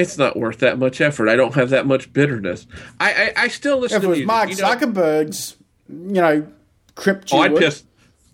It's 0.00 0.18
not 0.18 0.36
worth 0.36 0.58
that 0.58 0.78
much 0.78 1.00
effort. 1.00 1.28
I 1.28 1.36
don't 1.36 1.54
have 1.54 1.70
that 1.70 1.86
much 1.86 2.12
bitterness. 2.12 2.66
I 2.98 3.32
I, 3.36 3.44
I 3.44 3.48
still 3.48 3.78
listen. 3.78 3.98
If 3.98 4.04
it 4.04 4.06
was 4.06 4.16
music, 4.18 4.26
Mark 4.26 4.50
you 4.50 4.56
know, 4.56 4.62
Zuckerberg's, 4.64 5.56
you 5.88 6.12
know, 6.12 6.46
crypt. 6.94 7.30
Oh, 7.32 7.40
I'd 7.40 7.56
piss. 7.56 7.84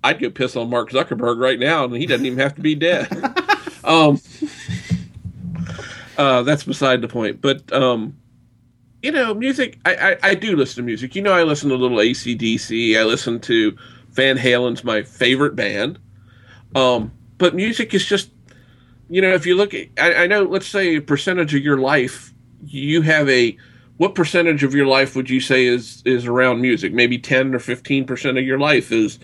I'd 0.04 0.20
go 0.20 0.30
piss 0.30 0.56
on 0.56 0.70
Mark 0.70 0.90
Zuckerberg 0.90 1.38
right 1.38 1.58
now, 1.58 1.84
and 1.84 1.94
he 1.94 2.06
doesn't 2.06 2.26
even 2.26 2.38
have 2.38 2.54
to 2.54 2.60
be 2.60 2.74
dead. 2.74 3.08
um, 3.84 4.20
uh, 6.16 6.42
that's 6.42 6.64
beside 6.64 7.00
the 7.00 7.08
point. 7.08 7.40
But 7.40 7.72
um, 7.72 8.16
you 9.02 9.12
know, 9.12 9.34
music. 9.34 9.78
I, 9.84 9.94
I, 9.94 10.16
I 10.22 10.34
do 10.34 10.56
listen 10.56 10.76
to 10.76 10.82
music. 10.82 11.14
You 11.14 11.22
know, 11.22 11.32
I 11.32 11.42
listen 11.42 11.68
to 11.70 11.74
a 11.74 11.76
little 11.76 11.98
ACDC. 11.98 12.98
I 12.98 13.04
listen 13.04 13.40
to 13.40 13.76
Van 14.10 14.36
Halen's 14.36 14.82
my 14.82 15.02
favorite 15.02 15.54
band. 15.54 15.98
Um, 16.74 17.12
but 17.38 17.54
music 17.54 17.94
is 17.94 18.04
just, 18.04 18.30
you 19.08 19.22
know, 19.22 19.32
if 19.34 19.46
you 19.46 19.54
look 19.54 19.74
at, 19.74 19.88
I, 19.98 20.24
I 20.24 20.26
know, 20.26 20.42
let's 20.42 20.66
say 20.66 20.96
a 20.96 21.00
percentage 21.00 21.54
of 21.54 21.62
your 21.62 21.78
life, 21.78 22.32
you 22.64 23.02
have 23.02 23.28
a, 23.28 23.56
what 23.96 24.14
percentage 24.14 24.62
of 24.62 24.74
your 24.74 24.86
life 24.86 25.16
would 25.16 25.30
you 25.30 25.40
say 25.40 25.66
is 25.66 26.02
is 26.04 26.26
around 26.26 26.60
music? 26.60 26.92
Maybe 26.92 27.18
ten 27.18 27.54
or 27.54 27.58
fifteen 27.58 28.04
percent 28.04 28.36
of 28.36 28.44
your 28.44 28.58
life 28.58 28.92
is 28.92 29.18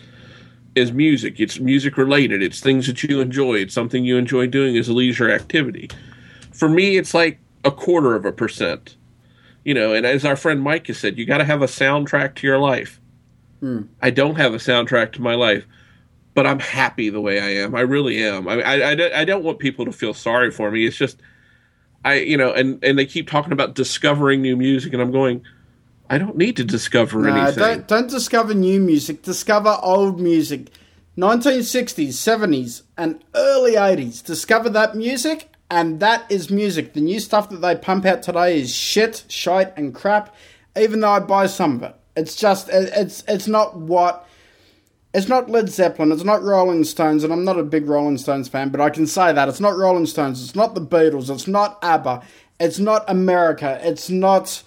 is 0.75 0.93
music. 0.93 1.39
It's 1.41 1.61
music 1.61 1.99
related. 1.99 2.43
It's 2.43 2.61
things 2.61 2.87
that 2.87 3.03
you 3.03 3.21
enjoy. 3.21 3.57
It's 3.57 3.75
something 3.75 4.05
you 4.05 4.17
enjoy 4.17 4.47
doing 4.47 4.77
as 4.79 4.89
a 4.89 4.95
leisure 4.95 5.31
activity. 5.31 5.91
For 6.53 6.69
me, 6.69 6.97
it's 6.97 7.13
like 7.13 7.39
a 7.65 7.71
quarter 7.71 8.15
of 8.15 8.25
a 8.25 8.33
percent. 8.33 8.97
You 9.65 9.75
know, 9.75 9.93
and 9.93 10.07
as 10.07 10.25
our 10.25 10.37
friend 10.37 10.63
Mike 10.63 10.87
has 10.87 10.99
said, 10.99 11.19
you 11.19 11.27
got 11.27 11.39
to 11.39 11.45
have 11.45 11.63
a 11.63 11.67
soundtrack 11.67 12.35
to 12.37 12.47
your 12.47 12.59
life. 12.59 13.01
Hmm. 13.61 13.83
I 14.01 14.11
don't 14.11 14.37
have 14.37 14.55
a 14.55 14.59
soundtrack 14.59 15.13
to 15.13 15.23
my 15.23 15.35
life, 15.35 15.67
but 16.35 16.47
I'm 16.47 16.59
happy 16.59 17.11
the 17.11 17.21
way 17.21 17.41
I 17.41 17.63
am. 17.63 17.75
I 17.75 17.81
really 17.81 18.23
am. 18.23 18.49
I, 18.49 18.63
I, 18.63 18.93
I, 18.93 19.21
I 19.21 19.25
don't 19.25 19.45
want 19.45 19.59
people 19.59 19.85
to 19.85 19.93
feel 19.93 20.15
sorry 20.15 20.51
for 20.51 20.71
me. 20.71 20.87
It's 20.87 20.97
just, 20.97 21.21
I, 22.05 22.15
you 22.15 22.37
know, 22.37 22.53
and, 22.53 22.83
and 22.83 22.99
they 22.99 23.07
keep 23.07 23.29
talking 23.29 23.53
about 23.53 23.75
discovering 23.75 24.43
new 24.43 24.57
music, 24.57 24.93
and 24.93 25.03
I'm 25.03 25.13
going, 25.13 25.43
I 26.09 26.19
don't 26.19 26.37
need 26.37 26.57
to 26.57 26.65
discover 26.65 27.23
no, 27.23 27.35
anything. 27.35 27.59
Don't, 27.59 27.89
don't 27.89 28.11
discover 28.11 28.55
new 28.55 28.81
music. 28.81 29.23
Discover 29.23 29.79
old 29.83 30.21
music. 30.21 30.71
1960s, 31.17 32.09
70s, 32.09 32.83
and 32.97 33.23
early 33.35 33.75
80s. 33.75 34.25
Discover 34.25 34.71
that 34.71 34.97
music, 34.97 35.51
and 35.71 36.01
that 36.01 36.31
is 36.31 36.51
music. 36.51 36.95
The 36.95 37.01
new 37.01 37.21
stuff 37.21 37.51
that 37.51 37.59
they 37.59 37.77
pump 37.77 38.07
out 38.07 38.23
today 38.23 38.61
is 38.61 38.75
shit, 38.75 39.25
shite, 39.29 39.77
and 39.77 39.95
crap. 39.95 40.35
Even 40.77 41.01
though 41.01 41.11
I 41.11 41.21
buy 41.21 41.47
some 41.47 41.77
of 41.77 41.83
it, 41.83 41.95
it's 42.17 42.37
just 42.37 42.69
it's 42.71 43.25
it's 43.29 43.47
not 43.47 43.77
what. 43.77 44.27
It's 45.15 45.29
not 45.29 45.51
Led 45.51 45.69
Zeppelin, 45.69 46.11
it's 46.11 46.25
not 46.25 46.43
Rolling 46.43 46.85
Stones, 46.85 47.23
and 47.23 47.33
I'm 47.33 47.45
not 47.45 47.59
a 47.59 47.63
big 47.63 47.87
Rolling 47.87 48.17
Stones 48.17 48.49
fan, 48.49 48.71
but 48.71 48.81
I 48.81 48.89
can 48.91 49.07
say 49.07 49.33
that. 49.33 49.49
It's 49.49 49.61
not 49.61 49.77
Rolling 49.77 50.07
Stones, 50.07 50.43
it's 50.43 50.55
not 50.55 50.75
the 50.75 50.81
Beatles, 50.81 51.29
it's 51.29 51.47
not 51.47 51.79
ABBA, 51.83 52.23
it's 52.59 52.79
not 52.79 53.05
America, 53.09 53.79
it's 53.83 54.09
not 54.09 54.63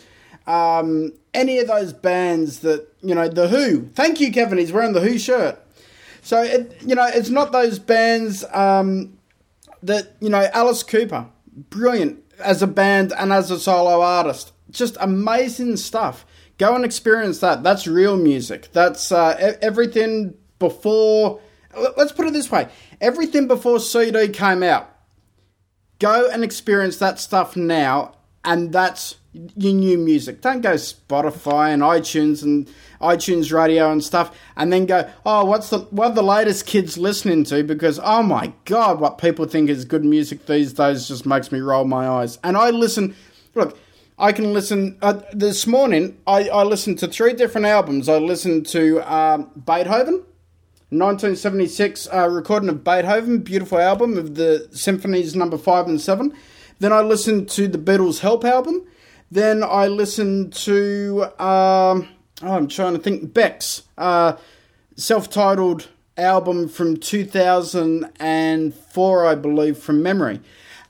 um, 0.46 1.14
any 1.34 1.58
of 1.58 1.68
those 1.68 1.94
bands 1.94 2.60
that 2.60 2.88
you 3.06 3.14
know, 3.14 3.28
the 3.28 3.48
Who. 3.48 3.88
Thank 3.94 4.20
you, 4.20 4.32
Kevin. 4.32 4.58
He's 4.58 4.72
wearing 4.72 4.94
the 4.94 5.02
Who 5.02 5.18
shirt. 5.20 5.62
So 6.22 6.42
it, 6.42 6.76
you 6.82 6.96
know, 6.96 7.06
it's 7.06 7.30
not 7.30 7.52
those 7.52 7.78
bands 7.78 8.44
um, 8.52 9.18
that 9.84 10.16
you 10.20 10.30
know. 10.30 10.50
Alice 10.54 10.82
Cooper, 10.82 11.28
brilliant 11.70 12.24
as 12.40 12.64
a 12.64 12.68
band 12.68 13.14
and 13.18 13.32
as 13.32 13.52
a 13.52 13.60
solo 13.60 14.02
artist, 14.02 14.54
just 14.72 14.98
amazing 15.00 15.78
stuff. 15.78 16.26
Go 16.58 16.76
and 16.76 16.86
experience 16.86 17.40
that. 17.40 17.64
That's 17.64 17.86
real 17.86 18.18
music. 18.18 18.70
That's 18.72 19.12
uh, 19.12 19.58
everything 19.62 20.36
before. 20.60 21.42
Let's 21.98 22.14
put 22.14 22.28
it 22.28 22.34
this 22.34 22.50
way: 22.50 22.70
everything 23.02 23.48
before 23.48 23.80
CD 23.80 24.30
came 24.30 24.64
out. 24.64 24.90
Go 26.00 26.30
and 26.30 26.44
experience 26.44 26.98
that 26.98 27.20
stuff 27.20 27.56
now, 27.56 28.16
and 28.44 28.72
that's 28.72 29.16
your 29.56 29.74
new 29.74 29.98
music. 29.98 30.42
Don't 30.42 30.62
go 30.62 30.74
Spotify 30.74 31.74
and 31.74 31.82
iTunes 31.82 32.42
and 32.42 32.70
iTunes 33.02 33.52
Radio 33.52 33.92
and 33.92 34.04
stuff, 34.04 34.38
and 34.56 34.72
then 34.72 34.86
go, 34.86 35.10
oh, 35.26 35.46
what's 35.46 35.70
the 35.70 35.80
what 35.80 36.12
are 36.12 36.16
the 36.16 36.24
latest 36.24 36.66
kids 36.66 36.98
listening 36.98 37.44
to? 37.46 37.64
Because 37.64 38.00
oh 38.02 38.24
my 38.24 38.54
god, 38.64 39.00
what 39.00 39.18
people 39.18 39.46
think 39.46 39.70
is 39.70 39.84
good 39.84 40.06
music 40.06 40.46
these 40.46 40.74
days 40.74 41.08
just 41.08 41.26
makes 41.26 41.52
me 41.52 41.60
roll 41.60 41.86
my 41.86 42.08
eyes. 42.08 42.40
And 42.44 42.56
I 42.56 42.70
listen. 42.70 43.16
Look, 43.54 43.78
I 44.18 44.32
can 44.32 44.54
listen. 44.54 44.98
Uh, 45.02 45.20
this 45.34 45.68
morning, 45.68 46.18
I, 46.26 46.48
I 46.48 46.64
listened 46.64 47.00
to 47.00 47.08
three 47.08 47.34
different 47.34 47.68
albums. 47.68 48.08
I 48.08 48.18
listened 48.18 48.66
to 48.68 49.02
um, 49.02 49.52
Beethoven. 49.56 50.24
1976 50.92 52.08
uh, 52.14 52.30
recording 52.30 52.70
of 52.70 52.84
Beethoven, 52.84 53.40
beautiful 53.40 53.80
album 53.80 54.18
of 54.18 54.36
the 54.36 54.70
symphonies 54.72 55.36
number 55.36 55.58
five 55.58 55.88
and 55.88 56.00
seven. 56.00 56.32
Then 56.80 56.94
I 56.94 57.02
listened 57.02 57.50
to 57.50 57.68
the 57.68 57.78
Beatles' 57.78 58.20
Help 58.20 58.46
album. 58.46 58.88
Then 59.30 59.62
I 59.64 59.88
listened 59.88 60.54
to, 60.54 61.24
um, 61.40 62.08
oh, 62.42 62.54
I'm 62.54 62.70
trying 62.70 62.94
to 62.94 63.00
think, 63.00 63.34
Beck's 63.34 63.82
uh, 63.98 64.38
self 64.96 65.30
titled 65.30 65.90
album 66.16 66.70
from 66.70 66.96
2004, 66.98 69.26
I 69.26 69.36
believe, 69.36 69.78
from 69.78 70.02
memory. 70.02 70.40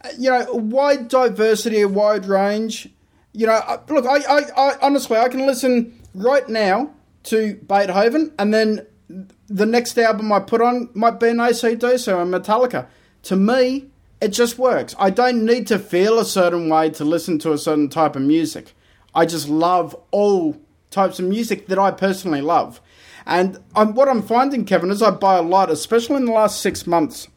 Uh, 0.03 0.09
you 0.19 0.29
know, 0.29 0.45
wide 0.53 1.07
diversity, 1.07 1.81
a 1.81 1.87
wide 1.87 2.27
range. 2.27 2.89
You 3.35 3.47
know, 3.47 3.83
look, 3.89 4.05
I, 4.05 4.19
I, 4.19 4.41
I 4.57 4.77
honestly, 4.81 5.17
I 5.17 5.27
can 5.27 5.45
listen 5.45 5.99
right 6.13 6.47
now 6.47 6.91
to 7.23 7.55
Beethoven, 7.55 8.33
and 8.39 8.53
then 8.53 8.85
the 9.47 9.65
next 9.65 9.97
album 9.97 10.31
I 10.31 10.39
put 10.39 10.61
on 10.61 10.89
might 10.93 11.19
be 11.19 11.29
an 11.29 11.39
AC/DC 11.39 12.07
or 12.07 12.25
Metallica. 12.25 12.87
To 13.23 13.35
me, 13.35 13.87
it 14.21 14.29
just 14.29 14.57
works. 14.57 14.95
I 14.97 15.09
don't 15.09 15.45
need 15.45 15.67
to 15.67 15.79
feel 15.79 16.17
a 16.17 16.25
certain 16.25 16.69
way 16.69 16.89
to 16.91 17.03
listen 17.03 17.37
to 17.39 17.51
a 17.51 17.57
certain 17.57 17.89
type 17.89 18.15
of 18.15 18.21
music. 18.21 18.73
I 19.13 19.25
just 19.25 19.49
love 19.49 19.95
all 20.11 20.57
types 20.89 21.19
of 21.19 21.25
music 21.25 21.67
that 21.67 21.77
I 21.77 21.91
personally 21.91 22.41
love. 22.41 22.79
And 23.25 23.59
I'm, 23.75 23.95
what 23.95 24.07
I'm 24.07 24.21
finding, 24.21 24.65
Kevin, 24.65 24.91
is 24.91 25.01
I 25.01 25.11
buy 25.11 25.37
a 25.37 25.41
lot, 25.41 25.69
especially 25.69 26.17
in 26.17 26.25
the 26.25 26.31
last 26.31 26.61
six 26.61 26.87
months. 26.87 27.27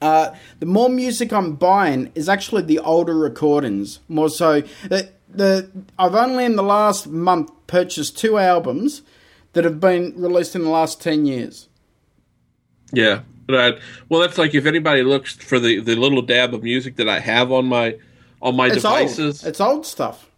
Uh, 0.00 0.34
the 0.60 0.66
more 0.66 0.88
music 0.88 1.32
I'm 1.32 1.56
buying 1.56 2.10
is 2.14 2.28
actually 2.28 2.62
the 2.62 2.78
older 2.78 3.14
recordings. 3.16 4.00
More 4.08 4.28
so, 4.30 4.62
the, 4.88 5.10
the 5.28 5.70
I've 5.98 6.14
only 6.14 6.44
in 6.44 6.56
the 6.56 6.62
last 6.62 7.06
month 7.06 7.50
purchased 7.66 8.16
two 8.18 8.38
albums 8.38 9.02
that 9.52 9.64
have 9.64 9.78
been 9.80 10.14
released 10.16 10.54
in 10.56 10.62
the 10.62 10.70
last 10.70 11.00
ten 11.02 11.26
years. 11.26 11.68
Yeah, 12.92 13.20
right. 13.48 13.78
Well, 14.08 14.20
that's 14.20 14.38
like 14.38 14.54
if 14.54 14.66
anybody 14.66 15.02
looks 15.02 15.34
for 15.34 15.58
the 15.58 15.80
the 15.80 15.94
little 15.96 16.22
dab 16.22 16.54
of 16.54 16.62
music 16.62 16.96
that 16.96 17.08
I 17.08 17.20
have 17.20 17.52
on 17.52 17.66
my 17.66 17.96
on 18.42 18.56
my 18.56 18.66
It's 18.66 18.76
devices. 18.76 19.42
old. 19.44 19.48
It's 19.50 19.60
old 19.60 19.86
stuff. 19.86 20.28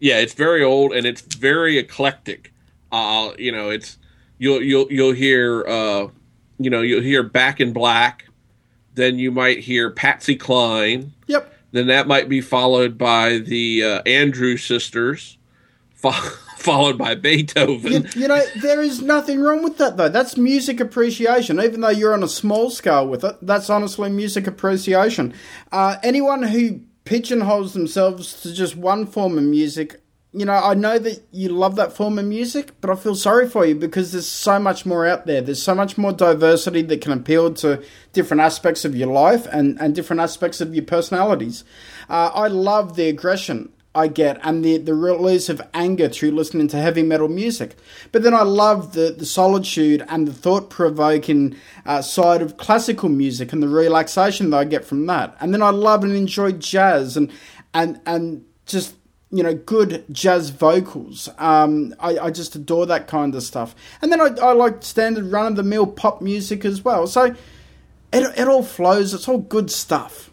yeah, 0.00 0.18
it's 0.18 0.34
very 0.34 0.62
old 0.62 0.92
and 0.92 1.06
it's 1.06 1.20
very 1.22 1.78
eclectic. 1.78 2.52
Uh, 2.92 3.32
you 3.38 3.52
know, 3.52 3.70
it's 3.70 3.98
you'll 4.38 4.62
you'll 4.62 4.86
you'll 4.90 5.12
hear 5.14 5.64
uh, 5.66 6.08
you 6.58 6.70
know 6.70 6.80
you'll 6.82 7.02
hear 7.02 7.22
Back 7.22 7.60
in 7.60 7.72
Black, 7.72 8.24
then 8.96 9.18
you 9.18 9.30
might 9.30 9.60
hear 9.60 9.90
Patsy 9.90 10.34
Cline, 10.36 11.12
Yep. 11.28 11.52
then 11.72 11.86
that 11.86 12.06
might 12.08 12.28
be 12.28 12.40
followed 12.40 12.98
by 12.98 13.38
the 13.38 13.82
uh, 13.84 14.02
Andrews 14.04 14.64
sisters, 14.64 15.38
fo- 15.94 16.10
followed 16.56 16.98
by 16.98 17.14
Beethoven. 17.14 17.92
You, 17.92 18.04
you 18.16 18.28
know, 18.28 18.42
there 18.62 18.80
is 18.80 19.00
nothing 19.02 19.40
wrong 19.40 19.62
with 19.62 19.78
that, 19.78 19.96
though. 19.96 20.08
That's 20.08 20.36
music 20.36 20.80
appreciation. 20.80 21.60
Even 21.60 21.80
though 21.82 21.90
you're 21.90 22.12
on 22.14 22.22
a 22.24 22.28
small 22.28 22.70
scale 22.70 23.06
with 23.06 23.22
it, 23.24 23.36
that's 23.42 23.70
honestly 23.70 24.10
music 24.10 24.46
appreciation. 24.46 25.32
Uh, 25.70 25.96
anyone 26.02 26.42
who 26.42 26.80
pigeonholes 27.04 27.72
themselves 27.72 28.40
to 28.42 28.52
just 28.52 28.74
one 28.76 29.06
form 29.06 29.38
of 29.38 29.44
music, 29.44 30.02
you 30.36 30.44
know, 30.44 30.52
I 30.52 30.74
know 30.74 30.98
that 30.98 31.22
you 31.32 31.48
love 31.48 31.76
that 31.76 31.94
form 31.94 32.18
of 32.18 32.26
music, 32.26 32.72
but 32.82 32.90
I 32.90 32.94
feel 32.94 33.14
sorry 33.14 33.48
for 33.48 33.64
you 33.64 33.74
because 33.74 34.12
there's 34.12 34.28
so 34.28 34.58
much 34.58 34.84
more 34.84 35.06
out 35.06 35.24
there. 35.24 35.40
There's 35.40 35.62
so 35.62 35.74
much 35.74 35.96
more 35.96 36.12
diversity 36.12 36.82
that 36.82 37.00
can 37.00 37.12
appeal 37.12 37.54
to 37.54 37.82
different 38.12 38.42
aspects 38.42 38.84
of 38.84 38.94
your 38.94 39.08
life 39.08 39.46
and, 39.46 39.80
and 39.80 39.94
different 39.94 40.20
aspects 40.20 40.60
of 40.60 40.74
your 40.74 40.84
personalities. 40.84 41.64
Uh, 42.10 42.30
I 42.34 42.48
love 42.48 42.96
the 42.96 43.08
aggression 43.08 43.72
I 43.94 44.08
get 44.08 44.38
and 44.42 44.62
the, 44.62 44.76
the 44.76 44.94
release 44.94 45.48
of 45.48 45.62
anger 45.72 46.10
through 46.10 46.32
listening 46.32 46.68
to 46.68 46.76
heavy 46.76 47.02
metal 47.02 47.28
music. 47.28 47.74
But 48.12 48.22
then 48.22 48.34
I 48.34 48.42
love 48.42 48.92
the, 48.92 49.14
the 49.16 49.24
solitude 49.24 50.04
and 50.06 50.28
the 50.28 50.34
thought 50.34 50.68
provoking 50.68 51.56
uh, 51.86 52.02
side 52.02 52.42
of 52.42 52.58
classical 52.58 53.08
music 53.08 53.54
and 53.54 53.62
the 53.62 53.68
relaxation 53.68 54.50
that 54.50 54.58
I 54.58 54.64
get 54.64 54.84
from 54.84 55.06
that. 55.06 55.34
And 55.40 55.54
then 55.54 55.62
I 55.62 55.70
love 55.70 56.04
and 56.04 56.14
enjoy 56.14 56.52
jazz 56.52 57.16
and 57.16 57.32
and 57.72 58.00
and 58.06 58.44
just 58.66 58.94
you 59.30 59.42
know 59.42 59.54
good 59.54 60.04
jazz 60.10 60.50
vocals. 60.50 61.28
Um, 61.38 61.94
I, 61.98 62.18
I 62.18 62.30
just 62.30 62.54
adore 62.54 62.86
that 62.86 63.08
kind 63.08 63.34
of 63.34 63.42
stuff. 63.42 63.74
And 64.02 64.12
then 64.12 64.20
I, 64.20 64.26
I 64.40 64.52
like 64.52 64.82
standard 64.82 65.26
run 65.32 65.48
of 65.48 65.56
the 65.56 65.62
mill 65.62 65.86
pop 65.86 66.20
music 66.22 66.64
as 66.64 66.84
well. 66.84 67.06
So 67.06 67.24
it, 68.12 68.38
it 68.38 68.48
all 68.48 68.62
flows. 68.62 69.12
It's 69.14 69.28
all 69.28 69.38
good 69.38 69.70
stuff. 69.70 70.30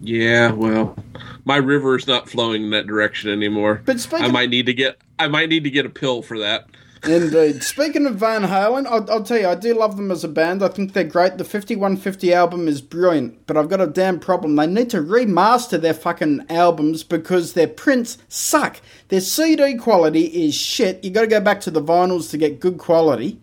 Yeah, 0.00 0.52
well, 0.52 0.96
my 1.44 1.56
river 1.56 1.96
is 1.96 2.06
not 2.06 2.28
flowing 2.28 2.64
in 2.64 2.70
that 2.70 2.86
direction 2.86 3.30
anymore. 3.30 3.82
But 3.84 3.98
speaking- 3.98 4.26
I 4.26 4.28
might 4.28 4.50
need 4.50 4.66
to 4.66 4.74
get 4.74 4.98
I 5.18 5.28
might 5.28 5.48
need 5.48 5.64
to 5.64 5.70
get 5.70 5.86
a 5.86 5.90
pill 5.90 6.22
for 6.22 6.38
that. 6.38 6.66
Indeed. 7.04 7.62
Speaking 7.62 8.06
of 8.06 8.16
Van 8.16 8.42
Halen, 8.42 8.86
I'll, 8.86 9.10
I'll 9.10 9.22
tell 9.22 9.38
you, 9.38 9.48
I 9.48 9.54
do 9.54 9.74
love 9.74 9.96
them 9.96 10.10
as 10.10 10.24
a 10.24 10.28
band. 10.28 10.62
I 10.62 10.68
think 10.68 10.92
they're 10.92 11.04
great. 11.04 11.38
The 11.38 11.44
5150 11.44 12.34
album 12.34 12.66
is 12.66 12.80
brilliant, 12.80 13.46
but 13.46 13.56
I've 13.56 13.68
got 13.68 13.80
a 13.80 13.86
damn 13.86 14.18
problem. 14.18 14.56
They 14.56 14.66
need 14.66 14.90
to 14.90 14.98
remaster 14.98 15.80
their 15.80 15.94
fucking 15.94 16.46
albums 16.50 17.04
because 17.04 17.52
their 17.52 17.68
prints 17.68 18.18
suck. 18.28 18.80
Their 19.08 19.20
CD 19.20 19.76
quality 19.76 20.24
is 20.24 20.54
shit. 20.54 21.04
you 21.04 21.10
got 21.10 21.22
to 21.22 21.26
go 21.28 21.40
back 21.40 21.60
to 21.62 21.70
the 21.70 21.82
vinyls 21.82 22.30
to 22.30 22.38
get 22.38 22.60
good 22.60 22.78
quality. 22.78 23.40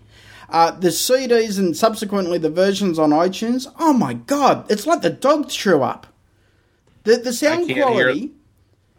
Uh, 0.49 0.71
the 0.71 0.89
CDs 0.89 1.57
and 1.57 1.75
subsequently 1.75 2.37
the 2.37 2.49
versions 2.49 2.99
on 2.99 3.09
iTunes, 3.09 3.67
oh 3.79 3.93
my 3.93 4.13
god, 4.13 4.69
it's 4.69 4.85
like 4.85 5.01
the 5.01 5.09
dog 5.09 5.49
threw 5.49 5.81
up. 5.81 6.07
The, 7.03 7.17
the 7.17 7.33
sound 7.33 7.67
quality. 7.71 8.31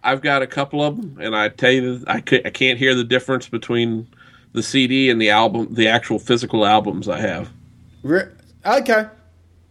I've 0.02 0.22
got 0.22 0.42
a 0.42 0.46
couple 0.46 0.82
of 0.82 0.96
them, 0.96 1.18
and 1.20 1.34
I 1.34 1.48
tell 1.48 1.72
you, 1.72 2.04
I, 2.06 2.22
c- 2.28 2.42
I 2.44 2.50
can't 2.50 2.78
hear 2.78 2.94
the 2.94 3.02
difference 3.04 3.48
between 3.48 4.06
the 4.56 4.62
CD 4.62 5.10
and 5.10 5.20
the 5.20 5.28
album, 5.28 5.68
the 5.74 5.86
actual 5.86 6.18
physical 6.18 6.64
albums 6.66 7.08
I 7.10 7.20
have. 7.20 7.50
Re- 8.02 8.28
okay. 8.64 9.06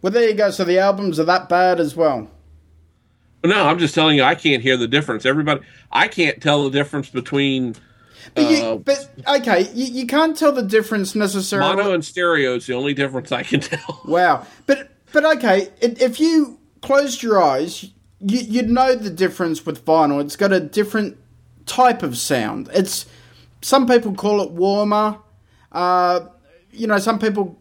Well, 0.00 0.12
there 0.12 0.28
you 0.28 0.34
go. 0.34 0.50
So 0.52 0.62
the 0.64 0.78
albums 0.78 1.18
are 1.18 1.24
that 1.24 1.48
bad 1.48 1.80
as 1.80 1.96
well. 1.96 2.30
No, 3.44 3.66
I'm 3.66 3.78
just 3.80 3.94
telling 3.96 4.16
you, 4.16 4.22
I 4.22 4.36
can't 4.36 4.62
hear 4.62 4.76
the 4.76 4.86
difference. 4.88 5.26
Everybody, 5.26 5.60
I 5.90 6.06
can't 6.08 6.40
tell 6.40 6.62
the 6.64 6.70
difference 6.70 7.08
between 7.10 7.74
But, 8.34 8.50
you, 8.50 8.56
Uh, 8.64 8.76
but 8.76 9.10
okay, 9.40 9.68
you, 9.74 9.86
you 9.86 10.06
can't 10.06 10.36
tell 10.36 10.52
the 10.52 10.62
difference 10.62 11.14
necessarily. 11.16 11.74
mono 11.76 11.92
and 11.92 12.04
stereo. 12.04 12.54
Is 12.54 12.66
the 12.66 12.74
only 12.74 12.94
difference 12.94 13.32
I 13.32 13.42
can 13.42 13.60
tell. 13.72 14.00
wow, 14.06 14.46
but 14.66 14.90
but 15.12 15.24
okay, 15.36 15.68
if 15.80 16.20
you 16.20 16.58
closed 16.82 17.22
your 17.24 17.42
eyes, 17.42 17.84
you, 18.20 18.38
you'd 18.38 18.70
know 18.70 18.94
the 18.94 19.10
difference 19.10 19.66
with 19.66 19.84
vinyl. 19.84 20.20
It's 20.20 20.36
got 20.36 20.52
a 20.52 20.60
different 20.60 21.16
type 21.66 22.02
of 22.04 22.16
sound. 22.16 22.68
It's 22.72 23.06
some 23.66 23.88
people 23.88 24.14
call 24.14 24.40
it 24.42 24.52
warmer. 24.52 25.18
Uh, 25.72 26.20
you 26.70 26.86
know, 26.86 26.98
some 26.98 27.18
people 27.18 27.60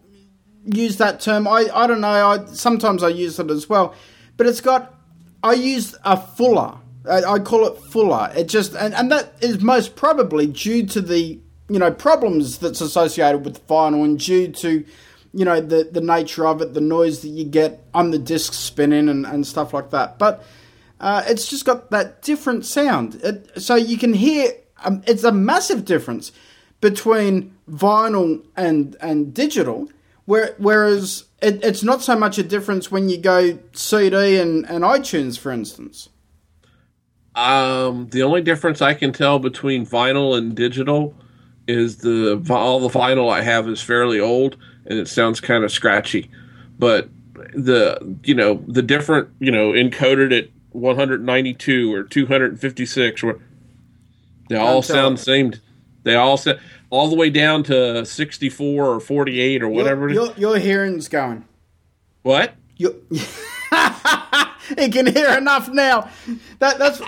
use 0.63 0.97
that 0.97 1.19
term. 1.19 1.47
I 1.47 1.67
I 1.73 1.87
don't 1.87 1.99
know. 2.01 2.07
I 2.07 2.45
sometimes 2.45 3.01
I 3.01 3.09
use 3.09 3.39
it 3.39 3.49
as 3.49 3.67
well, 3.67 3.95
but 4.37 4.45
it's 4.45 4.61
got. 4.61 4.93
I 5.41 5.53
use 5.53 5.95
a 6.03 6.15
fuller. 6.15 6.77
I, 7.09 7.23
I 7.23 7.39
call 7.39 7.65
it 7.65 7.77
fuller. 7.91 8.31
It 8.35 8.47
just 8.47 8.75
and, 8.75 8.93
and 8.93 9.11
that 9.11 9.33
is 9.41 9.61
most 9.61 9.95
probably 9.95 10.45
due 10.45 10.85
to 10.85 11.01
the 11.01 11.39
you 11.69 11.79
know 11.79 11.89
problems 11.91 12.59
that's 12.59 12.81
associated 12.81 13.43
with 13.43 13.65
vinyl 13.67 14.03
and 14.05 14.19
due 14.19 14.49
to 14.49 14.85
you 15.33 15.45
know 15.45 15.59
the 15.59 15.89
the 15.91 16.01
nature 16.01 16.45
of 16.45 16.61
it, 16.61 16.75
the 16.75 16.81
noise 16.81 17.21
that 17.21 17.29
you 17.29 17.45
get 17.45 17.83
on 17.95 18.11
the 18.11 18.19
disc 18.19 18.53
spinning 18.53 19.09
and, 19.09 19.25
and 19.25 19.47
stuff 19.47 19.73
like 19.73 19.89
that. 19.89 20.19
But 20.19 20.43
uh, 20.99 21.23
it's 21.27 21.49
just 21.49 21.65
got 21.65 21.89
that 21.89 22.21
different 22.21 22.63
sound. 22.63 23.15
It, 23.23 23.59
so 23.59 23.73
you 23.73 23.97
can 23.97 24.13
hear 24.13 24.51
um, 24.85 25.03
it's 25.05 25.23
a 25.23 25.31
massive 25.31 25.83
difference 25.85 26.31
between 26.81 27.55
vinyl 27.69 28.45
and 28.55 28.95
and 29.01 29.33
digital. 29.33 29.89
Where, 30.25 30.55
whereas 30.57 31.25
it, 31.39 31.63
it's 31.63 31.83
not 31.83 32.01
so 32.01 32.15
much 32.15 32.39
a 32.39 32.43
difference 32.43 32.89
when 32.89 33.09
you 33.09 33.17
go 33.17 33.59
CD 33.73 34.39
and, 34.39 34.67
and 34.67 34.83
iTunes, 34.83 35.37
for 35.37 35.51
instance. 35.51 36.09
Um, 37.35 38.07
the 38.09 38.23
only 38.23 38.41
difference 38.41 38.81
I 38.81 38.95
can 38.95 39.13
tell 39.13 39.37
between 39.37 39.85
vinyl 39.85 40.35
and 40.35 40.55
digital 40.55 41.13
is 41.67 41.97
the 41.97 42.43
all 42.49 42.79
the 42.79 42.89
vinyl 42.89 43.31
I 43.31 43.41
have 43.41 43.67
is 43.67 43.81
fairly 43.81 44.19
old 44.19 44.57
and 44.85 44.97
it 44.97 45.07
sounds 45.07 45.39
kind 45.39 45.63
of 45.63 45.71
scratchy, 45.71 46.29
but 46.79 47.09
the 47.53 48.17
you 48.23 48.33
know 48.33 48.63
the 48.67 48.81
different 48.81 49.29
you 49.39 49.51
know 49.51 49.71
encoded 49.71 50.37
at 50.37 50.49
192 50.71 51.93
or 51.93 52.03
256 52.03 53.23
or 53.23 53.41
they 54.49 54.57
all 54.57 54.81
sound 54.81 55.17
the 55.17 55.21
same. 55.21 55.53
They 56.03 56.15
all 56.15 56.37
sound 56.37 56.59
all 56.89 57.09
the 57.09 57.15
way 57.15 57.29
down 57.29 57.63
to 57.63 58.05
64 58.05 58.85
or 58.85 58.99
48 58.99 59.63
or 59.63 59.69
whatever. 59.69 60.09
Your, 60.09 60.25
it 60.25 60.31
is. 60.31 60.37
your, 60.37 60.51
your 60.53 60.59
hearing's 60.59 61.07
going. 61.07 61.45
What? 62.21 62.53
You, 62.77 63.05
he 64.79 64.89
can 64.89 65.07
hear 65.07 65.29
enough 65.37 65.69
now. 65.69 66.09
That, 66.59 66.77
that's 66.77 66.99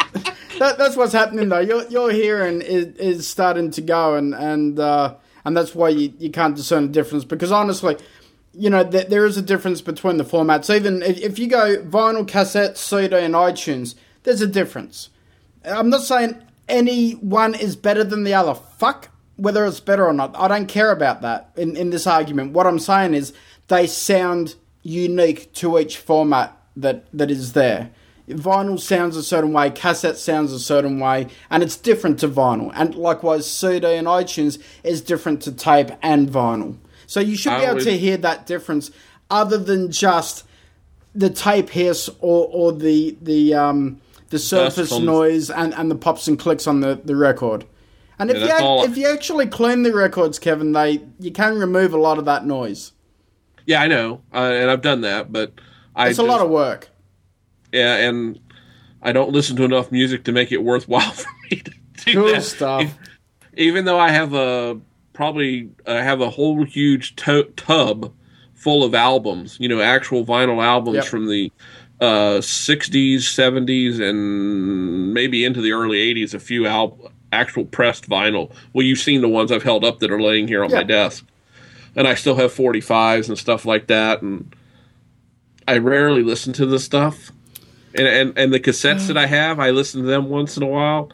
that, 0.59 0.77
that's 0.77 0.95
what's 0.95 1.13
happening 1.13 1.49
though. 1.49 1.59
Your 1.59 1.87
your 1.87 2.11
hearing 2.11 2.61
is, 2.61 2.95
is 2.97 3.27
starting 3.27 3.71
to 3.71 3.81
go, 3.81 4.15
and 4.15 4.33
and 4.33 4.79
uh, 4.79 5.15
and 5.45 5.55
that's 5.55 5.75
why 5.75 5.89
you, 5.89 6.13
you 6.19 6.29
can't 6.29 6.55
discern 6.55 6.87
the 6.87 6.93
difference. 6.93 7.25
Because 7.25 7.51
honestly, 7.51 7.97
you 8.53 8.69
know 8.69 8.89
th- 8.89 9.07
there 9.07 9.25
is 9.25 9.37
a 9.37 9.41
difference 9.41 9.81
between 9.81 10.17
the 10.17 10.23
formats. 10.23 10.73
Even 10.73 11.01
if, 11.01 11.19
if 11.19 11.39
you 11.39 11.47
go 11.47 11.77
vinyl, 11.83 12.27
cassette, 12.27 12.77
CD, 12.77 13.15
and 13.15 13.33
iTunes, 13.33 13.95
there's 14.23 14.41
a 14.41 14.47
difference. 14.47 15.09
I'm 15.65 15.89
not 15.89 16.03
saying 16.03 16.41
any 16.67 17.13
one 17.13 17.55
is 17.55 17.75
better 17.75 18.03
than 18.03 18.23
the 18.23 18.33
other. 18.33 18.53
Fuck 18.53 19.09
whether 19.37 19.65
it's 19.65 19.79
better 19.79 20.05
or 20.05 20.13
not. 20.13 20.35
I 20.35 20.47
don't 20.47 20.67
care 20.67 20.91
about 20.91 21.21
that 21.21 21.51
in, 21.55 21.77
in 21.77 21.91
this 21.91 22.07
argument. 22.07 22.53
What 22.53 22.67
I'm 22.67 22.79
saying 22.79 23.13
is 23.13 23.33
they 23.67 23.87
sound 23.87 24.55
unique 24.83 25.53
to 25.53 25.77
each 25.79 25.97
format 25.97 26.57
that, 26.75 27.05
that 27.13 27.31
is 27.31 27.53
there. 27.53 27.91
Vinyl 28.27 28.79
sounds 28.79 29.15
a 29.15 29.23
certain 29.23 29.53
way, 29.53 29.69
cassette 29.69 30.17
sounds 30.17 30.51
a 30.51 30.59
certain 30.59 30.99
way, 30.99 31.27
and 31.49 31.63
it's 31.63 31.77
different 31.77 32.19
to 32.19 32.27
vinyl. 32.27 32.71
And 32.75 32.93
likewise, 32.95 33.49
CD 33.49 33.95
and 33.95 34.07
iTunes 34.07 34.61
is 34.83 35.01
different 35.01 35.41
to 35.43 35.51
tape 35.51 35.91
and 36.01 36.27
vinyl. 36.29 36.77
So 37.05 37.21
you 37.21 37.37
should 37.37 37.57
be 37.57 37.63
able 37.63 37.75
would- 37.75 37.83
to 37.85 37.97
hear 37.97 38.17
that 38.17 38.45
difference 38.45 38.91
other 39.29 39.57
than 39.57 39.91
just 39.91 40.43
the 41.15 41.29
tape 41.29 41.69
hiss 41.69 42.09
or, 42.19 42.47
or 42.51 42.71
the 42.73 43.17
the 43.21 43.53
um, 43.53 44.01
the 44.29 44.39
surface 44.39 44.97
noise 44.97 45.49
and, 45.49 45.73
and 45.73 45.89
the 45.91 45.95
pops 45.95 46.27
and 46.27 46.37
clicks 46.37 46.67
on 46.67 46.81
the, 46.81 46.99
the 47.03 47.15
record. 47.15 47.65
And 48.19 48.29
if 48.31 48.37
Yeah, 48.37 48.59
you 48.59 48.65
all- 48.65 48.83
if 48.83 48.97
you 48.97 49.07
actually 49.07 49.47
clean 49.47 49.83
the 49.83 49.93
records, 49.93 50.39
Kevin, 50.39 50.71
they 50.73 51.03
you 51.19 51.31
can 51.31 51.57
remove 51.59 51.93
a 51.93 51.97
lot 51.97 52.17
of 52.17 52.25
that 52.25 52.45
noise. 52.45 52.91
Yeah, 53.65 53.81
I 53.81 53.87
know, 53.87 54.21
uh, 54.33 54.37
and 54.37 54.71
I've 54.71 54.81
done 54.81 55.01
that, 55.01 55.31
but 55.31 55.53
I 55.95 56.09
It's 56.09 56.19
a 56.19 56.23
lot 56.23 56.41
of 56.41 56.49
work. 56.49 56.89
Yeah, 57.73 57.95
and 57.97 58.39
I 59.01 59.11
don't 59.11 59.31
listen 59.31 59.55
to 59.57 59.63
enough 59.65 59.91
music 59.91 60.23
to 60.25 60.31
make 60.31 60.51
it 60.51 60.63
worthwhile 60.63 61.11
for 61.11 61.29
me 61.51 61.57
to 61.59 61.71
do 62.05 62.13
Cool 62.13 62.31
that. 62.31 62.43
stuff. 62.43 62.81
If- 62.83 62.97
even 63.59 63.85
though 63.85 63.99
I 63.99 64.11
have 64.11 64.33
a 64.33 64.79
probably 65.13 65.69
uh, 65.85 66.01
have 66.01 66.21
a 66.21 66.29
whole 66.29 66.63
huge 66.63 67.15
to- 67.17 67.51
tub 67.55 68.13
full 68.53 68.83
of 68.83 68.93
albums, 68.95 69.57
you 69.59 69.67
know, 69.67 69.81
actual 69.81 70.25
vinyl 70.25 70.63
albums 70.63 70.95
Yep. 70.97 71.05
from 71.05 71.27
the 71.27 71.51
uh, 71.99 72.39
60s, 72.39 73.17
70s, 73.17 73.99
and 73.99 75.13
maybe 75.13 75.43
into 75.43 75.61
the 75.61 75.71
early 75.71 76.13
80s, 76.13 76.33
a 76.33 76.39
few 76.39 76.67
al- 76.67 77.11
actual 77.31 77.65
pressed 77.65 78.09
vinyl. 78.09 78.51
Well, 78.73 78.85
you've 78.85 78.99
seen 78.99 79.21
the 79.21 79.27
ones 79.27 79.51
I've 79.51 79.63
held 79.63 79.83
up 79.83 79.99
that 79.99 80.11
are 80.11 80.21
laying 80.21 80.47
here 80.47 80.63
on 80.63 80.71
my 80.71 80.83
desk. 80.83 81.25
And 81.95 82.07
I 82.07 82.13
still 82.13 82.35
have 82.35 82.53
45s 82.53 83.27
and 83.27 83.37
stuff 83.37 83.65
like 83.65 83.87
that. 83.87 84.21
And 84.21 84.55
I 85.67 85.79
rarely 85.79 86.23
listen 86.23 86.53
to 86.53 86.65
the 86.65 86.79
stuff. 86.79 87.31
And, 87.95 88.07
and, 88.07 88.37
and 88.37 88.53
the 88.53 88.59
cassettes 88.59 89.07
that 89.07 89.17
I 89.17 89.25
have, 89.25 89.59
I 89.59 89.71
listen 89.71 90.01
to 90.01 90.07
them 90.07 90.29
once 90.29 90.55
in 90.57 90.63
a 90.63 90.67
while. 90.67 91.11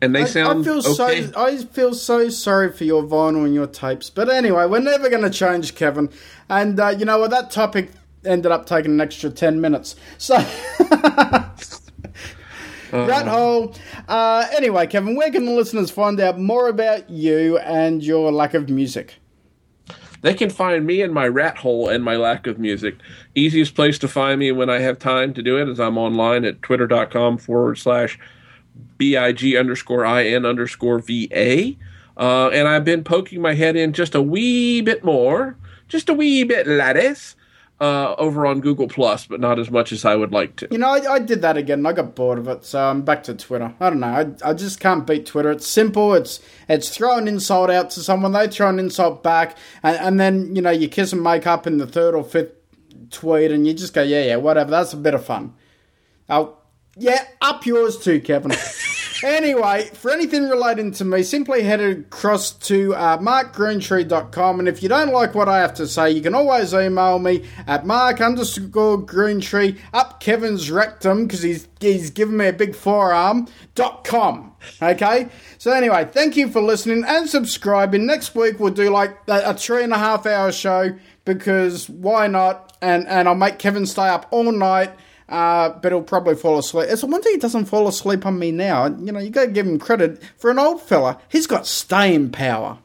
And 0.00 0.14
they 0.14 0.22
I, 0.22 0.24
sound 0.24 0.60
I 0.60 0.64
feel 0.64 0.78
okay. 0.78 1.26
so. 1.26 1.32
I 1.36 1.56
feel 1.58 1.94
so 1.94 2.28
sorry 2.28 2.72
for 2.72 2.84
your 2.84 3.02
vinyl 3.02 3.44
and 3.44 3.54
your 3.54 3.66
tapes. 3.66 4.10
But 4.10 4.28
anyway, 4.28 4.66
we're 4.66 4.80
never 4.80 5.08
going 5.08 5.22
to 5.22 5.30
change, 5.30 5.74
Kevin. 5.74 6.08
And 6.48 6.78
uh, 6.78 6.88
you 6.90 7.04
know 7.04 7.18
what? 7.18 7.30
That 7.30 7.50
topic 7.50 7.90
ended 8.28 8.52
up 8.52 8.66
taking 8.66 8.92
an 8.92 9.00
extra 9.00 9.30
ten 9.30 9.60
minutes. 9.60 9.96
So. 10.18 10.36
Rat 12.90 13.26
hole. 13.26 13.74
Uh, 14.08 14.46
anyway, 14.56 14.86
Kevin, 14.86 15.14
where 15.14 15.30
can 15.30 15.44
the 15.44 15.52
listeners 15.52 15.90
find 15.90 16.18
out 16.20 16.38
more 16.38 16.68
about 16.68 17.10
you 17.10 17.58
and 17.58 18.02
your 18.02 18.32
lack 18.32 18.54
of 18.54 18.70
music? 18.70 19.16
They 20.22 20.34
can 20.34 20.50
find 20.50 20.84
me 20.84 21.02
in 21.02 21.12
my 21.12 21.28
rat 21.28 21.58
hole 21.58 21.88
and 21.88 22.02
my 22.02 22.16
lack 22.16 22.46
of 22.46 22.58
music. 22.58 22.96
Easiest 23.34 23.74
place 23.74 23.98
to 24.00 24.08
find 24.08 24.40
me 24.40 24.50
when 24.52 24.68
I 24.68 24.80
have 24.80 24.98
time 24.98 25.32
to 25.34 25.42
do 25.42 25.58
it 25.58 25.68
is 25.68 25.78
I'm 25.78 25.96
online 25.96 26.44
at 26.44 26.60
twitter.com 26.62 27.38
forward 27.38 27.78
slash 27.78 28.18
BIG 28.96 29.54
underscore 29.56 30.04
IN 30.04 30.44
underscore 30.44 30.98
VA. 30.98 31.74
Uh, 32.16 32.48
and 32.48 32.66
I've 32.66 32.84
been 32.84 33.04
poking 33.04 33.40
my 33.40 33.54
head 33.54 33.76
in 33.76 33.92
just 33.92 34.16
a 34.16 34.22
wee 34.22 34.80
bit 34.80 35.04
more, 35.04 35.56
just 35.86 36.08
a 36.08 36.14
wee 36.14 36.42
bit 36.42 36.66
lattice, 36.66 37.36
uh, 37.80 38.14
over 38.18 38.46
on 38.46 38.60
Google 38.60 38.88
Plus, 38.88 39.26
but 39.26 39.40
not 39.40 39.58
as 39.58 39.70
much 39.70 39.92
as 39.92 40.04
I 40.04 40.16
would 40.16 40.32
like 40.32 40.56
to. 40.56 40.68
You 40.70 40.78
know, 40.78 40.88
I, 40.88 41.14
I 41.14 41.18
did 41.18 41.42
that 41.42 41.56
again. 41.56 41.80
and 41.80 41.88
I 41.88 41.92
got 41.92 42.14
bored 42.14 42.38
of 42.38 42.48
it, 42.48 42.64
so 42.64 42.80
I'm 42.80 43.02
back 43.02 43.22
to 43.24 43.34
Twitter. 43.34 43.72
I 43.78 43.90
don't 43.90 44.00
know. 44.00 44.06
I, 44.06 44.50
I 44.50 44.52
just 44.52 44.80
can't 44.80 45.06
beat 45.06 45.26
Twitter. 45.26 45.50
It's 45.50 45.66
simple. 45.66 46.14
It's 46.14 46.40
it's 46.68 46.94
throw 46.94 47.16
an 47.16 47.28
insult 47.28 47.70
out 47.70 47.90
to 47.90 48.00
someone, 48.00 48.32
they 48.32 48.48
throw 48.48 48.68
an 48.68 48.78
insult 48.78 49.22
back, 49.22 49.56
and, 49.82 49.96
and 49.98 50.20
then 50.20 50.56
you 50.56 50.62
know 50.62 50.70
you 50.70 50.88
kiss 50.88 51.12
and 51.12 51.22
make 51.22 51.46
up 51.46 51.66
in 51.66 51.78
the 51.78 51.86
third 51.86 52.14
or 52.14 52.24
fifth 52.24 52.52
tweet, 53.10 53.50
and 53.50 53.66
you 53.66 53.74
just 53.74 53.94
go, 53.94 54.02
yeah, 54.02 54.24
yeah, 54.24 54.36
whatever. 54.36 54.70
That's 54.70 54.92
a 54.92 54.96
bit 54.96 55.14
of 55.14 55.24
fun. 55.24 55.54
Oh, 56.28 56.58
yeah, 56.96 57.26
up 57.40 57.64
yours 57.64 57.96
too, 57.96 58.20
Kevin. 58.20 58.52
anyway, 59.24 59.90
for 59.94 60.10
anything 60.10 60.48
relating 60.48 60.92
to 60.92 61.04
me, 61.04 61.22
simply 61.22 61.62
head 61.62 61.80
across 61.80 62.52
to 62.52 62.94
uh, 62.94 63.18
markgreentree.com. 63.18 64.58
And 64.58 64.68
if 64.68 64.82
you 64.82 64.88
don't 64.88 65.12
like 65.12 65.34
what 65.34 65.48
I 65.48 65.58
have 65.58 65.74
to 65.74 65.86
say, 65.86 66.10
you 66.10 66.20
can 66.20 66.34
always 66.34 66.74
email 66.74 67.18
me 67.18 67.44
at 67.66 67.86
mark 67.86 68.20
underscore 68.20 68.98
greentree 68.98 69.78
up 69.92 70.20
Kevin's 70.20 70.70
rectum 70.70 71.26
because 71.26 71.42
he's, 71.42 71.68
he's 71.80 72.10
given 72.10 72.36
me 72.36 72.48
a 72.48 72.52
big 72.52 72.74
forearm 72.74 73.48
dot 73.74 74.04
com. 74.04 74.54
Okay? 74.82 75.28
So, 75.56 75.72
anyway, 75.72 76.08
thank 76.10 76.36
you 76.36 76.48
for 76.48 76.60
listening 76.60 77.04
and 77.06 77.28
subscribing. 77.28 78.06
Next 78.06 78.34
week, 78.34 78.60
we'll 78.60 78.72
do 78.72 78.90
like 78.90 79.16
a, 79.26 79.50
a 79.50 79.54
three 79.54 79.84
and 79.84 79.92
a 79.92 79.98
half 79.98 80.26
hour 80.26 80.52
show 80.52 80.96
because 81.24 81.88
why 81.88 82.26
not? 82.26 82.76
And, 82.80 83.06
and 83.08 83.28
I'll 83.28 83.34
make 83.34 83.58
Kevin 83.58 83.86
stay 83.86 84.08
up 84.08 84.26
all 84.30 84.52
night. 84.52 84.92
Uh, 85.28 85.70
but 85.80 85.92
he'll 85.92 86.02
probably 86.02 86.34
fall 86.34 86.58
asleep. 86.58 86.88
It's 86.88 87.02
a 87.02 87.06
wonder 87.06 87.28
he 87.28 87.36
doesn't 87.36 87.66
fall 87.66 87.86
asleep 87.86 88.24
on 88.24 88.38
me 88.38 88.50
now. 88.50 88.86
You 88.86 89.12
know, 89.12 89.18
you 89.18 89.28
got 89.28 89.46
to 89.46 89.50
give 89.50 89.66
him 89.66 89.78
credit 89.78 90.22
for 90.38 90.50
an 90.50 90.58
old 90.58 90.80
fella. 90.80 91.20
He's 91.28 91.46
got 91.46 91.66
staying 91.66 92.30
power. 92.30 92.78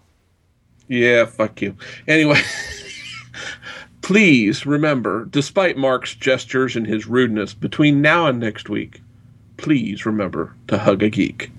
Yeah, 0.90 1.26
fuck 1.26 1.61
you. 1.61 1.78
Anyway, 2.06 2.41
please 4.02 4.65
remember, 4.65 5.26
despite 5.26 5.78
Mark's 5.78 6.14
gestures 6.15 6.76
and 6.76 6.86
his 6.86 7.07
rudeness, 7.07 7.53
between 7.53 8.02
now 8.02 8.28
and 8.28 8.40
next 8.40 8.68
week, 8.68 9.02
please 9.56 10.06
remember 10.06 10.53
to 10.68 10.78
hug 10.78 11.02
a 11.02 11.10
geek. 11.10 11.49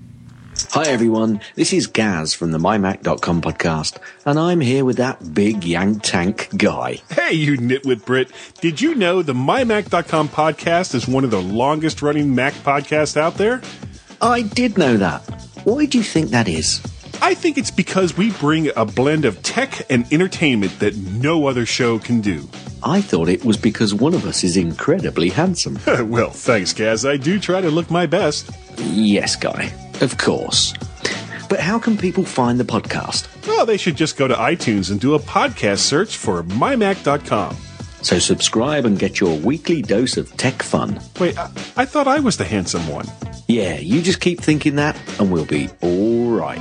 Hi 0.71 0.85
everyone, 0.89 1.41
this 1.57 1.73
is 1.73 1.87
Gaz 1.89 2.33
from 2.33 2.53
the 2.53 2.59
MyMac.com 2.59 3.43
podcast, 3.43 3.99
and 4.25 4.39
I'm 4.39 4.61
here 4.61 4.85
with 4.85 4.97
that 4.99 5.35
big 5.35 5.65
yank 5.65 6.03
tank 6.03 6.49
guy. 6.57 7.01
Hey, 7.11 7.33
you 7.33 7.57
nitwit 7.59 8.05
Brit. 8.05 8.31
Did 8.61 8.81
you 8.81 8.95
know 8.95 9.23
the 9.23 9.33
MyMac.com 9.33 10.29
podcast 10.29 10.95
is 10.95 11.09
one 11.09 11.25
of 11.25 11.31
the 11.31 11.41
longest 11.43 12.03
running 12.03 12.35
Mac 12.35 12.53
podcasts 12.55 13.17
out 13.17 13.35
there? 13.35 13.63
I 14.21 14.43
did 14.43 14.79
know 14.79 14.97
that. 14.97 15.23
Why 15.65 15.87
do 15.87 15.99
you 15.99 16.05
think 16.05 16.31
that 16.31 16.49
is? 16.49 16.81
I 17.21 17.35
think 17.35 17.59
it's 17.59 17.71
because 17.71 18.17
we 18.17 18.31
bring 18.33 18.71
a 18.77 18.85
blend 18.85 19.25
of 19.25 19.43
tech 19.43 19.91
and 19.91 20.07
entertainment 20.13 20.79
that 20.81 20.97
no 20.97 21.47
other 21.47 21.67
show 21.67 21.99
can 21.99 22.21
do. 22.21 22.49
I 22.83 23.01
thought 23.01 23.29
it 23.29 23.45
was 23.45 23.57
because 23.57 23.93
one 23.95 24.15
of 24.15 24.25
us 24.27 24.45
is 24.45 24.57
incredibly 24.57 25.31
handsome. 25.31 25.79
well, 26.11 26.31
thanks, 26.31 26.73
Gaz. 26.73 27.05
I 27.05 27.17
do 27.17 27.41
try 27.41 27.61
to 27.61 27.71
look 27.71 27.91
my 27.91 28.07
best. 28.07 28.51
yes, 28.79 29.37
guy. 29.37 29.73
Of 30.01 30.19
course. 30.19 30.75
But 31.49 31.61
how 31.61 31.79
can 31.79 31.97
people 31.97 32.25
find 32.25 32.59
the 32.59 32.65
podcast? 32.65 33.29
Well, 33.47 33.67
they 33.67 33.77
should 33.77 33.97
just 33.97 34.17
go 34.17 34.27
to 34.27 34.35
iTunes 34.35 34.91
and 34.91 35.01
do 35.01 35.15
a 35.15 35.19
podcast 35.19 35.79
search 35.79 36.17
for 36.17 36.43
MyMac.com. 36.43 37.57
So 38.03 38.19
subscribe 38.19 38.85
and 38.85 38.99
get 38.99 39.21
your 39.21 39.37
weekly 39.39 39.81
dose 39.81 40.17
of 40.17 40.37
tech 40.37 40.63
fun. 40.63 41.01
Wait, 41.19 41.39
I, 41.39 41.45
I 41.77 41.85
thought 41.85 42.07
I 42.07 42.21
was 42.21 42.37
the 42.37 42.45
handsome 42.45 42.87
one. 42.89 43.07
Yeah, 43.49 43.79
you 43.79 44.03
just 44.03 44.21
keep 44.21 44.41
thinking 44.41 44.77
that, 44.77 44.99
and 45.19 45.31
we'll 45.33 45.47
be 45.47 45.69
alright. 45.83 46.59